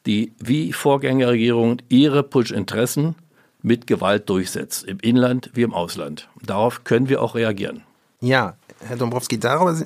die 0.06 0.32
wie 0.38 0.72
Vorgängerregierung 0.72 1.78
ihre 1.88 2.22
Putschinteressen 2.22 3.14
mit 3.62 3.86
Gewalt 3.86 4.28
durchsetzt, 4.28 4.84
im 4.84 4.98
Inland 5.00 5.50
wie 5.54 5.62
im 5.62 5.74
Ausland. 5.74 6.28
Darauf 6.42 6.84
können 6.84 7.08
wir 7.08 7.22
auch 7.22 7.34
reagieren. 7.34 7.82
Ja, 8.20 8.56
Herr 8.86 8.96
Dombrowski, 8.96 9.38
darüber 9.38 9.76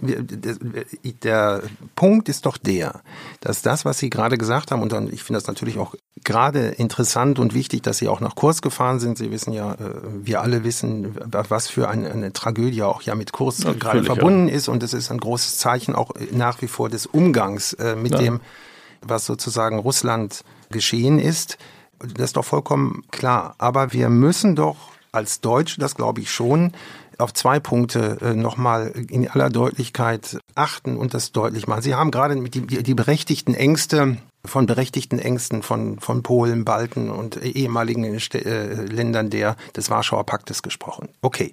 der 1.23 1.63
Punkt 1.97 2.29
ist 2.29 2.47
doch 2.47 2.57
der, 2.57 3.01
dass 3.41 3.63
das, 3.63 3.85
was 3.85 3.99
Sie 3.99 4.09
gerade 4.09 4.39
gesagt 4.39 4.71
haben, 4.71 4.83
und 4.83 4.93
dann, 4.93 5.13
ich 5.13 5.25
finde 5.25 5.41
das 5.41 5.49
natürlich 5.49 5.79
auch 5.79 5.97
gerade 6.23 6.69
interessant 6.69 7.41
und 7.41 7.55
wichtig, 7.55 7.83
dass 7.83 7.99
Sie 7.99 8.07
auch 8.07 8.21
nach 8.21 8.37
Kurs 8.37 8.63
gefahren 8.63 9.01
sind. 9.01 9.19
Sie 9.19 9.33
wissen 9.33 9.53
ja, 9.53 9.73
äh, 9.73 9.77
wir 10.23 10.41
alle 10.41 10.63
wissen, 10.63 11.17
was 11.31 11.69
für 11.69 11.89
eine, 11.89 12.11
eine 12.11 12.33
Tragödie 12.33 12.83
auch 12.83 13.03
ja 13.03 13.17
mit 13.17 13.33
Kurs 13.33 13.65
ja, 13.65 13.73
gerade 13.73 14.05
verbunden 14.05 14.49
ja. 14.49 14.55
ist. 14.55 14.69
Und 14.69 14.83
es 14.85 14.95
ist 14.95 15.11
ein 15.11 15.19
großes 15.19 15.59
Zeichen 15.59 15.97
auch 15.97 16.13
nach 16.31 16.63
wie 16.63 16.69
vor 16.69 16.89
des 16.89 17.07
Umgangs 17.07 17.73
äh, 17.75 17.97
mit 17.97 18.13
ja. 18.13 18.19
dem, 18.19 18.41
was 19.03 19.27
sozusagen 19.27 19.79
Russland 19.81 20.45
geschehen 20.71 21.19
ist. 21.19 21.59
Das 22.15 22.27
ist 22.27 22.37
doch 22.37 22.45
vollkommen 22.45 23.05
klar. 23.11 23.55
Aber 23.59 23.93
wir 23.93 24.09
müssen 24.09 24.57
doch 24.57 24.77
als 25.13 25.41
Deutsche, 25.41 25.81
das 25.81 25.95
glaube 25.95 26.21
ich 26.21 26.31
schon, 26.31 26.73
auf 27.19 27.33
zwei 27.33 27.61
Punkte 27.61 28.19
äh, 28.21 28.35
nochmal 28.35 28.89
in 29.09 29.29
aller 29.29 29.51
Deutlichkeit 29.51 30.39
achten 30.55 30.97
und 30.97 31.15
das 31.15 31.33
deutlich 31.33 31.67
machen. 31.67 31.83
Sie 31.83 31.95
haben 31.95 32.11
gerade 32.11 32.41
die, 32.43 32.83
die 32.83 32.95
berechtigten 32.95 33.55
Ängste 33.55 34.17
von 34.45 34.67
berechtigten 34.67 35.19
Ängsten 35.19 35.63
von, 35.63 35.99
von 36.01 36.23
Polen, 36.23 36.65
Balten 36.65 37.11
und 37.11 37.43
ehemaligen 37.43 38.05
äh, 38.05 38.75
Ländern 38.85 39.31
der, 39.31 39.57
des 39.75 39.91
Warschauer 39.91 40.27
Paktes 40.27 40.63
gesprochen. 40.63 41.09
Okay. 41.23 41.53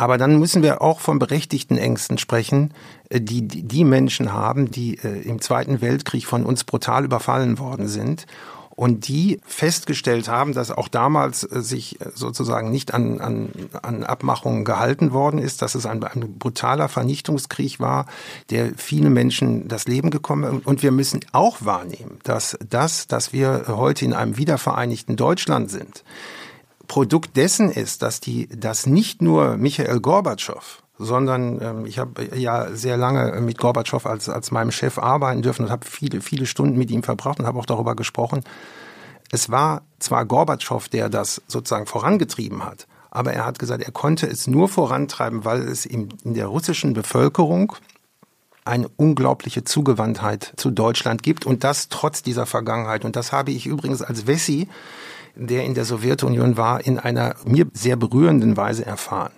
Aber 0.00 0.16
dann 0.16 0.38
müssen 0.38 0.62
wir 0.62 0.80
auch 0.80 1.00
von 1.00 1.18
berechtigten 1.18 1.76
Ängsten 1.76 2.18
sprechen, 2.18 2.72
äh, 3.10 3.20
die 3.20 3.46
die 3.46 3.84
Menschen 3.84 4.32
haben, 4.32 4.70
die 4.70 4.96
äh, 4.98 5.22
im 5.22 5.40
Zweiten 5.40 5.80
Weltkrieg 5.80 6.24
von 6.24 6.44
uns 6.46 6.64
brutal 6.64 7.04
überfallen 7.04 7.58
worden 7.58 7.88
sind 7.88 8.26
und 8.78 9.08
die 9.08 9.40
festgestellt 9.44 10.28
haben, 10.28 10.52
dass 10.52 10.70
auch 10.70 10.86
damals 10.86 11.42
äh, 11.42 11.62
sich 11.62 11.98
sozusagen 12.14 12.70
nicht 12.70 12.94
an, 12.94 13.20
an, 13.20 13.50
an 13.82 14.04
Abmachungen 14.04 14.64
gehalten 14.64 15.12
worden 15.12 15.40
ist, 15.40 15.62
dass 15.62 15.74
es 15.74 15.84
ein, 15.84 16.04
ein 16.04 16.38
brutaler 16.38 16.88
Vernichtungskrieg 16.88 17.80
war, 17.80 18.06
der 18.50 18.74
viele 18.76 19.10
Menschen 19.10 19.66
das 19.66 19.88
Leben 19.88 20.10
gekommen 20.10 20.60
und 20.64 20.84
wir 20.84 20.92
müssen 20.92 21.18
auch 21.32 21.56
wahrnehmen, 21.64 22.20
dass 22.22 22.56
das, 22.70 23.08
dass 23.08 23.32
wir 23.32 23.64
heute 23.66 24.04
in 24.04 24.12
einem 24.12 24.36
wiedervereinigten 24.36 25.16
Deutschland 25.16 25.72
sind, 25.72 26.04
Produkt 26.86 27.36
dessen 27.36 27.72
ist, 27.72 28.02
dass 28.02 28.20
die, 28.20 28.46
dass 28.46 28.86
nicht 28.86 29.20
nur 29.20 29.56
Michael 29.56 29.98
Gorbatschow, 29.98 30.84
sondern 30.98 31.60
ähm, 31.62 31.86
ich 31.86 31.98
habe 31.98 32.28
ja 32.36 32.74
sehr 32.74 32.96
lange 32.96 33.40
mit 33.40 33.58
Gorbatschow 33.58 34.04
als, 34.04 34.28
als 34.28 34.50
meinem 34.50 34.70
Chef 34.70 34.98
arbeiten 34.98 35.42
dürfen 35.42 35.66
und 35.66 35.70
habe 35.70 35.86
viele, 35.86 36.20
viele 36.20 36.46
Stunden 36.46 36.76
mit 36.76 36.90
ihm 36.90 37.02
verbracht 37.02 37.38
und 37.38 37.46
habe 37.46 37.58
auch 37.58 37.66
darüber 37.66 37.94
gesprochen. 37.96 38.44
Es 39.30 39.50
war 39.50 39.82
zwar 39.98 40.24
Gorbatschow, 40.24 40.88
der 40.88 41.08
das 41.08 41.42
sozusagen 41.46 41.86
vorangetrieben 41.86 42.64
hat, 42.64 42.86
aber 43.10 43.32
er 43.32 43.44
hat 43.44 43.58
gesagt, 43.58 43.82
er 43.82 43.92
konnte 43.92 44.26
es 44.26 44.46
nur 44.46 44.68
vorantreiben, 44.68 45.44
weil 45.44 45.62
es 45.62 45.86
in, 45.86 46.08
in 46.24 46.34
der 46.34 46.46
russischen 46.46 46.94
Bevölkerung 46.94 47.74
eine 48.64 48.88
unglaubliche 48.96 49.64
Zugewandtheit 49.64 50.52
zu 50.56 50.70
Deutschland 50.70 51.22
gibt 51.22 51.46
und 51.46 51.64
das 51.64 51.88
trotz 51.88 52.22
dieser 52.22 52.44
Vergangenheit. 52.44 53.04
Und 53.04 53.16
das 53.16 53.32
habe 53.32 53.50
ich 53.50 53.66
übrigens 53.66 54.02
als 54.02 54.26
Wessi 54.26 54.68
der 55.38 55.64
in 55.64 55.74
der 55.74 55.84
Sowjetunion 55.84 56.56
war, 56.56 56.84
in 56.84 56.98
einer 56.98 57.36
mir 57.44 57.66
sehr 57.72 57.96
berührenden 57.96 58.56
Weise 58.56 58.84
erfahren. 58.84 59.32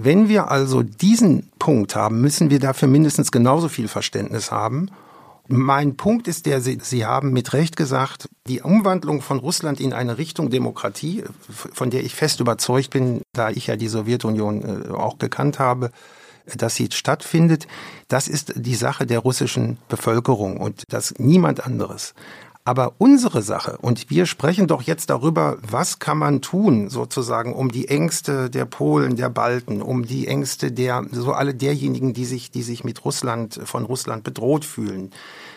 Wenn 0.00 0.28
wir 0.28 0.48
also 0.48 0.84
diesen 0.84 1.50
Punkt 1.58 1.96
haben, 1.96 2.20
müssen 2.20 2.50
wir 2.50 2.60
dafür 2.60 2.86
mindestens 2.86 3.32
genauso 3.32 3.68
viel 3.68 3.88
Verständnis 3.88 4.52
haben. 4.52 4.92
Mein 5.48 5.96
Punkt 5.96 6.28
ist 6.28 6.46
der, 6.46 6.60
Sie, 6.60 6.78
Sie 6.80 7.04
haben 7.04 7.32
mit 7.32 7.52
Recht 7.52 7.76
gesagt, 7.76 8.28
die 8.46 8.60
Umwandlung 8.60 9.22
von 9.22 9.40
Russland 9.40 9.80
in 9.80 9.92
eine 9.92 10.16
Richtung 10.16 10.50
Demokratie, 10.50 11.24
von 11.48 11.90
der 11.90 12.04
ich 12.04 12.14
fest 12.14 12.38
überzeugt 12.38 12.90
bin, 12.90 13.22
da 13.32 13.50
ich 13.50 13.66
ja 13.66 13.74
die 13.74 13.88
Sowjetunion 13.88 14.84
äh, 14.84 14.88
auch 14.92 15.18
gekannt 15.18 15.58
habe, 15.58 15.90
dass 16.56 16.76
sie 16.76 16.88
stattfindet, 16.92 17.66
das 18.06 18.28
ist 18.28 18.52
die 18.54 18.76
Sache 18.76 19.04
der 19.04 19.18
russischen 19.18 19.78
Bevölkerung 19.88 20.58
und 20.58 20.84
das 20.90 21.14
niemand 21.18 21.66
anderes. 21.66 22.14
Aber 22.68 22.92
unsere 22.98 23.40
Sache, 23.40 23.78
und 23.80 24.10
wir 24.10 24.26
sprechen 24.26 24.66
doch 24.66 24.82
jetzt 24.82 25.08
darüber, 25.08 25.56
was 25.66 26.00
kann 26.00 26.18
man 26.18 26.42
tun, 26.42 26.90
sozusagen, 26.90 27.54
um 27.54 27.72
die 27.72 27.88
Ängste 27.88 28.50
der 28.50 28.66
Polen, 28.66 29.16
der 29.16 29.30
Balten, 29.30 29.80
um 29.80 30.04
die 30.04 30.28
Ängste 30.28 30.70
der, 30.70 31.06
so 31.10 31.32
alle 31.32 31.54
derjenigen, 31.54 32.12
die 32.12 32.26
sich, 32.26 32.50
die 32.50 32.60
sich 32.60 32.84
mit 32.84 33.06
Russland, 33.06 33.58
von 33.64 33.86
Russland 33.86 34.22
bedroht 34.22 34.66
fühlen. 34.66 35.12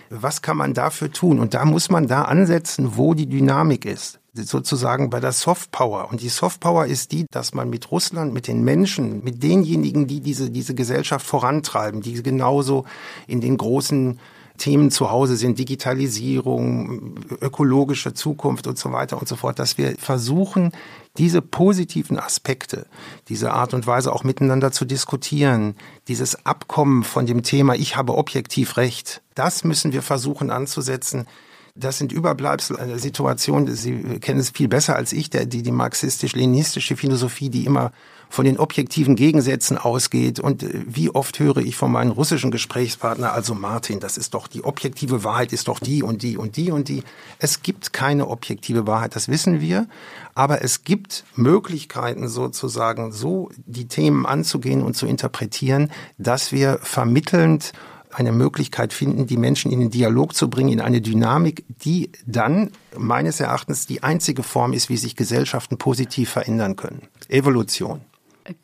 Was 0.09 0.41
kann 0.41 0.55
man 0.55 0.73
dafür 0.73 1.11
tun? 1.11 1.41
Und 1.41 1.53
da 1.53 1.65
muss 1.65 1.89
man 1.89 2.07
da 2.07 2.21
ansetzen, 2.21 2.95
wo 2.95 3.13
die 3.13 3.27
Dynamik 3.27 3.83
ist 3.83 4.21
sozusagen 4.33 5.09
bei 5.09 5.19
der 5.19 5.33
Softpower. 5.33 6.09
Und 6.09 6.21
die 6.21 6.29
Softpower 6.29 6.85
ist 6.85 7.11
die, 7.11 7.25
dass 7.29 7.53
man 7.53 7.69
mit 7.69 7.91
Russland, 7.91 8.33
mit 8.33 8.47
den 8.47 8.63
Menschen, 8.63 9.21
mit 9.21 9.43
denjenigen, 9.43 10.07
die 10.07 10.21
diese, 10.21 10.49
diese 10.49 10.75
Gesellschaft 10.75 11.25
vorantreiben, 11.25 11.99
die 11.99 12.23
genauso 12.23 12.85
in 13.27 13.41
den 13.41 13.57
großen 13.57 14.17
Themen 14.61 14.91
zu 14.91 15.09
Hause 15.09 15.37
sind, 15.37 15.57
Digitalisierung, 15.57 17.15
ökologische 17.41 18.13
Zukunft 18.13 18.67
und 18.67 18.77
so 18.77 18.91
weiter 18.91 19.17
und 19.17 19.27
so 19.27 19.35
fort, 19.35 19.57
dass 19.57 19.79
wir 19.79 19.95
versuchen, 19.97 20.71
diese 21.17 21.41
positiven 21.41 22.19
Aspekte, 22.19 22.85
diese 23.27 23.53
Art 23.53 23.73
und 23.73 23.87
Weise 23.87 24.13
auch 24.13 24.23
miteinander 24.23 24.71
zu 24.71 24.85
diskutieren, 24.85 25.75
dieses 26.07 26.45
Abkommen 26.45 27.03
von 27.03 27.25
dem 27.25 27.41
Thema, 27.41 27.73
ich 27.73 27.95
habe 27.95 28.15
objektiv 28.15 28.77
Recht, 28.77 29.23
das 29.33 29.63
müssen 29.63 29.93
wir 29.93 30.03
versuchen 30.03 30.51
anzusetzen. 30.51 31.25
Das 31.73 31.97
sind 31.97 32.11
Überbleibsel 32.11 32.77
einer 32.77 32.99
Situation, 32.99 33.65
Sie 33.67 34.19
kennen 34.19 34.39
es 34.39 34.51
viel 34.51 34.67
besser 34.67 34.95
als 34.95 35.11
ich, 35.11 35.31
der, 35.31 35.47
die, 35.47 35.63
die 35.63 35.71
marxistisch-leninistische 35.71 36.97
Philosophie, 36.97 37.49
die 37.49 37.65
immer 37.65 37.93
von 38.31 38.45
den 38.45 38.57
objektiven 38.57 39.17
Gegensätzen 39.17 39.77
ausgeht. 39.77 40.39
Und 40.39 40.63
äh, 40.63 40.69
wie 40.87 41.09
oft 41.09 41.37
höre 41.37 41.57
ich 41.57 41.75
von 41.75 41.91
meinen 41.91 42.11
russischen 42.11 42.49
Gesprächspartner, 42.49 43.33
also 43.33 43.53
Martin, 43.53 43.99
das 43.99 44.17
ist 44.17 44.33
doch 44.33 44.47
die 44.47 44.63
objektive 44.63 45.25
Wahrheit, 45.25 45.51
ist 45.51 45.67
doch 45.67 45.79
die 45.79 46.01
und 46.01 46.23
die 46.23 46.37
und 46.37 46.55
die 46.55 46.71
und 46.71 46.87
die. 46.87 47.03
Es 47.39 47.61
gibt 47.61 47.91
keine 47.91 48.29
objektive 48.29 48.87
Wahrheit, 48.87 49.17
das 49.17 49.27
wissen 49.27 49.59
wir. 49.59 49.85
Aber 50.33 50.63
es 50.63 50.85
gibt 50.85 51.25
Möglichkeiten 51.35 52.29
sozusagen, 52.29 53.11
so 53.11 53.49
die 53.65 53.89
Themen 53.89 54.25
anzugehen 54.25 54.81
und 54.81 54.95
zu 54.95 55.07
interpretieren, 55.07 55.91
dass 56.17 56.53
wir 56.53 56.79
vermittelnd 56.81 57.73
eine 58.11 58.31
Möglichkeit 58.31 58.93
finden, 58.93 59.27
die 59.27 59.37
Menschen 59.37 59.71
in 59.71 59.81
den 59.81 59.89
Dialog 59.89 60.35
zu 60.35 60.49
bringen, 60.49 60.69
in 60.69 60.81
eine 60.81 61.01
Dynamik, 61.01 61.65
die 61.83 62.11
dann 62.25 62.71
meines 62.97 63.41
Erachtens 63.41 63.87
die 63.87 64.03
einzige 64.03 64.43
Form 64.43 64.71
ist, 64.71 64.89
wie 64.89 64.97
sich 64.97 65.17
Gesellschaften 65.17 65.77
positiv 65.77 66.29
verändern 66.29 66.77
können. 66.77 67.07
Evolution. 67.27 68.01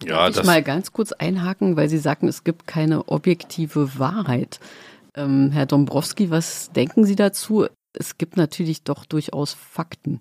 Ja, 0.03 0.27
ich 0.27 0.43
mal 0.43 0.63
ganz 0.63 0.91
kurz 0.91 1.11
einhaken, 1.11 1.75
weil 1.75 1.89
Sie 1.89 1.97
sagten, 1.97 2.27
es 2.27 2.43
gibt 2.43 2.67
keine 2.67 3.07
objektive 3.07 3.99
Wahrheit. 3.99 4.59
Ähm, 5.15 5.51
Herr 5.51 5.65
Dombrowski, 5.65 6.29
was 6.29 6.71
denken 6.71 7.05
Sie 7.05 7.15
dazu? 7.15 7.67
Es 7.93 8.17
gibt 8.17 8.37
natürlich 8.37 8.83
doch 8.83 9.05
durchaus 9.05 9.53
Fakten. 9.53 10.19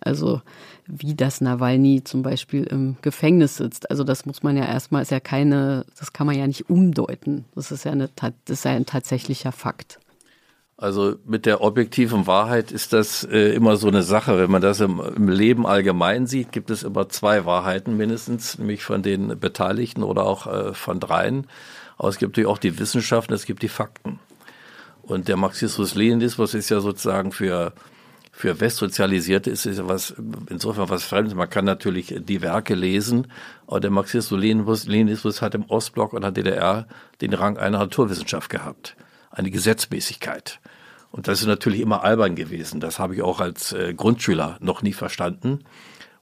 Also 0.00 0.42
wie 0.86 1.14
das 1.14 1.40
Nawalny 1.40 2.04
zum 2.04 2.22
Beispiel 2.22 2.64
im 2.64 2.96
Gefängnis 3.02 3.56
sitzt. 3.56 3.90
Also 3.90 4.04
das 4.04 4.26
muss 4.26 4.42
man 4.42 4.56
ja 4.56 4.64
erstmal, 4.64 5.02
ist 5.02 5.10
ja 5.10 5.20
keine, 5.20 5.84
das 5.98 6.12
kann 6.12 6.26
man 6.26 6.38
ja 6.38 6.46
nicht 6.46 6.70
umdeuten. 6.70 7.44
Das 7.54 7.72
ist 7.72 7.84
ja, 7.84 7.92
eine, 7.92 8.08
das 8.16 8.30
ist 8.46 8.64
ja 8.64 8.72
ein 8.72 8.86
tatsächlicher 8.86 9.52
Fakt. 9.52 9.98
Also 10.80 11.16
mit 11.26 11.44
der 11.44 11.60
objektiven 11.60 12.28
Wahrheit 12.28 12.70
ist 12.70 12.92
das 12.92 13.24
äh, 13.24 13.52
immer 13.52 13.76
so 13.76 13.88
eine 13.88 14.04
Sache. 14.04 14.38
Wenn 14.38 14.50
man 14.50 14.62
das 14.62 14.78
im, 14.78 15.00
im, 15.00 15.28
Leben 15.28 15.66
allgemein 15.66 16.28
sieht, 16.28 16.52
gibt 16.52 16.70
es 16.70 16.84
immer 16.84 17.08
zwei 17.08 17.44
Wahrheiten 17.44 17.96
mindestens, 17.96 18.58
nämlich 18.58 18.84
von 18.84 19.02
den 19.02 19.40
Beteiligten 19.40 20.04
oder 20.04 20.24
auch 20.24 20.46
äh, 20.46 20.74
von 20.74 21.00
dreien. 21.00 21.48
Aber 21.96 22.08
es 22.08 22.18
gibt 22.18 22.30
natürlich 22.30 22.48
auch 22.48 22.58
die 22.58 22.78
Wissenschaften, 22.78 23.34
es 23.34 23.44
gibt 23.44 23.62
die 23.62 23.68
Fakten. 23.68 24.20
Und 25.02 25.26
der 25.26 25.36
Marxismus-Leninismus 25.36 26.54
ist 26.54 26.68
ja 26.68 26.78
sozusagen 26.78 27.32
für 27.32 27.72
für 28.30 28.60
Westsozialisierte 28.60 29.50
ist 29.50 29.66
es 29.66 29.84
was, 29.88 30.14
insofern 30.48 30.88
was 30.88 31.02
Fremdes. 31.02 31.34
Man 31.34 31.50
kann 31.50 31.64
natürlich 31.64 32.14
die 32.20 32.40
Werke 32.40 32.76
lesen, 32.76 33.26
aber 33.66 33.80
der 33.80 33.90
Marxismus-Leninismus 33.90 35.42
hat 35.42 35.56
im 35.56 35.64
Ostblock 35.64 36.12
und 36.12 36.22
der 36.22 36.30
DDR 36.30 36.86
den 37.20 37.34
Rang 37.34 37.56
einer 37.58 37.78
Naturwissenschaft 37.78 38.48
gehabt. 38.48 38.94
Eine 39.38 39.50
Gesetzmäßigkeit. 39.50 40.60
Und 41.10 41.28
das 41.28 41.40
ist 41.40 41.46
natürlich 41.46 41.80
immer 41.80 42.02
albern 42.04 42.34
gewesen. 42.34 42.80
Das 42.80 42.98
habe 42.98 43.14
ich 43.14 43.22
auch 43.22 43.40
als 43.40 43.72
äh, 43.72 43.94
Grundschüler 43.94 44.58
noch 44.60 44.82
nie 44.82 44.92
verstanden. 44.92 45.60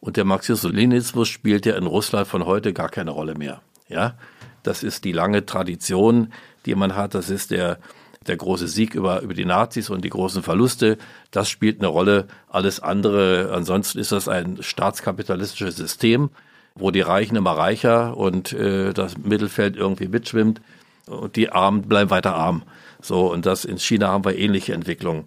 Und 0.00 0.16
der 0.16 0.24
Marxismus-Leninismus 0.24 1.28
spielt 1.28 1.66
ja 1.66 1.76
in 1.76 1.86
Russland 1.86 2.28
von 2.28 2.44
heute 2.44 2.72
gar 2.72 2.90
keine 2.90 3.10
Rolle 3.10 3.34
mehr. 3.34 3.62
Ja, 3.88 4.18
das 4.62 4.82
ist 4.82 5.04
die 5.04 5.12
lange 5.12 5.46
Tradition, 5.46 6.32
die 6.66 6.74
man 6.74 6.94
hat. 6.94 7.14
Das 7.14 7.30
ist 7.30 7.50
der 7.50 7.78
der 8.28 8.36
große 8.36 8.68
Sieg 8.68 8.94
über, 8.94 9.20
über 9.20 9.34
die 9.34 9.44
Nazis 9.44 9.90
und 9.90 10.04
die 10.04 10.10
großen 10.10 10.42
Verluste, 10.42 10.98
das 11.30 11.48
spielt 11.48 11.80
eine 11.80 11.88
Rolle. 11.88 12.26
Alles 12.48 12.80
andere, 12.80 13.52
ansonsten 13.54 13.98
ist 13.98 14.12
das 14.12 14.28
ein 14.28 14.58
staatskapitalistisches 14.60 15.76
System, 15.76 16.30
wo 16.74 16.90
die 16.90 17.00
Reichen 17.00 17.36
immer 17.36 17.52
reicher 17.52 18.16
und 18.16 18.52
äh, 18.52 18.92
das 18.92 19.16
Mittelfeld 19.18 19.76
irgendwie 19.76 20.08
mitschwimmt 20.08 20.60
und 21.06 21.36
die 21.36 21.50
Armen 21.50 21.82
bleiben 21.82 22.10
weiter 22.10 22.34
arm. 22.34 22.62
So, 23.00 23.32
und 23.32 23.46
das 23.46 23.64
in 23.64 23.78
China 23.78 24.08
haben 24.08 24.24
wir 24.24 24.38
ähnliche 24.38 24.72
Entwicklungen. 24.72 25.26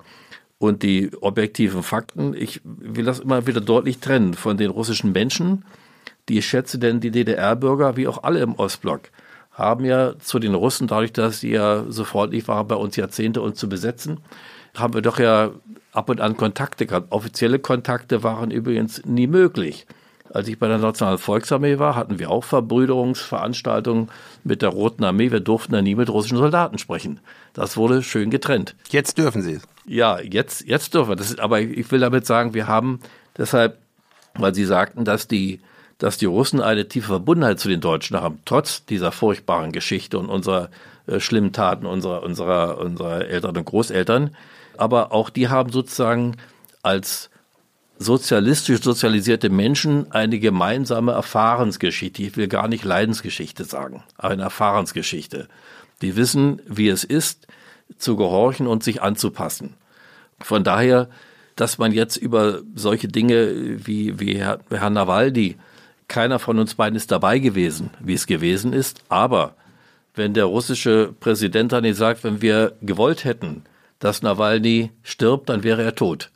Und 0.57 0.83
die 0.83 1.11
objektiven 1.21 1.83
Fakten, 1.83 2.33
ich 2.33 2.61
will 2.63 3.05
das 3.05 3.19
immer 3.19 3.47
wieder 3.47 3.61
deutlich 3.61 3.99
trennen 3.99 4.33
von 4.33 4.57
den 4.57 4.71
russischen 4.71 5.13
Menschen. 5.13 5.63
Die 6.27 6.41
schätze 6.41 6.79
denn 6.79 6.99
die 6.99 7.11
DDR-Bürger 7.11 7.95
wie 7.95 8.07
auch 8.07 8.23
alle 8.23 8.41
im 8.41 8.55
Ostblock 8.55 9.09
haben 9.59 9.83
ja 9.83 10.17
zu 10.19 10.39
den 10.39 10.55
Russen, 10.55 10.87
dadurch, 10.87 11.11
dass 11.11 11.41
sie 11.41 11.51
ja 11.51 11.83
so 11.89 12.05
freundlich 12.05 12.47
waren, 12.47 12.67
bei 12.67 12.75
uns 12.75 12.95
Jahrzehnte 12.95 13.41
uns 13.41 13.59
zu 13.59 13.67
besetzen, 13.67 14.21
haben 14.75 14.93
wir 14.93 15.01
doch 15.01 15.19
ja 15.19 15.51
ab 15.91 16.09
und 16.09 16.21
an 16.21 16.37
Kontakte 16.37 16.85
gehabt. 16.85 17.11
Offizielle 17.11 17.59
Kontakte 17.59 18.23
waren 18.23 18.51
übrigens 18.51 19.05
nie 19.05 19.27
möglich. 19.27 19.85
Als 20.31 20.47
ich 20.47 20.59
bei 20.59 20.67
der 20.67 20.77
Nationalen 20.77 21.17
Volksarmee 21.17 21.79
war, 21.79 21.95
hatten 21.95 22.19
wir 22.19 22.29
auch 22.29 22.43
Verbrüderungsveranstaltungen 22.43 24.09
mit 24.43 24.61
der 24.61 24.69
Roten 24.69 25.03
Armee. 25.03 25.31
Wir 25.31 25.39
durften 25.39 25.73
da 25.73 25.81
nie 25.81 25.95
mit 25.95 26.09
russischen 26.09 26.37
Soldaten 26.37 26.77
sprechen. 26.77 27.19
Das 27.53 27.77
wurde 27.77 28.03
schön 28.03 28.29
getrennt. 28.29 28.75
Jetzt 28.89 29.17
dürfen 29.17 29.41
Sie 29.41 29.53
es. 29.53 29.63
Ja, 29.85 30.19
jetzt, 30.19 30.67
jetzt 30.67 30.93
dürfen 30.93 31.09
wir. 31.09 31.15
Das 31.15 31.31
ist, 31.31 31.39
aber 31.39 31.61
ich 31.61 31.91
will 31.91 31.99
damit 31.99 32.25
sagen, 32.25 32.53
wir 32.53 32.67
haben 32.67 32.99
deshalb, 33.37 33.77
weil 34.35 34.53
Sie 34.53 34.65
sagten, 34.65 35.03
dass 35.05 35.27
die 35.27 35.61
dass 35.99 36.17
die 36.17 36.25
Russen 36.25 36.61
eine 36.61 36.87
tiefe 36.87 37.07
Verbundenheit 37.07 37.59
zu 37.59 37.67
den 37.67 37.81
Deutschen 37.81 38.19
haben, 38.19 38.39
trotz 38.45 38.85
dieser 38.85 39.11
furchtbaren 39.11 39.73
Geschichte 39.73 40.17
und 40.17 40.29
unserer 40.29 40.69
äh, 41.07 41.19
schlimmen 41.19 41.53
Taten 41.53 41.85
unserer, 41.85 42.23
unserer, 42.23 42.77
unserer 42.79 43.25
Eltern 43.27 43.57
und 43.57 43.65
Großeltern. 43.65 44.35
Aber 44.77 45.11
auch 45.11 45.29
die 45.29 45.49
haben 45.49 45.71
sozusagen 45.71 46.37
als 46.81 47.29
sozialistisch 47.99 48.81
sozialisierte 48.81 49.49
Menschen 49.49 50.11
eine 50.11 50.39
gemeinsame 50.39 51.11
Erfahrensgeschichte. 51.11 52.23
Ich 52.23 52.37
will 52.37 52.47
gar 52.47 52.69
nicht 52.69 52.85
Leidensgeschichte 52.85 53.65
sagen, 53.65 54.03
aber 54.17 54.29
eine 54.29 54.43
Erfahrensgeschichte. 54.43 55.49
Die 56.01 56.15
wissen, 56.15 56.61
wie 56.65 56.87
es 56.87 57.03
ist, 57.03 57.47
zu 57.97 58.15
gehorchen 58.15 58.67
und 58.67 58.83
sich 58.83 59.01
anzupassen. 59.01 59.75
Von 60.39 60.63
daher, 60.63 61.09
dass 61.57 61.77
man 61.77 61.91
jetzt 61.91 62.15
über 62.15 62.61
solche 62.73 63.09
Dinge 63.09 63.85
wie, 63.85 64.19
wie 64.19 64.37
Herr, 64.37 64.59
Herr 64.69 64.89
Nawalny, 64.89 65.57
keiner 66.07 66.39
von 66.39 66.57
uns 66.57 66.75
beiden 66.75 66.95
ist 66.95 67.11
dabei 67.11 67.39
gewesen, 67.39 67.91
wie 67.99 68.13
es 68.13 68.25
gewesen 68.25 68.71
ist, 68.73 69.03
aber 69.09 69.55
wenn 70.15 70.33
der 70.33 70.45
russische 70.45 71.13
Präsident 71.19 71.71
dann 71.71 71.93
sagt, 71.93 72.23
wenn 72.23 72.41
wir 72.41 72.73
gewollt 72.81 73.25
hätten, 73.25 73.63
dass 73.99 74.21
Nawalny 74.21 74.91
stirbt, 75.03 75.49
dann 75.49 75.63
wäre 75.63 75.83
er 75.83 75.95
tot. 75.95 76.31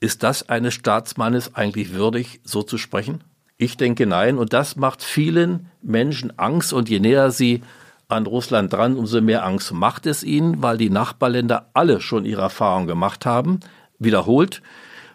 Ist 0.00 0.22
das 0.22 0.48
eines 0.48 0.74
Staatsmannes 0.74 1.54
eigentlich 1.54 1.92
würdig, 1.92 2.40
so 2.44 2.62
zu 2.62 2.78
sprechen? 2.78 3.24
Ich 3.56 3.76
denke 3.76 4.06
nein. 4.06 4.38
Und 4.38 4.52
das 4.52 4.76
macht 4.76 5.02
vielen 5.02 5.70
Menschen 5.82 6.38
Angst. 6.38 6.72
Und 6.72 6.88
je 6.88 7.00
näher 7.00 7.30
sie 7.32 7.62
an 8.06 8.26
Russland 8.26 8.72
dran, 8.72 8.96
umso 8.96 9.20
mehr 9.20 9.44
Angst 9.44 9.72
macht 9.72 10.06
es 10.06 10.22
ihnen, 10.22 10.62
weil 10.62 10.78
die 10.78 10.90
Nachbarländer 10.90 11.70
alle 11.74 12.00
schon 12.00 12.24
ihre 12.24 12.42
Erfahrungen 12.42 12.86
gemacht 12.86 13.26
haben. 13.26 13.60
Wiederholt. 13.98 14.62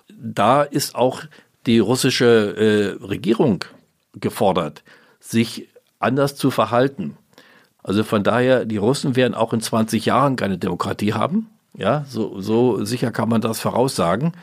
Da 0.10 0.64
ist 0.64 0.95
auch 0.95 1.23
die 1.65 1.80
russische 1.80 2.97
äh, 2.99 3.05
Regierung 3.05 3.64
gefordert, 4.14 4.84
sich 5.19 5.69
anders 5.99 6.35
zu 6.35 6.51
verhalten. 6.51 7.18
Also 7.81 8.03
von 8.03 8.23
daher, 8.23 8.65
die 8.65 8.77
Russen 8.77 9.15
werden 9.15 9.34
auch 9.34 9.53
in 9.53 9.61
20 9.61 10.05
Jahren 10.05 10.35
keine 10.35 10.57
Demokratie 10.57 11.14
haben. 11.14 11.49
Ja, 11.76 12.05
so, 12.07 12.39
so 12.39 12.85
sicher 12.85 13.11
kann 13.11 13.30
man 13.30 13.41
das 13.41 13.60
voraussagen. 13.60 14.34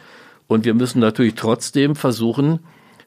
Und 0.50 0.64
wir 0.64 0.74
müssen 0.74 0.98
natürlich 0.98 1.36
trotzdem 1.36 1.94
versuchen, 1.94 2.58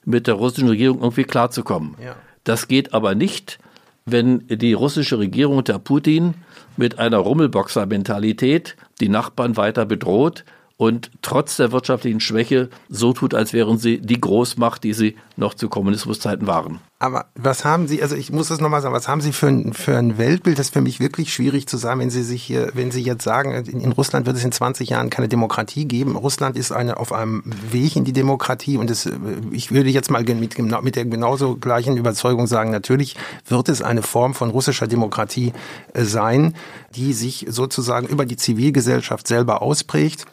mit 0.05 0.27
der 0.27 0.35
russischen 0.35 0.69
Regierung 0.69 1.01
irgendwie 1.01 1.25
klarzukommen. 1.25 1.95
Ja. 2.01 2.15
Das 2.45 2.69
geht 2.69 2.93
aber 2.93 3.15
nicht, 3.15 3.59
wenn 4.05 4.47
die 4.47 4.71
russische 4.71 5.19
Regierung 5.19 5.57
unter 5.57 5.77
Putin 5.77 6.35
mit 6.77 6.99
einer 6.99 7.17
Rummelboxer-Mentalität 7.17 8.77
die 9.01 9.09
Nachbarn 9.09 9.57
weiter 9.57 9.85
bedroht 9.85 10.45
und 10.83 11.11
trotz 11.21 11.55
der 11.55 11.71
wirtschaftlichen 11.71 12.19
Schwäche 12.19 12.69
so 12.89 13.13
tut, 13.13 13.33
als 13.33 13.53
wären 13.53 13.77
sie 13.77 14.01
die 14.01 14.19
Großmacht, 14.19 14.83
die 14.83 14.91
sie 14.91 15.15
noch 15.37 15.53
zu 15.53 15.69
Kommunismuszeiten 15.69 16.45
waren. 16.45 16.81
Aber 16.99 17.25
was 17.35 17.63
haben 17.63 17.87
Sie, 17.87 18.01
also 18.01 18.15
ich 18.15 18.31
muss 18.31 18.49
das 18.49 18.59
nochmal 18.59 18.81
sagen, 18.81 18.93
was 18.93 19.07
haben 19.07 19.21
Sie 19.21 19.31
für 19.33 19.47
ein, 19.47 19.73
für 19.73 19.97
ein 19.97 20.17
Weltbild? 20.17 20.59
Das 20.59 20.67
ist 20.67 20.73
für 20.73 20.81
mich 20.81 20.99
wirklich 20.99 21.33
schwierig 21.33 21.67
zu 21.67 21.77
sagen, 21.77 22.01
wenn 22.01 22.09
Sie 22.09 22.23
sich 22.23 22.43
hier, 22.43 22.71
wenn 22.73 22.91
Sie 22.91 23.01
jetzt 23.01 23.23
sagen, 23.23 23.53
in, 23.53 23.79
in 23.79 23.91
Russland 23.93 24.25
wird 24.25 24.35
es 24.35 24.43
in 24.43 24.51
20 24.51 24.89
Jahren 24.89 25.09
keine 25.09 25.29
Demokratie 25.29 25.85
geben. 25.85 26.17
Russland 26.17 26.57
ist 26.57 26.71
eine, 26.71 26.97
auf 26.97 27.13
einem 27.13 27.43
Weg 27.71 27.95
in 27.95 28.03
die 28.03 28.13
Demokratie 28.13 28.77
und 28.77 28.89
es, 28.89 29.09
ich 29.51 29.71
würde 29.71 29.89
jetzt 29.89 30.11
mal 30.11 30.23
mit, 30.23 30.57
mit 30.57 30.95
der 30.95 31.05
genauso 31.05 31.55
gleichen 31.55 31.95
Überzeugung 31.95 32.47
sagen, 32.47 32.71
natürlich 32.71 33.15
wird 33.47 33.69
es 33.69 33.81
eine 33.81 34.01
Form 34.01 34.33
von 34.33 34.49
russischer 34.49 34.87
Demokratie 34.87 35.53
äh, 35.93 36.03
sein, 36.03 36.55
die 36.95 37.13
sich 37.13 37.45
sozusagen 37.49 38.07
über 38.07 38.25
die 38.25 38.37
Zivilgesellschaft 38.37 39.27
selber 39.27 39.61
ausprägt 39.61 40.25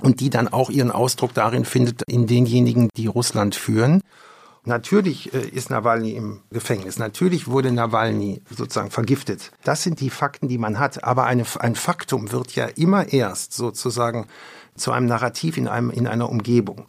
und 0.00 0.20
die 0.20 0.30
dann 0.30 0.48
auch 0.48 0.70
ihren 0.70 0.90
Ausdruck 0.90 1.34
darin 1.34 1.64
findet, 1.64 2.02
in 2.06 2.26
denjenigen, 2.26 2.88
die 2.96 3.06
Russland 3.06 3.54
führen. 3.54 4.00
Natürlich 4.64 5.32
äh, 5.32 5.48
ist 5.48 5.70
Nawalny 5.70 6.12
im 6.12 6.40
Gefängnis. 6.50 6.98
Natürlich 6.98 7.48
wurde 7.48 7.72
Nawalny 7.72 8.42
sozusagen 8.50 8.90
vergiftet. 8.90 9.50
Das 9.64 9.82
sind 9.82 10.00
die 10.00 10.10
Fakten, 10.10 10.48
die 10.48 10.58
man 10.58 10.78
hat. 10.78 11.04
Aber 11.04 11.24
eine, 11.24 11.44
ein 11.60 11.74
Faktum 11.74 12.32
wird 12.32 12.54
ja 12.54 12.66
immer 12.66 13.12
erst 13.12 13.54
sozusagen 13.54 14.26
zu 14.76 14.92
einem 14.92 15.06
Narrativ 15.06 15.56
in, 15.56 15.68
einem, 15.68 15.90
in 15.90 16.06
einer 16.06 16.28
Umgebung. 16.28 16.86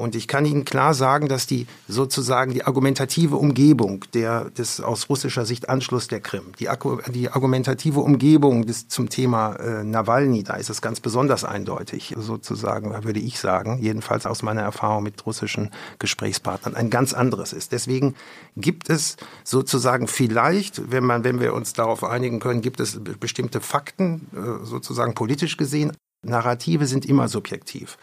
Und 0.00 0.14
ich 0.14 0.28
kann 0.28 0.46
Ihnen 0.46 0.64
klar 0.64 0.94
sagen, 0.94 1.28
dass 1.28 1.46
die 1.46 1.66
sozusagen 1.86 2.54
die 2.54 2.64
argumentative 2.64 3.36
Umgebung 3.36 4.06
der, 4.14 4.48
des 4.48 4.80
aus 4.80 5.10
russischer 5.10 5.44
Sicht 5.44 5.68
Anschluss 5.68 6.08
der 6.08 6.20
Krim, 6.20 6.52
die, 6.58 6.68
die 7.12 7.28
argumentative 7.28 8.00
Umgebung 8.00 8.64
des, 8.64 8.88
zum 8.88 9.10
Thema 9.10 9.56
äh, 9.56 9.84
Nawalny, 9.84 10.42
da 10.42 10.54
ist 10.54 10.70
es 10.70 10.80
ganz 10.80 11.00
besonders 11.00 11.44
eindeutig, 11.44 12.14
sozusagen, 12.16 13.04
würde 13.04 13.20
ich 13.20 13.38
sagen, 13.38 13.78
jedenfalls 13.82 14.24
aus 14.24 14.42
meiner 14.42 14.62
Erfahrung 14.62 15.02
mit 15.02 15.26
russischen 15.26 15.70
Gesprächspartnern, 15.98 16.76
ein 16.76 16.88
ganz 16.88 17.12
anderes 17.12 17.52
ist. 17.52 17.72
Deswegen 17.72 18.14
gibt 18.56 18.88
es 18.88 19.18
sozusagen 19.44 20.08
vielleicht, 20.08 20.90
wenn 20.90 21.04
man, 21.04 21.24
wenn 21.24 21.40
wir 21.40 21.52
uns 21.52 21.74
darauf 21.74 22.04
einigen 22.04 22.40
können, 22.40 22.62
gibt 22.62 22.80
es 22.80 22.98
bestimmte 23.20 23.60
Fakten, 23.60 24.28
äh, 24.34 24.64
sozusagen 24.64 25.12
politisch 25.12 25.58
gesehen. 25.58 25.92
Narrative 26.22 26.86
sind 26.86 27.04
immer 27.04 27.28
subjektiv. 27.28 27.98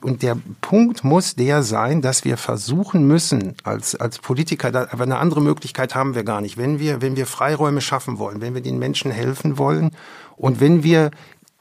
Und 0.00 0.22
der 0.22 0.36
Punkt 0.60 1.02
muss 1.02 1.34
der 1.34 1.64
sein, 1.64 2.02
dass 2.02 2.24
wir 2.24 2.36
versuchen 2.36 3.06
müssen, 3.06 3.56
als, 3.64 3.96
als 3.96 4.18
Politiker, 4.18 4.70
da, 4.70 4.88
aber 4.90 5.02
eine 5.02 5.18
andere 5.18 5.40
Möglichkeit 5.40 5.94
haben 5.94 6.14
wir 6.14 6.22
gar 6.22 6.40
nicht. 6.40 6.56
Wenn 6.56 6.78
wir, 6.78 7.02
wenn 7.02 7.16
wir 7.16 7.26
Freiräume 7.26 7.80
schaffen 7.80 8.18
wollen, 8.18 8.40
wenn 8.40 8.54
wir 8.54 8.62
den 8.62 8.78
Menschen 8.78 9.10
helfen 9.10 9.58
wollen 9.58 9.90
und 10.36 10.60
wenn 10.60 10.84
wir 10.84 11.10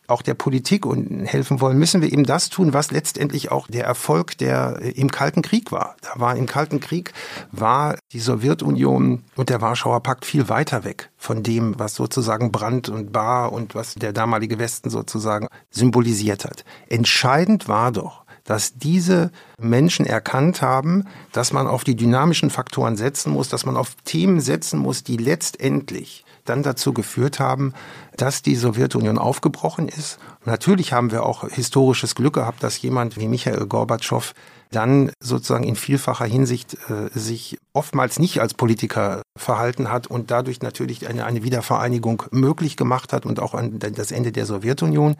auch 0.07 0.21
der 0.21 0.33
Politik 0.33 0.85
helfen 1.25 1.59
wollen, 1.59 1.77
müssen 1.77 2.01
wir 2.01 2.11
eben 2.11 2.23
das 2.23 2.49
tun, 2.49 2.73
was 2.73 2.91
letztendlich 2.91 3.51
auch 3.51 3.67
der 3.67 3.85
Erfolg 3.85 4.37
der 4.37 4.79
äh, 4.81 4.91
im 4.91 5.11
Kalten 5.11 5.41
Krieg 5.41 5.71
war. 5.71 5.97
Da 6.01 6.19
war 6.19 6.35
im 6.35 6.45
Kalten 6.45 6.79
Krieg 6.79 7.13
war 7.51 7.97
die 8.13 8.19
Sowjetunion 8.19 9.23
und 9.35 9.49
der 9.49 9.61
Warschauer 9.61 10.01
Pakt 10.01 10.25
viel 10.25 10.47
weiter 10.47 10.85
weg 10.85 11.09
von 11.17 11.43
dem, 11.43 11.77
was 11.77 11.95
sozusagen 11.95 12.51
Brand 12.51 12.87
und 12.87 13.11
Bar 13.11 13.51
und 13.51 13.75
was 13.75 13.95
der 13.95 14.13
damalige 14.13 14.59
Westen 14.59 14.89
sozusagen 14.89 15.47
symbolisiert 15.69 16.45
hat. 16.45 16.63
Entscheidend 16.87 17.67
war 17.67 17.91
doch, 17.91 18.23
dass 18.47 18.77
diese 18.77 19.29
Menschen 19.59 20.05
erkannt 20.05 20.61
haben, 20.61 21.03
dass 21.33 21.53
man 21.53 21.67
auf 21.67 21.83
die 21.83 21.95
dynamischen 21.95 22.49
Faktoren 22.49 22.95
setzen 22.95 23.31
muss, 23.31 23.49
dass 23.49 23.65
man 23.65 23.77
auf 23.77 23.95
Themen 24.05 24.39
setzen 24.39 24.79
muss, 24.79 25.03
die 25.03 25.17
letztendlich 25.17 26.23
dann 26.45 26.63
dazu 26.63 26.93
geführt 26.93 27.41
haben, 27.41 27.73
dass 28.15 28.41
die 28.41 28.55
Sowjetunion 28.55 29.17
aufgebrochen 29.17 29.89
ist. 29.89 30.17
natürlich 30.45 30.93
haben 30.93 31.11
wir 31.11 31.23
auch 31.23 31.47
historisches 31.49 32.15
Glück 32.15 32.35
gehabt, 32.35 32.63
dass 32.63 32.81
jemand 32.81 33.17
wie 33.17 33.27
Michael 33.27 33.65
Gorbatschow 33.67 34.33
dann 34.71 35.11
sozusagen 35.19 35.65
in 35.65 35.75
vielfacher 35.75 36.25
Hinsicht 36.25 36.77
äh, 36.89 37.09
sich 37.17 37.57
oftmals 37.73 38.17
nicht 38.17 38.39
als 38.39 38.53
Politiker 38.53 39.21
verhalten 39.37 39.91
hat 39.91 40.07
und 40.07 40.31
dadurch 40.31 40.61
natürlich 40.61 41.07
eine, 41.07 41.25
eine 41.25 41.43
Wiedervereinigung 41.43 42.23
möglich 42.31 42.77
gemacht 42.77 43.11
hat 43.11 43.25
und 43.25 43.41
auch 43.41 43.53
an 43.53 43.79
das 43.79 44.11
Ende 44.11 44.31
der 44.31 44.45
Sowjetunion. 44.45 45.15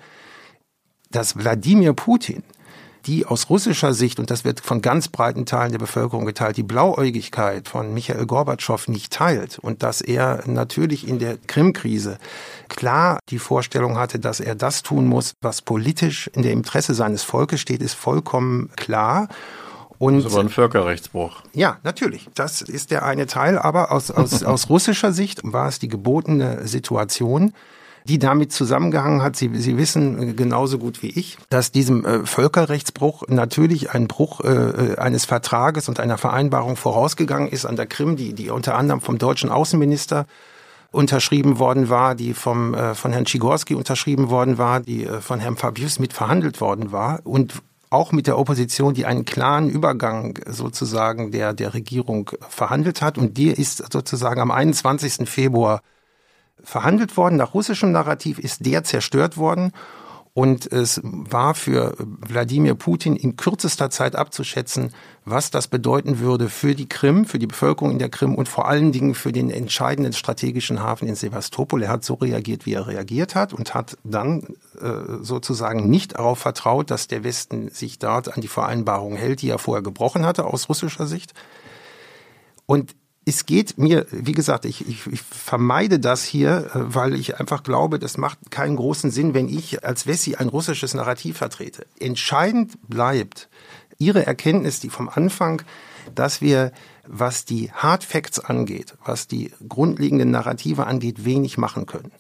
Dass 1.09 1.37
Wladimir 1.37 1.93
Putin 1.93 2.43
die 3.07 3.25
aus 3.25 3.49
russischer 3.49 3.93
Sicht, 3.93 4.19
und 4.19 4.29
das 4.29 4.43
wird 4.43 4.59
von 4.59 4.81
ganz 4.81 5.07
breiten 5.07 5.45
Teilen 5.45 5.71
der 5.71 5.79
Bevölkerung 5.79 6.25
geteilt, 6.25 6.57
die 6.57 6.63
Blauäugigkeit 6.63 7.67
von 7.67 7.93
Michael 7.93 8.25
Gorbatschow 8.25 8.87
nicht 8.89 9.13
teilt 9.13 9.57
und 9.59 9.81
dass 9.81 10.01
er 10.01 10.43
natürlich 10.45 11.07
in 11.07 11.17
der 11.17 11.37
Krim-Krise 11.37 12.17
klar 12.67 13.19
die 13.29 13.39
Vorstellung 13.39 13.97
hatte, 13.97 14.19
dass 14.19 14.41
er 14.41 14.55
das 14.55 14.83
tun 14.83 15.07
muss, 15.07 15.33
was 15.41 15.61
politisch 15.61 16.29
in 16.33 16.43
der 16.43 16.51
Interesse 16.51 16.93
seines 16.93 17.23
Volkes 17.23 17.61
steht, 17.61 17.81
ist 17.81 17.93
vollkommen 17.93 18.69
klar. 18.75 19.29
Und, 19.99 20.17
das 20.17 20.25
ist 20.25 20.33
aber 20.33 20.41
ein 20.41 20.49
Völkerrechtsbruch. 20.49 21.41
Ja, 21.53 21.77
natürlich. 21.83 22.29
Das 22.35 22.61
ist 22.61 22.91
der 22.91 23.03
eine 23.03 23.25
Teil. 23.25 23.57
Aber 23.57 23.91
aus, 23.91 24.11
aus, 24.11 24.43
aus 24.43 24.69
russischer 24.69 25.11
Sicht 25.11 25.41
war 25.43 25.67
es 25.67 25.79
die 25.79 25.87
gebotene 25.87 26.67
Situation, 26.67 27.53
die 28.07 28.19
damit 28.19 28.51
zusammengehangen 28.51 29.21
hat. 29.21 29.35
Sie, 29.35 29.49
Sie 29.55 29.77
wissen 29.77 30.35
genauso 30.35 30.79
gut 30.79 31.03
wie 31.03 31.09
ich, 31.09 31.37
dass 31.49 31.71
diesem 31.71 32.05
äh, 32.05 32.25
Völkerrechtsbruch 32.25 33.23
natürlich 33.27 33.91
ein 33.91 34.07
Bruch 34.07 34.41
äh, 34.41 34.47
äh, 34.47 34.97
eines 34.97 35.25
Vertrages 35.25 35.89
und 35.89 35.99
einer 35.99 36.17
Vereinbarung 36.17 36.75
vorausgegangen 36.75 37.49
ist 37.49 37.65
an 37.65 37.75
der 37.75 37.85
Krim, 37.85 38.15
die, 38.15 38.33
die 38.33 38.49
unter 38.49 38.75
anderem 38.75 39.01
vom 39.01 39.17
deutschen 39.17 39.49
Außenminister 39.49 40.25
unterschrieben 40.91 41.59
worden 41.59 41.89
war, 41.89 42.15
die 42.15 42.33
vom, 42.33 42.73
äh, 42.73 42.95
von 42.95 43.11
Herrn 43.11 43.25
Czigorski 43.25 43.75
unterschrieben 43.75 44.29
worden 44.29 44.57
war, 44.57 44.79
die 44.79 45.05
äh, 45.05 45.21
von 45.21 45.39
Herrn 45.39 45.57
Fabius 45.57 45.99
mit 45.99 46.13
verhandelt 46.13 46.61
worden 46.61 46.91
war 46.91 47.19
und 47.25 47.61
auch 47.89 48.11
mit 48.11 48.27
der 48.27 48.37
Opposition, 48.37 48.93
die 48.93 49.05
einen 49.05 49.25
klaren 49.25 49.69
Übergang 49.69 50.39
sozusagen 50.45 51.31
der, 51.31 51.53
der 51.53 51.73
Regierung 51.73 52.31
verhandelt 52.49 53.01
hat. 53.01 53.17
Und 53.17 53.37
die 53.37 53.47
ist 53.47 53.91
sozusagen 53.91 54.41
am 54.41 54.51
21. 54.51 55.29
Februar 55.29 55.81
verhandelt 56.63 57.17
worden. 57.17 57.37
Nach 57.37 57.53
russischem 57.53 57.91
Narrativ 57.91 58.39
ist 58.39 58.65
der 58.65 58.83
zerstört 58.83 59.37
worden. 59.37 59.71
Und 60.37 60.71
es 60.71 61.01
war 61.03 61.55
für 61.55 61.95
Wladimir 61.97 62.75
Putin 62.75 63.15
in 63.15 63.37
kürzester 63.37 63.89
Zeit 63.89 64.15
abzuschätzen, 64.15 64.93
was 65.25 65.49
das 65.49 65.67
bedeuten 65.67 66.19
würde 66.19 66.47
für 66.47 66.75
die 66.75 66.87
Krim, 66.87 67.25
für 67.25 67.39
die 67.39 67.47
Bevölkerung 67.47 67.89
in 67.89 67.97
der 67.97 68.09
Krim 68.09 68.35
und 68.35 68.47
vor 68.47 68.67
allen 68.67 68.91
Dingen 68.91 69.15
für 69.15 69.31
den 69.31 69.49
entscheidenden 69.49 70.13
strategischen 70.13 70.83
Hafen 70.83 71.07
in 71.07 71.15
Sevastopol. 71.15 71.81
Er 71.81 71.89
hat 71.89 72.03
so 72.03 72.13
reagiert, 72.13 72.67
wie 72.67 72.73
er 72.73 72.85
reagiert 72.85 73.33
hat 73.33 73.51
und 73.51 73.73
hat 73.73 73.97
dann 74.03 74.43
äh, 74.79 75.23
sozusagen 75.23 75.89
nicht 75.89 76.19
darauf 76.19 76.37
vertraut, 76.37 76.91
dass 76.91 77.07
der 77.07 77.23
Westen 77.23 77.69
sich 77.69 77.97
dort 77.97 78.31
an 78.31 78.41
die 78.41 78.47
Vereinbarung 78.47 79.15
hält, 79.15 79.41
die 79.41 79.49
er 79.49 79.57
vorher 79.57 79.81
gebrochen 79.81 80.23
hatte 80.23 80.45
aus 80.45 80.69
russischer 80.69 81.07
Sicht. 81.07 81.33
Und 82.67 82.95
es 83.27 83.45
geht 83.45 83.77
mir, 83.77 84.07
wie 84.09 84.31
gesagt, 84.31 84.63
ich, 84.63 84.87
ich, 84.87 85.05
ich 85.05 85.21
vermeide 85.21 85.99
das 85.99 86.23
hier, 86.23 86.69
äh, 86.73 86.95
weil 86.95 87.13
ich 87.13 87.39
einfach 87.39 87.61
glaube, 87.61 87.99
das 87.99 88.17
macht 88.17 88.51
keinen 88.51 88.77
großen 88.77 89.11
Sinn, 89.11 89.33
wenn 89.33 89.49
ich 89.49 89.83
als 89.83 90.07
Wessi 90.07 90.35
ein 90.35 90.47
russisches 90.47 90.93
Narrativ 90.93 91.37
vertrete. 91.37 91.85
Entscheidend 91.99 92.77
bleibt, 92.87 93.49
Ihre 93.99 94.25
Erkenntnis, 94.25 94.79
die 94.79 94.89
vom 94.89 95.09
Anfang, 95.09 95.61
dass 96.15 96.39
wir, 96.39 96.71
was 97.05 97.43
die 97.43 97.69
Hard 97.73 98.05
Facts 98.05 98.39
angeht, 98.39 98.95
was 99.03 99.27
die 99.27 99.51
grundlegenden 99.67 100.31
Narrative 100.31 100.85
angeht, 100.85 101.25
wenig 101.25 101.57
machen 101.57 101.85
können. 101.85 102.11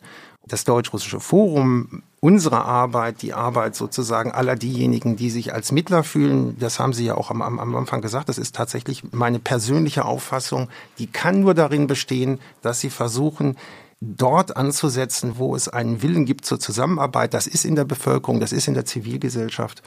Das 0.45 0.65
Deutsch-Russische 0.65 1.19
Forum, 1.21 2.03
unsere 2.19 2.63
Arbeit, 2.63 3.21
die 3.21 3.33
Arbeit 3.33 3.75
sozusagen 3.75 4.31
aller 4.31 4.55
diejenigen, 4.55 5.15
die 5.15 5.29
sich 5.29 5.53
als 5.53 5.71
Mittler 5.71 6.03
fühlen, 6.03 6.57
das 6.59 6.79
haben 6.79 6.93
Sie 6.93 7.05
ja 7.05 7.15
auch 7.15 7.29
am, 7.29 7.41
am, 7.41 7.75
Anfang 7.75 8.01
gesagt, 8.01 8.29
das 8.29 8.37
ist 8.37 8.55
tatsächlich 8.55 9.03
meine 9.11 9.39
persönliche 9.39 10.05
Auffassung, 10.05 10.69
die 10.97 11.07
kann 11.07 11.41
nur 11.41 11.53
darin 11.53 11.87
bestehen, 11.87 12.39
dass 12.61 12.79
Sie 12.79 12.89
versuchen, 12.89 13.55
dort 13.99 14.57
anzusetzen, 14.57 15.33
wo 15.37 15.55
es 15.55 15.69
einen 15.69 16.01
Willen 16.01 16.25
gibt 16.25 16.45
zur 16.45 16.59
Zusammenarbeit. 16.59 17.33
Das 17.33 17.47
ist 17.47 17.65
in 17.65 17.75
der 17.75 17.85
Bevölkerung, 17.85 18.39
das 18.39 18.51
ist 18.51 18.67
in 18.67 18.75
der 18.75 18.85
Zivilgesellschaft. 18.85 19.81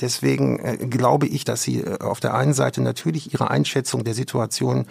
Deswegen 0.00 0.58
äh, 0.58 0.76
glaube 0.78 1.26
ich, 1.26 1.44
dass 1.44 1.62
Sie 1.62 1.80
äh, 1.80 1.98
auf 2.00 2.20
der 2.20 2.34
einen 2.34 2.54
Seite 2.54 2.80
natürlich 2.80 3.32
Ihre 3.32 3.50
Einschätzung 3.50 4.04
der 4.04 4.14
Situation 4.14 4.86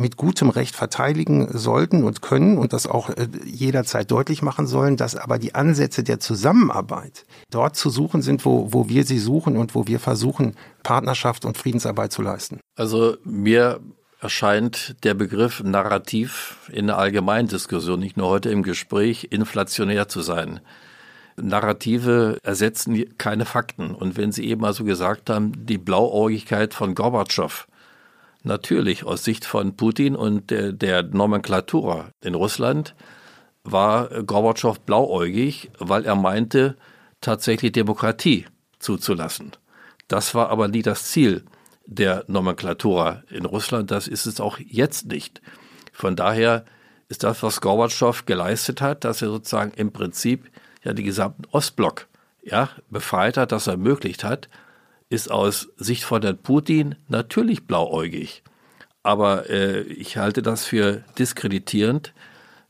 mit 0.00 0.16
gutem 0.16 0.48
Recht 0.48 0.74
verteidigen 0.74 1.46
sollten 1.56 2.04
und 2.04 2.22
können 2.22 2.58
und 2.58 2.72
das 2.72 2.86
auch 2.86 3.10
äh, 3.10 3.28
jederzeit 3.44 4.10
deutlich 4.10 4.42
machen 4.42 4.66
sollen, 4.66 4.96
dass 4.96 5.14
aber 5.14 5.38
die 5.38 5.54
Ansätze 5.54 6.02
der 6.02 6.20
Zusammenarbeit 6.20 7.26
dort 7.50 7.76
zu 7.76 7.90
suchen 7.90 8.22
sind, 8.22 8.44
wo, 8.44 8.72
wo 8.72 8.88
wir 8.88 9.04
sie 9.04 9.18
suchen 9.18 9.56
und 9.56 9.74
wo 9.74 9.86
wir 9.86 10.00
versuchen, 10.00 10.56
Partnerschaft 10.82 11.44
und 11.44 11.58
Friedensarbeit 11.58 12.12
zu 12.12 12.22
leisten. 12.22 12.60
Also 12.76 13.16
mir 13.24 13.80
erscheint 14.20 14.96
der 15.04 15.14
Begriff 15.14 15.62
Narrativ 15.62 16.56
in 16.72 16.86
der 16.86 16.98
Allgemeindiskussion, 16.98 18.00
nicht 18.00 18.16
nur 18.16 18.28
heute 18.28 18.50
im 18.50 18.62
Gespräch, 18.62 19.28
inflationär 19.30 20.08
zu 20.08 20.20
sein. 20.20 20.60
Narrative 21.36 22.38
ersetzen 22.42 23.16
keine 23.16 23.46
Fakten. 23.46 23.94
Und 23.94 24.16
wenn 24.16 24.32
Sie 24.32 24.46
eben 24.46 24.64
also 24.64 24.84
gesagt 24.84 25.30
haben, 25.30 25.52
die 25.64 25.78
Blauäugigkeit 25.78 26.74
von 26.74 26.94
Gorbatschow, 26.94 27.66
natürlich 28.42 29.04
aus 29.04 29.24
Sicht 29.24 29.44
von 29.44 29.76
Putin 29.76 30.16
und 30.16 30.50
der, 30.50 30.72
der 30.72 31.02
Nomenklatura 31.02 32.10
in 32.22 32.34
Russland 32.34 32.94
war 33.64 34.08
Gorbatschow 34.22 34.78
blauäugig, 34.80 35.70
weil 35.78 36.04
er 36.04 36.14
meinte, 36.14 36.76
tatsächlich 37.20 37.72
Demokratie 37.72 38.46
zuzulassen. 38.78 39.52
Das 40.08 40.34
war 40.34 40.48
aber 40.48 40.68
nie 40.68 40.82
das 40.82 41.04
Ziel 41.04 41.44
der 41.86 42.24
Nomenklatura 42.28 43.22
in 43.28 43.44
Russland. 43.44 43.90
Das 43.90 44.08
ist 44.08 44.26
es 44.26 44.40
auch 44.40 44.58
jetzt 44.58 45.06
nicht. 45.06 45.42
Von 45.92 46.16
daher 46.16 46.64
ist 47.08 47.24
das, 47.24 47.42
was 47.42 47.60
Gorbatschow 47.60 48.24
geleistet 48.24 48.80
hat, 48.80 49.04
dass 49.04 49.22
er 49.22 49.28
sozusagen 49.28 49.72
im 49.72 49.92
Prinzip 49.92 50.50
ja 50.82 50.92
die 50.92 51.02
gesamten 51.02 51.44
Ostblock 51.50 52.06
ja, 52.42 52.70
befreit 52.88 53.36
hat, 53.36 53.52
das 53.52 53.66
ermöglicht 53.66 54.24
hat, 54.24 54.48
ist 55.10 55.30
aus 55.30 55.68
Sicht 55.76 56.04
von 56.04 56.22
Herrn 56.22 56.38
Putin 56.38 56.94
natürlich 57.08 57.66
blauäugig. 57.66 58.42
Aber 59.02 59.50
äh, 59.50 59.82
ich 59.82 60.16
halte 60.16 60.40
das 60.40 60.64
für 60.64 61.04
diskreditierend, 61.18 62.14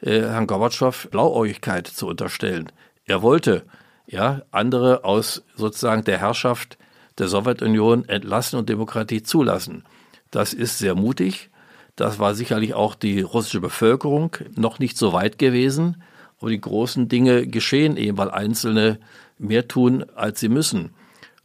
äh, 0.00 0.20
Herrn 0.22 0.46
Gorbatschow 0.46 1.08
Blauäugigkeit 1.10 1.86
zu 1.86 2.08
unterstellen. 2.08 2.72
Er 3.04 3.22
wollte 3.22 3.64
ja 4.06 4.42
andere 4.50 5.04
aus 5.04 5.44
sozusagen 5.54 6.02
der 6.04 6.18
Herrschaft 6.18 6.78
der 7.18 7.28
Sowjetunion 7.28 8.08
entlassen 8.08 8.58
und 8.58 8.68
Demokratie 8.68 9.22
zulassen. 9.22 9.84
Das 10.30 10.54
ist 10.54 10.78
sehr 10.78 10.94
mutig. 10.94 11.50
Das 11.96 12.18
war 12.18 12.34
sicherlich 12.34 12.72
auch 12.72 12.94
die 12.94 13.20
russische 13.20 13.60
Bevölkerung 13.60 14.36
noch 14.56 14.78
nicht 14.78 14.96
so 14.96 15.12
weit 15.12 15.38
gewesen. 15.38 16.02
Aber 16.38 16.48
die 16.48 16.60
großen 16.60 17.08
Dinge 17.08 17.46
geschehen 17.46 17.98
eben, 17.98 18.16
weil 18.16 18.30
Einzelne 18.30 18.98
mehr 19.36 19.68
tun, 19.68 20.06
als 20.14 20.40
sie 20.40 20.48
müssen. 20.48 20.94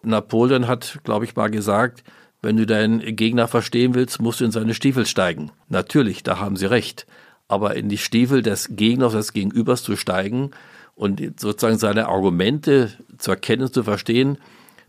Napoleon 0.05 0.67
hat, 0.67 0.99
glaube 1.03 1.25
ich, 1.25 1.35
mal 1.35 1.49
gesagt, 1.49 2.03
wenn 2.41 2.57
du 2.57 2.65
deinen 2.65 2.99
Gegner 3.15 3.47
verstehen 3.47 3.95
willst, 3.95 4.21
musst 4.21 4.39
du 4.39 4.45
in 4.45 4.51
seine 4.51 4.73
Stiefel 4.73 5.05
steigen. 5.05 5.51
Natürlich, 5.67 6.23
da 6.23 6.39
haben 6.39 6.57
sie 6.57 6.69
recht. 6.69 7.07
Aber 7.47 7.75
in 7.75 7.89
die 7.89 7.97
Stiefel 7.97 8.41
des 8.41 8.75
Gegners, 8.75 9.13
des 9.13 9.33
Gegenübers 9.33 9.83
zu 9.83 9.95
steigen 9.95 10.51
und 10.95 11.21
sozusagen 11.39 11.77
seine 11.77 12.07
Argumente 12.07 12.91
zu 13.17 13.31
erkennen, 13.31 13.71
zu 13.71 13.83
verstehen, 13.83 14.37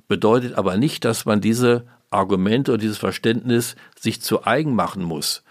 bedeutet 0.08 0.54
aber 0.54 0.76
nicht, 0.76 1.04
dass 1.04 1.24
man 1.24 1.40
diese 1.40 1.86
Argumente 2.10 2.72
und 2.72 2.82
dieses 2.82 2.98
Verständnis 2.98 3.76
sich 3.98 4.22
zu 4.22 4.44
eigen 4.44 4.74
machen 4.74 5.02
muss. 5.02 5.42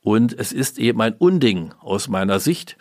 Und 0.00 0.38
es 0.38 0.52
ist 0.52 0.78
eben 0.78 1.00
ein 1.00 1.14
Unding 1.14 1.72
aus 1.80 2.08
meiner 2.08 2.38
Sicht, 2.38 2.76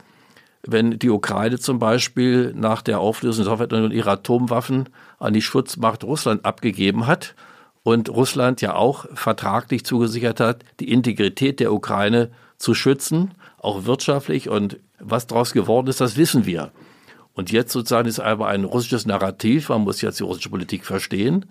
wenn 0.68 0.98
die 0.98 1.10
Ukraine 1.10 1.60
zum 1.60 1.80
Beispiel 1.80 2.54
nach 2.56 2.82
der 2.82 3.00
Auflösung 3.00 3.46
der 3.46 3.54
Sowjetunion 3.54 3.92
ihre 3.92 4.12
Atomwaffen 4.12 4.90
an 5.20 5.34
die 5.34 5.42
Schutzmacht 5.42 6.04
Russland 6.04 6.46
abgegeben 6.46 7.08
hat 7.08 7.36
und 7.84 8.10
Russland 8.10 8.62
ja 8.62 8.76
auch 8.76 9.06
vertraglich 9.14 9.86
zugesichert 9.86 10.40
hat, 10.40 10.64
die 10.80 10.92
Integrität 10.92 11.60
der 11.60 11.72
Ukraine 11.72 12.32
zu 12.58 12.74
schützen, 12.74 13.32
auch 13.60 13.86
wirtschaftlich. 13.86 14.50
Und 14.50 14.80
was 15.00 15.28
daraus 15.28 15.54
geworden 15.54 15.88
ist, 15.88 16.02
das 16.02 16.18
wissen 16.18 16.46
wir. 16.46 16.72
Und 17.34 17.52
jetzt 17.52 17.72
sozusagen 17.74 18.08
ist 18.08 18.20
aber 18.20 18.48
ein 18.48 18.64
russisches 18.64 19.06
Narrativ, 19.06 19.70
man 19.70 19.82
muss 19.82 20.02
jetzt 20.02 20.20
die 20.20 20.24
russische 20.24 20.50
Politik 20.50 20.86
verstehen. 20.86 21.46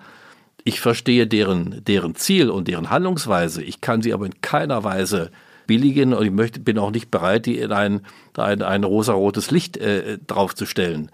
Ich 0.65 0.81
verstehe 0.81 1.27
deren, 1.27 1.85
deren 1.85 2.15
Ziel 2.15 2.51
und 2.51 2.69
deren 2.69 2.91
Handlungsweise. 2.91 3.63
Ich 3.63 3.81
kann 3.81 4.01
sie 4.03 4.15
aber 4.15 4.27
in 4.27 4.41
keiner 4.41 4.83
Weise 4.83 5.31
billigen 5.67 6.15
und 6.15 6.25
ich 6.25 6.33
möchte, 6.33 6.61
bin 6.61 6.79
auch 6.79 6.91
nicht 6.91 7.11
bereit, 7.11 7.47
die 7.47 7.59
in 7.59 7.73
ein, 7.73 8.03
ein, 8.37 8.63
ein 8.63 8.85
rosarotes 8.85 9.51
Licht 9.51 9.77
äh, 9.77 10.19
draufzustellen. 10.27 11.11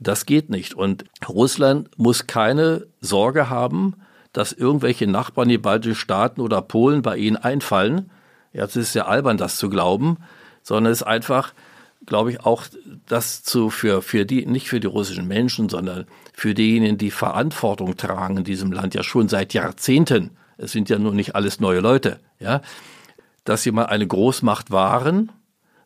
Das 0.00 0.26
geht 0.26 0.50
nicht. 0.50 0.74
Und 0.74 1.04
Russland 1.28 1.90
muss 1.96 2.26
keine 2.26 2.86
Sorge 3.00 3.50
haben, 3.50 3.94
dass 4.32 4.52
irgendwelche 4.52 5.06
Nachbarn, 5.06 5.48
die 5.48 5.58
baltischen 5.58 5.96
Staaten 5.96 6.40
oder 6.40 6.62
Polen 6.62 7.02
bei 7.02 7.16
ihnen 7.16 7.36
einfallen. 7.36 8.10
Jetzt 8.52 8.76
ist 8.76 8.94
ja 8.94 9.06
albern, 9.06 9.36
das 9.36 9.56
zu 9.56 9.68
glauben, 9.68 10.18
sondern 10.62 10.92
es 10.92 11.00
ist 11.00 11.06
einfach, 11.06 11.52
glaube 12.06 12.30
ich, 12.30 12.40
auch 12.44 12.64
das 13.06 13.42
zu 13.42 13.70
für, 13.70 14.02
für 14.02 14.24
die, 14.24 14.46
nicht 14.46 14.68
für 14.68 14.80
die 14.80 14.86
russischen 14.86 15.26
Menschen, 15.26 15.68
sondern 15.68 16.06
für 16.32 16.54
diejenigen, 16.54 16.98
die 16.98 17.10
Verantwortung 17.10 17.96
tragen 17.96 18.38
in 18.38 18.44
diesem 18.44 18.72
Land 18.72 18.94
ja 18.94 19.02
schon 19.02 19.28
seit 19.28 19.54
Jahrzehnten. 19.54 20.30
Es 20.56 20.72
sind 20.72 20.88
ja 20.88 20.98
nun 20.98 21.16
nicht 21.16 21.34
alles 21.34 21.60
neue 21.60 21.80
Leute, 21.80 22.18
ja, 22.38 22.62
dass 23.48 23.62
sie 23.62 23.72
mal 23.72 23.86
eine 23.86 24.06
Großmacht 24.06 24.70
waren, 24.70 25.32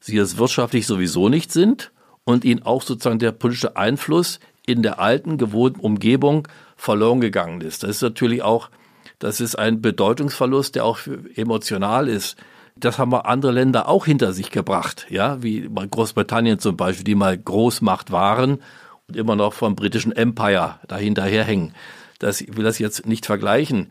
sie 0.01 0.16
es 0.16 0.36
wirtschaftlich 0.36 0.86
sowieso 0.86 1.28
nicht 1.28 1.52
sind 1.52 1.93
und 2.24 2.44
ihnen 2.44 2.62
auch 2.64 2.82
sozusagen 2.82 3.18
der 3.18 3.32
politische 3.32 3.76
Einfluss 3.76 4.40
in 4.66 4.82
der 4.82 4.98
alten, 4.98 5.39
gewohnten 5.39 5.80
Umgebung 5.80 6.48
verloren 6.76 7.20
gegangen 7.20 7.60
ist. 7.60 7.82
Das 7.82 7.90
ist 7.90 8.02
natürlich 8.02 8.43
auch, 8.43 8.70
das 9.18 9.40
ist 9.40 9.56
ein 9.56 9.80
Bedeutungsverlust, 9.80 10.74
der 10.74 10.84
auch 10.84 10.98
emotional 11.34 12.09
ist 12.09 12.36
das 12.74 12.98
haben 12.98 13.12
wir 13.12 13.26
andere 13.26 13.52
Länder 13.52 13.89
auch 13.89 14.06
hinter 14.06 14.32
sich 14.32 14.51
gebracht, 14.51 15.06
ja, 15.10 15.43
wie 15.43 15.68
Großbritannien 15.68 16.59
zum 16.59 16.76
Beispiel, 16.76 17.05
die 17.05 17.14
mal 17.14 17.36
Großmacht 17.36 18.10
waren 18.10 18.62
und 19.09 19.16
immer 19.16 19.36
noch 19.36 19.52
vom 19.52 19.76
britischen 19.76 20.12
Empire 20.12 20.76
dahinterher 20.89 21.44
hängen. 21.44 21.74
Das, 22.18 22.40
ich 22.40 22.56
will 22.56 22.64
das 22.64 22.78
jetzt 22.78 23.06
nicht 23.06 23.26
vergleichen. 23.26 23.90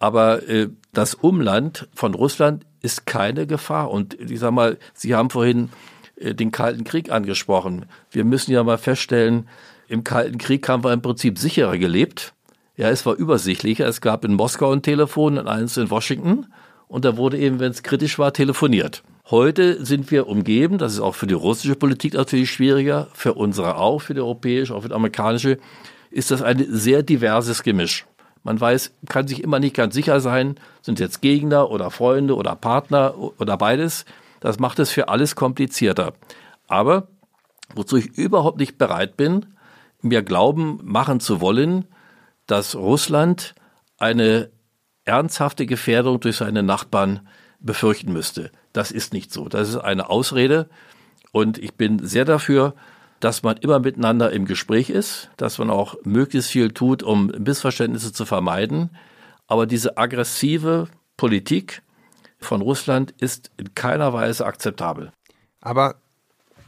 Aber 0.00 0.48
äh, 0.48 0.68
das 0.92 1.14
Umland 1.14 1.88
von 1.94 2.14
Russland 2.14 2.66
ist 2.82 3.06
keine 3.06 3.46
Gefahr. 3.46 3.90
Und 3.92 4.14
ich 4.18 4.40
sag 4.40 4.50
mal, 4.50 4.78
Sie 4.92 5.14
haben 5.14 5.30
vorhin 5.30 5.68
äh, 6.16 6.34
den 6.34 6.50
Kalten 6.50 6.82
Krieg 6.82 7.12
angesprochen. 7.12 7.86
Wir 8.10 8.24
müssen 8.24 8.50
ja 8.50 8.64
mal 8.64 8.78
feststellen, 8.78 9.48
im 9.86 10.02
Kalten 10.02 10.38
Krieg 10.38 10.68
haben 10.68 10.82
wir 10.82 10.92
im 10.92 11.02
Prinzip 11.02 11.38
sicherer 11.38 11.78
gelebt. 11.78 12.32
Ja, 12.76 12.88
es 12.88 13.04
war 13.06 13.14
übersichtlicher. 13.14 13.86
Es 13.86 14.00
gab 14.00 14.24
in 14.24 14.34
Moskau 14.34 14.72
ein 14.72 14.82
Telefon 14.82 15.38
und 15.38 15.46
eins 15.46 15.76
in 15.76 15.90
Washington 15.90 16.46
und 16.90 17.04
da 17.04 17.16
wurde 17.16 17.38
eben, 17.38 17.60
wenn 17.60 17.70
es 17.70 17.84
kritisch 17.84 18.18
war, 18.18 18.32
telefoniert. 18.32 19.02
Heute 19.30 19.84
sind 19.84 20.10
wir 20.10 20.26
umgeben, 20.26 20.78
das 20.78 20.94
ist 20.94 21.00
auch 21.00 21.14
für 21.14 21.28
die 21.28 21.34
russische 21.34 21.76
Politik 21.76 22.14
natürlich 22.14 22.50
schwieriger, 22.50 23.06
für 23.12 23.34
unsere 23.34 23.76
auch, 23.76 24.02
für 24.02 24.14
die 24.14 24.20
europäische, 24.20 24.74
auch 24.74 24.82
für 24.82 24.88
die 24.88 24.94
amerikanische, 24.94 25.58
ist 26.10 26.32
das 26.32 26.42
ein 26.42 26.66
sehr 26.68 27.04
diverses 27.04 27.62
Gemisch. 27.62 28.06
Man 28.42 28.60
weiß, 28.60 28.92
kann 29.08 29.28
sich 29.28 29.42
immer 29.42 29.60
nicht 29.60 29.76
ganz 29.76 29.94
sicher 29.94 30.20
sein, 30.20 30.56
sind 30.82 30.98
jetzt 30.98 31.20
Gegner 31.20 31.70
oder 31.70 31.90
Freunde 31.90 32.36
oder 32.36 32.56
Partner 32.56 33.14
oder 33.16 33.56
beides. 33.56 34.04
Das 34.40 34.58
macht 34.58 34.78
es 34.78 34.90
für 34.90 35.08
alles 35.08 35.36
komplizierter. 35.36 36.14
Aber 36.66 37.08
wozu 37.74 37.96
ich 37.96 38.06
überhaupt 38.16 38.58
nicht 38.58 38.78
bereit 38.78 39.16
bin, 39.16 39.46
mir 40.00 40.22
glauben 40.22 40.80
machen 40.82 41.20
zu 41.20 41.40
wollen, 41.40 41.84
dass 42.46 42.74
Russland 42.74 43.54
eine 43.98 44.50
ernsthafte 45.04 45.66
Gefährdung 45.66 46.20
durch 46.20 46.36
seine 46.36 46.62
Nachbarn 46.62 47.28
befürchten 47.58 48.12
müsste. 48.12 48.50
Das 48.72 48.90
ist 48.90 49.12
nicht 49.12 49.32
so. 49.32 49.48
Das 49.48 49.68
ist 49.68 49.76
eine 49.76 50.08
Ausrede. 50.08 50.68
Und 51.32 51.58
ich 51.58 51.74
bin 51.74 52.04
sehr 52.06 52.24
dafür, 52.24 52.74
dass 53.20 53.42
man 53.42 53.58
immer 53.58 53.78
miteinander 53.78 54.32
im 54.32 54.46
Gespräch 54.46 54.90
ist, 54.90 55.30
dass 55.36 55.58
man 55.58 55.70
auch 55.70 55.94
möglichst 56.04 56.50
viel 56.50 56.72
tut, 56.72 57.02
um 57.02 57.26
Missverständnisse 57.26 58.12
zu 58.12 58.24
vermeiden. 58.24 58.90
Aber 59.46 59.66
diese 59.66 59.98
aggressive 59.98 60.88
Politik 61.16 61.82
von 62.38 62.62
Russland 62.62 63.14
ist 63.18 63.50
in 63.58 63.74
keiner 63.74 64.12
Weise 64.12 64.46
akzeptabel. 64.46 65.12
Aber 65.60 65.96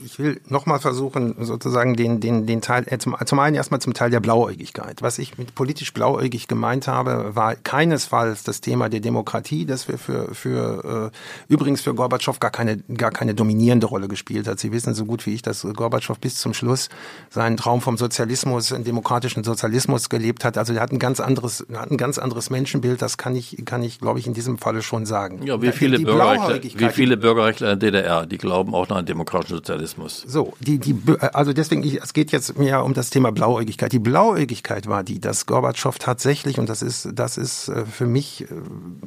ich 0.05 0.19
will 0.19 0.41
nochmal 0.49 0.79
versuchen, 0.79 1.35
sozusagen 1.41 1.97
den, 1.97 2.21
den, 2.21 2.47
den 2.47 2.61
Teil, 2.61 2.85
äh, 2.87 2.99
zum, 2.99 3.17
zum 3.25 3.39
einen 3.39 3.57
erstmal 3.57 3.81
zum 3.81 3.95
Teil 3.95 4.11
der 4.11 4.21
Blauäugigkeit. 4.21 5.03
Was 5.03 5.19
ich 5.19 5.39
mit 5.39 5.55
politisch 5.55 5.93
blauäugig 5.93 6.49
gemeint 6.49 6.89
habe, 6.89 7.35
war 7.35 7.55
keinesfalls 7.55 8.45
das 8.45 8.61
Thema 8.61 8.89
der 8.89 9.01
Demokratie, 9.01 9.67
das 9.67 9.89
wir 9.89 9.99
für, 9.99 10.35
für 10.35 11.11
äh, 11.13 11.53
übrigens 11.53 11.81
für 11.81 11.95
Gorbatschow 11.95 12.39
gar 12.41 12.51
keine, 12.51 12.79
gar 12.97 13.11
keine 13.11 13.35
dominierende 13.35 13.87
Rolle 13.87 14.09
gespielt 14.09 14.47
hat. 14.47 14.59
Sie 14.59 14.73
wissen 14.73 14.95
so 14.95 15.05
gut 15.05 15.27
wie 15.27 15.35
ich, 15.35 15.43
dass 15.43 15.63
Gorbatschow 15.63 16.19
bis 16.19 16.37
zum 16.37 16.55
Schluss 16.55 16.89
seinen 17.31 17.57
Traum 17.57 17.81
vom 17.81 17.97
Sozialismus, 17.97 18.73
einen 18.73 18.85
demokratischen 18.85 19.45
Sozialismus 19.45 20.09
gelebt 20.09 20.45
hat. 20.45 20.59
Also 20.59 20.73
er 20.73 20.81
hat 20.81 20.93
ein 20.93 20.99
ganz 20.99 21.21
anderes, 21.21 21.67
hat 21.75 21.91
ein 21.91 21.97
ganz 21.97 22.19
anderes 22.19 22.51
Menschenbild, 22.51 23.03
das 23.03 23.17
kann 23.17 23.37
ich, 23.37 23.65
kann 23.65 23.83
ich, 23.83 24.01
glaube 24.01 24.19
ich, 24.19 24.27
in 24.27 24.35
diesem 24.35 24.59
Falle 24.59 24.83
schon 24.83 25.07
sagen. 25.07 25.43
Ja, 25.45 25.61
wie 25.63 25.73
viele, 25.73 25.99
Bürgerrechtler, 25.99 26.63
wie 26.63 26.89
viele 26.91 27.17
Bürgerrechtler 27.17 27.73
in 27.73 27.81
der 27.81 27.91
DDR, 27.93 28.27
die 28.27 28.39
glauben 28.39 28.75
auch 28.75 28.89
noch 28.89 28.97
an 28.97 29.07
demokratischen 29.07 29.57
Sozialismus. 29.57 29.92
So, 30.27 30.55
die, 30.61 30.79
die, 30.79 30.97
also 31.19 31.53
deswegen, 31.53 31.83
ich, 31.83 32.03
es 32.03 32.13
geht 32.13 32.33
jetzt 32.33 32.59
mehr 32.59 32.85
um 32.85 32.95
das 32.95 33.11
Thema 33.11 33.33
Blauäugigkeit. 33.33 33.93
Die 33.93 33.99
Blauäugigkeit 33.99 34.87
war 34.87 35.03
die, 35.03 35.21
dass 35.21 35.47
Gorbatschow 35.47 35.99
tatsächlich, 35.99 36.59
und 36.59 36.69
das 36.69 36.83
ist, 36.83 37.09
das 37.15 37.37
ist 37.37 37.69
äh, 37.69 37.85
für 37.87 38.07
mich 38.07 38.43
äh, 38.43 38.47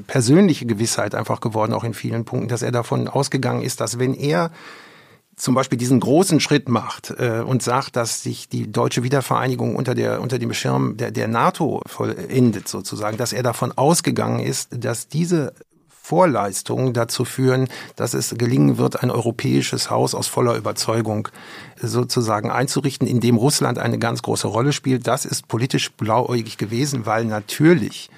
persönliche 0.07 0.65
Gewissheit 0.65 1.15
einfach 1.15 1.39
geworden, 1.39 1.73
auch 1.73 1.83
in 1.83 1.93
vielen 1.93 2.25
Punkten, 2.25 2.47
dass 2.47 2.61
er 2.61 2.71
davon 2.71 3.07
ausgegangen 3.07 3.61
ist, 3.61 3.81
dass 3.81 3.99
wenn 3.99 4.13
er 4.13 4.51
zum 5.35 5.53
Beispiel 5.53 5.77
diesen 5.77 5.99
großen 5.99 6.39
Schritt 6.39 6.69
macht 6.69 7.13
äh, 7.17 7.43
und 7.45 7.61
sagt, 7.61 7.95
dass 7.95 8.23
sich 8.23 8.47
die 8.47 8.71
deutsche 8.71 9.03
Wiedervereinigung 9.03 9.75
unter 9.75 9.93
der 9.93 10.21
unter 10.21 10.39
dem 10.39 10.53
Schirm 10.53 10.95
der, 10.97 11.11
der 11.11 11.27
NATO 11.27 11.81
vollendet 11.85 12.67
sozusagen, 12.67 13.17
dass 13.17 13.33
er 13.33 13.43
davon 13.43 13.73
ausgegangen 13.73 14.39
ist, 14.39 14.69
dass 14.71 15.07
diese 15.09 15.53
Vorleistungen 16.05 16.93
dazu 16.93 17.25
führen, 17.25 17.67
dass 17.95 18.13
es 18.13 18.35
gelingen 18.37 18.77
wird, 18.77 19.01
ein 19.01 19.09
europäisches 19.09 19.89
Haus 19.89 20.13
aus 20.13 20.27
voller 20.27 20.55
Überzeugung 20.55 21.29
sozusagen 21.81 22.51
einzurichten, 22.51 23.07
in 23.07 23.21
dem 23.21 23.37
Russland 23.37 23.79
eine 23.79 23.97
ganz 23.97 24.21
große 24.21 24.47
Rolle 24.47 24.71
spielt. 24.71 25.07
Das 25.07 25.25
ist 25.25 25.47
politisch 25.47 25.91
blauäugig 25.93 26.57
gewesen, 26.57 27.07
weil 27.07 27.25
natürlich 27.25 28.11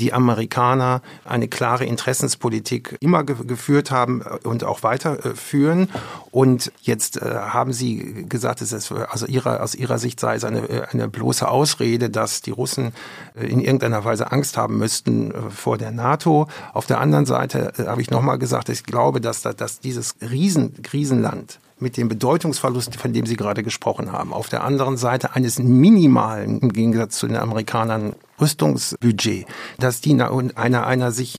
die 0.00 0.12
Amerikaner 0.12 1.02
eine 1.24 1.48
klare 1.48 1.84
Interessenspolitik 1.84 2.96
immer 3.00 3.24
ge 3.24 3.36
geführt 3.46 3.90
haben 3.90 4.22
und 4.44 4.64
auch 4.64 4.82
weiterführen. 4.82 5.88
Und 6.30 6.72
jetzt 6.82 7.20
äh, 7.20 7.34
haben 7.34 7.72
Sie 7.72 8.26
gesagt, 8.28 8.62
es 8.62 8.72
ist 8.72 8.92
also 8.92 9.26
ihrer, 9.26 9.62
aus 9.62 9.74
Ihrer 9.74 9.98
Sicht 9.98 10.20
sei 10.20 10.36
es 10.36 10.44
eine, 10.44 10.88
eine 10.90 11.08
bloße 11.08 11.48
Ausrede, 11.48 12.10
dass 12.10 12.42
die 12.42 12.50
Russen 12.50 12.92
äh, 13.34 13.46
in 13.46 13.60
irgendeiner 13.60 14.04
Weise 14.04 14.32
Angst 14.32 14.56
haben 14.56 14.78
müssten 14.78 15.30
äh, 15.30 15.50
vor 15.50 15.78
der 15.78 15.90
NATO. 15.90 16.48
Auf 16.72 16.86
der 16.86 17.00
anderen 17.00 17.26
Seite 17.26 17.72
äh, 17.78 17.86
habe 17.86 18.02
ich 18.02 18.10
nochmal 18.10 18.38
gesagt, 18.38 18.68
ich 18.68 18.84
glaube, 18.84 19.20
dass, 19.20 19.42
dass 19.42 19.80
dieses 19.80 20.16
Riesenkrisenland 20.20 21.60
mit 21.80 21.96
dem 21.96 22.08
Bedeutungsverlust, 22.08 22.96
von 22.96 23.12
dem 23.12 23.26
Sie 23.26 23.36
gerade 23.36 23.62
gesprochen 23.62 24.12
haben, 24.12 24.32
auf 24.32 24.48
der 24.48 24.64
anderen 24.64 24.96
Seite 24.96 25.34
eines 25.34 25.58
minimalen, 25.58 26.60
im 26.60 26.72
Gegensatz 26.72 27.18
zu 27.18 27.26
den 27.26 27.36
Amerikanern, 27.36 28.14
Rüstungsbudget, 28.40 29.46
dass 29.78 30.00
die 30.00 30.20
einer, 30.20 30.86
einer 30.86 31.12
sich 31.12 31.38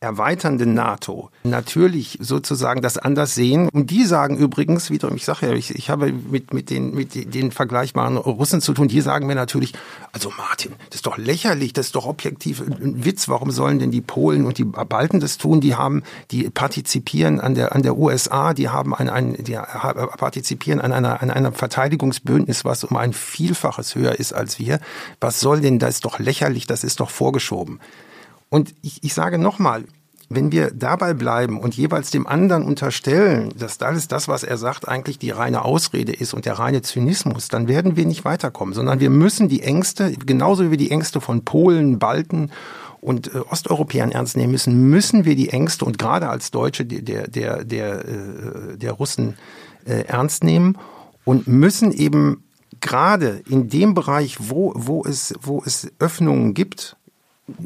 erweiternde 0.00 0.64
NATO 0.64 1.30
natürlich 1.42 2.18
sozusagen 2.20 2.82
das 2.82 2.98
anders 2.98 3.34
sehen. 3.34 3.68
Und 3.68 3.90
die 3.90 4.04
sagen 4.04 4.36
übrigens, 4.36 4.90
wiederum, 4.90 5.16
ich 5.16 5.24
sage 5.24 5.48
ja, 5.48 5.52
ich, 5.54 5.74
ich 5.74 5.90
habe 5.90 6.12
mit, 6.12 6.54
mit, 6.54 6.70
den, 6.70 6.94
mit 6.94 7.34
den 7.34 7.50
vergleichbaren 7.50 8.16
Russen 8.16 8.60
zu 8.60 8.74
tun, 8.74 8.86
die 8.86 9.00
sagen 9.00 9.26
mir 9.26 9.34
natürlich, 9.34 9.72
also 10.12 10.32
Martin, 10.36 10.72
das 10.90 10.96
ist 10.96 11.06
doch 11.06 11.18
lächerlich, 11.18 11.72
das 11.72 11.86
ist 11.86 11.96
doch 11.96 12.06
objektiv 12.06 12.60
ein 12.60 13.04
Witz, 13.04 13.28
warum 13.28 13.50
sollen 13.50 13.80
denn 13.80 13.90
die 13.90 14.00
Polen 14.00 14.46
und 14.46 14.58
die 14.58 14.64
Balten 14.64 15.18
das 15.18 15.36
tun? 15.36 15.60
Die 15.60 15.74
haben, 15.74 16.04
die 16.30 16.48
partizipieren 16.48 17.40
an 17.40 17.56
der, 17.56 17.74
an 17.74 17.82
der 17.82 17.98
USA, 17.98 18.54
die 18.54 18.68
haben 18.68 18.94
ein, 18.94 19.08
ein 19.08 19.34
die 19.34 19.54
partizipieren 19.54 20.80
an 20.80 20.92
einer, 20.92 21.22
an 21.22 21.30
einem 21.32 21.52
Verteidigungsbündnis, 21.52 22.64
was 22.64 22.84
um 22.84 22.96
ein 22.96 23.12
Vielfaches 23.12 23.96
höher 23.96 24.12
ist 24.12 24.32
als 24.32 24.60
wir. 24.60 24.78
Was 25.20 25.40
soll 25.40 25.60
denn, 25.60 25.80
das 25.80 25.96
ist 25.96 26.04
doch 26.04 26.20
lächerlich, 26.20 26.68
das 26.68 26.84
ist 26.84 27.00
doch 27.00 27.10
vorgeschoben. 27.10 27.80
Und 28.50 28.74
ich, 28.82 29.02
ich 29.04 29.14
sage 29.14 29.38
nochmal, 29.38 29.84
wenn 30.30 30.52
wir 30.52 30.70
dabei 30.72 31.14
bleiben 31.14 31.58
und 31.58 31.76
jeweils 31.76 32.10
dem 32.10 32.26
anderen 32.26 32.64
unterstellen, 32.64 33.52
dass 33.58 33.80
alles 33.80 34.08
das, 34.08 34.28
was 34.28 34.42
er 34.42 34.58
sagt, 34.58 34.86
eigentlich 34.86 35.18
die 35.18 35.30
reine 35.30 35.64
Ausrede 35.64 36.12
ist 36.12 36.34
und 36.34 36.44
der 36.44 36.58
reine 36.58 36.82
Zynismus, 36.82 37.48
dann 37.48 37.66
werden 37.66 37.96
wir 37.96 38.04
nicht 38.04 38.24
weiterkommen, 38.26 38.74
sondern 38.74 39.00
wir 39.00 39.10
müssen 39.10 39.48
die 39.48 39.62
Ängste, 39.62 40.12
genauso 40.12 40.64
wie 40.64 40.70
wir 40.72 40.76
die 40.76 40.90
Ängste 40.90 41.20
von 41.20 41.44
Polen, 41.44 41.98
Balten 41.98 42.50
und 43.00 43.34
äh, 43.34 43.38
Osteuropäern 43.38 44.12
ernst 44.12 44.36
nehmen 44.36 44.52
müssen, 44.52 44.90
müssen 44.90 45.24
wir 45.24 45.34
die 45.34 45.48
Ängste 45.48 45.86
und 45.86 45.98
gerade 45.98 46.28
als 46.28 46.50
Deutsche 46.50 46.84
der, 46.84 47.28
der, 47.28 47.64
der, 47.64 48.04
äh, 48.04 48.76
der 48.76 48.92
Russen 48.92 49.34
äh, 49.86 50.02
ernst 50.02 50.44
nehmen 50.44 50.76
und 51.24 51.46
müssen 51.46 51.90
eben 51.92 52.44
gerade 52.80 53.42
in 53.48 53.70
dem 53.70 53.94
Bereich, 53.94 54.36
wo, 54.40 54.72
wo, 54.76 55.04
es, 55.04 55.32
wo 55.40 55.62
es 55.64 55.90
Öffnungen 55.98 56.52
gibt, 56.52 56.97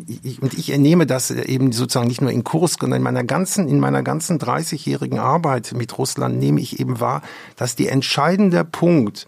ich, 0.06 0.40
und 0.40 0.54
ich 0.54 0.70
ernehme 0.70 1.06
das 1.06 1.30
eben 1.30 1.72
sozusagen 1.72 2.09
nicht 2.09 2.20
nur 2.20 2.30
in 2.30 2.44
Kursk, 2.44 2.80
sondern 2.80 2.98
in 2.98 3.02
meiner 3.04 3.24
ganzen, 3.24 3.68
in 3.68 3.80
meiner 3.80 4.02
ganzen 4.02 4.38
30-jährigen 4.38 5.18
Arbeit 5.18 5.72
mit 5.76 5.98
Russland 5.98 6.38
nehme 6.38 6.60
ich 6.60 6.80
eben 6.80 7.00
wahr, 7.00 7.22
dass 7.56 7.76
die 7.76 7.88
entscheidende 7.88 8.64
Punkt, 8.64 9.26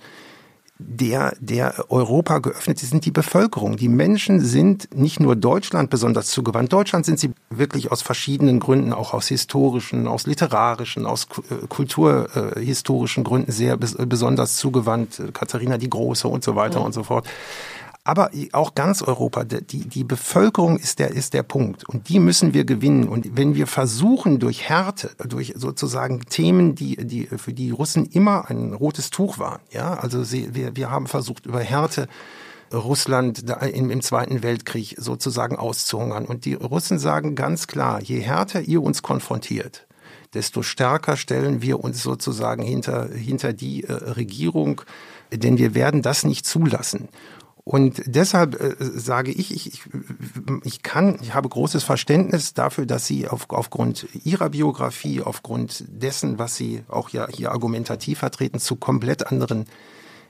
der, 0.78 1.36
der 1.38 1.84
Europa 1.88 2.40
geöffnet 2.40 2.82
ist, 2.82 2.90
sind 2.90 3.04
die 3.04 3.12
Bevölkerung. 3.12 3.76
Die 3.76 3.88
Menschen 3.88 4.40
sind 4.40 4.94
nicht 4.94 5.20
nur 5.20 5.36
Deutschland 5.36 5.88
besonders 5.88 6.26
zugewandt. 6.28 6.72
Deutschland 6.72 7.06
sind 7.06 7.20
sie 7.20 7.30
wirklich 7.48 7.92
aus 7.92 8.02
verschiedenen 8.02 8.58
Gründen, 8.58 8.92
auch 8.92 9.14
aus 9.14 9.28
historischen, 9.28 10.08
aus 10.08 10.26
literarischen, 10.26 11.06
aus 11.06 11.28
äh, 11.48 11.66
kulturhistorischen 11.68 13.22
Gründen 13.22 13.52
sehr 13.52 13.76
besonders 13.76 14.56
zugewandt. 14.56 15.22
Katharina 15.32 15.78
die 15.78 15.90
Große 15.90 16.26
und 16.26 16.42
so 16.42 16.56
weiter 16.56 16.80
mhm. 16.80 16.86
und 16.86 16.92
so 16.92 17.04
fort 17.04 17.28
aber 18.04 18.30
auch 18.52 18.74
ganz 18.74 19.00
Europa. 19.00 19.44
Die, 19.44 19.88
die 19.88 20.04
Bevölkerung 20.04 20.78
ist 20.78 20.98
der, 20.98 21.10
ist 21.10 21.32
der 21.32 21.42
Punkt. 21.42 21.88
Und 21.88 22.10
die 22.10 22.20
müssen 22.20 22.52
wir 22.52 22.64
gewinnen. 22.64 23.08
Und 23.08 23.36
wenn 23.36 23.54
wir 23.54 23.66
versuchen, 23.66 24.38
durch 24.38 24.68
Härte, 24.68 25.10
durch 25.26 25.54
sozusagen 25.56 26.20
Themen, 26.20 26.74
die, 26.74 26.96
die 26.96 27.26
für 27.26 27.54
die 27.54 27.70
Russen 27.70 28.04
immer 28.04 28.50
ein 28.50 28.74
rotes 28.74 29.08
Tuch 29.08 29.38
waren, 29.38 29.60
ja, 29.70 29.94
also 29.94 30.22
sie, 30.22 30.54
wir, 30.54 30.76
wir 30.76 30.90
haben 30.90 31.06
versucht, 31.06 31.46
über 31.46 31.60
Härte 31.60 32.08
Russland 32.72 33.44
im, 33.62 34.02
Zweiten 34.02 34.42
Weltkrieg 34.42 34.96
sozusagen 34.98 35.56
auszuhungern. 35.56 36.26
Und 36.26 36.44
die 36.44 36.54
Russen 36.54 36.98
sagen 36.98 37.34
ganz 37.34 37.66
klar, 37.66 38.02
je 38.02 38.20
härter 38.20 38.62
ihr 38.62 38.82
uns 38.82 39.02
konfrontiert, 39.02 39.86
desto 40.34 40.62
stärker 40.62 41.16
stellen 41.16 41.62
wir 41.62 41.80
uns 41.80 42.02
sozusagen 42.02 42.62
hinter, 42.62 43.08
hinter 43.08 43.52
die 43.52 43.84
äh, 43.84 43.92
Regierung, 43.92 44.82
denn 45.32 45.58
wir 45.58 45.74
werden 45.74 46.02
das 46.02 46.24
nicht 46.24 46.46
zulassen. 46.46 47.08
Und 47.64 48.02
deshalb 48.04 48.60
äh, 48.60 48.76
sage 48.78 49.30
ich, 49.30 49.50
ich, 49.50 49.66
ich, 49.66 49.82
ich 50.64 50.82
kann, 50.82 51.18
ich 51.22 51.32
habe 51.34 51.48
großes 51.48 51.82
Verständnis 51.82 52.52
dafür, 52.52 52.84
dass 52.84 53.06
Sie 53.06 53.26
auf, 53.26 53.46
aufgrund 53.48 54.06
Ihrer 54.22 54.50
Biografie, 54.50 55.22
aufgrund 55.22 55.84
dessen, 55.88 56.38
was 56.38 56.56
Sie 56.56 56.82
auch 56.88 57.08
ja 57.08 57.26
hier 57.30 57.52
argumentativ 57.52 58.18
vertreten, 58.18 58.58
zu 58.58 58.76
komplett 58.76 59.26
anderen, 59.28 59.64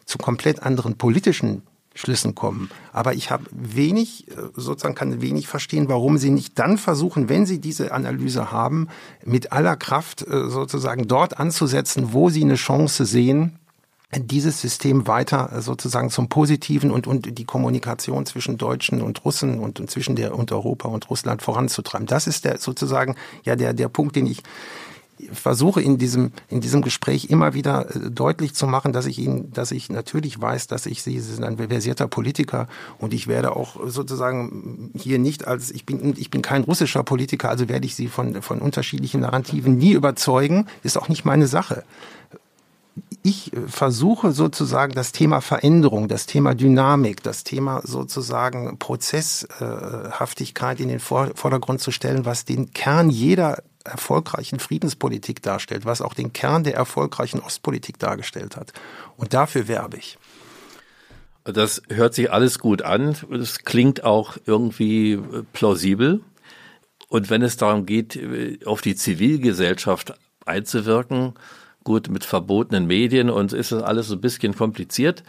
zu 0.04 0.16
komplett 0.18 0.62
anderen 0.62 0.96
politischen 0.96 1.62
Schlüssen 1.96 2.36
kommen. 2.36 2.70
Aber 2.92 3.14
ich 3.14 3.32
habe 3.32 3.44
wenig, 3.50 4.28
äh, 4.28 4.34
sozusagen 4.54 4.94
kann 4.94 5.20
wenig 5.20 5.48
verstehen, 5.48 5.88
warum 5.88 6.18
Sie 6.18 6.30
nicht 6.30 6.56
dann 6.60 6.78
versuchen, 6.78 7.28
wenn 7.28 7.46
Sie 7.46 7.60
diese 7.60 7.90
Analyse 7.90 8.52
haben, 8.52 8.88
mit 9.24 9.50
aller 9.50 9.76
Kraft 9.76 10.22
äh, 10.22 10.48
sozusagen 10.48 11.08
dort 11.08 11.40
anzusetzen, 11.40 12.12
wo 12.12 12.30
Sie 12.30 12.44
eine 12.44 12.54
Chance 12.54 13.04
sehen, 13.06 13.58
dieses 14.16 14.60
System 14.60 15.06
weiter 15.06 15.52
äh, 15.52 15.62
sozusagen 15.62 16.10
zum 16.10 16.28
Positiven 16.28 16.90
und, 16.90 17.06
und 17.06 17.38
die 17.38 17.44
Kommunikation 17.44 18.26
zwischen 18.26 18.58
Deutschen 18.58 19.02
und 19.02 19.24
Russen 19.24 19.58
und, 19.60 19.80
und 19.80 19.90
zwischen 19.90 20.16
der 20.16 20.34
und 20.34 20.52
Europa 20.52 20.88
und 20.88 21.10
Russland 21.10 21.42
voranzutreiben. 21.42 22.06
Das 22.06 22.26
ist 22.26 22.44
der 22.44 22.58
sozusagen 22.58 23.16
ja 23.44 23.56
der, 23.56 23.72
der 23.72 23.88
Punkt, 23.88 24.16
den 24.16 24.26
ich 24.26 24.42
versuche 25.32 25.80
in 25.80 25.96
diesem, 25.96 26.32
in 26.48 26.60
diesem 26.60 26.82
Gespräch 26.82 27.26
immer 27.30 27.54
wieder 27.54 27.94
äh, 27.94 28.10
deutlich 28.10 28.54
zu 28.54 28.66
machen, 28.66 28.92
dass 28.92 29.06
ich 29.06 29.18
Ihnen, 29.18 29.52
dass 29.52 29.70
ich 29.70 29.88
natürlich 29.88 30.40
weiß, 30.40 30.66
dass 30.66 30.86
ich 30.86 31.02
Sie, 31.02 31.20
Sie 31.20 31.34
sind 31.34 31.44
ein 31.44 31.56
versierter 31.56 32.08
Politiker 32.08 32.68
und 32.98 33.14
ich 33.14 33.26
werde 33.26 33.54
auch 33.54 33.76
sozusagen 33.86 34.90
hier 34.94 35.18
nicht 35.18 35.46
als, 35.46 35.70
ich 35.70 35.86
bin, 35.86 36.14
ich 36.16 36.30
bin 36.30 36.42
kein 36.42 36.64
russischer 36.64 37.04
Politiker, 37.04 37.48
also 37.48 37.68
werde 37.68 37.86
ich 37.86 37.94
Sie 37.94 38.08
von, 38.08 38.42
von 38.42 38.60
unterschiedlichen 38.60 39.20
Narrativen 39.20 39.76
nie 39.76 39.92
überzeugen, 39.92 40.66
ist 40.82 40.98
auch 40.98 41.08
nicht 41.08 41.24
meine 41.24 41.46
Sache 41.46 41.84
ich 43.26 43.52
versuche 43.66 44.32
sozusagen 44.32 44.92
das 44.92 45.10
Thema 45.10 45.40
Veränderung, 45.40 46.08
das 46.08 46.26
Thema 46.26 46.54
Dynamik, 46.54 47.22
das 47.22 47.42
Thema 47.42 47.80
sozusagen 47.82 48.78
Prozesshaftigkeit 48.78 50.78
in 50.78 50.88
den 50.88 51.00
Vordergrund 51.00 51.80
zu 51.80 51.90
stellen, 51.90 52.26
was 52.26 52.44
den 52.44 52.74
Kern 52.74 53.08
jeder 53.08 53.62
erfolgreichen 53.82 54.60
Friedenspolitik 54.60 55.40
darstellt, 55.40 55.86
was 55.86 56.02
auch 56.02 56.12
den 56.12 56.34
Kern 56.34 56.64
der 56.64 56.74
erfolgreichen 56.74 57.40
Ostpolitik 57.40 57.98
dargestellt 57.98 58.56
hat. 58.56 58.74
Und 59.16 59.32
dafür 59.32 59.68
werbe 59.68 59.96
ich. 59.96 60.18
Das 61.44 61.80
hört 61.88 62.12
sich 62.12 62.30
alles 62.30 62.58
gut 62.58 62.82
an. 62.82 63.16
Es 63.32 63.60
klingt 63.60 64.04
auch 64.04 64.36
irgendwie 64.44 65.18
plausibel. 65.54 66.20
Und 67.08 67.30
wenn 67.30 67.40
es 67.40 67.56
darum 67.56 67.86
geht, 67.86 68.20
auf 68.66 68.82
die 68.82 68.96
Zivilgesellschaft 68.96 70.12
einzuwirken, 70.44 71.32
Gut, 71.84 72.08
mit 72.08 72.24
verbotenen 72.24 72.86
Medien 72.86 73.30
und 73.30 73.52
ist 73.52 73.72
das 73.72 73.82
alles 73.82 74.08
so 74.08 74.14
ein 74.14 74.20
bisschen 74.20 74.56
kompliziert. 74.56 75.22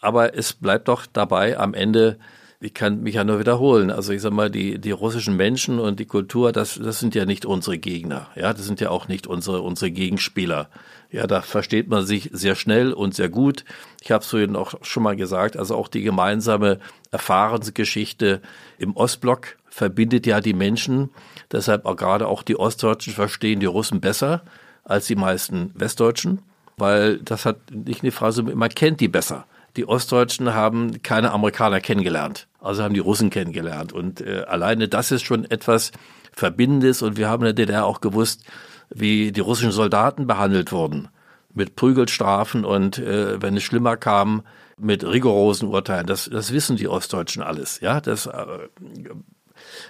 Aber 0.00 0.36
es 0.36 0.52
bleibt 0.52 0.88
doch 0.88 1.06
dabei 1.06 1.58
am 1.58 1.72
Ende, 1.72 2.18
ich 2.62 2.74
kann 2.74 3.02
mich 3.02 3.14
ja 3.14 3.24
nur 3.24 3.38
wiederholen. 3.38 3.90
Also 3.90 4.12
ich 4.12 4.20
sag 4.20 4.32
mal, 4.32 4.50
die, 4.50 4.78
die 4.78 4.90
russischen 4.90 5.36
Menschen 5.36 5.78
und 5.78 5.98
die 5.98 6.04
Kultur, 6.04 6.52
das, 6.52 6.78
das 6.82 7.00
sind 7.00 7.14
ja 7.14 7.24
nicht 7.24 7.46
unsere 7.46 7.78
Gegner. 7.78 8.28
Ja, 8.36 8.52
das 8.52 8.66
sind 8.66 8.80
ja 8.80 8.90
auch 8.90 9.08
nicht 9.08 9.26
unsere, 9.26 9.62
unsere 9.62 9.90
Gegenspieler. 9.90 10.68
Ja, 11.10 11.26
da 11.26 11.40
versteht 11.40 11.88
man 11.88 12.04
sich 12.04 12.28
sehr 12.32 12.54
schnell 12.54 12.92
und 12.92 13.14
sehr 13.14 13.30
gut. 13.30 13.64
Ich 14.02 14.10
habe 14.10 14.22
es 14.22 14.28
vorhin 14.28 14.56
auch 14.56 14.74
schon 14.82 15.02
mal 15.02 15.16
gesagt, 15.16 15.56
also 15.56 15.74
auch 15.74 15.88
die 15.88 16.02
gemeinsame 16.02 16.80
Erfahrensgeschichte 17.10 18.42
im 18.78 18.94
Ostblock 18.94 19.56
verbindet 19.70 20.26
ja 20.26 20.40
die 20.40 20.54
Menschen. 20.54 21.10
Deshalb 21.50 21.86
auch 21.86 21.96
gerade 21.96 22.28
auch 22.28 22.42
die 22.42 22.58
Ostdeutschen 22.58 23.14
verstehen 23.14 23.60
die 23.60 23.66
Russen 23.66 24.00
besser 24.00 24.42
als 24.84 25.06
die 25.06 25.16
meisten 25.16 25.72
Westdeutschen, 25.74 26.42
weil 26.76 27.18
das 27.18 27.44
hat 27.44 27.58
nicht 27.70 28.02
eine 28.02 28.12
Phrase, 28.12 28.42
man 28.42 28.70
kennt 28.70 29.00
die 29.00 29.08
besser. 29.08 29.44
Die 29.76 29.86
Ostdeutschen 29.86 30.52
haben 30.52 31.02
keine 31.02 31.30
Amerikaner 31.30 31.80
kennengelernt, 31.80 32.48
also 32.60 32.82
haben 32.82 32.94
die 32.94 33.00
Russen 33.00 33.30
kennengelernt. 33.30 33.92
Und 33.92 34.20
äh, 34.20 34.44
alleine 34.48 34.88
das 34.88 35.12
ist 35.12 35.22
schon 35.22 35.48
etwas 35.48 35.92
Verbindendes. 36.32 37.02
Und 37.02 37.16
wir 37.16 37.28
haben 37.28 37.42
in 37.42 37.54
der 37.54 37.66
DDR 37.66 37.84
auch 37.84 38.00
gewusst, 38.00 38.44
wie 38.88 39.30
die 39.30 39.40
russischen 39.40 39.72
Soldaten 39.72 40.26
behandelt 40.26 40.72
wurden. 40.72 41.08
Mit 41.54 41.76
Prügelstrafen 41.76 42.64
und 42.64 42.98
äh, 42.98 43.40
wenn 43.40 43.56
es 43.56 43.62
schlimmer 43.62 43.96
kam, 43.96 44.42
mit 44.76 45.04
rigorosen 45.04 45.68
Urteilen. 45.68 46.06
Das, 46.06 46.28
das 46.32 46.52
wissen 46.52 46.76
die 46.76 46.88
Ostdeutschen 46.88 47.42
alles. 47.42 47.80
Ja, 47.80 48.00
das, 48.00 48.26
äh, 48.26 48.46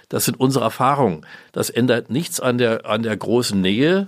das 0.09 0.25
sind 0.25 0.39
unsere 0.39 0.65
Erfahrungen. 0.65 1.25
Das 1.51 1.69
ändert 1.69 2.09
nichts 2.09 2.39
an 2.39 2.57
der, 2.57 2.85
an 2.85 3.03
der 3.03 3.15
großen 3.15 3.59
Nähe, 3.59 4.07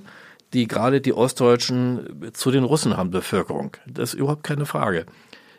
die 0.54 0.68
gerade 0.68 1.02
die 1.02 1.14
Ostdeutschen 1.14 2.32
zu 2.34 2.52
den 2.52 2.64
Russen 2.64 2.96
haben, 2.96 3.12
Bevölkerung. 3.12 3.76
Das 3.88 4.14
ist 4.14 4.20
überhaupt 4.20 4.44
keine 4.44 4.66
Frage. 4.66 5.06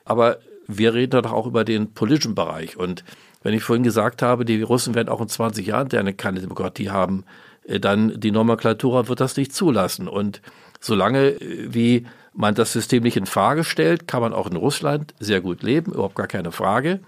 Aber 0.05 0.39
wir 0.67 0.95
reden 0.95 1.23
doch 1.23 1.33
auch 1.33 1.47
über 1.47 1.65
den 1.65 1.93
politischen 1.93 2.35
Bereich. 2.35 2.77
Und 2.77 3.05
wenn 3.43 3.55
ich 3.55 3.63
vorhin 3.63 3.83
gesagt 3.83 4.23
habe, 4.23 4.45
die 4.45 4.63
Russen 4.63 4.95
werden 4.95 5.09
auch 5.09 5.21
in 5.21 5.29
20 5.29 5.67
Jahren 5.67 5.89
keine 6.17 6.41
Demokratie 6.41 6.91
haben, 6.91 7.25
äh, 7.65 7.81
dann 7.81 8.19
die 8.19 8.31
Nomenklatura 8.31 9.09
wird 9.09 9.21
das 9.21 9.37
nicht 9.37 9.55
zulassen. 9.55 10.09
Und 10.09 10.41
solange 10.81 11.31
äh, 11.31 11.75
wie 11.75 12.07
man 12.33 12.55
das 12.55 12.73
System 12.73 13.05
nicht 13.05 13.17
in 13.17 13.27
Frage 13.27 13.63
stellt, 13.63 14.09
kann 14.09 14.21
man 14.21 14.33
auch 14.33 14.51
in 14.51 14.57
Russland 14.57 15.15
sehr 15.21 15.41
gut 15.41 15.63
leben, 15.63 15.93
überhaupt 15.93 16.17
gar 16.17 16.27
keine 16.27 16.51
Frage. 16.51 17.01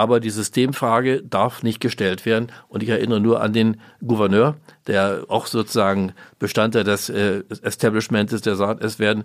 Aber 0.00 0.18
die 0.18 0.30
Systemfrage 0.30 1.22
darf 1.22 1.62
nicht 1.62 1.78
gestellt 1.78 2.24
werden. 2.24 2.50
Und 2.68 2.82
ich 2.82 2.88
erinnere 2.88 3.20
nur 3.20 3.42
an 3.42 3.52
den 3.52 3.78
Gouverneur, 4.02 4.56
der 4.86 5.26
auch 5.28 5.44
sozusagen 5.44 6.14
Bestandteil 6.38 6.84
des 6.84 7.10
äh, 7.10 7.42
Establishments 7.60 8.40
der 8.40 8.56
sagt, 8.56 8.82
es 8.82 8.98
werden 8.98 9.24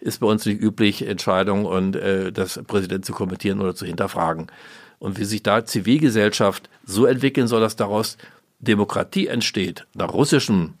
ist 0.00 0.18
bei 0.18 0.26
uns 0.26 0.44
nicht 0.44 0.60
üblich, 0.60 1.06
Entscheidungen 1.06 1.64
und 1.64 1.94
äh, 1.94 2.32
das 2.32 2.60
Präsident 2.66 3.04
zu 3.04 3.12
kommentieren 3.12 3.60
oder 3.60 3.76
zu 3.76 3.86
hinterfragen. 3.86 4.48
Und 4.98 5.16
wie 5.16 5.24
sich 5.24 5.44
da 5.44 5.64
Zivilgesellschaft 5.64 6.70
so 6.84 7.06
entwickeln 7.06 7.46
soll, 7.46 7.60
dass 7.60 7.76
daraus 7.76 8.18
Demokratie 8.58 9.28
entsteht, 9.28 9.86
nach 9.94 10.12
russischem, 10.12 10.74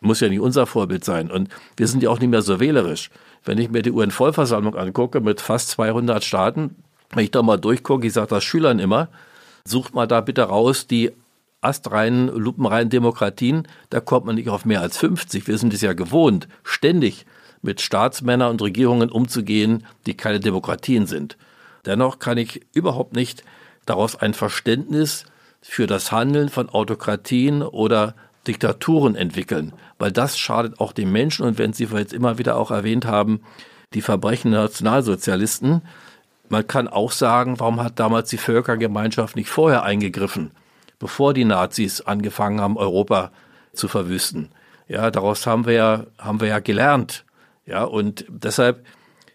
muss 0.00 0.20
ja 0.20 0.28
nicht 0.28 0.40
unser 0.40 0.66
Vorbild 0.66 1.06
sein. 1.06 1.30
Und 1.30 1.48
wir 1.78 1.88
sind 1.88 2.02
ja 2.02 2.10
auch 2.10 2.20
nicht 2.20 2.28
mehr 2.28 2.42
so 2.42 2.60
wählerisch. 2.60 3.08
Wenn 3.46 3.56
ich 3.56 3.70
mir 3.70 3.80
die 3.80 3.92
UN-Vollversammlung 3.92 4.76
angucke 4.76 5.22
mit 5.22 5.40
fast 5.40 5.70
200 5.70 6.22
Staaten, 6.22 6.76
wenn 7.12 7.24
ich 7.24 7.30
da 7.30 7.42
mal 7.42 7.56
durchgucke, 7.56 8.06
ich 8.06 8.12
sage 8.12 8.28
das 8.28 8.44
Schülern 8.44 8.78
immer, 8.78 9.08
sucht 9.64 9.94
mal 9.94 10.06
da 10.06 10.20
bitte 10.20 10.42
raus 10.42 10.86
die 10.86 11.12
astreinen, 11.60 12.28
lupenreinen 12.28 12.90
Demokratien, 12.90 13.68
da 13.90 14.00
kommt 14.00 14.26
man 14.26 14.36
nicht 14.36 14.48
auf 14.48 14.64
mehr 14.64 14.80
als 14.80 14.96
50. 14.96 15.46
Wir 15.46 15.58
sind 15.58 15.74
es 15.74 15.82
ja 15.82 15.92
gewohnt, 15.92 16.48
ständig 16.62 17.26
mit 17.62 17.80
Staatsmännern 17.80 18.52
und 18.52 18.62
Regierungen 18.62 19.10
umzugehen, 19.10 19.86
die 20.06 20.16
keine 20.16 20.40
Demokratien 20.40 21.06
sind. 21.06 21.36
Dennoch 21.84 22.18
kann 22.18 22.38
ich 22.38 22.62
überhaupt 22.72 23.14
nicht 23.14 23.44
daraus 23.84 24.16
ein 24.16 24.34
Verständnis 24.34 25.24
für 25.60 25.86
das 25.86 26.12
Handeln 26.12 26.48
von 26.48 26.70
Autokratien 26.70 27.62
oder 27.62 28.14
Diktaturen 28.46 29.14
entwickeln, 29.14 29.72
weil 29.98 30.12
das 30.12 30.38
schadet 30.38 30.80
auch 30.80 30.92
den 30.92 31.12
Menschen 31.12 31.44
und 31.44 31.58
wenn 31.58 31.74
Sie 31.74 31.84
jetzt 31.84 32.14
immer 32.14 32.38
wieder 32.38 32.56
auch 32.56 32.70
erwähnt 32.70 33.04
haben, 33.04 33.42
die 33.92 34.00
Verbrechen 34.00 34.52
der 34.52 34.62
Nationalsozialisten, 34.62 35.82
man 36.50 36.66
kann 36.66 36.88
auch 36.88 37.12
sagen, 37.12 37.58
warum 37.60 37.82
hat 37.82 37.98
damals 37.98 38.28
die 38.28 38.36
Völkergemeinschaft 38.36 39.36
nicht 39.36 39.48
vorher 39.48 39.84
eingegriffen, 39.84 40.50
bevor 40.98 41.32
die 41.32 41.44
Nazis 41.44 42.00
angefangen 42.00 42.60
haben, 42.60 42.76
Europa 42.76 43.30
zu 43.72 43.88
verwüsten? 43.88 44.50
Ja, 44.88 45.10
daraus 45.12 45.46
haben 45.46 45.64
wir 45.64 45.72
ja, 45.72 46.06
haben 46.18 46.40
wir 46.40 46.48
ja 46.48 46.58
gelernt. 46.58 47.24
Ja, 47.66 47.84
und 47.84 48.24
deshalb 48.28 48.84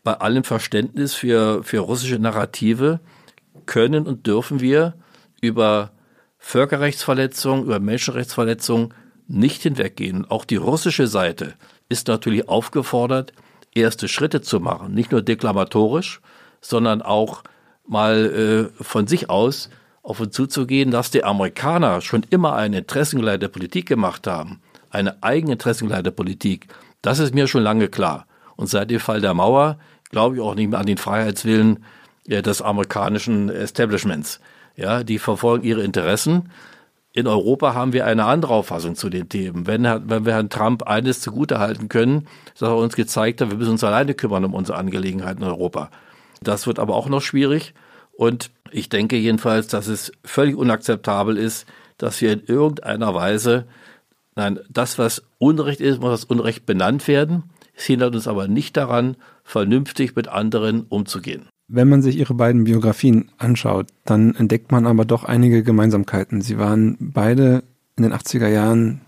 bei 0.03 0.13
allem 0.13 0.43
Verständnis 0.43 1.15
für, 1.15 1.63
für 1.63 1.79
russische 1.79 2.19
Narrative 2.19 2.99
können 3.65 4.05
und 4.05 4.27
dürfen 4.27 4.59
wir 4.59 4.95
über 5.41 5.91
Völkerrechtsverletzungen, 6.37 7.63
über 7.63 7.79
Menschenrechtsverletzungen 7.79 8.93
nicht 9.27 9.63
hinweggehen. 9.63 10.29
Auch 10.29 10.43
die 10.43 10.57
russische 10.57 11.07
Seite 11.07 11.53
ist 11.87 12.09
natürlich 12.09 12.49
aufgefordert, 12.49 13.31
erste 13.73 14.09
Schritte 14.09 14.41
zu 14.41 14.59
machen, 14.59 14.93
nicht 14.93 15.11
nur 15.11 15.21
deklamatorisch, 15.21 16.21
sondern 16.69 17.01
auch 17.01 17.43
mal 17.87 18.71
äh, 18.79 18.83
von 18.83 19.07
sich 19.07 19.29
aus 19.29 19.69
auf 20.01 20.19
uns 20.19 20.35
zuzugehen, 20.35 20.91
dass 20.91 21.09
die 21.09 21.23
Amerikaner 21.23 22.01
schon 22.01 22.23
immer 22.29 22.55
eine 22.55 22.79
interessengeleitete 22.79 23.49
Politik 23.49 23.87
gemacht 23.87 24.27
haben, 24.27 24.61
eine 24.91 25.23
eigeninteressengeleitete 25.23 26.11
Politik. 26.11 26.67
Das 27.01 27.19
ist 27.19 27.33
mir 27.33 27.47
schon 27.47 27.63
lange 27.63 27.87
klar. 27.87 28.27
Und 28.55 28.67
seit 28.67 28.91
dem 28.91 28.99
Fall 28.99 29.19
der 29.19 29.33
Mauer 29.33 29.77
glaube 30.11 30.35
ich 30.35 30.41
auch 30.41 30.55
nicht 30.55 30.69
mehr 30.69 30.79
an 30.79 30.85
den 30.85 30.97
Freiheitswillen 30.97 31.83
äh, 32.27 32.41
des 32.41 32.61
amerikanischen 32.61 33.49
Establishments. 33.49 34.39
Ja, 34.75 35.03
die 35.03 35.19
verfolgen 35.19 35.65
ihre 35.65 35.81
Interessen. 35.81 36.51
In 37.13 37.27
Europa 37.27 37.73
haben 37.73 37.93
wir 37.93 38.05
eine 38.05 38.25
andere 38.25 38.53
Auffassung 38.53 38.95
zu 38.95 39.09
den 39.09 39.29
Themen. 39.29 39.67
Wenn, 39.67 39.83
wenn 39.83 40.25
wir 40.25 40.33
Herrn 40.33 40.49
Trump 40.49 40.83
eines 40.83 41.21
zugutehalten 41.21 41.87
können, 41.87 42.27
dass 42.59 42.69
er 42.69 42.75
uns 42.75 42.95
gezeigt 42.95 43.39
hat, 43.39 43.51
wir 43.51 43.57
müssen 43.57 43.71
uns 43.71 43.83
alleine 43.83 44.13
kümmern 44.13 44.43
um 44.43 44.53
unsere 44.53 44.77
Angelegenheiten 44.77 45.41
in 45.41 45.49
Europa. 45.49 45.89
Das 46.47 46.67
wird 46.67 46.79
aber 46.79 46.95
auch 46.95 47.09
noch 47.09 47.21
schwierig. 47.21 47.73
Und 48.13 48.51
ich 48.71 48.89
denke 48.89 49.17
jedenfalls, 49.17 49.67
dass 49.67 49.87
es 49.87 50.11
völlig 50.23 50.55
unakzeptabel 50.55 51.37
ist, 51.37 51.65
dass 51.97 52.21
wir 52.21 52.31
in 52.31 52.43
irgendeiner 52.45 53.13
Weise, 53.13 53.65
nein, 54.35 54.59
das, 54.69 54.97
was 54.97 55.23
Unrecht 55.37 55.81
ist, 55.81 55.99
muss 55.99 56.11
als 56.11 56.25
Unrecht 56.25 56.65
benannt 56.65 57.07
werden. 57.07 57.43
Es 57.75 57.83
hindert 57.85 58.15
uns 58.15 58.27
aber 58.27 58.47
nicht 58.47 58.77
daran, 58.77 59.17
vernünftig 59.43 60.15
mit 60.15 60.27
anderen 60.27 60.83
umzugehen. 60.83 61.47
Wenn 61.67 61.89
man 61.89 62.01
sich 62.01 62.17
ihre 62.17 62.35
beiden 62.35 62.63
Biografien 62.63 63.31
anschaut, 63.37 63.87
dann 64.05 64.35
entdeckt 64.35 64.71
man 64.71 64.85
aber 64.85 65.03
doch 65.03 65.23
einige 65.23 65.63
Gemeinsamkeiten. 65.63 66.41
Sie 66.41 66.59
waren 66.59 66.95
beide 66.99 67.63
in 67.97 68.03
den 68.03 68.13
80er 68.13 68.47
Jahren 68.47 69.01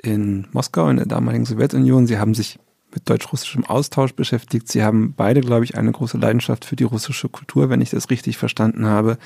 in 0.00 0.46
Moskau, 0.52 0.88
in 0.88 0.98
der 0.98 1.06
damaligen 1.06 1.46
Sowjetunion. 1.46 2.06
Sie 2.06 2.18
haben 2.18 2.34
sich 2.34 2.58
mit 2.96 3.08
deutsch-russischem 3.08 3.64
Austausch 3.66 4.14
beschäftigt. 4.14 4.68
Sie 4.72 4.82
haben 4.82 5.14
beide, 5.14 5.42
glaube 5.42 5.64
ich, 5.64 5.76
eine 5.76 5.92
große 5.92 6.18
Leidenschaft 6.18 6.64
für 6.64 6.76
die 6.76 6.84
russische 6.84 7.28
Kultur, 7.28 7.70
wenn 7.70 7.80
ich 7.82 7.90
das 7.90 8.10
richtig 8.10 8.38
verstanden 8.38 8.86
habe. 8.86 9.18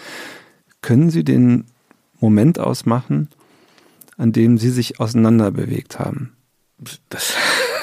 Können 0.83 1.09
Sie 1.11 1.25
den 1.25 1.65
Moment 2.19 2.59
ausmachen, 2.59 3.29
an 4.19 4.33
dem 4.33 4.59
Sie 4.59 4.71
sich 4.71 5.01
auseinanderbewegt 5.01 5.99
haben? 5.99 6.33
Das 7.09 7.35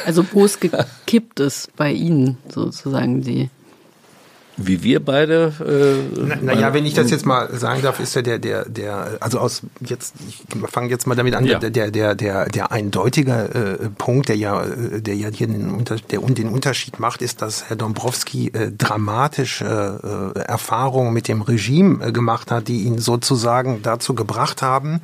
also 0.05 0.25
wo 0.31 0.45
es 0.45 0.59
gekippt 0.61 1.41
ist 1.41 1.75
bei 1.75 1.91
Ihnen, 1.91 2.37
sozusagen 2.47 3.21
die 3.21 3.49
wie 4.57 4.83
wir 4.83 5.03
beide. 5.03 5.53
Äh, 5.59 6.43
naja, 6.43 6.61
na 6.61 6.73
wenn 6.73 6.85
ich 6.85 6.95
das 6.95 7.11
jetzt 7.11 7.25
mal 7.25 7.53
sagen 7.55 7.81
darf, 7.83 7.99
ist 7.99 8.15
ja 8.15 8.23
der, 8.23 8.39
der, 8.39 8.67
der, 8.67 9.17
also 9.19 9.39
aus 9.39 9.61
jetzt, 9.79 10.15
ich 10.27 10.41
fange 10.69 10.89
jetzt 10.89 11.05
mal 11.05 11.15
damit 11.15 11.35
an, 11.35 11.45
ja. 11.45 11.59
der, 11.59 11.69
der, 11.69 11.91
der, 11.91 12.15
der, 12.15 12.45
der 12.47 12.71
eindeutige 12.71 13.77
äh, 13.81 13.89
Punkt, 13.89 14.29
der 14.29 14.35
ja, 14.35 14.65
der 14.65 15.15
ja 15.15 15.29
hier 15.29 15.47
den, 15.47 15.69
Unter, 15.69 15.95
der 15.97 16.19
den 16.19 16.49
Unterschied 16.49 16.99
macht, 16.99 17.21
ist, 17.21 17.41
dass 17.41 17.69
Herr 17.69 17.75
Dombrowski 17.75 18.47
äh, 18.47 18.71
dramatische 18.71 20.33
äh, 20.35 20.39
Erfahrungen 20.39 21.13
mit 21.13 21.27
dem 21.27 21.41
Regime 21.41 22.03
äh, 22.03 22.11
gemacht 22.11 22.49
hat, 22.49 22.67
die 22.67 22.81
ihn 22.81 22.97
sozusagen 22.97 23.81
dazu 23.83 24.15
gebracht 24.15 24.61
haben, 24.61 25.01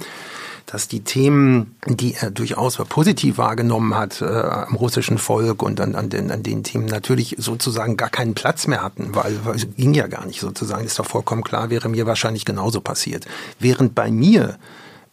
dass 0.73 0.87
die 0.87 1.01
Themen, 1.01 1.75
die 1.85 2.15
er 2.15 2.31
durchaus 2.31 2.77
positiv 2.89 3.37
wahrgenommen 3.37 3.95
hat 3.95 4.23
äh, 4.23 4.25
am 4.25 4.73
russischen 4.73 5.19
Volk 5.19 5.61
und 5.61 5.79
an, 5.79 5.93
an, 5.93 6.09
den, 6.09 6.31
an 6.31 6.41
den 6.41 6.63
Themen 6.63 6.87
natürlich 6.87 7.35
sozusagen 7.37 7.95
gar 7.95 8.09
keinen 8.09 8.33
Platz 8.33 8.65
mehr 8.65 8.81
hatten, 8.81 9.13
weil, 9.13 9.37
weil 9.45 9.55
es 9.55 9.67
ging 9.77 9.93
ja 9.93 10.07
gar 10.07 10.25
nicht 10.25 10.39
sozusagen, 10.39 10.83
ist 10.83 10.97
doch 10.97 11.05
vollkommen 11.05 11.43
klar, 11.43 11.69
wäre 11.69 11.89
mir 11.89 12.07
wahrscheinlich 12.07 12.43
genauso 12.43 12.81
passiert. 12.81 13.27
Während 13.59 13.93
bei 13.93 14.09
mir 14.09 14.57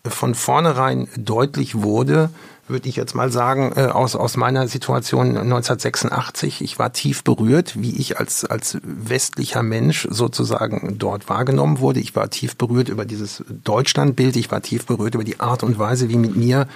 von 0.02 0.34
vornherein 0.34 1.08
deutlich 1.14 1.82
wurde, 1.82 2.30
würde 2.70 2.88
ich 2.88 2.96
jetzt 2.96 3.14
mal 3.14 3.30
sagen, 3.30 3.72
äh, 3.76 3.86
aus, 3.86 4.16
aus 4.16 4.36
meiner 4.36 4.66
Situation 4.68 5.36
1986. 5.36 6.62
Ich 6.62 6.78
war 6.78 6.92
tief 6.92 7.24
berührt, 7.24 7.80
wie 7.80 7.96
ich 7.96 8.18
als, 8.18 8.44
als 8.44 8.78
westlicher 8.82 9.62
Mensch 9.62 10.08
sozusagen 10.10 10.96
dort 10.98 11.28
wahrgenommen 11.28 11.80
wurde. 11.80 12.00
Ich 12.00 12.16
war 12.16 12.30
tief 12.30 12.56
berührt 12.56 12.88
über 12.88 13.04
dieses 13.04 13.44
Deutschlandbild. 13.48 14.36
Ich 14.36 14.50
war 14.50 14.62
tief 14.62 14.86
berührt 14.86 15.14
über 15.14 15.24
die 15.24 15.40
Art 15.40 15.62
und 15.62 15.78
Weise, 15.78 16.08
wie 16.08 16.16
mit 16.16 16.36
mir 16.36 16.66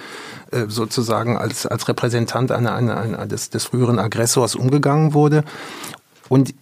äh, 0.51 0.65
sozusagen 0.67 1.37
als, 1.37 1.65
als 1.65 1.87
Repräsentant 1.87 2.51
einer, 2.51 2.75
einer, 2.75 2.97
einer 2.97 3.25
des, 3.25 3.49
des 3.49 3.65
früheren 3.65 3.99
Aggressors 3.99 4.55
umgegangen 4.55 5.13
wurde. 5.13 5.43
Und 6.29 6.53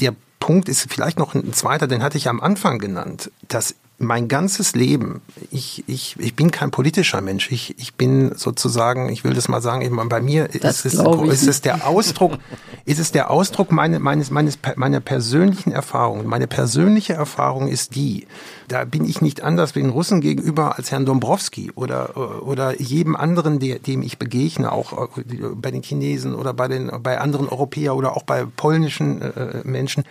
der 0.00 0.14
Punkt 0.38 0.68
ist 0.68 0.86
vielleicht 0.92 1.18
noch 1.18 1.34
ein 1.34 1.52
zweiter, 1.52 1.86
den 1.86 2.02
hatte 2.02 2.18
ich 2.18 2.28
am 2.28 2.40
Anfang 2.40 2.78
genannt, 2.78 3.30
dass 3.48 3.74
mein 3.98 4.28
ganzes 4.28 4.74
Leben, 4.74 5.22
ich, 5.50 5.82
ich, 5.86 6.16
ich 6.18 6.36
bin 6.36 6.50
kein 6.50 6.70
politischer 6.70 7.22
Mensch. 7.22 7.50
Ich, 7.50 7.78
ich 7.78 7.94
bin 7.94 8.34
sozusagen, 8.36 9.08
ich 9.08 9.24
will 9.24 9.32
das 9.32 9.48
mal 9.48 9.62
sagen, 9.62 9.90
bei 10.08 10.20
mir 10.20 10.50
ist 10.50 10.84
es, 10.84 10.84
ist 10.84 11.46
es 11.46 11.60
der 11.62 11.86
Ausdruck, 11.86 12.38
ist 12.84 12.98
es 12.98 13.12
der 13.12 13.30
Ausdruck 13.30 13.72
meine, 13.72 13.98
meines, 13.98 14.30
meines, 14.30 14.58
meiner 14.76 15.00
persönlichen 15.00 15.72
Erfahrung. 15.72 16.26
Meine 16.26 16.46
persönliche 16.46 17.14
Erfahrung 17.14 17.68
ist 17.68 17.94
die, 17.94 18.26
da 18.68 18.84
bin 18.84 19.06
ich 19.06 19.22
nicht 19.22 19.42
anders 19.42 19.72
den 19.72 19.88
Russen 19.88 20.20
gegenüber 20.20 20.76
als 20.76 20.90
Herrn 20.90 21.06
Dombrowski 21.06 21.72
oder, 21.74 22.42
oder 22.46 22.78
jedem 22.78 23.16
anderen, 23.16 23.60
der, 23.60 23.78
dem 23.78 24.02
ich 24.02 24.18
begegne, 24.18 24.72
auch 24.72 25.08
bei 25.54 25.70
den 25.70 25.82
Chinesen 25.82 26.34
oder 26.34 26.52
bei 26.52 26.68
den, 26.68 26.90
bei 27.02 27.18
anderen 27.18 27.48
Europäern 27.48 27.96
oder 27.96 28.14
auch 28.14 28.24
bei 28.24 28.44
polnischen 28.44 29.22
äh, 29.22 29.62
Menschen. 29.64 30.04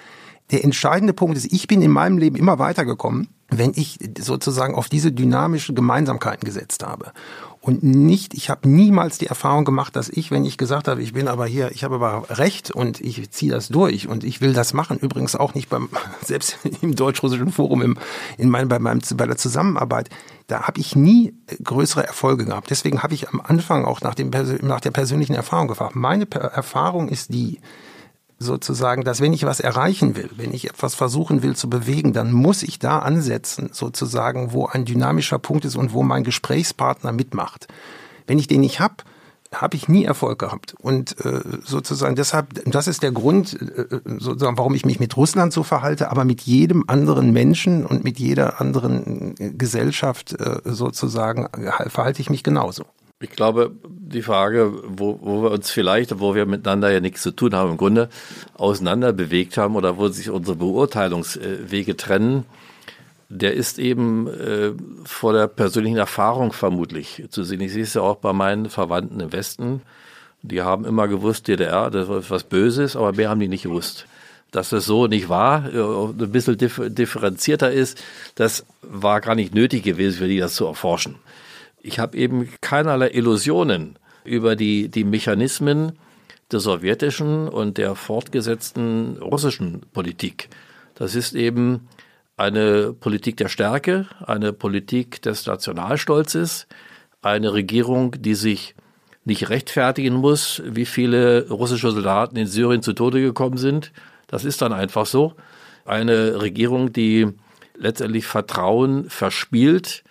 Der 0.51 0.63
entscheidende 0.63 1.13
Punkt 1.13 1.37
ist, 1.37 1.51
ich 1.51 1.67
bin 1.67 1.81
in 1.81 1.91
meinem 1.91 2.17
Leben 2.17 2.35
immer 2.35 2.59
weitergekommen, 2.59 3.29
wenn 3.49 3.73
ich 3.75 3.99
sozusagen 4.19 4.75
auf 4.75 4.89
diese 4.89 5.11
dynamischen 5.11 5.75
Gemeinsamkeiten 5.75 6.45
gesetzt 6.45 6.83
habe. 6.83 7.11
Und 7.61 7.81
nicht, 7.81 8.35
ich 8.35 8.51
habe 8.51 8.69
niemals 8.69 9.17
die 9.17 9.25
Erfahrung 9.25 9.65
gemacht, 9.65 9.95
dass 9.95 10.07
ich, 10.07 10.29
wenn 10.29 10.45
ich 10.45 10.59
gesagt 10.59 10.87
habe, 10.87 11.01
ich 11.01 11.13
bin 11.13 11.27
aber 11.27 11.47
hier, 11.47 11.71
ich 11.71 11.83
habe 11.83 11.95
aber 11.95 12.37
Recht 12.37 12.69
und 12.69 13.01
ich 13.01 13.31
ziehe 13.31 13.51
das 13.51 13.69
durch 13.69 14.07
und 14.07 14.23
ich 14.23 14.39
will 14.39 14.53
das 14.53 14.73
machen, 14.73 14.99
übrigens 14.99 15.35
auch 15.35 15.55
nicht 15.55 15.69
beim, 15.69 15.89
selbst 16.23 16.59
im 16.81 16.95
deutsch-russischen 16.95 17.51
Forum, 17.51 17.81
im, 17.81 17.97
in 18.37 18.49
meinem, 18.49 18.67
bei, 18.67 18.77
meinem, 18.77 19.01
bei 19.15 19.25
der 19.25 19.37
Zusammenarbeit, 19.37 20.09
da 20.45 20.67
habe 20.67 20.79
ich 20.79 20.95
nie 20.95 21.33
größere 21.63 22.05
Erfolge 22.05 22.45
gehabt. 22.45 22.69
Deswegen 22.69 23.01
habe 23.01 23.15
ich 23.15 23.29
am 23.29 23.41
Anfang 23.41 23.83
auch 23.83 24.01
nach, 24.01 24.13
dem, 24.13 24.29
nach 24.61 24.81
der 24.81 24.91
persönlichen 24.91 25.33
Erfahrung 25.33 25.67
gefragt. 25.67 25.95
Meine 25.95 26.29
Erfahrung 26.31 27.09
ist 27.09 27.33
die, 27.33 27.61
sozusagen, 28.39 29.03
dass 29.03 29.21
wenn 29.21 29.33
ich 29.33 29.45
was 29.45 29.59
erreichen 29.59 30.15
will, 30.15 30.29
wenn 30.35 30.53
ich 30.53 30.69
etwas 30.69 30.95
versuchen 30.95 31.41
will 31.41 31.55
zu 31.55 31.69
bewegen, 31.69 32.13
dann 32.13 32.31
muss 32.31 32.63
ich 32.63 32.79
da 32.79 32.99
ansetzen, 32.99 33.69
sozusagen, 33.71 34.51
wo 34.51 34.65
ein 34.67 34.85
dynamischer 34.85 35.39
Punkt 35.39 35.65
ist 35.65 35.75
und 35.75 35.93
wo 35.93 36.03
mein 36.03 36.23
Gesprächspartner 36.23 37.11
mitmacht. 37.11 37.67
Wenn 38.27 38.39
ich 38.39 38.47
den 38.47 38.61
nicht 38.61 38.79
hab, 38.79 39.03
habe 39.53 39.77
ich 39.77 39.87
nie 39.87 40.03
Erfolg 40.03 40.39
gehabt. 40.39 40.75
Und 40.79 41.23
äh, 41.25 41.41
sozusagen 41.63 42.15
deshalb, 42.15 42.61
das 42.65 42.87
ist 42.87 43.03
der 43.03 43.11
Grund, 43.11 43.53
äh, 43.53 43.99
sozusagen, 44.17 44.57
warum 44.57 44.75
ich 44.75 44.85
mich 44.85 44.99
mit 44.99 45.15
Russland 45.15 45.53
so 45.53 45.63
verhalte, 45.63 46.11
aber 46.11 46.25
mit 46.25 46.41
jedem 46.41 46.83
anderen 46.87 47.31
Menschen 47.31 47.85
und 47.85 48.03
mit 48.03 48.19
jeder 48.19 48.59
anderen 48.59 49.35
Gesellschaft 49.57 50.33
äh, 50.33 50.59
sozusagen 50.65 51.47
verhalte 51.87 52.21
ich 52.21 52.29
mich 52.29 52.43
genauso. 52.43 52.83
Ich 53.21 53.29
glaube, 53.29 53.71
die 53.87 54.21
Frage, 54.21 54.73
wo, 54.87 55.17
wo 55.21 55.43
wir 55.43 55.51
uns 55.51 55.71
vielleicht, 55.71 56.19
wo 56.19 56.35
wir 56.35 56.45
miteinander 56.45 56.91
ja 56.91 56.99
nichts 56.99 57.21
zu 57.21 57.31
tun 57.31 57.55
haben, 57.55 57.71
im 57.71 57.77
Grunde 57.77 58.09
auseinander 58.55 59.13
bewegt 59.13 59.55
haben 59.55 59.77
oder 59.77 59.97
wo 59.97 60.09
sich 60.09 60.29
unsere 60.29 60.57
Beurteilungswege 60.57 61.95
trennen, 61.95 62.43
der 63.29 63.53
ist 63.53 63.79
eben 63.79 64.27
äh, 64.27 64.73
vor 65.05 65.31
der 65.31 65.47
persönlichen 65.47 65.95
Erfahrung 65.95 66.51
vermutlich 66.51 67.23
zu 67.29 67.45
sehen. 67.45 67.61
Ich 67.61 67.71
sehe 67.71 67.83
es 67.83 67.93
ja 67.93 68.01
auch 68.01 68.17
bei 68.17 68.33
meinen 68.33 68.69
Verwandten 68.69 69.21
im 69.21 69.31
Westen. 69.31 69.81
Die 70.41 70.61
haben 70.61 70.83
immer 70.83 71.07
gewusst, 71.07 71.47
DDR, 71.47 71.89
das 71.89 72.09
ist 72.09 72.29
was 72.29 72.43
Böses, 72.43 72.97
aber 72.97 73.13
mehr 73.13 73.29
haben 73.29 73.39
die 73.39 73.47
nicht 73.47 73.63
gewusst. 73.63 74.07
Dass 74.51 74.69
das 74.69 74.85
so 74.85 75.07
nicht 75.07 75.29
war, 75.29 75.73
äh, 75.73 75.79
ein 75.79 76.31
bisschen 76.31 76.57
differenzierter 76.57 77.71
ist, 77.71 78.03
das 78.35 78.65
war 78.81 79.21
gar 79.21 79.35
nicht 79.35 79.55
nötig 79.55 79.83
gewesen 79.83 80.17
für 80.17 80.27
die, 80.27 80.39
das 80.39 80.55
zu 80.55 80.65
erforschen 80.65 81.15
ich 81.85 81.99
habe 81.99 82.17
eben 82.17 82.49
keinerlei 82.61 83.09
Illusionen 83.11 83.97
über 84.23 84.55
die, 84.55 84.89
die 84.89 85.03
Mechanismen 85.03 85.93
der 86.51 86.59
sowjetischen 86.59 87.47
und 87.47 87.77
der 87.77 87.95
fortgesetzten 87.95 89.17
russischen 89.21 89.81
Politik. 89.93 90.49
Das 90.95 91.13
ist 91.13 91.35
eben 91.35 91.87
eine 92.37 92.91
Politik 92.93 93.37
der 93.37 93.49
Stärke, 93.49 94.07
eine 94.25 94.51
Politik 94.51 95.21
des 95.21 95.45
Nationalstolzes, 95.45 96.67
eine 97.21 97.53
Regierung, 97.53 98.15
die 98.19 98.35
sich 98.35 98.75
nicht 99.23 99.49
rechtfertigen 99.49 100.15
muss, 100.15 100.61
wie 100.65 100.85
viele 100.85 101.47
russische 101.49 101.91
Soldaten 101.91 102.35
in 102.35 102.47
Syrien 102.47 102.81
zu 102.81 102.93
Tode 102.93 103.21
gekommen 103.21 103.57
sind. 103.57 103.91
Das 104.27 104.43
ist 104.43 104.61
dann 104.61 104.73
einfach 104.73 105.05
so. 105.05 105.33
Eine 105.85 106.41
Regierung, 106.41 106.93
die 106.93 107.27
letztendlich 107.77 108.25
Vertrauen 108.25 109.09
verspielt, 109.09 110.03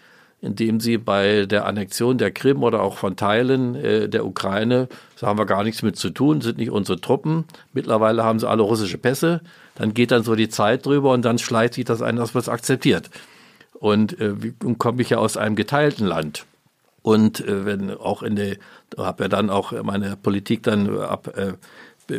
indem 0.44 0.78
sie 0.78 0.98
bei 0.98 1.46
der 1.46 1.64
Annexion 1.64 2.18
der 2.18 2.30
Krim 2.30 2.62
oder 2.62 2.82
auch 2.82 2.98
von 2.98 3.16
Teilen 3.16 3.74
äh, 3.74 4.08
der 4.08 4.26
Ukraine, 4.26 4.88
da 5.18 5.28
haben 5.28 5.38
wir 5.38 5.46
gar 5.46 5.64
nichts 5.64 5.82
mit 5.82 5.96
zu 5.96 6.10
tun, 6.10 6.42
sind 6.42 6.58
nicht 6.58 6.70
unsere 6.70 7.00
Truppen. 7.00 7.44
Mittlerweile 7.72 8.24
haben 8.24 8.38
sie 8.38 8.48
alle 8.48 8.62
russische 8.62 8.98
Pässe. 8.98 9.40
Dann 9.74 9.94
geht 9.94 10.10
dann 10.10 10.22
so 10.22 10.34
die 10.34 10.50
Zeit 10.50 10.84
drüber 10.84 11.12
und 11.12 11.24
dann 11.24 11.38
schleicht 11.38 11.74
sich 11.74 11.86
das 11.86 12.02
ein, 12.02 12.16
dass 12.16 12.34
man 12.34 12.42
es 12.42 12.50
akzeptiert. 12.50 13.08
Und 13.72 14.20
äh, 14.20 14.34
komme 14.78 15.00
ich 15.00 15.10
ja 15.10 15.18
aus 15.18 15.38
einem 15.38 15.56
geteilten 15.56 16.06
Land. 16.06 16.44
Und 17.00 17.40
äh, 17.40 17.64
wenn 17.64 17.90
auch 17.90 18.22
in 18.22 18.36
der, 18.36 18.56
habe 18.98 19.24
ja 19.24 19.28
dann 19.28 19.48
auch 19.48 19.72
meine 19.82 20.16
Politik 20.16 20.62
dann 20.62 20.98
ab 20.98 21.32
äh, 21.36 21.54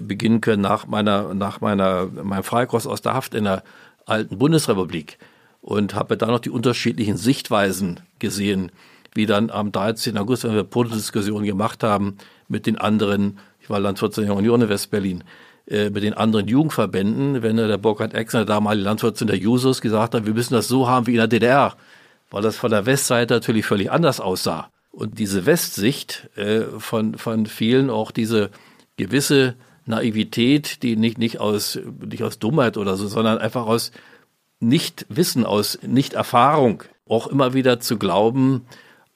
beginnen 0.01 0.41
können 0.41 0.63
nach 0.63 0.87
meiner, 0.87 1.35
nach 1.35 1.61
meiner, 1.61 2.07
meinem 2.07 2.43
Freikorps 2.43 2.87
aus 2.87 3.03
der 3.03 3.13
Haft 3.13 3.35
in 3.35 3.43
der 3.43 3.63
alten 4.07 4.39
Bundesrepublik 4.39 5.19
und 5.65 5.95
habe 5.95 6.15
dann 6.15 6.29
noch 6.29 6.39
die 6.39 6.51
unterschiedlichen 6.51 7.17
Sichtweisen 7.17 7.99
gesehen, 8.19 8.71
wie 9.15 9.25
dann 9.25 9.49
am 9.49 9.71
13. 9.71 10.15
August, 10.15 10.43
wenn 10.43 10.53
wir 10.53 10.63
Podiumsdiskussionen 10.63 11.43
gemacht 11.43 11.81
haben 11.81 12.17
mit 12.47 12.67
den 12.67 12.77
anderen, 12.77 13.39
ich 13.59 13.67
war 13.67 13.79
Landwirt 13.79 14.15
der 14.15 14.35
Union 14.35 14.61
in 14.61 14.69
Westberlin, 14.69 15.23
äh, 15.65 15.89
mit 15.89 16.03
den 16.03 16.13
anderen 16.13 16.47
Jugendverbänden, 16.47 17.41
wenn 17.41 17.57
der 17.57 17.79
Burkhard 17.79 18.13
Exner, 18.13 18.45
der 18.45 18.57
damalige 18.57 18.83
Landwirt 18.83 19.19
der 19.27 19.37
Jusos, 19.37 19.81
gesagt 19.81 20.13
hat, 20.13 20.27
wir 20.27 20.35
müssen 20.35 20.53
das 20.53 20.67
so 20.67 20.87
haben 20.87 21.07
wie 21.07 21.13
in 21.13 21.17
der 21.17 21.27
DDR, 21.27 21.75
weil 22.29 22.43
das 22.43 22.57
von 22.57 22.69
der 22.69 22.85
Westseite 22.85 23.33
natürlich 23.33 23.65
völlig 23.65 23.91
anders 23.91 24.19
aussah. 24.19 24.69
Und 24.91 25.17
diese 25.17 25.47
Westsicht 25.47 26.29
äh, 26.35 26.61
von, 26.77 27.17
von 27.17 27.47
vielen, 27.47 27.89
auch 27.89 28.11
diese 28.11 28.51
gewisse 28.97 29.55
Naivität, 29.87 30.83
die 30.83 30.95
nicht, 30.95 31.17
nicht, 31.17 31.39
aus, 31.39 31.79
nicht 32.07 32.21
aus 32.21 32.37
Dummheit 32.37 32.77
oder 32.77 32.97
so, 32.97 33.07
sondern 33.07 33.39
einfach 33.39 33.65
aus 33.65 33.91
Nichtwissen, 34.59 35.45
aus 35.45 35.79
Nichterfahrung 35.81 36.83
auch 37.07 37.27
immer 37.27 37.53
wieder 37.53 37.79
zu 37.79 37.97
glauben 37.97 38.65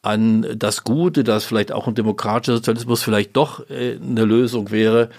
an 0.01 0.45
das 0.55 0.83
Gute, 0.83 1.23
dass 1.23 1.43
vielleicht 1.43 1.71
auch 1.71 1.87
ein 1.87 1.95
demokratischer 1.95 2.55
Sozialismus 2.55 3.03
vielleicht 3.03 3.35
doch 3.35 3.69
äh, 3.69 3.97
eine 4.01 4.25
Lösung 4.25 4.71
wäre, 4.71 5.09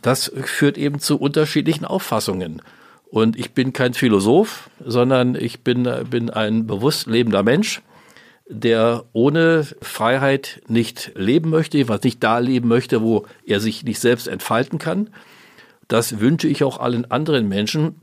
das 0.00 0.32
führt 0.44 0.78
eben 0.78 0.98
zu 0.98 1.18
unterschiedlichen 1.18 1.84
Auffassungen. 1.84 2.62
Und 3.10 3.38
ich 3.38 3.52
bin 3.52 3.72
kein 3.72 3.92
Philosoph, 3.92 4.70
sondern 4.84 5.34
ich 5.34 5.60
bin, 5.60 5.88
bin 6.08 6.30
ein 6.30 6.66
bewusst 6.66 7.06
lebender 7.06 7.42
Mensch, 7.42 7.82
der 8.48 9.04
ohne 9.12 9.66
Freiheit 9.82 10.62
nicht 10.68 11.12
leben 11.16 11.50
möchte, 11.50 11.88
was 11.88 12.02
nicht 12.02 12.22
da 12.22 12.38
leben 12.38 12.68
möchte, 12.68 13.02
wo 13.02 13.26
er 13.44 13.60
sich 13.60 13.84
nicht 13.84 14.00
selbst 14.00 14.28
entfalten 14.28 14.78
kann. 14.78 15.10
Das 15.88 16.20
wünsche 16.20 16.48
ich 16.48 16.62
auch 16.62 16.78
allen 16.78 17.10
anderen 17.10 17.48
Menschen. 17.48 17.96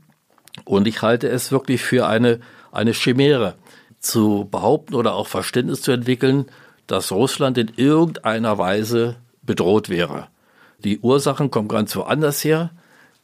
Und 0.64 0.86
ich 0.86 1.02
halte 1.02 1.28
es 1.28 1.52
wirklich 1.52 1.82
für 1.82 2.06
eine, 2.06 2.40
eine 2.72 2.92
Chimäre 2.92 3.54
zu 4.00 4.46
behaupten 4.50 4.94
oder 4.94 5.14
auch 5.14 5.26
Verständnis 5.26 5.82
zu 5.82 5.92
entwickeln, 5.92 6.46
dass 6.86 7.12
Russland 7.12 7.58
in 7.58 7.72
irgendeiner 7.76 8.58
Weise 8.58 9.16
bedroht 9.42 9.88
wäre. 9.88 10.28
Die 10.84 10.98
Ursachen 11.00 11.50
kommen 11.50 11.68
ganz 11.68 11.94
woanders 11.96 12.44
her, 12.44 12.70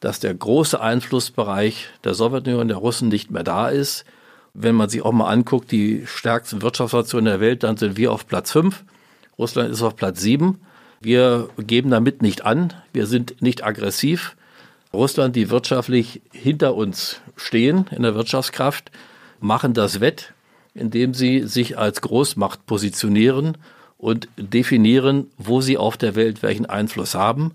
dass 0.01 0.21
der 0.21 0.35
große 0.35 0.81
Einflussbereich 0.81 1.89
der 2.03 2.15
Sowjetunion, 2.15 2.69
der 2.69 2.77
Russen 2.77 3.09
nicht 3.09 3.31
mehr 3.31 3.45
da 3.45 3.69
ist. 3.69 4.05
Wenn 4.53 4.75
man 4.75 4.89
sich 4.89 5.03
auch 5.03 5.13
mal 5.13 5.31
anguckt, 5.31 5.71
die 5.71 6.07
stärksten 6.07 6.63
Wirtschaftsnationen 6.63 7.27
der 7.27 7.41
Welt, 7.41 7.63
dann 7.63 7.77
sind 7.77 7.97
wir 7.97 8.13
auf 8.13 8.27
Platz 8.27 8.51
fünf. 8.53 8.85
Russland 9.39 9.71
ist 9.71 9.83
auf 9.83 9.97
Platz 9.97 10.21
sieben. 10.21 10.61
Wir 11.01 11.49
geben 11.59 11.91
damit 11.91 12.23
nicht 12.23 12.45
an. 12.45 12.73
Wir 12.93 13.07
sind 13.07 13.41
nicht 13.41 13.65
aggressiv. 13.65 14.37
Russland, 14.93 15.37
die 15.37 15.51
wirtschaftlich 15.51 16.23
hinter 16.33 16.75
uns 16.75 17.21
stehen 17.37 17.87
in 17.91 18.03
der 18.03 18.15
Wirtschaftskraft, 18.15 18.91
machen 19.41 19.75
das 19.75 20.01
wett, 20.01 20.33
indem 20.75 21.15
sie 21.15 21.47
sich 21.47 21.79
als 21.79 22.01
Großmacht 22.01 22.67
positionieren 22.67 23.57
und 23.99 24.29
definieren, 24.37 25.29
wo 25.39 25.61
sie 25.61 25.79
auf 25.79 25.97
der 25.97 26.15
Welt 26.15 26.43
welchen 26.43 26.67
Einfluss 26.67 27.15
haben. 27.15 27.53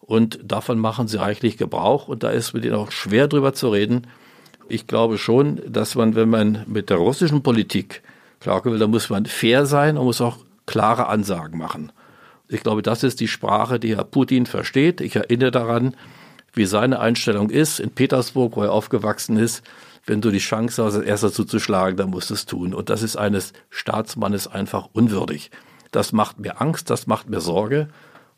Und 0.00 0.38
davon 0.42 0.78
machen 0.78 1.08
sie 1.08 1.18
reichlich 1.18 1.56
Gebrauch. 1.56 2.08
Und 2.08 2.22
da 2.22 2.30
ist 2.30 2.54
mit 2.54 2.64
ihnen 2.64 2.74
auch 2.74 2.92
schwer 2.92 3.28
drüber 3.28 3.52
zu 3.52 3.70
reden. 3.70 4.06
Ich 4.68 4.86
glaube 4.86 5.18
schon, 5.18 5.60
dass 5.66 5.94
man, 5.94 6.14
wenn 6.14 6.28
man 6.28 6.64
mit 6.66 6.90
der 6.90 6.98
russischen 6.98 7.42
Politik 7.42 8.02
klarkommen 8.40 8.74
will, 8.74 8.80
da 8.80 8.86
muss 8.86 9.10
man 9.10 9.26
fair 9.26 9.66
sein 9.66 9.96
und 9.96 10.04
muss 10.04 10.20
auch 10.20 10.38
klare 10.66 11.08
Ansagen 11.08 11.58
machen. 11.58 11.92
Ich 12.48 12.62
glaube, 12.62 12.82
das 12.82 13.02
ist 13.02 13.20
die 13.20 13.28
Sprache, 13.28 13.78
die 13.78 13.96
Herr 13.96 14.04
Putin 14.04 14.46
versteht. 14.46 15.00
Ich 15.00 15.16
erinnere 15.16 15.50
daran, 15.50 15.94
wie 16.58 16.66
seine 16.66 17.00
Einstellung 17.00 17.48
ist 17.48 17.80
in 17.80 17.90
Petersburg, 17.90 18.56
wo 18.56 18.62
er 18.62 18.72
aufgewachsen 18.72 19.38
ist. 19.38 19.62
Wenn 20.04 20.20
du 20.20 20.30
die 20.30 20.38
Chance 20.38 20.84
hast, 20.84 20.96
als 20.96 21.04
erster 21.04 21.32
zuzuschlagen, 21.32 21.96
dann 21.96 22.10
musst 22.10 22.30
du 22.30 22.34
es 22.34 22.44
tun. 22.44 22.74
Und 22.74 22.90
das 22.90 23.02
ist 23.02 23.16
eines 23.16 23.52
Staatsmannes 23.70 24.48
einfach 24.48 24.88
unwürdig. 24.92 25.50
Das 25.90 26.12
macht 26.12 26.38
mir 26.38 26.60
Angst, 26.60 26.90
das 26.90 27.06
macht 27.06 27.30
mir 27.30 27.40
Sorge. 27.40 27.88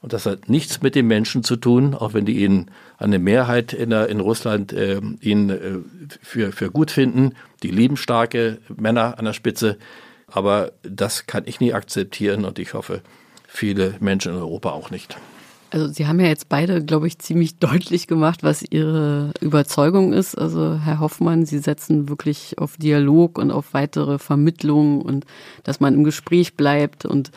Und 0.02 0.12
das 0.12 0.26
hat 0.26 0.48
nichts 0.48 0.82
mit 0.82 0.94
den 0.94 1.06
Menschen 1.06 1.42
zu 1.42 1.56
tun, 1.56 1.94
auch 1.94 2.14
wenn 2.14 2.24
die 2.24 2.42
ihn 2.42 2.70
eine 2.96 3.18
Mehrheit 3.18 3.72
in, 3.72 3.90
der, 3.90 4.08
in 4.08 4.20
Russland 4.20 4.72
äh, 4.72 5.00
ihn 5.20 5.50
äh, 5.50 5.78
für, 6.22 6.52
für 6.52 6.70
gut 6.70 6.90
finden. 6.90 7.34
Die 7.62 7.70
lieben 7.70 7.96
starke 7.96 8.58
Männer 8.68 9.18
an 9.18 9.24
der 9.24 9.32
Spitze. 9.32 9.78
Aber 10.26 10.72
das 10.82 11.26
kann 11.26 11.44
ich 11.46 11.60
nie 11.60 11.74
akzeptieren 11.74 12.44
und 12.44 12.58
ich 12.58 12.74
hoffe, 12.74 13.02
viele 13.46 13.94
Menschen 14.00 14.32
in 14.32 14.38
Europa 14.38 14.70
auch 14.70 14.90
nicht. 14.90 15.16
Also 15.72 15.86
Sie 15.86 16.06
haben 16.08 16.18
ja 16.18 16.26
jetzt 16.26 16.48
beide, 16.48 16.84
glaube 16.84 17.06
ich, 17.06 17.18
ziemlich 17.20 17.58
deutlich 17.58 18.08
gemacht, 18.08 18.42
was 18.42 18.64
Ihre 18.68 19.32
Überzeugung 19.40 20.12
ist. 20.12 20.34
Also 20.34 20.74
Herr 20.74 20.98
Hoffmann, 20.98 21.46
Sie 21.46 21.58
setzen 21.58 22.08
wirklich 22.08 22.58
auf 22.58 22.76
Dialog 22.76 23.38
und 23.38 23.52
auf 23.52 23.72
weitere 23.72 24.18
Vermittlung 24.18 25.00
und 25.00 25.24
dass 25.62 25.78
man 25.78 25.94
im 25.94 26.02
Gespräch 26.02 26.56
bleibt. 26.56 27.06
Und 27.06 27.30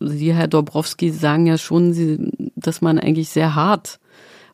Sie, 0.00 0.32
Herr 0.32 0.48
Dobrowski, 0.48 1.10
sagen 1.10 1.46
ja 1.46 1.58
schon, 1.58 2.50
dass 2.56 2.80
man 2.80 2.98
eigentlich 2.98 3.28
sehr 3.28 3.54
hart 3.54 4.00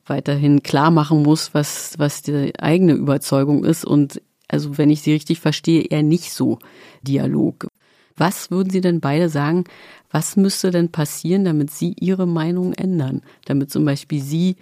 weiterhin 0.07 0.65
klar 0.65 0.91
machen 0.91 1.23
muss, 1.23 1.55
was, 1.55 1.95
was 1.99 2.23
die 2.23 2.59
eigene 2.59 2.95
Überzeugung 2.95 3.65
ist. 3.65 3.85
Und 3.85 4.21
also 4.49 4.77
wenn 4.77 4.91
ich 4.91 5.03
Sie 5.03 5.13
richtig 5.13 5.39
verstehe, 5.39 5.83
eher 5.83 6.03
nicht 6.03 6.33
so 6.33 6.59
Dialog. 7.03 7.69
Was 8.17 8.51
würden 8.51 8.71
Sie 8.71 8.81
denn 8.81 9.01
beide 9.01 9.29
sagen, 9.29 9.65
was 10.11 10.37
müsste 10.37 10.71
denn 10.71 10.91
passieren, 10.91 11.45
damit 11.45 11.71
Sie 11.71 11.95
Ihre 11.99 12.27
Meinung 12.27 12.73
ändern? 12.73 13.23
Damit 13.45 13.71
zum 13.71 13.85
Beispiel 13.85 14.21
Sie 14.21 14.57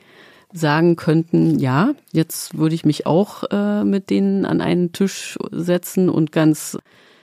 sagen 0.53 0.97
könnten, 0.97 1.59
ja, 1.59 1.93
jetzt 2.13 2.57
würde 2.57 2.75
ich 2.75 2.85
mich 2.85 3.07
auch 3.07 3.45
äh, 3.51 3.85
mit 3.85 4.11
denen 4.11 4.45
an 4.45 4.61
einen 4.61 4.93
Tisch 4.93 5.39
setzen 5.51 6.09
und 6.09 6.33
ganz 6.33 6.79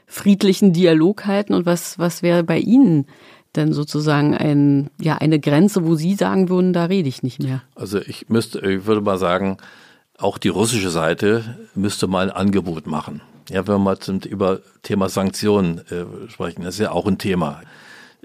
friedlichen 0.07 0.73
Dialog 0.73 1.25
halten. 1.25 1.53
Und 1.53 1.65
was, 1.65 1.97
was 1.97 2.21
wäre 2.23 2.43
bei 2.43 2.59
Ihnen 2.59 3.07
denn 3.55 3.73
sozusagen 3.73 4.35
ein, 4.35 4.89
ja, 4.99 5.15
eine 5.15 5.39
Grenze, 5.39 5.85
wo 5.85 5.95
Sie 5.95 6.15
sagen 6.15 6.49
würden, 6.49 6.73
da 6.73 6.85
rede 6.85 7.09
ich 7.09 7.23
nicht 7.23 7.41
mehr? 7.41 7.63
Also 7.73 7.99
ich 7.99 8.29
müsste, 8.29 8.59
ich 8.59 8.85
würde 8.85 9.01
mal 9.01 9.17
sagen, 9.17 9.57
auch 10.17 10.37
die 10.37 10.49
russische 10.49 10.89
Seite 10.89 11.57
müsste 11.73 12.07
mal 12.07 12.29
ein 12.29 12.35
Angebot 12.35 12.85
machen. 12.85 13.21
Ja, 13.49 13.67
wenn 13.67 13.75
wir 13.75 13.79
mal 13.79 13.99
zum 13.99 14.19
über 14.19 14.59
Thema 14.81 15.09
Sanktionen 15.09 15.79
äh, 15.89 16.29
sprechen, 16.29 16.63
das 16.63 16.75
ist 16.75 16.81
ja 16.81 16.91
auch 16.91 17.05
ein 17.05 17.17
Thema. 17.17 17.61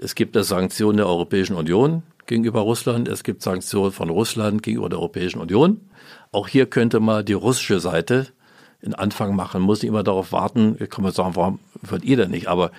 Es 0.03 0.15
gibt 0.15 0.35
das 0.35 0.47
Sanktionen 0.47 0.97
der 0.97 1.05
Europäischen 1.05 1.55
Union 1.55 2.01
gegenüber 2.25 2.61
Russland, 2.61 3.07
es 3.07 3.23
gibt 3.23 3.43
Sanktionen 3.43 3.91
von 3.91 4.09
Russland 4.09 4.63
gegenüber 4.63 4.89
der 4.89 4.97
Europäischen 4.97 5.39
Union. 5.39 5.79
Auch 6.31 6.47
hier 6.47 6.65
könnte 6.65 6.99
mal 6.99 7.23
die 7.23 7.33
russische 7.33 7.79
Seite 7.79 8.25
einen 8.83 8.95
Anfang 8.95 9.35
machen, 9.35 9.61
muss 9.61 9.83
nicht 9.83 9.89
immer 9.89 10.01
darauf 10.01 10.31
warten, 10.31 10.75
ich 10.79 10.89
kann 10.89 11.03
mal 11.03 11.13
sagen, 11.13 11.35
warum 11.35 11.59
wollt 11.83 12.03
ihr 12.03 12.17
denn 12.17 12.31
nicht? 12.31 12.47
Aber 12.47 12.71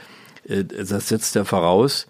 äh, 0.49 0.65
das 0.65 1.09
setzt 1.09 1.37
ja 1.37 1.45
voraus, 1.45 2.09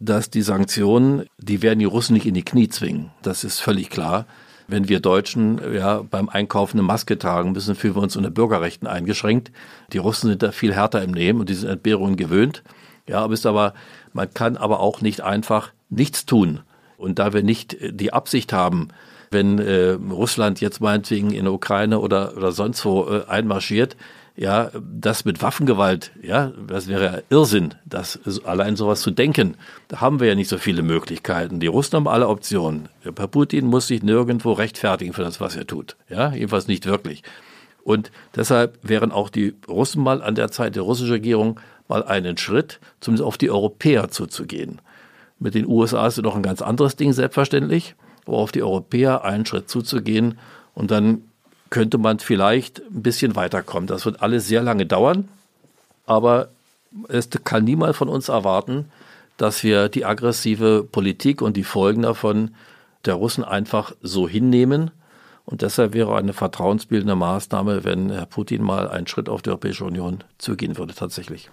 dass 0.00 0.28
die 0.28 0.42
Sanktionen, 0.42 1.26
die 1.38 1.62
werden 1.62 1.78
die 1.78 1.84
Russen 1.84 2.14
nicht 2.14 2.26
in 2.26 2.34
die 2.34 2.44
Knie 2.44 2.68
zwingen. 2.68 3.12
Das 3.22 3.44
ist 3.44 3.60
völlig 3.60 3.90
klar 3.90 4.26
wenn 4.68 4.88
wir 4.88 5.00
Deutschen 5.00 5.60
ja 5.74 6.02
beim 6.02 6.28
Einkaufen 6.28 6.78
eine 6.78 6.86
Maske 6.86 7.18
tragen 7.18 7.52
müssen, 7.52 7.74
fühlen 7.74 7.94
wir 7.94 8.02
uns 8.02 8.16
unter 8.16 8.30
Bürgerrechten 8.30 8.86
eingeschränkt. 8.86 9.52
Die 9.92 9.98
Russen 9.98 10.30
sind 10.30 10.42
da 10.42 10.50
viel 10.50 10.72
härter 10.72 11.02
im 11.02 11.10
Nehmen 11.10 11.40
und 11.40 11.48
diese 11.48 11.68
Entbehrungen 11.68 12.16
gewöhnt. 12.16 12.62
Ja, 13.08 13.20
aber 13.20 13.34
ist 13.34 13.46
aber, 13.46 13.74
man 14.12 14.32
kann 14.32 14.56
aber 14.56 14.80
auch 14.80 15.00
nicht 15.00 15.20
einfach 15.20 15.70
nichts 15.90 16.26
tun. 16.26 16.60
Und 16.96 17.18
da 17.18 17.32
wir 17.32 17.42
nicht 17.42 17.76
die 17.80 18.12
Absicht 18.12 18.52
haben, 18.52 18.88
wenn 19.30 19.58
äh, 19.58 19.96
Russland 20.10 20.60
jetzt 20.60 20.80
meinetwegen 20.80 21.32
in 21.32 21.44
der 21.44 21.52
Ukraine 21.52 21.98
oder, 21.98 22.36
oder 22.36 22.52
sonst 22.52 22.84
wo 22.84 23.08
äh, 23.08 23.24
einmarschiert, 23.26 23.96
ja, 24.34 24.70
das 24.80 25.24
mit 25.24 25.42
Waffengewalt, 25.42 26.12
ja, 26.22 26.52
das 26.66 26.88
wäre 26.88 27.22
Irrsinn, 27.28 27.74
das 27.84 28.18
allein 28.44 28.76
sowas 28.76 29.02
zu 29.02 29.10
denken. 29.10 29.56
Da 29.88 30.00
haben 30.00 30.20
wir 30.20 30.28
ja 30.28 30.34
nicht 30.34 30.48
so 30.48 30.56
viele 30.56 30.82
Möglichkeiten. 30.82 31.60
Die 31.60 31.66
Russen 31.66 31.96
haben 31.96 32.08
alle 32.08 32.28
Optionen. 32.28 32.88
Herr 33.02 33.12
Putin 33.12 33.66
muss 33.66 33.88
sich 33.88 34.02
nirgendwo 34.02 34.52
rechtfertigen 34.52 35.12
für 35.12 35.22
das, 35.22 35.40
was 35.40 35.56
er 35.56 35.66
tut. 35.66 35.96
Ja, 36.08 36.32
jedenfalls 36.32 36.66
nicht 36.66 36.86
wirklich. 36.86 37.22
Und 37.84 38.10
deshalb 38.34 38.78
wären 38.82 39.12
auch 39.12 39.28
die 39.28 39.54
Russen 39.68 40.02
mal 40.02 40.22
an 40.22 40.34
der 40.34 40.50
Zeit 40.50 40.76
der 40.76 40.82
russischen 40.82 41.12
Regierung 41.12 41.60
mal 41.88 42.04
einen 42.04 42.36
Schritt, 42.36 42.80
zumindest 43.00 43.26
auf 43.26 43.38
die 43.38 43.50
Europäer 43.50 44.10
zuzugehen. 44.10 44.80
Mit 45.38 45.54
den 45.54 45.66
USA 45.66 46.06
ist 46.06 46.18
es 46.18 46.24
noch 46.24 46.36
ein 46.36 46.42
ganz 46.42 46.62
anderes 46.62 46.96
Ding, 46.96 47.12
selbstverständlich, 47.12 47.94
aber 48.26 48.38
auf 48.38 48.52
die 48.52 48.62
Europäer 48.62 49.24
einen 49.24 49.46
Schritt 49.46 49.68
zuzugehen 49.68 50.38
und 50.74 50.90
dann 50.90 51.22
könnte 51.70 51.98
man 51.98 52.18
vielleicht 52.18 52.80
ein 52.80 53.02
bisschen 53.02 53.34
weiterkommen. 53.34 53.86
Das 53.86 54.04
wird 54.04 54.22
alles 54.22 54.46
sehr 54.46 54.62
lange 54.62 54.86
dauern, 54.86 55.28
aber 56.06 56.48
es 57.08 57.28
kann 57.44 57.64
niemand 57.64 57.96
von 57.96 58.08
uns 58.08 58.28
erwarten, 58.28 58.86
dass 59.36 59.62
wir 59.62 59.88
die 59.88 60.04
aggressive 60.04 60.86
Politik 60.90 61.42
und 61.42 61.56
die 61.56 61.64
Folgen 61.64 62.02
davon 62.02 62.54
der 63.04 63.14
Russen 63.14 63.42
einfach 63.42 63.92
so 64.02 64.28
hinnehmen. 64.28 64.90
Und 65.44 65.62
deshalb 65.62 65.94
wäre 65.94 66.16
eine 66.16 66.32
vertrauensbildende 66.32 67.16
Maßnahme, 67.16 67.84
wenn 67.84 68.10
Herr 68.10 68.26
Putin 68.26 68.62
mal 68.62 68.88
einen 68.88 69.08
Schritt 69.08 69.28
auf 69.28 69.42
die 69.42 69.50
Europäische 69.50 69.84
Union 69.84 70.22
zugehen 70.38 70.78
würde, 70.78 70.94
tatsächlich. 70.94 71.50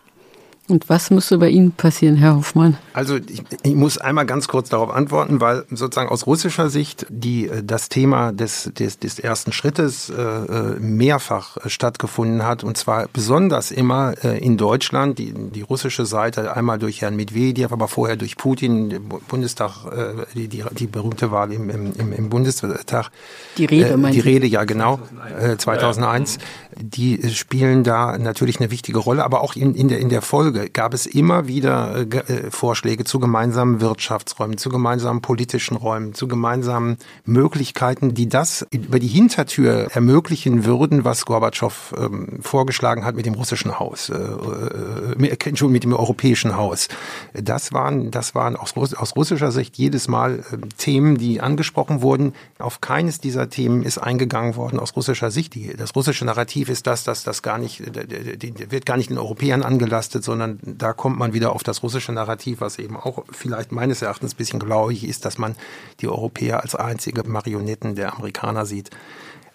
Und 0.69 0.87
was 0.87 1.09
müsste 1.09 1.37
bei 1.37 1.49
Ihnen 1.49 1.71
passieren, 1.71 2.15
Herr 2.15 2.35
Hoffmann? 2.35 2.77
Also 2.93 3.15
ich, 3.15 3.43
ich, 3.63 3.75
muss 3.75 3.97
einmal 3.97 4.25
ganz 4.25 4.47
kurz 4.47 4.69
darauf 4.69 4.91
antworten, 4.91 5.41
weil 5.41 5.65
sozusagen 5.71 6.09
aus 6.09 6.27
russischer 6.27 6.69
Sicht 6.69 7.05
die 7.09 7.47
äh, 7.47 7.63
das 7.63 7.89
Thema 7.89 8.31
des, 8.31 8.71
des, 8.77 8.99
des 8.99 9.19
ersten 9.19 9.51
Schrittes 9.51 10.09
äh, 10.09 10.21
äh 10.21 10.79
mehrfach 10.79 11.57
äh, 11.57 11.69
stattgefunden 11.69 12.45
hat 12.45 12.63
und 12.63 12.77
zwar 12.77 13.07
besonders 13.11 13.71
immer 13.71 14.13
äh, 14.23 14.37
in 14.37 14.57
Deutschland, 14.57 15.17
die, 15.17 15.33
die 15.33 15.61
russische 15.61 16.05
Seite 16.05 16.55
einmal 16.55 16.77
durch 16.77 17.01
Herrn 17.01 17.15
Medvedev, 17.15 17.71
aber 17.71 17.87
vorher 17.87 18.15
durch 18.15 18.37
Putin, 18.37 18.89
den 18.89 19.09
Bundestag, 19.27 19.85
äh, 19.85 20.25
die, 20.35 20.47
die, 20.47 20.63
die 20.71 20.87
berühmte 20.87 21.31
Wahl 21.31 21.51
im, 21.51 21.69
im, 21.69 22.13
im 22.13 22.29
Bundestag. 22.29 23.09
Die 23.57 23.65
Rede, 23.65 23.89
äh, 23.89 24.11
Die 24.11 24.19
Rede, 24.19 24.47
ja 24.47 24.63
genau, 24.63 24.99
2001. 25.37 25.53
Äh, 25.53 25.57
2001. 25.57 26.37
Die 26.77 27.29
spielen 27.33 27.83
da 27.83 28.17
natürlich 28.17 28.59
eine 28.59 28.71
wichtige 28.71 28.99
Rolle, 28.99 29.23
aber 29.23 29.41
auch 29.41 29.55
in, 29.55 29.75
in, 29.75 29.87
der, 29.87 29.99
in 29.99 30.09
der 30.09 30.21
Folge 30.21 30.58
Gab 30.67 30.93
es 30.93 31.05
immer 31.05 31.47
wieder 31.47 31.95
äh, 31.97 32.17
äh, 32.17 32.51
Vorschläge 32.51 33.03
zu 33.03 33.19
gemeinsamen 33.19 33.81
Wirtschaftsräumen, 33.81 34.57
zu 34.57 34.69
gemeinsamen 34.69 35.21
politischen 35.21 35.77
Räumen, 35.77 36.13
zu 36.13 36.27
gemeinsamen 36.27 36.97
Möglichkeiten, 37.25 38.13
die 38.13 38.27
das 38.27 38.65
über 38.71 38.99
die 38.99 39.07
Hintertür 39.07 39.89
ermöglichen 39.91 40.65
würden, 40.65 41.05
was 41.05 41.25
Gorbatschow 41.25 41.95
ähm, 41.97 42.39
vorgeschlagen 42.41 43.05
hat 43.05 43.15
mit 43.15 43.25
dem 43.25 43.35
russischen 43.35 43.79
Haus, 43.79 44.09
äh, 44.09 44.15
äh, 44.15 45.29
Entschuldigung, 45.29 45.71
mit 45.71 45.83
dem 45.83 45.93
europäischen 45.93 46.57
Haus. 46.57 46.87
Das 47.33 47.73
waren, 47.73 48.11
das 48.11 48.35
waren 48.35 48.55
aus, 48.55 48.75
aus 48.75 49.15
russischer 49.15 49.51
Sicht 49.51 49.77
jedes 49.77 50.07
Mal 50.07 50.39
äh, 50.39 50.57
Themen, 50.77 51.17
die 51.17 51.41
angesprochen 51.41 52.01
wurden. 52.01 52.33
Auf 52.57 52.81
keines 52.81 53.19
dieser 53.19 53.49
Themen 53.49 53.83
ist 53.83 53.97
eingegangen 53.97 54.55
worden 54.55 54.79
aus 54.79 54.95
russischer 54.95 55.31
Sicht. 55.31 55.55
Die, 55.55 55.75
das 55.75 55.95
russische 55.95 56.25
Narrativ 56.25 56.69
ist 56.69 56.87
das, 56.87 57.03
dass 57.03 57.23
das 57.23 57.41
gar 57.41 57.57
nicht, 57.57 57.83
wird 57.85 58.85
gar 58.85 58.97
nicht 58.97 59.09
den 59.09 59.17
Europäern 59.17 59.63
angelastet, 59.63 60.23
sondern 60.23 60.48
sondern 60.49 60.77
da 60.77 60.93
kommt 60.93 61.17
man 61.17 61.33
wieder 61.33 61.53
auf 61.53 61.63
das 61.63 61.83
russische 61.83 62.11
Narrativ, 62.11 62.61
was 62.61 62.79
eben 62.79 62.97
auch 62.97 63.23
vielleicht 63.31 63.71
meines 63.71 64.01
Erachtens 64.01 64.33
ein 64.33 64.37
bisschen 64.37 64.59
glauig 64.59 65.07
ist, 65.07 65.25
dass 65.25 65.37
man 65.37 65.55
die 66.01 66.07
Europäer 66.07 66.61
als 66.61 66.75
einzige 66.75 67.27
Marionetten 67.27 67.95
der 67.95 68.15
Amerikaner 68.15 68.65
sieht. 68.65 68.89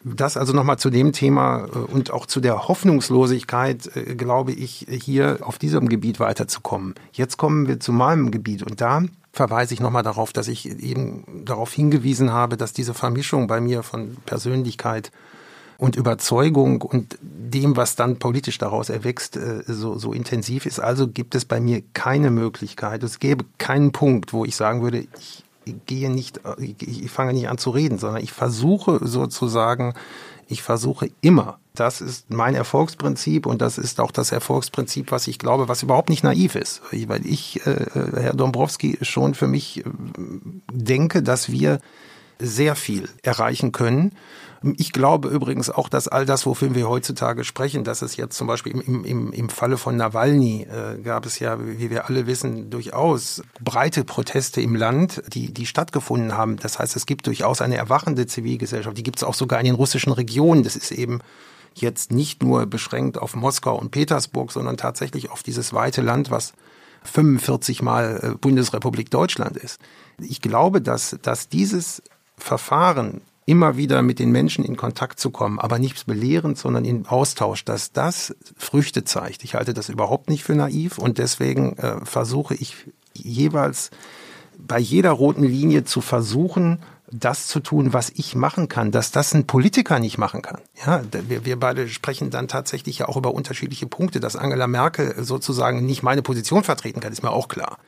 Das 0.07 0.37
also 0.37 0.53
nochmal 0.53 0.79
zu 0.79 0.91
dem 0.91 1.13
Thema 1.13 1.65
äh, 1.65 1.79
und 1.79 2.11
auch 2.11 2.27
zu 2.27 2.41
der 2.41 2.69
Hoffnungslosigkeit, 2.69 3.97
äh, 3.97 4.15
glaube 4.15 4.53
ich, 4.53 4.87
hier 4.89 5.39
auf 5.41 5.59
diesem 5.59 5.89
Gebiet 5.89 6.21
weiterzukommen. 6.21 6.95
Jetzt 7.13 7.39
kommen 7.39 7.69
wir 7.69 7.81
zu 7.81 7.93
meinem 7.93 8.31
Gebiet 8.31 8.63
und 8.63 8.81
da 8.83 9.03
verweise 9.33 9.73
ich 9.73 9.81
nochmal 9.81 10.03
darauf, 10.03 10.33
dass 10.33 10.49
ich 10.49 10.67
eben 10.83 11.45
darauf 11.47 11.73
hingewiesen 11.73 12.33
habe, 12.33 12.57
dass 12.59 12.75
diese 12.75 12.93
Vermischung 12.93 13.47
bei 13.47 13.61
mir 13.61 13.83
von 13.83 14.17
Persönlichkeit 14.27 15.11
und 15.85 15.97
Überzeugung 15.97 16.81
und 16.81 17.19
dem, 17.21 17.77
was 17.77 17.95
dann 17.95 18.19
politisch 18.19 18.57
daraus 18.57 18.89
erwächst, 18.89 19.37
äh, 19.37 19.63
so, 19.67 19.99
so 19.99 20.15
intensiv 20.15 20.65
ist. 20.65 20.81
Also 20.81 21.07
gibt 21.07 21.35
es 21.35 21.45
bei 21.45 21.61
mir 21.61 21.83
keine 21.93 22.31
Möglichkeit, 22.31 23.03
es 23.03 23.19
gäbe 23.19 23.45
keinen 23.59 23.93
Punkt, 23.93 24.33
wo 24.33 24.47
ich 24.47 24.57
sagen 24.57 24.81
würde, 24.81 25.07
ich 25.19 25.45
gehe 25.85 26.11
nicht, 26.11 26.41
ich 26.59 27.11
fange 27.11 27.35
nicht 27.35 27.51
an 27.51 27.59
zu 27.59 27.69
reden, 27.69 27.99
sondern 27.99 28.23
ich 28.23 28.33
versuche 28.33 28.99
sozusagen, 29.03 29.93
ich 30.49 30.63
versuche 30.63 31.11
immer, 31.21 31.59
das 31.75 32.01
ist 32.01 32.31
mein 32.31 32.55
Erfolgsprinzip 32.55 33.45
und 33.45 33.61
das 33.61 33.77
ist 33.77 34.01
auch 34.01 34.11
das 34.11 34.33
Erfolgsprinzip, 34.33 35.13
was 35.13 35.27
ich 35.27 35.39
glaube, 35.39 35.69
was 35.69 35.83
überhaupt 35.83 36.09
nicht 36.09 36.25
naiv 36.25 36.55
ist. 36.55 36.81
Weil 36.93 37.27
ich, 37.27 37.67
äh, 37.67 37.87
Herr 38.15 38.35
Dombrowski, 38.35 38.99
schon 39.03 39.35
für 39.35 39.49
mich 39.49 39.85
äh, 39.85 39.85
denke, 40.73 41.23
dass 41.23 41.51
wir 41.51 41.81
sehr 42.39 42.75
viel 42.75 43.09
erreichen 43.23 43.73
können. 43.73 44.13
Ich 44.77 44.93
glaube 44.93 45.29
übrigens 45.29 45.69
auch, 45.69 45.91
dass 45.91 46.09
all 46.09 46.25
das, 46.25 46.47
wofür 46.47 46.75
wir 46.75 46.89
heutzutage 46.89 47.45
sprechen, 47.45 47.85
dass 47.85 48.01
es 48.01 48.17
jetzt 48.17 48.37
zum 48.37 48.47
Beispiel 48.47 48.73
im, 48.73 49.05
im, 49.05 49.33
im 49.33 49.49
Falle 49.51 49.77
von 49.77 49.97
Nawalny 49.97 50.63
äh, 50.63 51.03
gab 51.03 51.27
es 51.27 51.39
ja, 51.39 51.59
wie 51.61 51.91
wir 51.91 52.09
alle 52.09 52.27
wissen, 52.27 52.71
durchaus 52.71 53.43
breite 53.61 54.05
Proteste 54.05 54.63
im 54.63 54.75
Land, 54.75 55.23
die, 55.29 55.53
die 55.53 55.67
stattgefunden 55.67 56.35
haben. 56.35 56.57
Das 56.57 56.79
heißt, 56.79 56.97
es 56.97 57.05
gibt 57.05 57.27
durchaus 57.27 57.61
eine 57.61 57.77
erwachende 57.77 58.27
Zivilgesellschaft. 58.27 58.97
Die 58.97 59.03
gibt 59.03 59.19
es 59.19 59.25
auch 59.25 59.35
sogar 59.35 59.61
in 59.61 59.67
den 59.67 59.75
russischen 59.75 60.13
Regionen. 60.13 60.63
Das 60.63 60.77
ist 60.77 60.93
eben 60.93 61.19
jetzt 61.75 62.11
nicht 62.11 62.43
nur 62.43 62.65
beschränkt 62.65 63.19
auf 63.19 63.37
Moskau 63.37 63.79
und 63.79 63.91
Petersburg, 63.91 64.51
sondern 64.51 64.79
tatsächlich 64.79 65.31
auf 65.31 65.43
dieses 65.43 65.75
weite 65.75 66.01
Land, 66.01 66.31
was 66.31 66.55
45 67.03 67.83
Mal 67.83 68.21
äh, 68.23 68.39
Bundesrepublik 68.39 69.11
Deutschland 69.11 69.59
ist. 69.59 69.79
Ich 70.19 70.41
glaube, 70.41 70.81
dass, 70.81 71.19
dass 71.21 71.49
dieses 71.51 72.03
Verfahren 72.39 73.21
immer 73.47 73.77
wieder 73.77 74.03
mit 74.03 74.19
den 74.19 74.31
Menschen 74.31 74.65
in 74.65 74.77
Kontakt 74.77 75.21
zu 75.21 75.31
kommen, 75.31 75.59
aber 75.59 75.79
nicht 75.79 76.07
belehrend, 76.07 76.57
sondern 76.59 76.85
im 76.85 77.07
Austausch, 77.07 77.65
dass 77.65 77.93
das 77.93 78.35
Früchte 78.57 79.05
zeigt. 79.05 79.45
Ich 79.45 79.55
halte 79.55 79.75
das 79.75 79.89
überhaupt 79.89 80.31
nicht 80.31 80.45
für 80.45 80.55
naiv 80.55 80.99
und 80.99 81.19
deswegen 81.19 81.77
äh, 81.77 82.05
versuche 82.05 82.55
ich 82.55 82.77
jeweils 83.13 83.91
bei 84.57 84.79
jeder 84.79 85.11
roten 85.11 85.45
Linie 85.45 85.85
zu 85.85 86.01
versuchen, 86.01 86.81
das 87.11 87.47
zu 87.47 87.61
tun, 87.61 87.93
was 87.93 88.11
ich 88.11 88.35
machen 88.35 88.69
kann, 88.69 88.91
dass 88.91 89.13
das 89.13 89.35
ein 89.35 89.47
Politiker 89.47 89.99
nicht 89.99 90.19
machen 90.19 90.43
kann. 90.43 90.61
Ja, 90.85 91.03
wir, 91.29 91.45
wir 91.45 91.61
beide 91.61 91.89
sprechen 91.89 92.31
dann 92.31 92.49
tatsächlich 92.49 92.99
ja 92.99 93.09
auch 93.09 93.17
über 93.17 93.35
unterschiedliche 93.35 93.87
Punkte, 93.87 94.21
dass 94.21 94.37
Angela 94.37 94.67
Merkel 94.67 95.23
sozusagen 95.23 95.85
nicht 95.85 96.03
meine 96.03 96.23
Position 96.23 96.65
vertreten 96.65 97.01
kann, 97.01 97.13
ist 97.13 97.23
mir 97.23 97.31
auch 97.31 97.49
klar. 97.49 97.79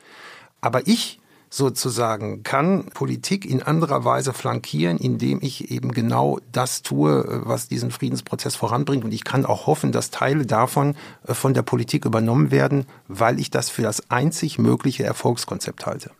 Aber 0.61 0.87
ich 0.87 1.19
sozusagen 1.49 2.43
kann 2.43 2.85
Politik 2.93 3.45
in 3.45 3.63
anderer 3.63 4.03
Weise 4.03 4.33
flankieren, 4.33 4.97
indem 4.97 5.39
ich 5.41 5.71
eben 5.71 5.91
genau 5.91 6.39
das 6.51 6.81
tue, 6.81 7.41
was 7.45 7.67
diesen 7.67 7.91
Friedensprozess 7.91 8.55
voranbringt. 8.55 9.05
Und 9.05 9.13
ich 9.13 9.23
kann 9.23 9.45
auch 9.45 9.67
hoffen, 9.67 9.91
dass 9.91 10.11
Teile 10.11 10.45
davon 10.45 10.95
äh, 11.25 11.33
von 11.33 11.53
der 11.53 11.61
Politik 11.61 12.05
übernommen 12.05 12.51
werden, 12.51 12.85
weil 13.07 13.39
ich 13.39 13.49
das 13.49 13.69
für 13.69 13.83
das 13.83 14.09
einzig 14.11 14.59
mögliche 14.59 15.03
Erfolgskonzept 15.03 15.85
halte. 15.85 16.11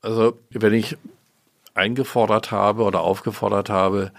Also 0.00 0.38
wenn 0.50 0.74
ich 0.74 0.96
eingefordert 1.74 2.50
habe 2.50 2.84
oder 2.84 3.00
aufgefordert 3.00 3.70
habe, 3.70 4.12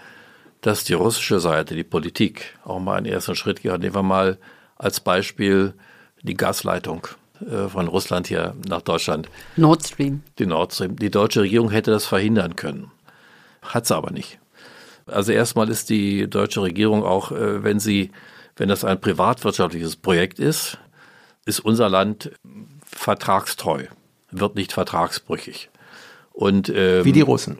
dass 0.60 0.84
die 0.84 0.92
russische 0.94 1.40
Seite, 1.40 1.74
die 1.74 1.84
Politik, 1.84 2.58
auch 2.64 2.78
mal 2.80 2.96
einen 2.96 3.06
ersten 3.06 3.34
Schritt 3.34 3.62
geht, 3.62 3.78
nehmen 3.80 3.94
wir 3.94 4.02
mal 4.02 4.38
als 4.76 5.00
Beispiel 5.00 5.74
die 6.22 6.34
Gasleitung 6.34 7.06
äh, 7.06 7.19
von 7.68 7.88
Russland 7.88 8.26
hier 8.26 8.54
nach 8.68 8.82
Deutschland. 8.82 9.28
Nord 9.56 9.86
Stream. 9.86 10.22
Die 10.38 10.46
Nord 10.46 10.74
Stream. 10.74 10.96
Die 10.96 11.10
deutsche 11.10 11.40
Regierung 11.40 11.70
hätte 11.70 11.90
das 11.90 12.04
verhindern 12.06 12.56
können. 12.56 12.90
Hat 13.62 13.86
sie 13.86 13.96
aber 13.96 14.10
nicht. 14.10 14.38
Also 15.06 15.32
erstmal 15.32 15.68
ist 15.68 15.90
die 15.90 16.28
deutsche 16.28 16.62
Regierung 16.62 17.02
auch, 17.02 17.32
äh, 17.32 17.62
wenn 17.62 17.80
sie, 17.80 18.10
wenn 18.56 18.68
das 18.68 18.84
ein 18.84 19.00
privatwirtschaftliches 19.00 19.96
Projekt 19.96 20.38
ist, 20.38 20.78
ist 21.46 21.60
unser 21.60 21.88
Land 21.88 22.32
vertragstreu, 22.86 23.84
wird 24.30 24.54
nicht 24.54 24.72
vertragsbrüchig. 24.72 25.70
Und, 26.32 26.70
ähm, 26.74 27.04
Wie 27.04 27.12
die 27.12 27.20
Russen. 27.22 27.58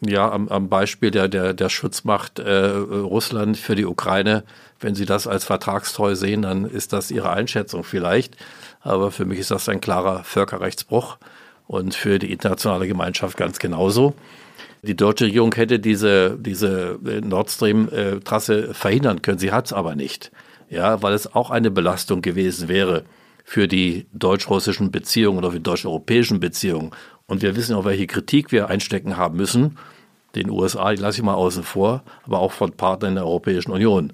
Ja, 0.00 0.30
am, 0.30 0.48
am 0.48 0.68
Beispiel 0.68 1.10
der, 1.10 1.28
der, 1.28 1.54
der 1.54 1.68
Schutzmacht 1.68 2.38
äh, 2.38 2.66
Russland 2.66 3.56
für 3.56 3.74
die 3.74 3.86
Ukraine, 3.86 4.44
wenn 4.80 4.94
Sie 4.94 5.06
das 5.06 5.26
als 5.26 5.44
vertragstreu 5.44 6.14
sehen, 6.14 6.42
dann 6.42 6.66
ist 6.66 6.92
das 6.92 7.10
Ihre 7.10 7.30
Einschätzung 7.30 7.84
vielleicht. 7.84 8.36
Aber 8.84 9.10
für 9.10 9.24
mich 9.24 9.38
ist 9.38 9.50
das 9.50 9.68
ein 9.68 9.80
klarer 9.80 10.22
Völkerrechtsbruch 10.24 11.16
und 11.66 11.94
für 11.94 12.18
die 12.18 12.30
internationale 12.30 12.86
Gemeinschaft 12.86 13.36
ganz 13.36 13.58
genauso. 13.58 14.14
Die 14.82 14.94
deutsche 14.94 15.24
Regierung 15.24 15.54
hätte 15.54 15.80
diese, 15.80 16.36
diese 16.38 16.98
Nord 17.24 17.50
Stream-Trasse 17.50 18.74
verhindern 18.74 19.22
können. 19.22 19.38
Sie 19.38 19.50
hat 19.50 19.66
es 19.66 19.72
aber 19.72 19.96
nicht. 19.96 20.30
Ja, 20.68 21.02
weil 21.02 21.14
es 21.14 21.34
auch 21.34 21.50
eine 21.50 21.70
Belastung 21.70 22.20
gewesen 22.20 22.68
wäre 22.68 23.04
für 23.44 23.68
die 23.68 24.06
deutsch-russischen 24.12 24.90
Beziehungen 24.90 25.38
oder 25.38 25.50
für 25.50 25.58
die 25.58 25.62
deutsch-europäischen 25.62 26.38
Beziehungen. 26.38 26.90
Und 27.26 27.40
wir 27.40 27.56
wissen 27.56 27.74
auch, 27.74 27.86
welche 27.86 28.06
Kritik 28.06 28.52
wir 28.52 28.68
einstecken 28.68 29.16
haben 29.16 29.36
müssen. 29.36 29.78
Den 30.34 30.50
USA, 30.50 30.90
die 30.90 31.00
lasse 31.00 31.18
ich 31.18 31.24
mal 31.24 31.34
außen 31.34 31.62
vor, 31.62 32.02
aber 32.24 32.40
auch 32.40 32.52
von 32.52 32.72
Partnern 32.72 33.14
der 33.14 33.24
Europäischen 33.24 33.70
Union. 33.70 34.12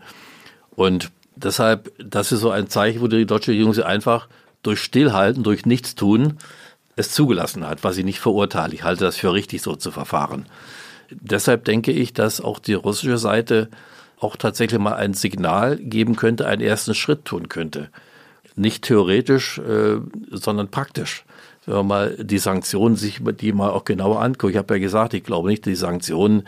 Und 0.77 1.11
deshalb, 1.35 1.93
das 1.99 2.31
ist 2.31 2.41
so 2.41 2.51
ein 2.51 2.69
Zeichen, 2.69 3.01
wo 3.01 3.09
die 3.09 3.27
deutsche 3.27 3.51
Regierung 3.51 3.73
sie 3.73 3.85
einfach 3.85 4.29
durch 4.63 4.81
Stillhalten, 4.81 5.43
durch 5.43 5.67
Nichtstun 5.67 6.39
es 6.97 7.13
zugelassen 7.13 7.67
hat, 7.67 7.83
was 7.85 7.97
ich 7.97 8.05
nicht 8.05 8.21
verurteile. 8.21 8.75
Ich 8.75 8.83
halte 8.83 9.05
das 9.05 9.17
für 9.17 9.33
richtig, 9.33 9.63
so 9.63 9.75
zu 9.75 9.91
verfahren. 9.91 10.47
Deshalb 11.11 11.65
denke 11.65 11.93
ich, 11.93 12.13
dass 12.13 12.41
auch 12.41 12.59
die 12.59 12.75
russische 12.75 13.19
Seite 13.19 13.69
auch 14.21 14.37
tatsächlich 14.37 14.79
mal 14.79 14.95
ein 14.95 15.15
Signal 15.15 15.77
geben 15.77 16.15
könnte, 16.15 16.47
einen 16.47 16.61
ersten 16.61 16.95
Schritt 16.95 17.25
tun 17.25 17.49
könnte. 17.49 17.89
Nicht 18.55 18.85
theoretisch, 18.85 19.59
äh, 19.59 19.97
sondern 20.31 20.69
praktisch. 20.69 21.25
Wenn 21.65 21.77
man 21.77 21.87
mal 21.87 22.17
die 22.21 22.39
Sanktionen 22.39 22.97
sich 22.97 23.21
die 23.41 23.53
mal 23.53 23.71
auch 23.71 23.85
genauer 23.85 24.21
anguckt. 24.21 24.53
Ich 24.53 24.59
habe 24.59 24.75
ja 24.75 24.81
gesagt, 24.81 25.15
ich 25.15 25.25
glaube 25.25 25.49
nicht, 25.49 25.67
die 25.67 25.75
Sanktionen, 25.75 26.47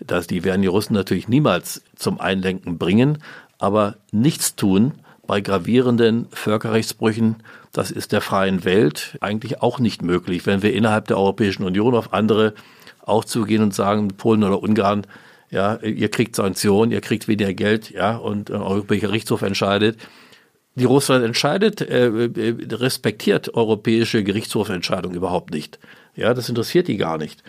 dass 0.00 0.26
die 0.26 0.44
werden 0.44 0.62
die 0.62 0.68
Russen 0.68 0.94
natürlich 0.94 1.28
niemals 1.28 1.82
zum 1.96 2.20
Einlenken 2.20 2.78
bringen, 2.78 3.18
aber 3.58 3.96
nichts 4.10 4.56
tun 4.56 4.92
bei 5.32 5.40
gravierenden 5.40 6.26
Völkerrechtsbrüchen, 6.30 7.36
das 7.72 7.90
ist 7.90 8.12
der 8.12 8.20
freien 8.20 8.66
Welt 8.66 9.16
eigentlich 9.22 9.62
auch 9.62 9.78
nicht 9.78 10.02
möglich, 10.02 10.44
wenn 10.44 10.60
wir 10.60 10.74
innerhalb 10.74 11.06
der 11.06 11.16
Europäischen 11.16 11.64
Union 11.64 11.94
auf 11.94 12.12
andere 12.12 12.52
auch 13.00 13.24
zugehen 13.24 13.62
und 13.62 13.72
sagen, 13.72 14.08
Polen 14.08 14.44
oder 14.44 14.62
Ungarn, 14.62 15.06
ja, 15.48 15.76
ihr 15.76 16.10
kriegt 16.10 16.36
Sanktionen, 16.36 16.92
ihr 16.92 17.00
kriegt 17.00 17.28
weniger 17.28 17.54
Geld, 17.54 17.88
ja, 17.88 18.14
und 18.14 18.50
ein 18.50 18.60
Europäischer 18.60 19.06
Gerichtshof 19.06 19.40
entscheidet. 19.40 19.96
Die 20.74 20.84
Russland 20.84 21.24
entscheidet, 21.24 21.80
äh, 21.80 22.08
äh, 22.08 22.54
respektiert 22.70 23.54
europäische 23.54 24.22
Gerichtshofentscheidungen 24.24 25.16
überhaupt 25.16 25.50
nicht. 25.50 25.78
Ja, 26.14 26.34
das 26.34 26.50
interessiert 26.50 26.88
die 26.88 26.98
gar 26.98 27.16
nicht. 27.16 27.42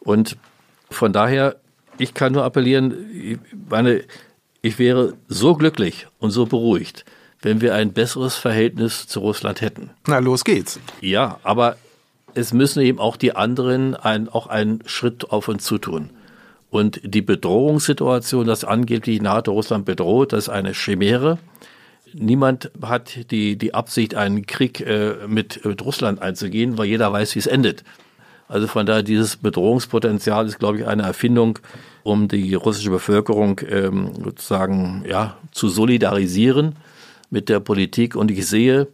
Und 0.00 0.38
von 0.88 1.12
daher, 1.12 1.56
ich 1.98 2.14
kann 2.14 2.32
nur 2.32 2.44
appellieren, 2.44 3.38
meine, 3.68 4.04
ich 4.62 4.78
wäre 4.78 5.12
so 5.28 5.54
glücklich 5.54 6.06
und 6.18 6.30
so 6.30 6.46
beruhigt, 6.46 7.04
wenn 7.42 7.60
wir 7.60 7.74
ein 7.74 7.92
besseres 7.92 8.36
Verhältnis 8.36 9.06
zu 9.06 9.20
Russland 9.20 9.60
hätten. 9.60 9.90
Na, 10.06 10.18
los 10.18 10.44
geht's. 10.44 10.80
Ja, 11.00 11.38
aber 11.42 11.76
es 12.34 12.52
müssen 12.52 12.82
eben 12.82 12.98
auch 12.98 13.16
die 13.16 13.34
anderen 13.34 13.94
ein, 13.94 14.28
auch 14.28 14.46
einen 14.46 14.80
Schritt 14.86 15.30
auf 15.30 15.48
uns 15.48 15.64
zutun. 15.64 16.10
Und 16.70 17.00
die 17.02 17.22
Bedrohungssituation, 17.22 18.46
das 18.46 18.64
angeblich 18.64 19.22
NATO 19.22 19.52
Russland 19.52 19.84
bedroht, 19.84 20.32
das 20.32 20.44
ist 20.44 20.48
eine 20.48 20.72
Chimäre. 20.72 21.38
Niemand 22.12 22.70
hat 22.82 23.30
die, 23.30 23.56
die 23.56 23.74
Absicht, 23.74 24.14
einen 24.14 24.46
Krieg 24.46 24.80
äh, 24.80 25.14
mit, 25.26 25.64
mit 25.64 25.84
Russland 25.84 26.20
einzugehen, 26.20 26.76
weil 26.76 26.86
jeder 26.86 27.12
weiß, 27.12 27.34
wie 27.34 27.38
es 27.38 27.46
endet. 27.46 27.84
Also 28.48 28.66
von 28.66 28.86
daher, 28.86 29.02
dieses 29.02 29.36
Bedrohungspotenzial 29.36 30.46
ist, 30.46 30.58
glaube 30.58 30.78
ich, 30.78 30.86
eine 30.86 31.02
Erfindung, 31.02 31.58
um 32.02 32.28
die 32.28 32.54
russische 32.54 32.90
Bevölkerung 32.90 33.60
ähm, 33.68 34.10
sozusagen 34.22 35.04
ja, 35.08 35.36
zu 35.52 35.68
solidarisieren 35.68 36.76
mit 37.30 37.48
der 37.48 37.60
Politik 37.60 38.16
und 38.16 38.30
ich 38.30 38.46
sehe 38.46 38.88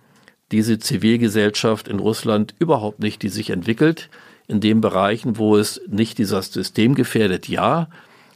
diese 0.51 0.79
Zivilgesellschaft 0.79 1.89
in 1.89 1.99
Russland 1.99 2.55
überhaupt 2.59 3.01
nicht, 3.01 3.23
die 3.23 3.31
sich 3.31 3.51
entwickelt 3.51 4.11
in 4.49 4.61
den 4.61 4.81
Bereichen, 4.81 5.39
wo 5.39 5.57
es 5.57 5.81
nicht 5.89 6.19
dieses 6.19 6.53
System 6.53 6.95
gefährdet, 6.95 7.49
ja. 7.49 7.89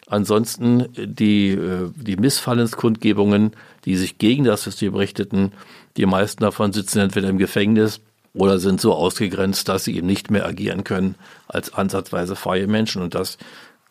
Ansonsten 0.09 0.87
die, 0.97 1.51
äh, 1.51 1.91
die 1.97 2.17
Missfallenskundgebungen, 2.17 3.53
die 3.85 3.97
sich 3.97 4.19
gegen 4.19 4.45
das 4.45 4.63
System 4.63 4.95
richteten, 4.95 5.53
die 5.97 6.07
meisten 6.07 6.43
davon 6.43 6.73
sitzen 6.73 7.01
entweder 7.01 7.29
im 7.29 7.39
Gefängnis 7.39 8.01
oder 8.33 8.59
sind 8.59 8.81
so 8.81 8.95
ausgegrenzt, 8.95 9.69
dass 9.69 9.85
sie 9.85 9.97
eben 9.97 10.07
nicht 10.07 10.31
mehr 10.31 10.47
agieren 10.47 10.85
können 10.85 11.17
als 11.49 11.75
ansatzweise 11.75 12.37
freie 12.37 12.67
Menschen. 12.67 13.03
Und 13.03 13.15
das 13.15 13.37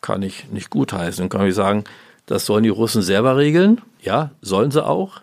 kann 0.00 0.22
ich 0.22 0.48
nicht 0.50 0.70
gutheißen. 0.70 1.24
Und 1.24 1.28
kann 1.28 1.46
ich 1.46 1.54
sagen, 1.54 1.84
das 2.24 2.46
sollen 2.46 2.62
die 2.62 2.70
Russen 2.70 3.02
selber 3.02 3.36
regeln. 3.36 3.82
Ja, 4.00 4.30
sollen 4.40 4.70
sie 4.70 4.84
auch 4.84 5.20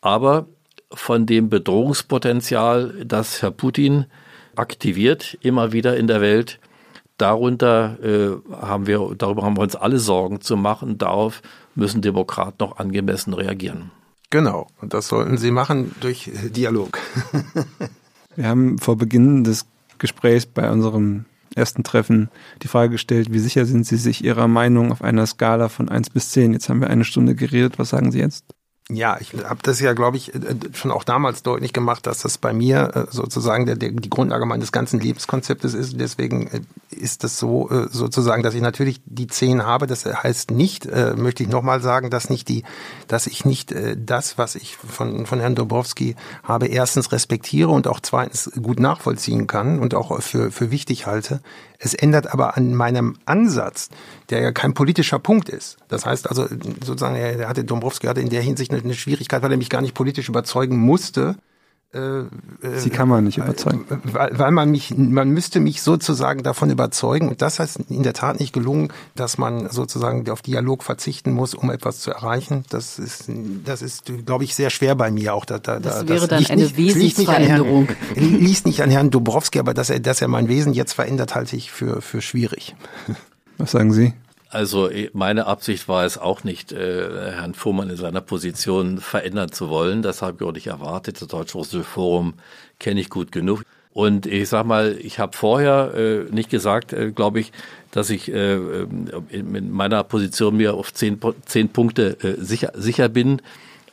aber 0.00 0.46
von 0.92 1.26
dem 1.26 1.48
Bedrohungspotenzial, 1.48 3.04
das 3.04 3.42
Herr 3.42 3.50
Putin 3.50 4.06
aktiviert, 4.56 5.38
immer 5.40 5.72
wieder 5.72 5.96
in 5.96 6.06
der 6.06 6.20
Welt, 6.20 6.58
darunter 7.16 7.98
äh, 8.02 8.30
haben 8.54 8.86
wir, 8.86 9.14
darüber 9.16 9.42
haben 9.42 9.56
wir 9.56 9.62
uns 9.62 9.76
alle 9.76 9.98
Sorgen 9.98 10.40
zu 10.40 10.56
machen. 10.56 10.98
Darauf 10.98 11.42
müssen 11.74 12.02
Demokraten 12.02 12.56
noch 12.60 12.78
angemessen 12.78 13.34
reagieren. 13.34 13.90
Genau, 14.30 14.68
und 14.80 14.94
das 14.94 15.08
sollten 15.08 15.38
sie 15.38 15.50
machen 15.50 15.94
durch 16.00 16.30
Dialog. 16.54 16.98
wir 18.36 18.46
haben 18.46 18.78
vor 18.78 18.96
Beginn 18.96 19.44
des 19.44 19.66
Gesprächs 19.98 20.46
bei 20.46 20.70
unserem 20.70 21.24
ersten 21.54 21.82
Treffen 21.82 22.30
die 22.62 22.68
Frage 22.68 22.92
gestellt, 22.92 23.32
wie 23.32 23.40
sicher 23.40 23.66
sind 23.66 23.84
Sie 23.84 23.96
sich 23.96 24.24
Ihrer 24.24 24.46
Meinung 24.46 24.92
auf 24.92 25.02
einer 25.02 25.26
Skala 25.26 25.68
von 25.68 25.88
1 25.88 26.10
bis 26.10 26.30
10? 26.30 26.52
Jetzt 26.52 26.68
haben 26.68 26.80
wir 26.80 26.90
eine 26.90 27.04
Stunde 27.04 27.34
geredet. 27.34 27.78
Was 27.78 27.90
sagen 27.90 28.12
Sie 28.12 28.20
jetzt? 28.20 28.44
Ja, 28.92 29.18
ich 29.20 29.32
habe 29.44 29.60
das 29.62 29.80
ja, 29.80 29.92
glaube 29.92 30.16
ich, 30.16 30.34
äh, 30.34 30.56
schon 30.72 30.90
auch 30.90 31.04
damals 31.04 31.42
deutlich 31.42 31.72
gemacht, 31.72 32.06
dass 32.06 32.22
das 32.22 32.38
bei 32.38 32.52
mir 32.52 32.90
äh, 32.94 33.04
sozusagen 33.10 33.66
der, 33.66 33.76
der, 33.76 33.90
die 33.90 34.10
Grundlage 34.10 34.46
meines 34.46 34.72
ganzen 34.72 35.00
Lebenskonzeptes 35.00 35.74
ist. 35.74 36.00
Deswegen 36.00 36.48
äh, 36.48 36.60
ist 37.00 37.24
das 37.24 37.38
so 37.38 37.68
äh, 37.70 37.88
sozusagen, 37.90 38.42
dass 38.42 38.54
ich 38.54 38.60
natürlich 38.62 39.00
die 39.04 39.26
zehn 39.26 39.64
habe. 39.64 39.86
Das 39.86 40.04
heißt 40.04 40.50
nicht, 40.50 40.86
äh, 40.86 41.14
möchte 41.16 41.42
ich 41.42 41.48
nochmal 41.48 41.80
sagen, 41.80 42.10
dass 42.10 42.30
nicht 42.30 42.48
die, 42.48 42.64
dass 43.08 43.26
ich 43.26 43.44
nicht 43.44 43.72
äh, 43.72 43.96
das, 43.98 44.38
was 44.38 44.54
ich 44.54 44.76
von, 44.76 45.26
von 45.26 45.40
Herrn 45.40 45.54
Dobrowski 45.54 46.16
habe, 46.42 46.66
erstens 46.66 47.12
respektiere 47.12 47.70
und 47.70 47.88
auch 47.88 48.00
zweitens 48.00 48.50
gut 48.62 48.78
nachvollziehen 48.78 49.46
kann 49.46 49.80
und 49.80 49.94
auch 49.94 50.20
für, 50.20 50.50
für 50.50 50.70
wichtig 50.70 51.06
halte. 51.06 51.40
Es 51.78 51.94
ändert 51.94 52.32
aber 52.32 52.56
an 52.56 52.74
meinem 52.74 53.16
Ansatz, 53.24 53.88
der 54.28 54.40
ja 54.40 54.52
kein 54.52 54.74
politischer 54.74 55.18
Punkt 55.18 55.48
ist. 55.48 55.78
Das 55.88 56.04
heißt 56.04 56.28
also 56.28 56.46
sozusagen, 56.84 57.16
er 57.16 57.48
hatte 57.48 57.64
Dombrowski 57.64 58.06
hatte 58.06 58.20
in 58.20 58.28
der 58.28 58.42
Hinsicht 58.42 58.72
eine, 58.72 58.94
Schwierigkeit, 58.94 59.42
weil 59.42 59.50
er 59.50 59.56
mich 59.56 59.70
gar 59.70 59.80
nicht 59.80 59.94
politisch 59.94 60.28
überzeugen 60.28 60.76
musste 60.76 61.36
Sie 61.92 62.90
kann 62.90 63.08
man 63.08 63.24
nicht 63.24 63.38
überzeugen. 63.38 63.84
Weil, 64.04 64.38
weil 64.38 64.52
man 64.52 64.70
mich, 64.70 64.96
man 64.96 65.30
müsste 65.30 65.58
mich 65.58 65.82
sozusagen 65.82 66.44
davon 66.44 66.70
überzeugen. 66.70 67.28
Und 67.28 67.42
das 67.42 67.58
heißt 67.58 67.80
in 67.88 68.04
der 68.04 68.12
Tat 68.12 68.38
nicht 68.38 68.52
gelungen, 68.52 68.92
dass 69.16 69.38
man 69.38 69.68
sozusagen 69.70 70.28
auf 70.30 70.40
Dialog 70.40 70.84
verzichten 70.84 71.32
muss, 71.32 71.52
um 71.52 71.68
etwas 71.68 71.98
zu 71.98 72.12
erreichen. 72.12 72.64
Das 72.68 73.00
ist, 73.00 73.24
das 73.64 73.82
ist, 73.82 74.04
glaube 74.24 74.44
ich, 74.44 74.54
sehr 74.54 74.70
schwer 74.70 74.94
bei 74.94 75.10
mir 75.10 75.34
auch. 75.34 75.44
Da, 75.44 75.58
da, 75.58 75.80
das 75.80 76.06
wäre 76.06 76.28
das 76.28 76.44
dann 76.44 76.46
eine 76.46 76.62
nicht, 76.62 76.76
Wesensveränderung. 76.76 77.88
Liegt 78.14 78.66
nicht 78.66 78.84
an 78.84 78.90
Herrn 78.90 79.10
Dobrowski, 79.10 79.58
aber 79.58 79.74
dass 79.74 79.90
er, 79.90 79.98
dass 79.98 80.22
er 80.22 80.28
mein 80.28 80.46
Wesen 80.46 80.72
jetzt 80.72 80.92
verändert, 80.92 81.34
halte 81.34 81.56
ich 81.56 81.72
für, 81.72 82.00
für 82.02 82.22
schwierig. 82.22 82.76
Was 83.58 83.72
sagen 83.72 83.92
Sie? 83.92 84.14
Also 84.50 84.90
eh, 84.90 85.10
meine 85.12 85.46
Absicht 85.46 85.88
war 85.88 86.04
es 86.04 86.18
auch 86.18 86.42
nicht, 86.42 86.72
äh, 86.72 87.32
Herrn 87.32 87.54
Fuhrmann 87.54 87.88
in 87.88 87.96
seiner 87.96 88.20
Position 88.20 88.98
verändern 88.98 89.52
zu 89.52 89.70
wollen. 89.70 90.02
Das 90.02 90.22
habe 90.22 90.38
ich 90.40 90.46
auch 90.46 90.52
nicht 90.52 90.66
erwartet. 90.66 91.20
Das 91.20 91.28
Deutsch-Russische 91.28 91.84
Forum 91.84 92.34
kenne 92.80 93.00
ich 93.00 93.10
gut 93.10 93.30
genug. 93.30 93.62
Und 93.92 94.26
ich 94.26 94.48
sag 94.48 94.66
mal, 94.66 94.96
ich 95.00 95.20
habe 95.20 95.36
vorher 95.36 95.94
äh, 95.94 96.32
nicht 96.32 96.50
gesagt, 96.50 96.92
äh, 96.92 97.12
glaube 97.12 97.40
ich, 97.40 97.52
dass 97.92 98.10
ich 98.10 98.30
äh, 98.32 98.56
in 99.30 99.70
meiner 99.72 100.02
Position 100.04 100.56
mir 100.56 100.74
auf 100.74 100.92
zehn, 100.92 101.20
zehn 101.44 101.68
Punkte 101.68 102.16
äh, 102.22 102.34
sicher, 102.42 102.72
sicher 102.74 103.08
bin, 103.08 103.42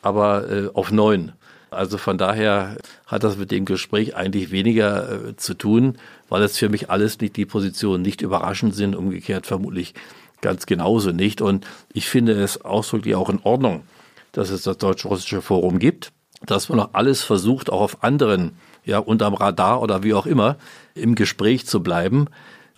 aber 0.02 0.50
äh, 0.50 0.70
auf 0.74 0.92
neun. 0.92 1.34
Also 1.70 1.98
von 1.98 2.18
daher 2.18 2.78
hat 3.06 3.24
das 3.24 3.38
mit 3.38 3.52
dem 3.52 3.66
Gespräch 3.66 4.16
eigentlich 4.16 4.52
weniger 4.52 5.30
äh, 5.30 5.36
zu 5.36 5.54
tun, 5.54 5.98
weil 6.30 6.42
es 6.44 6.58
für 6.58 6.70
mich 6.70 6.90
alles 6.90 7.20
nicht 7.20 7.36
die 7.36 7.46
Positionen 7.46 8.04
nicht 8.04 8.22
überraschend 8.22 8.76
sind, 8.76 8.96
umgekehrt 8.96 9.46
vermutlich 9.46 9.94
ganz 10.42 10.66
genauso 10.66 11.12
nicht. 11.12 11.42
Und 11.42 11.66
ich 11.94 12.08
finde 12.08 12.34
es 12.34 12.62
ausdrücklich 12.62 13.16
auch 13.16 13.30
in 13.30 13.40
Ordnung, 13.44 13.84
dass 14.32 14.50
es 14.50 14.64
das 14.64 14.78
Deutsch-Russische 14.78 15.42
Forum 15.42 15.80
gibt, 15.80 16.12
dass 16.46 16.70
man 16.70 16.80
auch 16.80 16.90
alles 16.94 17.24
versucht, 17.24 17.70
auch 17.72 17.82
auf 17.82 18.04
anderen, 18.04 18.58
ja, 18.86 19.00
unterm 19.00 19.34
Radar 19.34 19.82
oder 19.82 20.04
wie 20.04 20.14
auch 20.14 20.26
immer, 20.26 20.58
im 20.94 21.16
Gespräch 21.16 21.66
zu 21.66 21.82
bleiben. 21.82 22.28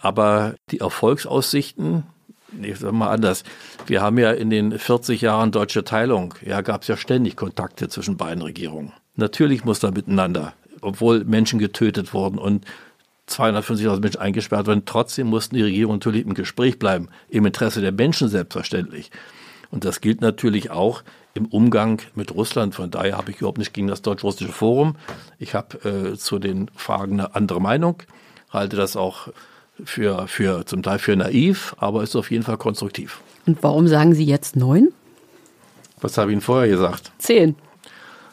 Aber 0.01 0.55
die 0.71 0.79
Erfolgsaussichten, 0.79 2.03
ich 2.61 2.79
sag 2.79 2.93
mal 2.93 3.09
anders, 3.09 3.43
wir 3.85 4.01
haben 4.01 4.17
ja 4.17 4.31
in 4.31 4.49
den 4.49 4.77
40 4.77 5.21
Jahren 5.21 5.51
deutsche 5.51 5.83
Teilung, 5.83 6.33
ja, 6.45 6.61
gab 6.61 6.83
es 6.83 6.87
ja 6.87 6.97
ständig 6.97 7.35
Kontakte 7.35 7.89
zwischen 7.89 8.17
beiden 8.17 8.41
Regierungen. 8.41 8.93
Natürlich 9.15 9.65
muss 9.65 9.79
da 9.79 9.91
miteinander, 9.91 10.53
obwohl 10.81 11.25
Menschen 11.25 11.59
getötet 11.59 12.13
wurden 12.13 12.37
und 12.37 12.65
250.000 13.29 13.99
Menschen 13.99 14.21
eingesperrt 14.21 14.67
werden. 14.67 14.83
Trotzdem 14.85 15.27
mussten 15.27 15.55
die 15.55 15.61
Regierungen 15.61 15.97
natürlich 15.97 16.25
im 16.25 16.33
Gespräch 16.33 16.79
bleiben, 16.79 17.09
im 17.29 17.45
Interesse 17.45 17.81
der 17.81 17.91
Menschen 17.91 18.29
selbstverständlich. 18.29 19.11
Und 19.71 19.85
das 19.85 20.01
gilt 20.01 20.21
natürlich 20.21 20.71
auch 20.71 21.03
im 21.33 21.45
Umgang 21.45 22.01
mit 22.15 22.33
Russland. 22.33 22.75
Von 22.75 22.91
daher 22.91 23.17
habe 23.17 23.31
ich 23.31 23.37
überhaupt 23.37 23.59
nicht 23.59 23.73
gegen 23.73 23.87
das 23.87 24.01
Deutsch-Russische 24.01 24.51
Forum. 24.51 24.95
Ich 25.37 25.53
habe 25.53 26.11
äh, 26.13 26.17
zu 26.17 26.39
den 26.39 26.71
Fragen 26.75 27.19
eine 27.19 27.35
andere 27.35 27.61
Meinung, 27.61 27.97
halte 28.49 28.75
das 28.75 28.95
auch 28.95 29.29
für, 29.83 30.27
für 30.27 30.65
zum 30.65 30.83
Teil 30.83 30.99
für 30.99 31.15
naiv, 31.15 31.75
aber 31.77 32.03
ist 32.03 32.15
auf 32.15 32.31
jeden 32.31 32.43
Fall 32.43 32.57
konstruktiv. 32.57 33.21
Und 33.45 33.61
warum 33.61 33.87
sagen 33.87 34.13
Sie 34.13 34.25
jetzt 34.25 34.55
neun? 34.55 34.89
Was 36.01 36.17
habe 36.17 36.31
ich 36.31 36.33
Ihnen 36.33 36.41
vorher 36.41 36.69
gesagt? 36.69 37.11
Zehn. 37.17 37.55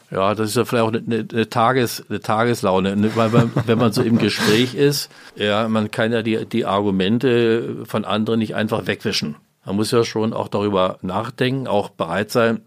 Ja, 0.09 0.35
das 0.35 0.49
ist 0.49 0.55
ja 0.55 0.63
vielleicht 0.63 0.85
auch 0.85 0.93
eine, 0.93 1.27
eine, 1.29 1.49
Tages, 1.49 2.05
eine 2.09 2.21
Tageslaune, 2.21 2.95
ne, 2.95 3.11
weil 3.15 3.29
man, 3.29 3.51
wenn 3.65 3.77
man 3.77 3.91
so 3.91 4.01
im 4.01 4.17
Gespräch 4.17 4.73
ist, 4.73 5.09
ja, 5.35 5.67
man 5.67 5.91
kann 5.91 6.13
ja 6.13 6.21
die, 6.21 6.45
die 6.45 6.65
Argumente 6.65 7.85
von 7.85 8.05
anderen 8.05 8.39
nicht 8.39 8.55
einfach 8.55 8.87
wegwischen. 8.87 9.35
Man 9.65 9.75
muss 9.75 9.91
ja 9.91 10.05
schon 10.05 10.31
auch 10.31 10.47
darüber 10.47 10.97
nachdenken, 11.01 11.67
auch 11.67 11.89
bereit 11.89 12.31
sein, 12.31 12.61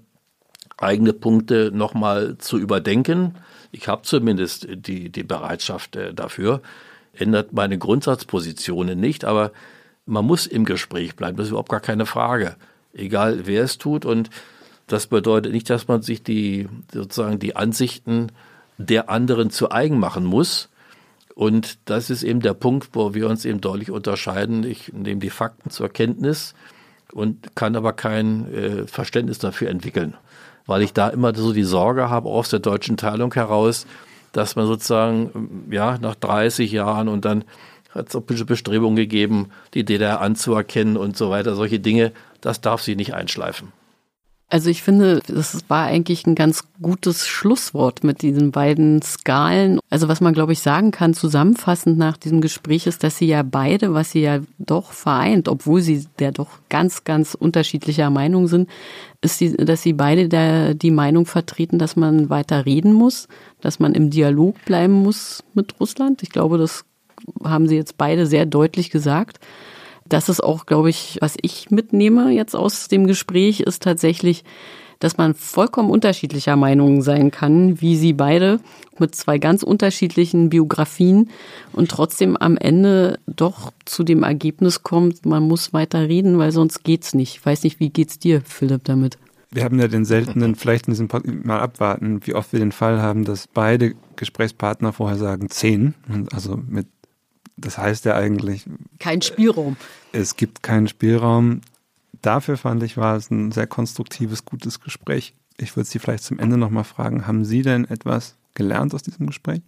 eigene 0.76 1.14
Punkte 1.14 1.70
nochmal 1.72 2.36
zu 2.36 2.58
überdenken. 2.58 3.36
Ich 3.72 3.88
habe 3.88 4.02
zumindest 4.02 4.66
die, 4.70 5.10
die 5.10 5.22
Bereitschaft 5.22 5.96
äh, 5.96 6.12
dafür. 6.12 6.60
Ändert 7.14 7.54
meine 7.54 7.78
Grundsatzpositionen 7.78 9.00
nicht, 9.00 9.24
aber 9.24 9.52
man 10.04 10.26
muss 10.26 10.46
im 10.46 10.66
Gespräch 10.66 11.16
bleiben. 11.16 11.38
Das 11.38 11.46
ist 11.46 11.50
überhaupt 11.50 11.70
gar 11.70 11.80
keine 11.80 12.04
Frage. 12.04 12.56
Egal 12.92 13.46
wer 13.46 13.64
es 13.64 13.78
tut 13.78 14.04
und 14.04 14.28
das 14.92 15.06
bedeutet 15.06 15.52
nicht, 15.52 15.70
dass 15.70 15.86
man 15.86 16.02
sich 16.02 16.22
die 16.22 16.68
sozusagen 16.92 17.38
die 17.38 17.54
Ansichten 17.54 18.32
der 18.76 19.08
anderen 19.08 19.50
zu 19.50 19.70
eigen 19.70 19.98
machen 19.98 20.24
muss. 20.24 20.68
Und 21.34 21.78
das 21.84 22.10
ist 22.10 22.24
eben 22.24 22.40
der 22.40 22.54
Punkt, 22.54 22.88
wo 22.92 23.14
wir 23.14 23.28
uns 23.28 23.44
eben 23.44 23.60
deutlich 23.60 23.90
unterscheiden. 23.90 24.64
Ich 24.64 24.92
nehme 24.92 25.20
die 25.20 25.30
Fakten 25.30 25.70
zur 25.70 25.88
Kenntnis 25.88 26.54
und 27.12 27.54
kann 27.54 27.76
aber 27.76 27.92
kein 27.92 28.52
äh, 28.52 28.86
Verständnis 28.86 29.38
dafür 29.38 29.70
entwickeln, 29.70 30.14
weil 30.66 30.82
ich 30.82 30.92
da 30.92 31.08
immer 31.08 31.34
so 31.34 31.52
die 31.52 31.62
Sorge 31.62 32.10
habe, 32.10 32.28
aus 32.28 32.48
der 32.48 32.58
deutschen 32.58 32.96
Teilung 32.96 33.32
heraus, 33.32 33.86
dass 34.32 34.56
man 34.56 34.66
sozusagen 34.66 35.68
ja 35.70 35.98
nach 35.98 36.16
30 36.16 36.70
Jahren 36.72 37.08
und 37.08 37.24
dann 37.24 37.44
hat 37.90 38.08
es 38.08 38.16
auch 38.16 38.22
Bestrebungen 38.22 38.96
gegeben, 38.96 39.50
die 39.74 39.84
DDR 39.84 40.20
anzuerkennen 40.20 40.96
und 40.96 41.16
so 41.16 41.30
weiter. 41.30 41.54
Solche 41.54 41.80
Dinge, 41.80 42.12
das 42.40 42.60
darf 42.60 42.82
sie 42.82 42.96
nicht 42.96 43.14
einschleifen. 43.14 43.72
Also 44.52 44.68
ich 44.68 44.82
finde, 44.82 45.22
das 45.28 45.60
war 45.68 45.86
eigentlich 45.86 46.26
ein 46.26 46.34
ganz 46.34 46.64
gutes 46.82 47.28
Schlusswort 47.28 48.02
mit 48.02 48.20
diesen 48.20 48.50
beiden 48.50 49.00
Skalen. 49.00 49.78
Also 49.90 50.08
was 50.08 50.20
man, 50.20 50.34
glaube 50.34 50.52
ich, 50.52 50.58
sagen 50.58 50.90
kann, 50.90 51.14
zusammenfassend 51.14 51.96
nach 51.96 52.16
diesem 52.16 52.40
Gespräch 52.40 52.88
ist, 52.88 53.04
dass 53.04 53.16
sie 53.16 53.26
ja 53.26 53.44
beide, 53.44 53.94
was 53.94 54.10
sie 54.10 54.22
ja 54.22 54.40
doch 54.58 54.90
vereint, 54.90 55.48
obwohl 55.48 55.82
sie 55.82 56.04
ja 56.18 56.32
doch 56.32 56.48
ganz, 56.68 57.04
ganz 57.04 57.34
unterschiedlicher 57.34 58.10
Meinung 58.10 58.48
sind, 58.48 58.68
ist, 59.20 59.38
sie, 59.38 59.56
dass 59.56 59.82
sie 59.82 59.92
beide 59.92 60.28
der, 60.28 60.74
die 60.74 60.90
Meinung 60.90 61.26
vertreten, 61.26 61.78
dass 61.78 61.94
man 61.94 62.28
weiter 62.28 62.66
reden 62.66 62.92
muss, 62.92 63.28
dass 63.60 63.78
man 63.78 63.94
im 63.94 64.10
Dialog 64.10 64.56
bleiben 64.64 64.94
muss 64.94 65.44
mit 65.54 65.78
Russland. 65.78 66.24
Ich 66.24 66.30
glaube, 66.30 66.58
das 66.58 66.84
haben 67.44 67.68
sie 67.68 67.76
jetzt 67.76 67.96
beide 67.96 68.26
sehr 68.26 68.46
deutlich 68.46 68.90
gesagt 68.90 69.38
das 70.10 70.28
ist 70.28 70.42
auch, 70.42 70.66
glaube 70.66 70.90
ich, 70.90 71.18
was 71.20 71.36
ich 71.40 71.70
mitnehme 71.70 72.30
jetzt 72.30 72.54
aus 72.54 72.88
dem 72.88 73.06
Gespräch, 73.06 73.60
ist 73.60 73.82
tatsächlich, 73.82 74.44
dass 74.98 75.16
man 75.16 75.34
vollkommen 75.34 75.88
unterschiedlicher 75.88 76.56
Meinungen 76.56 77.00
sein 77.00 77.30
kann, 77.30 77.80
wie 77.80 77.96
sie 77.96 78.12
beide 78.12 78.60
mit 78.98 79.14
zwei 79.14 79.38
ganz 79.38 79.62
unterschiedlichen 79.62 80.50
Biografien 80.50 81.30
und 81.72 81.90
trotzdem 81.90 82.36
am 82.36 82.58
Ende 82.58 83.18
doch 83.26 83.72
zu 83.86 84.04
dem 84.04 84.22
Ergebnis 84.22 84.82
kommt, 84.82 85.24
man 85.24 85.44
muss 85.44 85.72
weiter 85.72 86.08
reden, 86.08 86.38
weil 86.38 86.52
sonst 86.52 86.84
geht's 86.84 87.14
nicht. 87.14 87.36
Ich 87.36 87.46
weiß 87.46 87.62
nicht, 87.62 87.80
wie 87.80 87.88
geht's 87.88 88.18
dir, 88.18 88.42
Philipp, 88.44 88.84
damit? 88.84 89.16
Wir 89.52 89.64
haben 89.64 89.80
ja 89.80 89.88
den 89.88 90.04
seltenen, 90.04 90.54
vielleicht 90.54 90.86
in 90.86 90.92
diesem 90.92 91.08
Podcast 91.08 91.44
mal 91.44 91.60
abwarten, 91.60 92.20
wie 92.24 92.34
oft 92.34 92.52
wir 92.52 92.60
den 92.60 92.70
Fall 92.70 93.00
haben, 93.00 93.24
dass 93.24 93.48
beide 93.48 93.94
Gesprächspartner 94.16 94.92
vorher 94.92 95.18
sagen 95.18 95.48
zehn, 95.48 95.94
also 96.30 96.56
mit 96.68 96.86
das 97.60 97.78
heißt 97.78 98.04
ja 98.04 98.16
eigentlich. 98.16 98.64
Kein 98.98 99.22
Spielraum. 99.22 99.76
Es 100.12 100.36
gibt 100.36 100.62
keinen 100.62 100.88
Spielraum. 100.88 101.60
Dafür 102.22 102.56
fand 102.56 102.82
ich, 102.82 102.96
war 102.96 103.16
es 103.16 103.30
ein 103.30 103.52
sehr 103.52 103.66
konstruktives, 103.66 104.44
gutes 104.44 104.80
Gespräch. 104.80 105.34
Ich 105.56 105.76
würde 105.76 105.88
Sie 105.88 105.98
vielleicht 105.98 106.24
zum 106.24 106.38
Ende 106.38 106.56
nochmal 106.56 106.84
fragen, 106.84 107.26
haben 107.26 107.44
Sie 107.44 107.62
denn 107.62 107.84
etwas 107.84 108.34
gelernt 108.54 108.94
aus 108.94 109.02
diesem 109.02 109.26
Gespräch? 109.26 109.60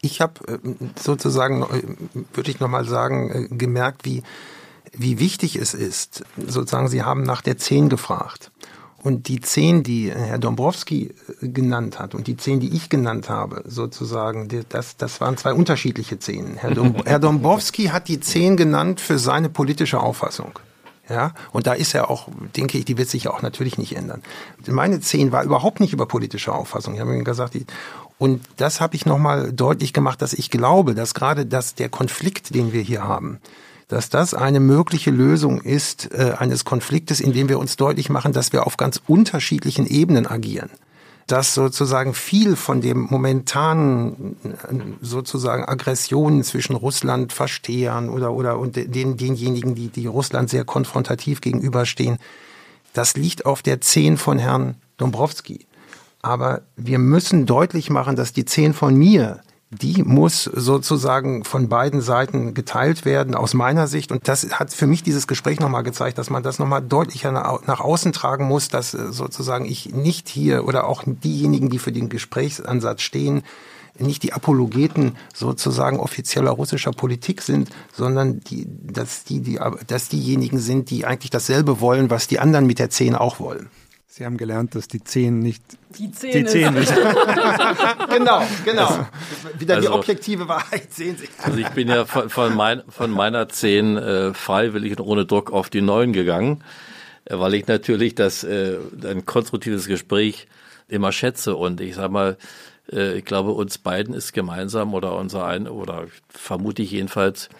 Ich 0.00 0.20
habe 0.20 0.46
äh, 0.46 0.58
sozusagen, 0.98 1.62
äh, 1.62 1.82
würde 2.34 2.50
ich 2.50 2.60
nochmal 2.60 2.84
sagen, 2.84 3.30
äh, 3.30 3.48
gemerkt, 3.54 4.04
wie, 4.04 4.22
wie 4.92 5.18
wichtig 5.18 5.56
es 5.56 5.74
ist. 5.74 6.24
Sozusagen, 6.36 6.88
Sie 6.88 7.02
haben 7.02 7.22
nach 7.22 7.42
der 7.42 7.58
Zehn 7.58 7.88
gefragt. 7.88 8.50
Und 9.06 9.28
die 9.28 9.40
zehn, 9.40 9.84
die 9.84 10.10
Herr 10.10 10.38
Dombrowski 10.40 11.14
äh, 11.40 11.46
genannt 11.46 12.00
hat 12.00 12.16
und 12.16 12.26
die 12.26 12.36
zehn, 12.36 12.58
die 12.58 12.74
ich 12.74 12.88
genannt 12.88 13.28
habe, 13.28 13.62
sozusagen, 13.64 14.48
das, 14.68 14.96
das 14.96 15.20
waren 15.20 15.36
zwei 15.36 15.52
unterschiedliche 15.52 16.18
zehn. 16.18 16.56
Herr, 16.56 16.72
Dom, 16.72 16.96
Herr 17.04 17.20
Dombrowski 17.20 17.84
hat 17.84 18.08
die 18.08 18.18
zehn 18.18 18.56
genannt 18.56 19.00
für 19.00 19.20
seine 19.20 19.48
politische 19.48 20.00
Auffassung. 20.00 20.58
Ja, 21.08 21.34
und 21.52 21.68
da 21.68 21.74
ist 21.74 21.94
er 21.94 22.10
auch, 22.10 22.26
denke 22.56 22.78
ich, 22.78 22.84
die 22.84 22.98
wird 22.98 23.08
sich 23.08 23.28
auch 23.28 23.42
natürlich 23.42 23.78
nicht 23.78 23.94
ändern. 23.94 24.22
Meine 24.66 24.98
zehn 24.98 25.30
war 25.30 25.44
überhaupt 25.44 25.78
nicht 25.78 25.92
über 25.92 26.06
politische 26.06 26.52
Auffassung. 26.52 26.94
Ich 26.94 27.00
habe 27.00 27.14
ihm 27.14 27.22
gesagt, 27.22 27.54
die, 27.54 27.64
und 28.18 28.42
das 28.56 28.80
habe 28.80 28.96
ich 28.96 29.06
nochmal 29.06 29.52
deutlich 29.52 29.92
gemacht, 29.92 30.20
dass 30.20 30.32
ich 30.32 30.50
glaube, 30.50 30.96
dass 30.96 31.14
gerade 31.14 31.46
das, 31.46 31.76
der 31.76 31.90
Konflikt, 31.90 32.56
den 32.56 32.72
wir 32.72 32.82
hier 32.82 33.04
haben, 33.04 33.38
dass 33.88 34.08
das 34.08 34.34
eine 34.34 34.60
mögliche 34.60 35.10
Lösung 35.10 35.60
ist 35.60 36.12
äh, 36.12 36.34
eines 36.38 36.64
Konfliktes, 36.64 37.20
in 37.20 37.32
dem 37.32 37.48
wir 37.48 37.58
uns 37.58 37.76
deutlich 37.76 38.10
machen, 38.10 38.32
dass 38.32 38.52
wir 38.52 38.66
auf 38.66 38.76
ganz 38.76 39.00
unterschiedlichen 39.06 39.86
Ebenen 39.86 40.26
agieren. 40.26 40.70
dass 41.26 41.54
sozusagen 41.54 42.14
viel 42.14 42.54
von 42.54 42.80
dem 42.80 43.08
momentanen 43.10 44.36
sozusagen 45.00 45.64
Aggressionen 45.64 46.44
zwischen 46.44 46.76
Russland 46.76 47.32
Verstehern 47.32 48.08
oder 48.08 48.32
oder 48.32 48.58
und 48.58 48.76
den 48.76 49.16
denjenigen, 49.16 49.74
die 49.74 49.88
die 49.88 50.06
Russland 50.06 50.48
sehr 50.50 50.64
konfrontativ 50.64 51.40
gegenüberstehen, 51.40 52.18
das 52.92 53.16
liegt 53.16 53.44
auf 53.44 53.62
der 53.62 53.80
Zehn 53.80 54.16
von 54.16 54.38
Herrn 54.38 54.76
Dombrowski. 54.98 55.66
Aber 56.22 56.62
wir 56.76 56.98
müssen 56.98 57.44
deutlich 57.44 57.90
machen, 57.90 58.16
dass 58.16 58.32
die 58.32 58.44
Zehn 58.44 58.72
von 58.72 58.94
mir 58.94 59.40
die 59.80 60.02
muss 60.02 60.44
sozusagen 60.44 61.44
von 61.44 61.68
beiden 61.68 62.00
Seiten 62.00 62.54
geteilt 62.54 63.04
werden, 63.04 63.34
aus 63.34 63.54
meiner 63.54 63.86
Sicht. 63.86 64.12
Und 64.12 64.28
das 64.28 64.50
hat 64.52 64.72
für 64.72 64.86
mich 64.86 65.02
dieses 65.02 65.26
Gespräch 65.26 65.60
nochmal 65.60 65.82
gezeigt, 65.82 66.18
dass 66.18 66.30
man 66.30 66.42
das 66.42 66.58
nochmal 66.58 66.82
deutlicher 66.82 67.32
nach 67.32 67.80
außen 67.80 68.12
tragen 68.12 68.46
muss, 68.46 68.68
dass 68.68 68.94
äh, 68.94 69.12
sozusagen 69.12 69.64
ich 69.64 69.94
nicht 69.94 70.28
hier 70.28 70.66
oder 70.66 70.86
auch 70.86 71.04
diejenigen, 71.06 71.70
die 71.70 71.78
für 71.78 71.92
den 71.92 72.08
Gesprächsansatz 72.08 73.02
stehen, 73.02 73.42
nicht 73.98 74.22
die 74.22 74.32
Apologeten 74.32 75.16
sozusagen 75.34 75.98
offizieller 75.98 76.50
russischer 76.50 76.92
Politik 76.92 77.42
sind, 77.42 77.70
sondern 77.94 78.40
die, 78.40 78.66
dass, 78.68 79.24
die, 79.24 79.40
die, 79.40 79.58
dass 79.86 80.08
diejenigen 80.08 80.58
sind, 80.58 80.90
die 80.90 81.06
eigentlich 81.06 81.30
dasselbe 81.30 81.80
wollen, 81.80 82.10
was 82.10 82.28
die 82.28 82.38
anderen 82.38 82.66
mit 82.66 82.78
der 82.78 82.90
Zehn 82.90 83.14
auch 83.14 83.40
wollen. 83.40 83.70
Sie 84.16 84.24
haben 84.24 84.38
gelernt, 84.38 84.74
dass 84.74 84.88
die 84.88 85.04
Zehn 85.04 85.40
nicht 85.40 85.62
die 85.98 86.10
Zehn, 86.10 86.32
die 86.32 86.44
Zehn 86.46 86.74
ist. 86.76 86.88
genau, 88.08 88.42
genau. 88.64 88.86
Also, 88.86 89.06
Wieder 89.58 89.74
also, 89.74 89.88
die 89.88 89.94
objektive 89.94 90.48
Wahrheit 90.48 90.90
sehen 90.90 91.18
Sie. 91.18 91.28
Also 91.42 91.58
ich 91.58 91.68
bin 91.68 91.88
ja 91.88 92.06
von, 92.06 92.30
von, 92.30 92.54
mein, 92.54 92.82
von 92.88 93.10
meiner 93.10 93.50
Zehn 93.50 93.98
äh, 93.98 94.32
freiwillig 94.32 94.98
und 94.98 95.04
ohne 95.04 95.26
Druck 95.26 95.52
auf 95.52 95.68
die 95.68 95.82
Neun 95.82 96.14
gegangen, 96.14 96.64
äh, 97.26 97.38
weil 97.38 97.52
ich 97.52 97.66
natürlich 97.66 98.14
das 98.14 98.42
äh, 98.42 98.78
ein 99.04 99.26
konstruktives 99.26 99.86
Gespräch 99.86 100.48
immer 100.88 101.12
schätze 101.12 101.54
und 101.54 101.82
ich 101.82 101.94
sag 101.94 102.10
mal, 102.10 102.38
äh, 102.90 103.18
ich 103.18 103.24
glaube, 103.26 103.50
uns 103.50 103.76
beiden 103.76 104.14
ist 104.14 104.32
gemeinsam 104.32 104.94
oder 104.94 105.14
unser 105.18 105.44
ein 105.44 105.68
oder 105.68 106.06
vermute 106.30 106.80
ich 106.80 106.92
jedenfalls 106.92 107.50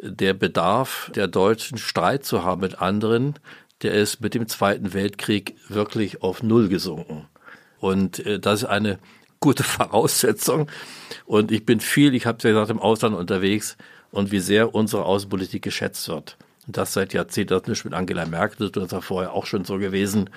der 0.00 0.32
Bedarf 0.32 1.12
der 1.14 1.28
Deutschen 1.28 1.76
Streit 1.76 2.24
zu 2.24 2.42
haben 2.42 2.62
mit 2.62 2.80
anderen, 2.80 3.34
der 3.82 3.94
ist 3.94 4.20
mit 4.20 4.34
dem 4.34 4.46
Zweiten 4.48 4.92
Weltkrieg 4.92 5.56
wirklich 5.68 6.22
auf 6.22 6.42
Null 6.42 6.68
gesunken. 6.68 7.26
Und 7.78 8.24
äh, 8.26 8.38
das 8.38 8.62
ist 8.62 8.68
eine 8.68 8.98
gute 9.40 9.62
Voraussetzung. 9.64 10.70
Und 11.26 11.50
ich 11.50 11.64
bin 11.64 11.80
viel, 11.80 12.14
ich 12.14 12.26
habe 12.26 12.38
ja 12.42 12.50
gesagt, 12.50 12.70
im 12.70 12.78
Ausland 12.78 13.16
unterwegs 13.16 13.76
und 14.10 14.32
wie 14.32 14.40
sehr 14.40 14.74
unsere 14.74 15.04
Außenpolitik 15.04 15.62
geschätzt 15.62 16.08
wird. 16.08 16.36
Und 16.66 16.76
das 16.76 16.92
seit 16.92 17.14
Jahrzehnten, 17.14 17.54
das 17.54 17.66
nicht 17.66 17.84
mit 17.84 17.94
Angela 17.94 18.26
Merkel, 18.26 18.70
das 18.70 18.84
ist 18.84 18.92
ja 18.92 19.00
vorher 19.00 19.32
auch 19.32 19.46
schon 19.46 19.64
so 19.64 19.78
gewesen. 19.78 20.30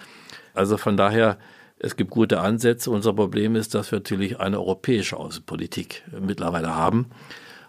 Also 0.54 0.78
von 0.78 0.98
daher, 0.98 1.38
es 1.80 1.96
gibt 1.98 2.12
gute 2.12 2.40
Ansätze. 2.40 2.92
Unser 2.92 3.14
Problem 3.14 3.56
ist, 3.56 3.76
dass 3.76 3.92
wir 3.92 4.00
natürlich 4.00 4.40
eine 4.40 4.60
europäische 4.60 5.18
Außenpolitik 5.18 6.04
mittlerweile 6.20 6.76
haben. 6.76 7.08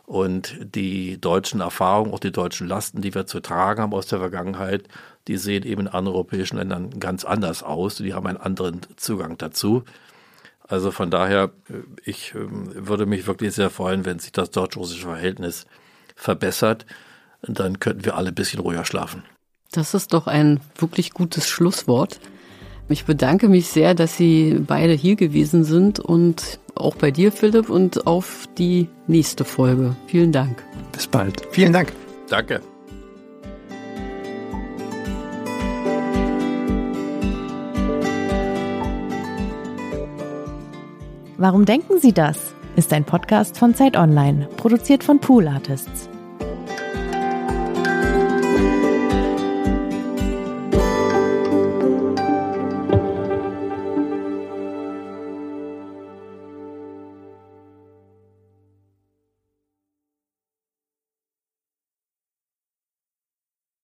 Und 0.07 0.57
die 0.61 1.19
deutschen 1.19 1.61
Erfahrungen, 1.61 2.13
auch 2.13 2.21
die 2.21 2.31
deutschen 2.31 2.69
Lasten, 2.69 3.01
die 3.01 3.15
wir 3.15 3.27
zu 3.27 3.41
tragen 3.41 3.81
haben 3.81 3.95
aus 3.95 4.07
der 4.07 4.19
Vergangenheit, 4.19 4.85
die 5.29 5.37
sehen 5.37 5.65
eben 5.65 5.83
in 5.83 5.89
anderen 5.89 6.09
europäischen 6.15 6.57
Ländern 6.57 6.99
ganz 7.01 7.25
anders 7.25 7.63
aus. 7.63 7.97
Die 7.97 8.15
haben 8.15 8.27
einen 8.27 8.39
anderen 8.39 8.81
Zugang 8.97 9.39
dazu. 9.39 9.85
Also 10.67 10.91
von 10.91 11.11
daher, 11.11 11.51
äh, 11.69 11.75
ich 12.05 12.35
ähm, 12.35 12.71
würde 12.75 13.07
mich 13.07 13.27
wirklich 13.27 13.55
sehr 13.55 13.71
freuen, 13.71 14.05
wenn 14.05 14.19
sich 14.19 14.33
das 14.33 14.51
deutsch-russische 14.51 15.07
Verhältnis 15.07 15.67
verbessert. 16.15 16.87
Dann 17.43 17.81
könnten 17.81 18.05
wir 18.05 18.17
alle 18.17 18.29
ein 18.29 18.35
bisschen 18.35 18.61
ruhiger 18.61 18.85
schlafen. 18.85 19.23
Das 19.73 19.93
ist 19.93 20.15
doch 20.15 20.27
ein 20.27 20.61
wirklich 20.77 21.13
gutes 21.13 21.49
Schlusswort. 21.49 22.21
Ich 22.89 23.05
bedanke 23.05 23.49
mich 23.49 23.69
sehr, 23.69 23.95
dass 23.95 24.17
Sie 24.17 24.61
beide 24.67 24.93
hier 24.93 25.17
gewesen 25.17 25.65
sind 25.65 26.01
und 26.01 26.61
auch 26.75 26.97
bei 26.97 27.11
dir, 27.11 27.33
Philipp, 27.33 27.71
und 27.71 28.07
auf 28.07 28.47
die 28.59 28.89
nächste 29.07 29.45
Folge. 29.45 29.97
Vielen 30.07 30.33
Dank. 30.33 30.63
Bis 30.93 31.07
bald. 31.07 31.47
Vielen 31.51 31.73
Dank. 31.73 31.93
Danke. 32.29 32.61
Warum 41.37 41.65
denken 41.65 41.99
Sie 41.99 42.13
das? 42.13 42.55
Ist 42.77 42.93
ein 42.93 43.05
Podcast 43.05 43.59
von 43.59 43.75
Zeit 43.75 43.97
Online, 43.97 44.49
produziert 44.57 45.03
von 45.03 45.19
Pool 45.19 45.49
Artists. 45.49 46.09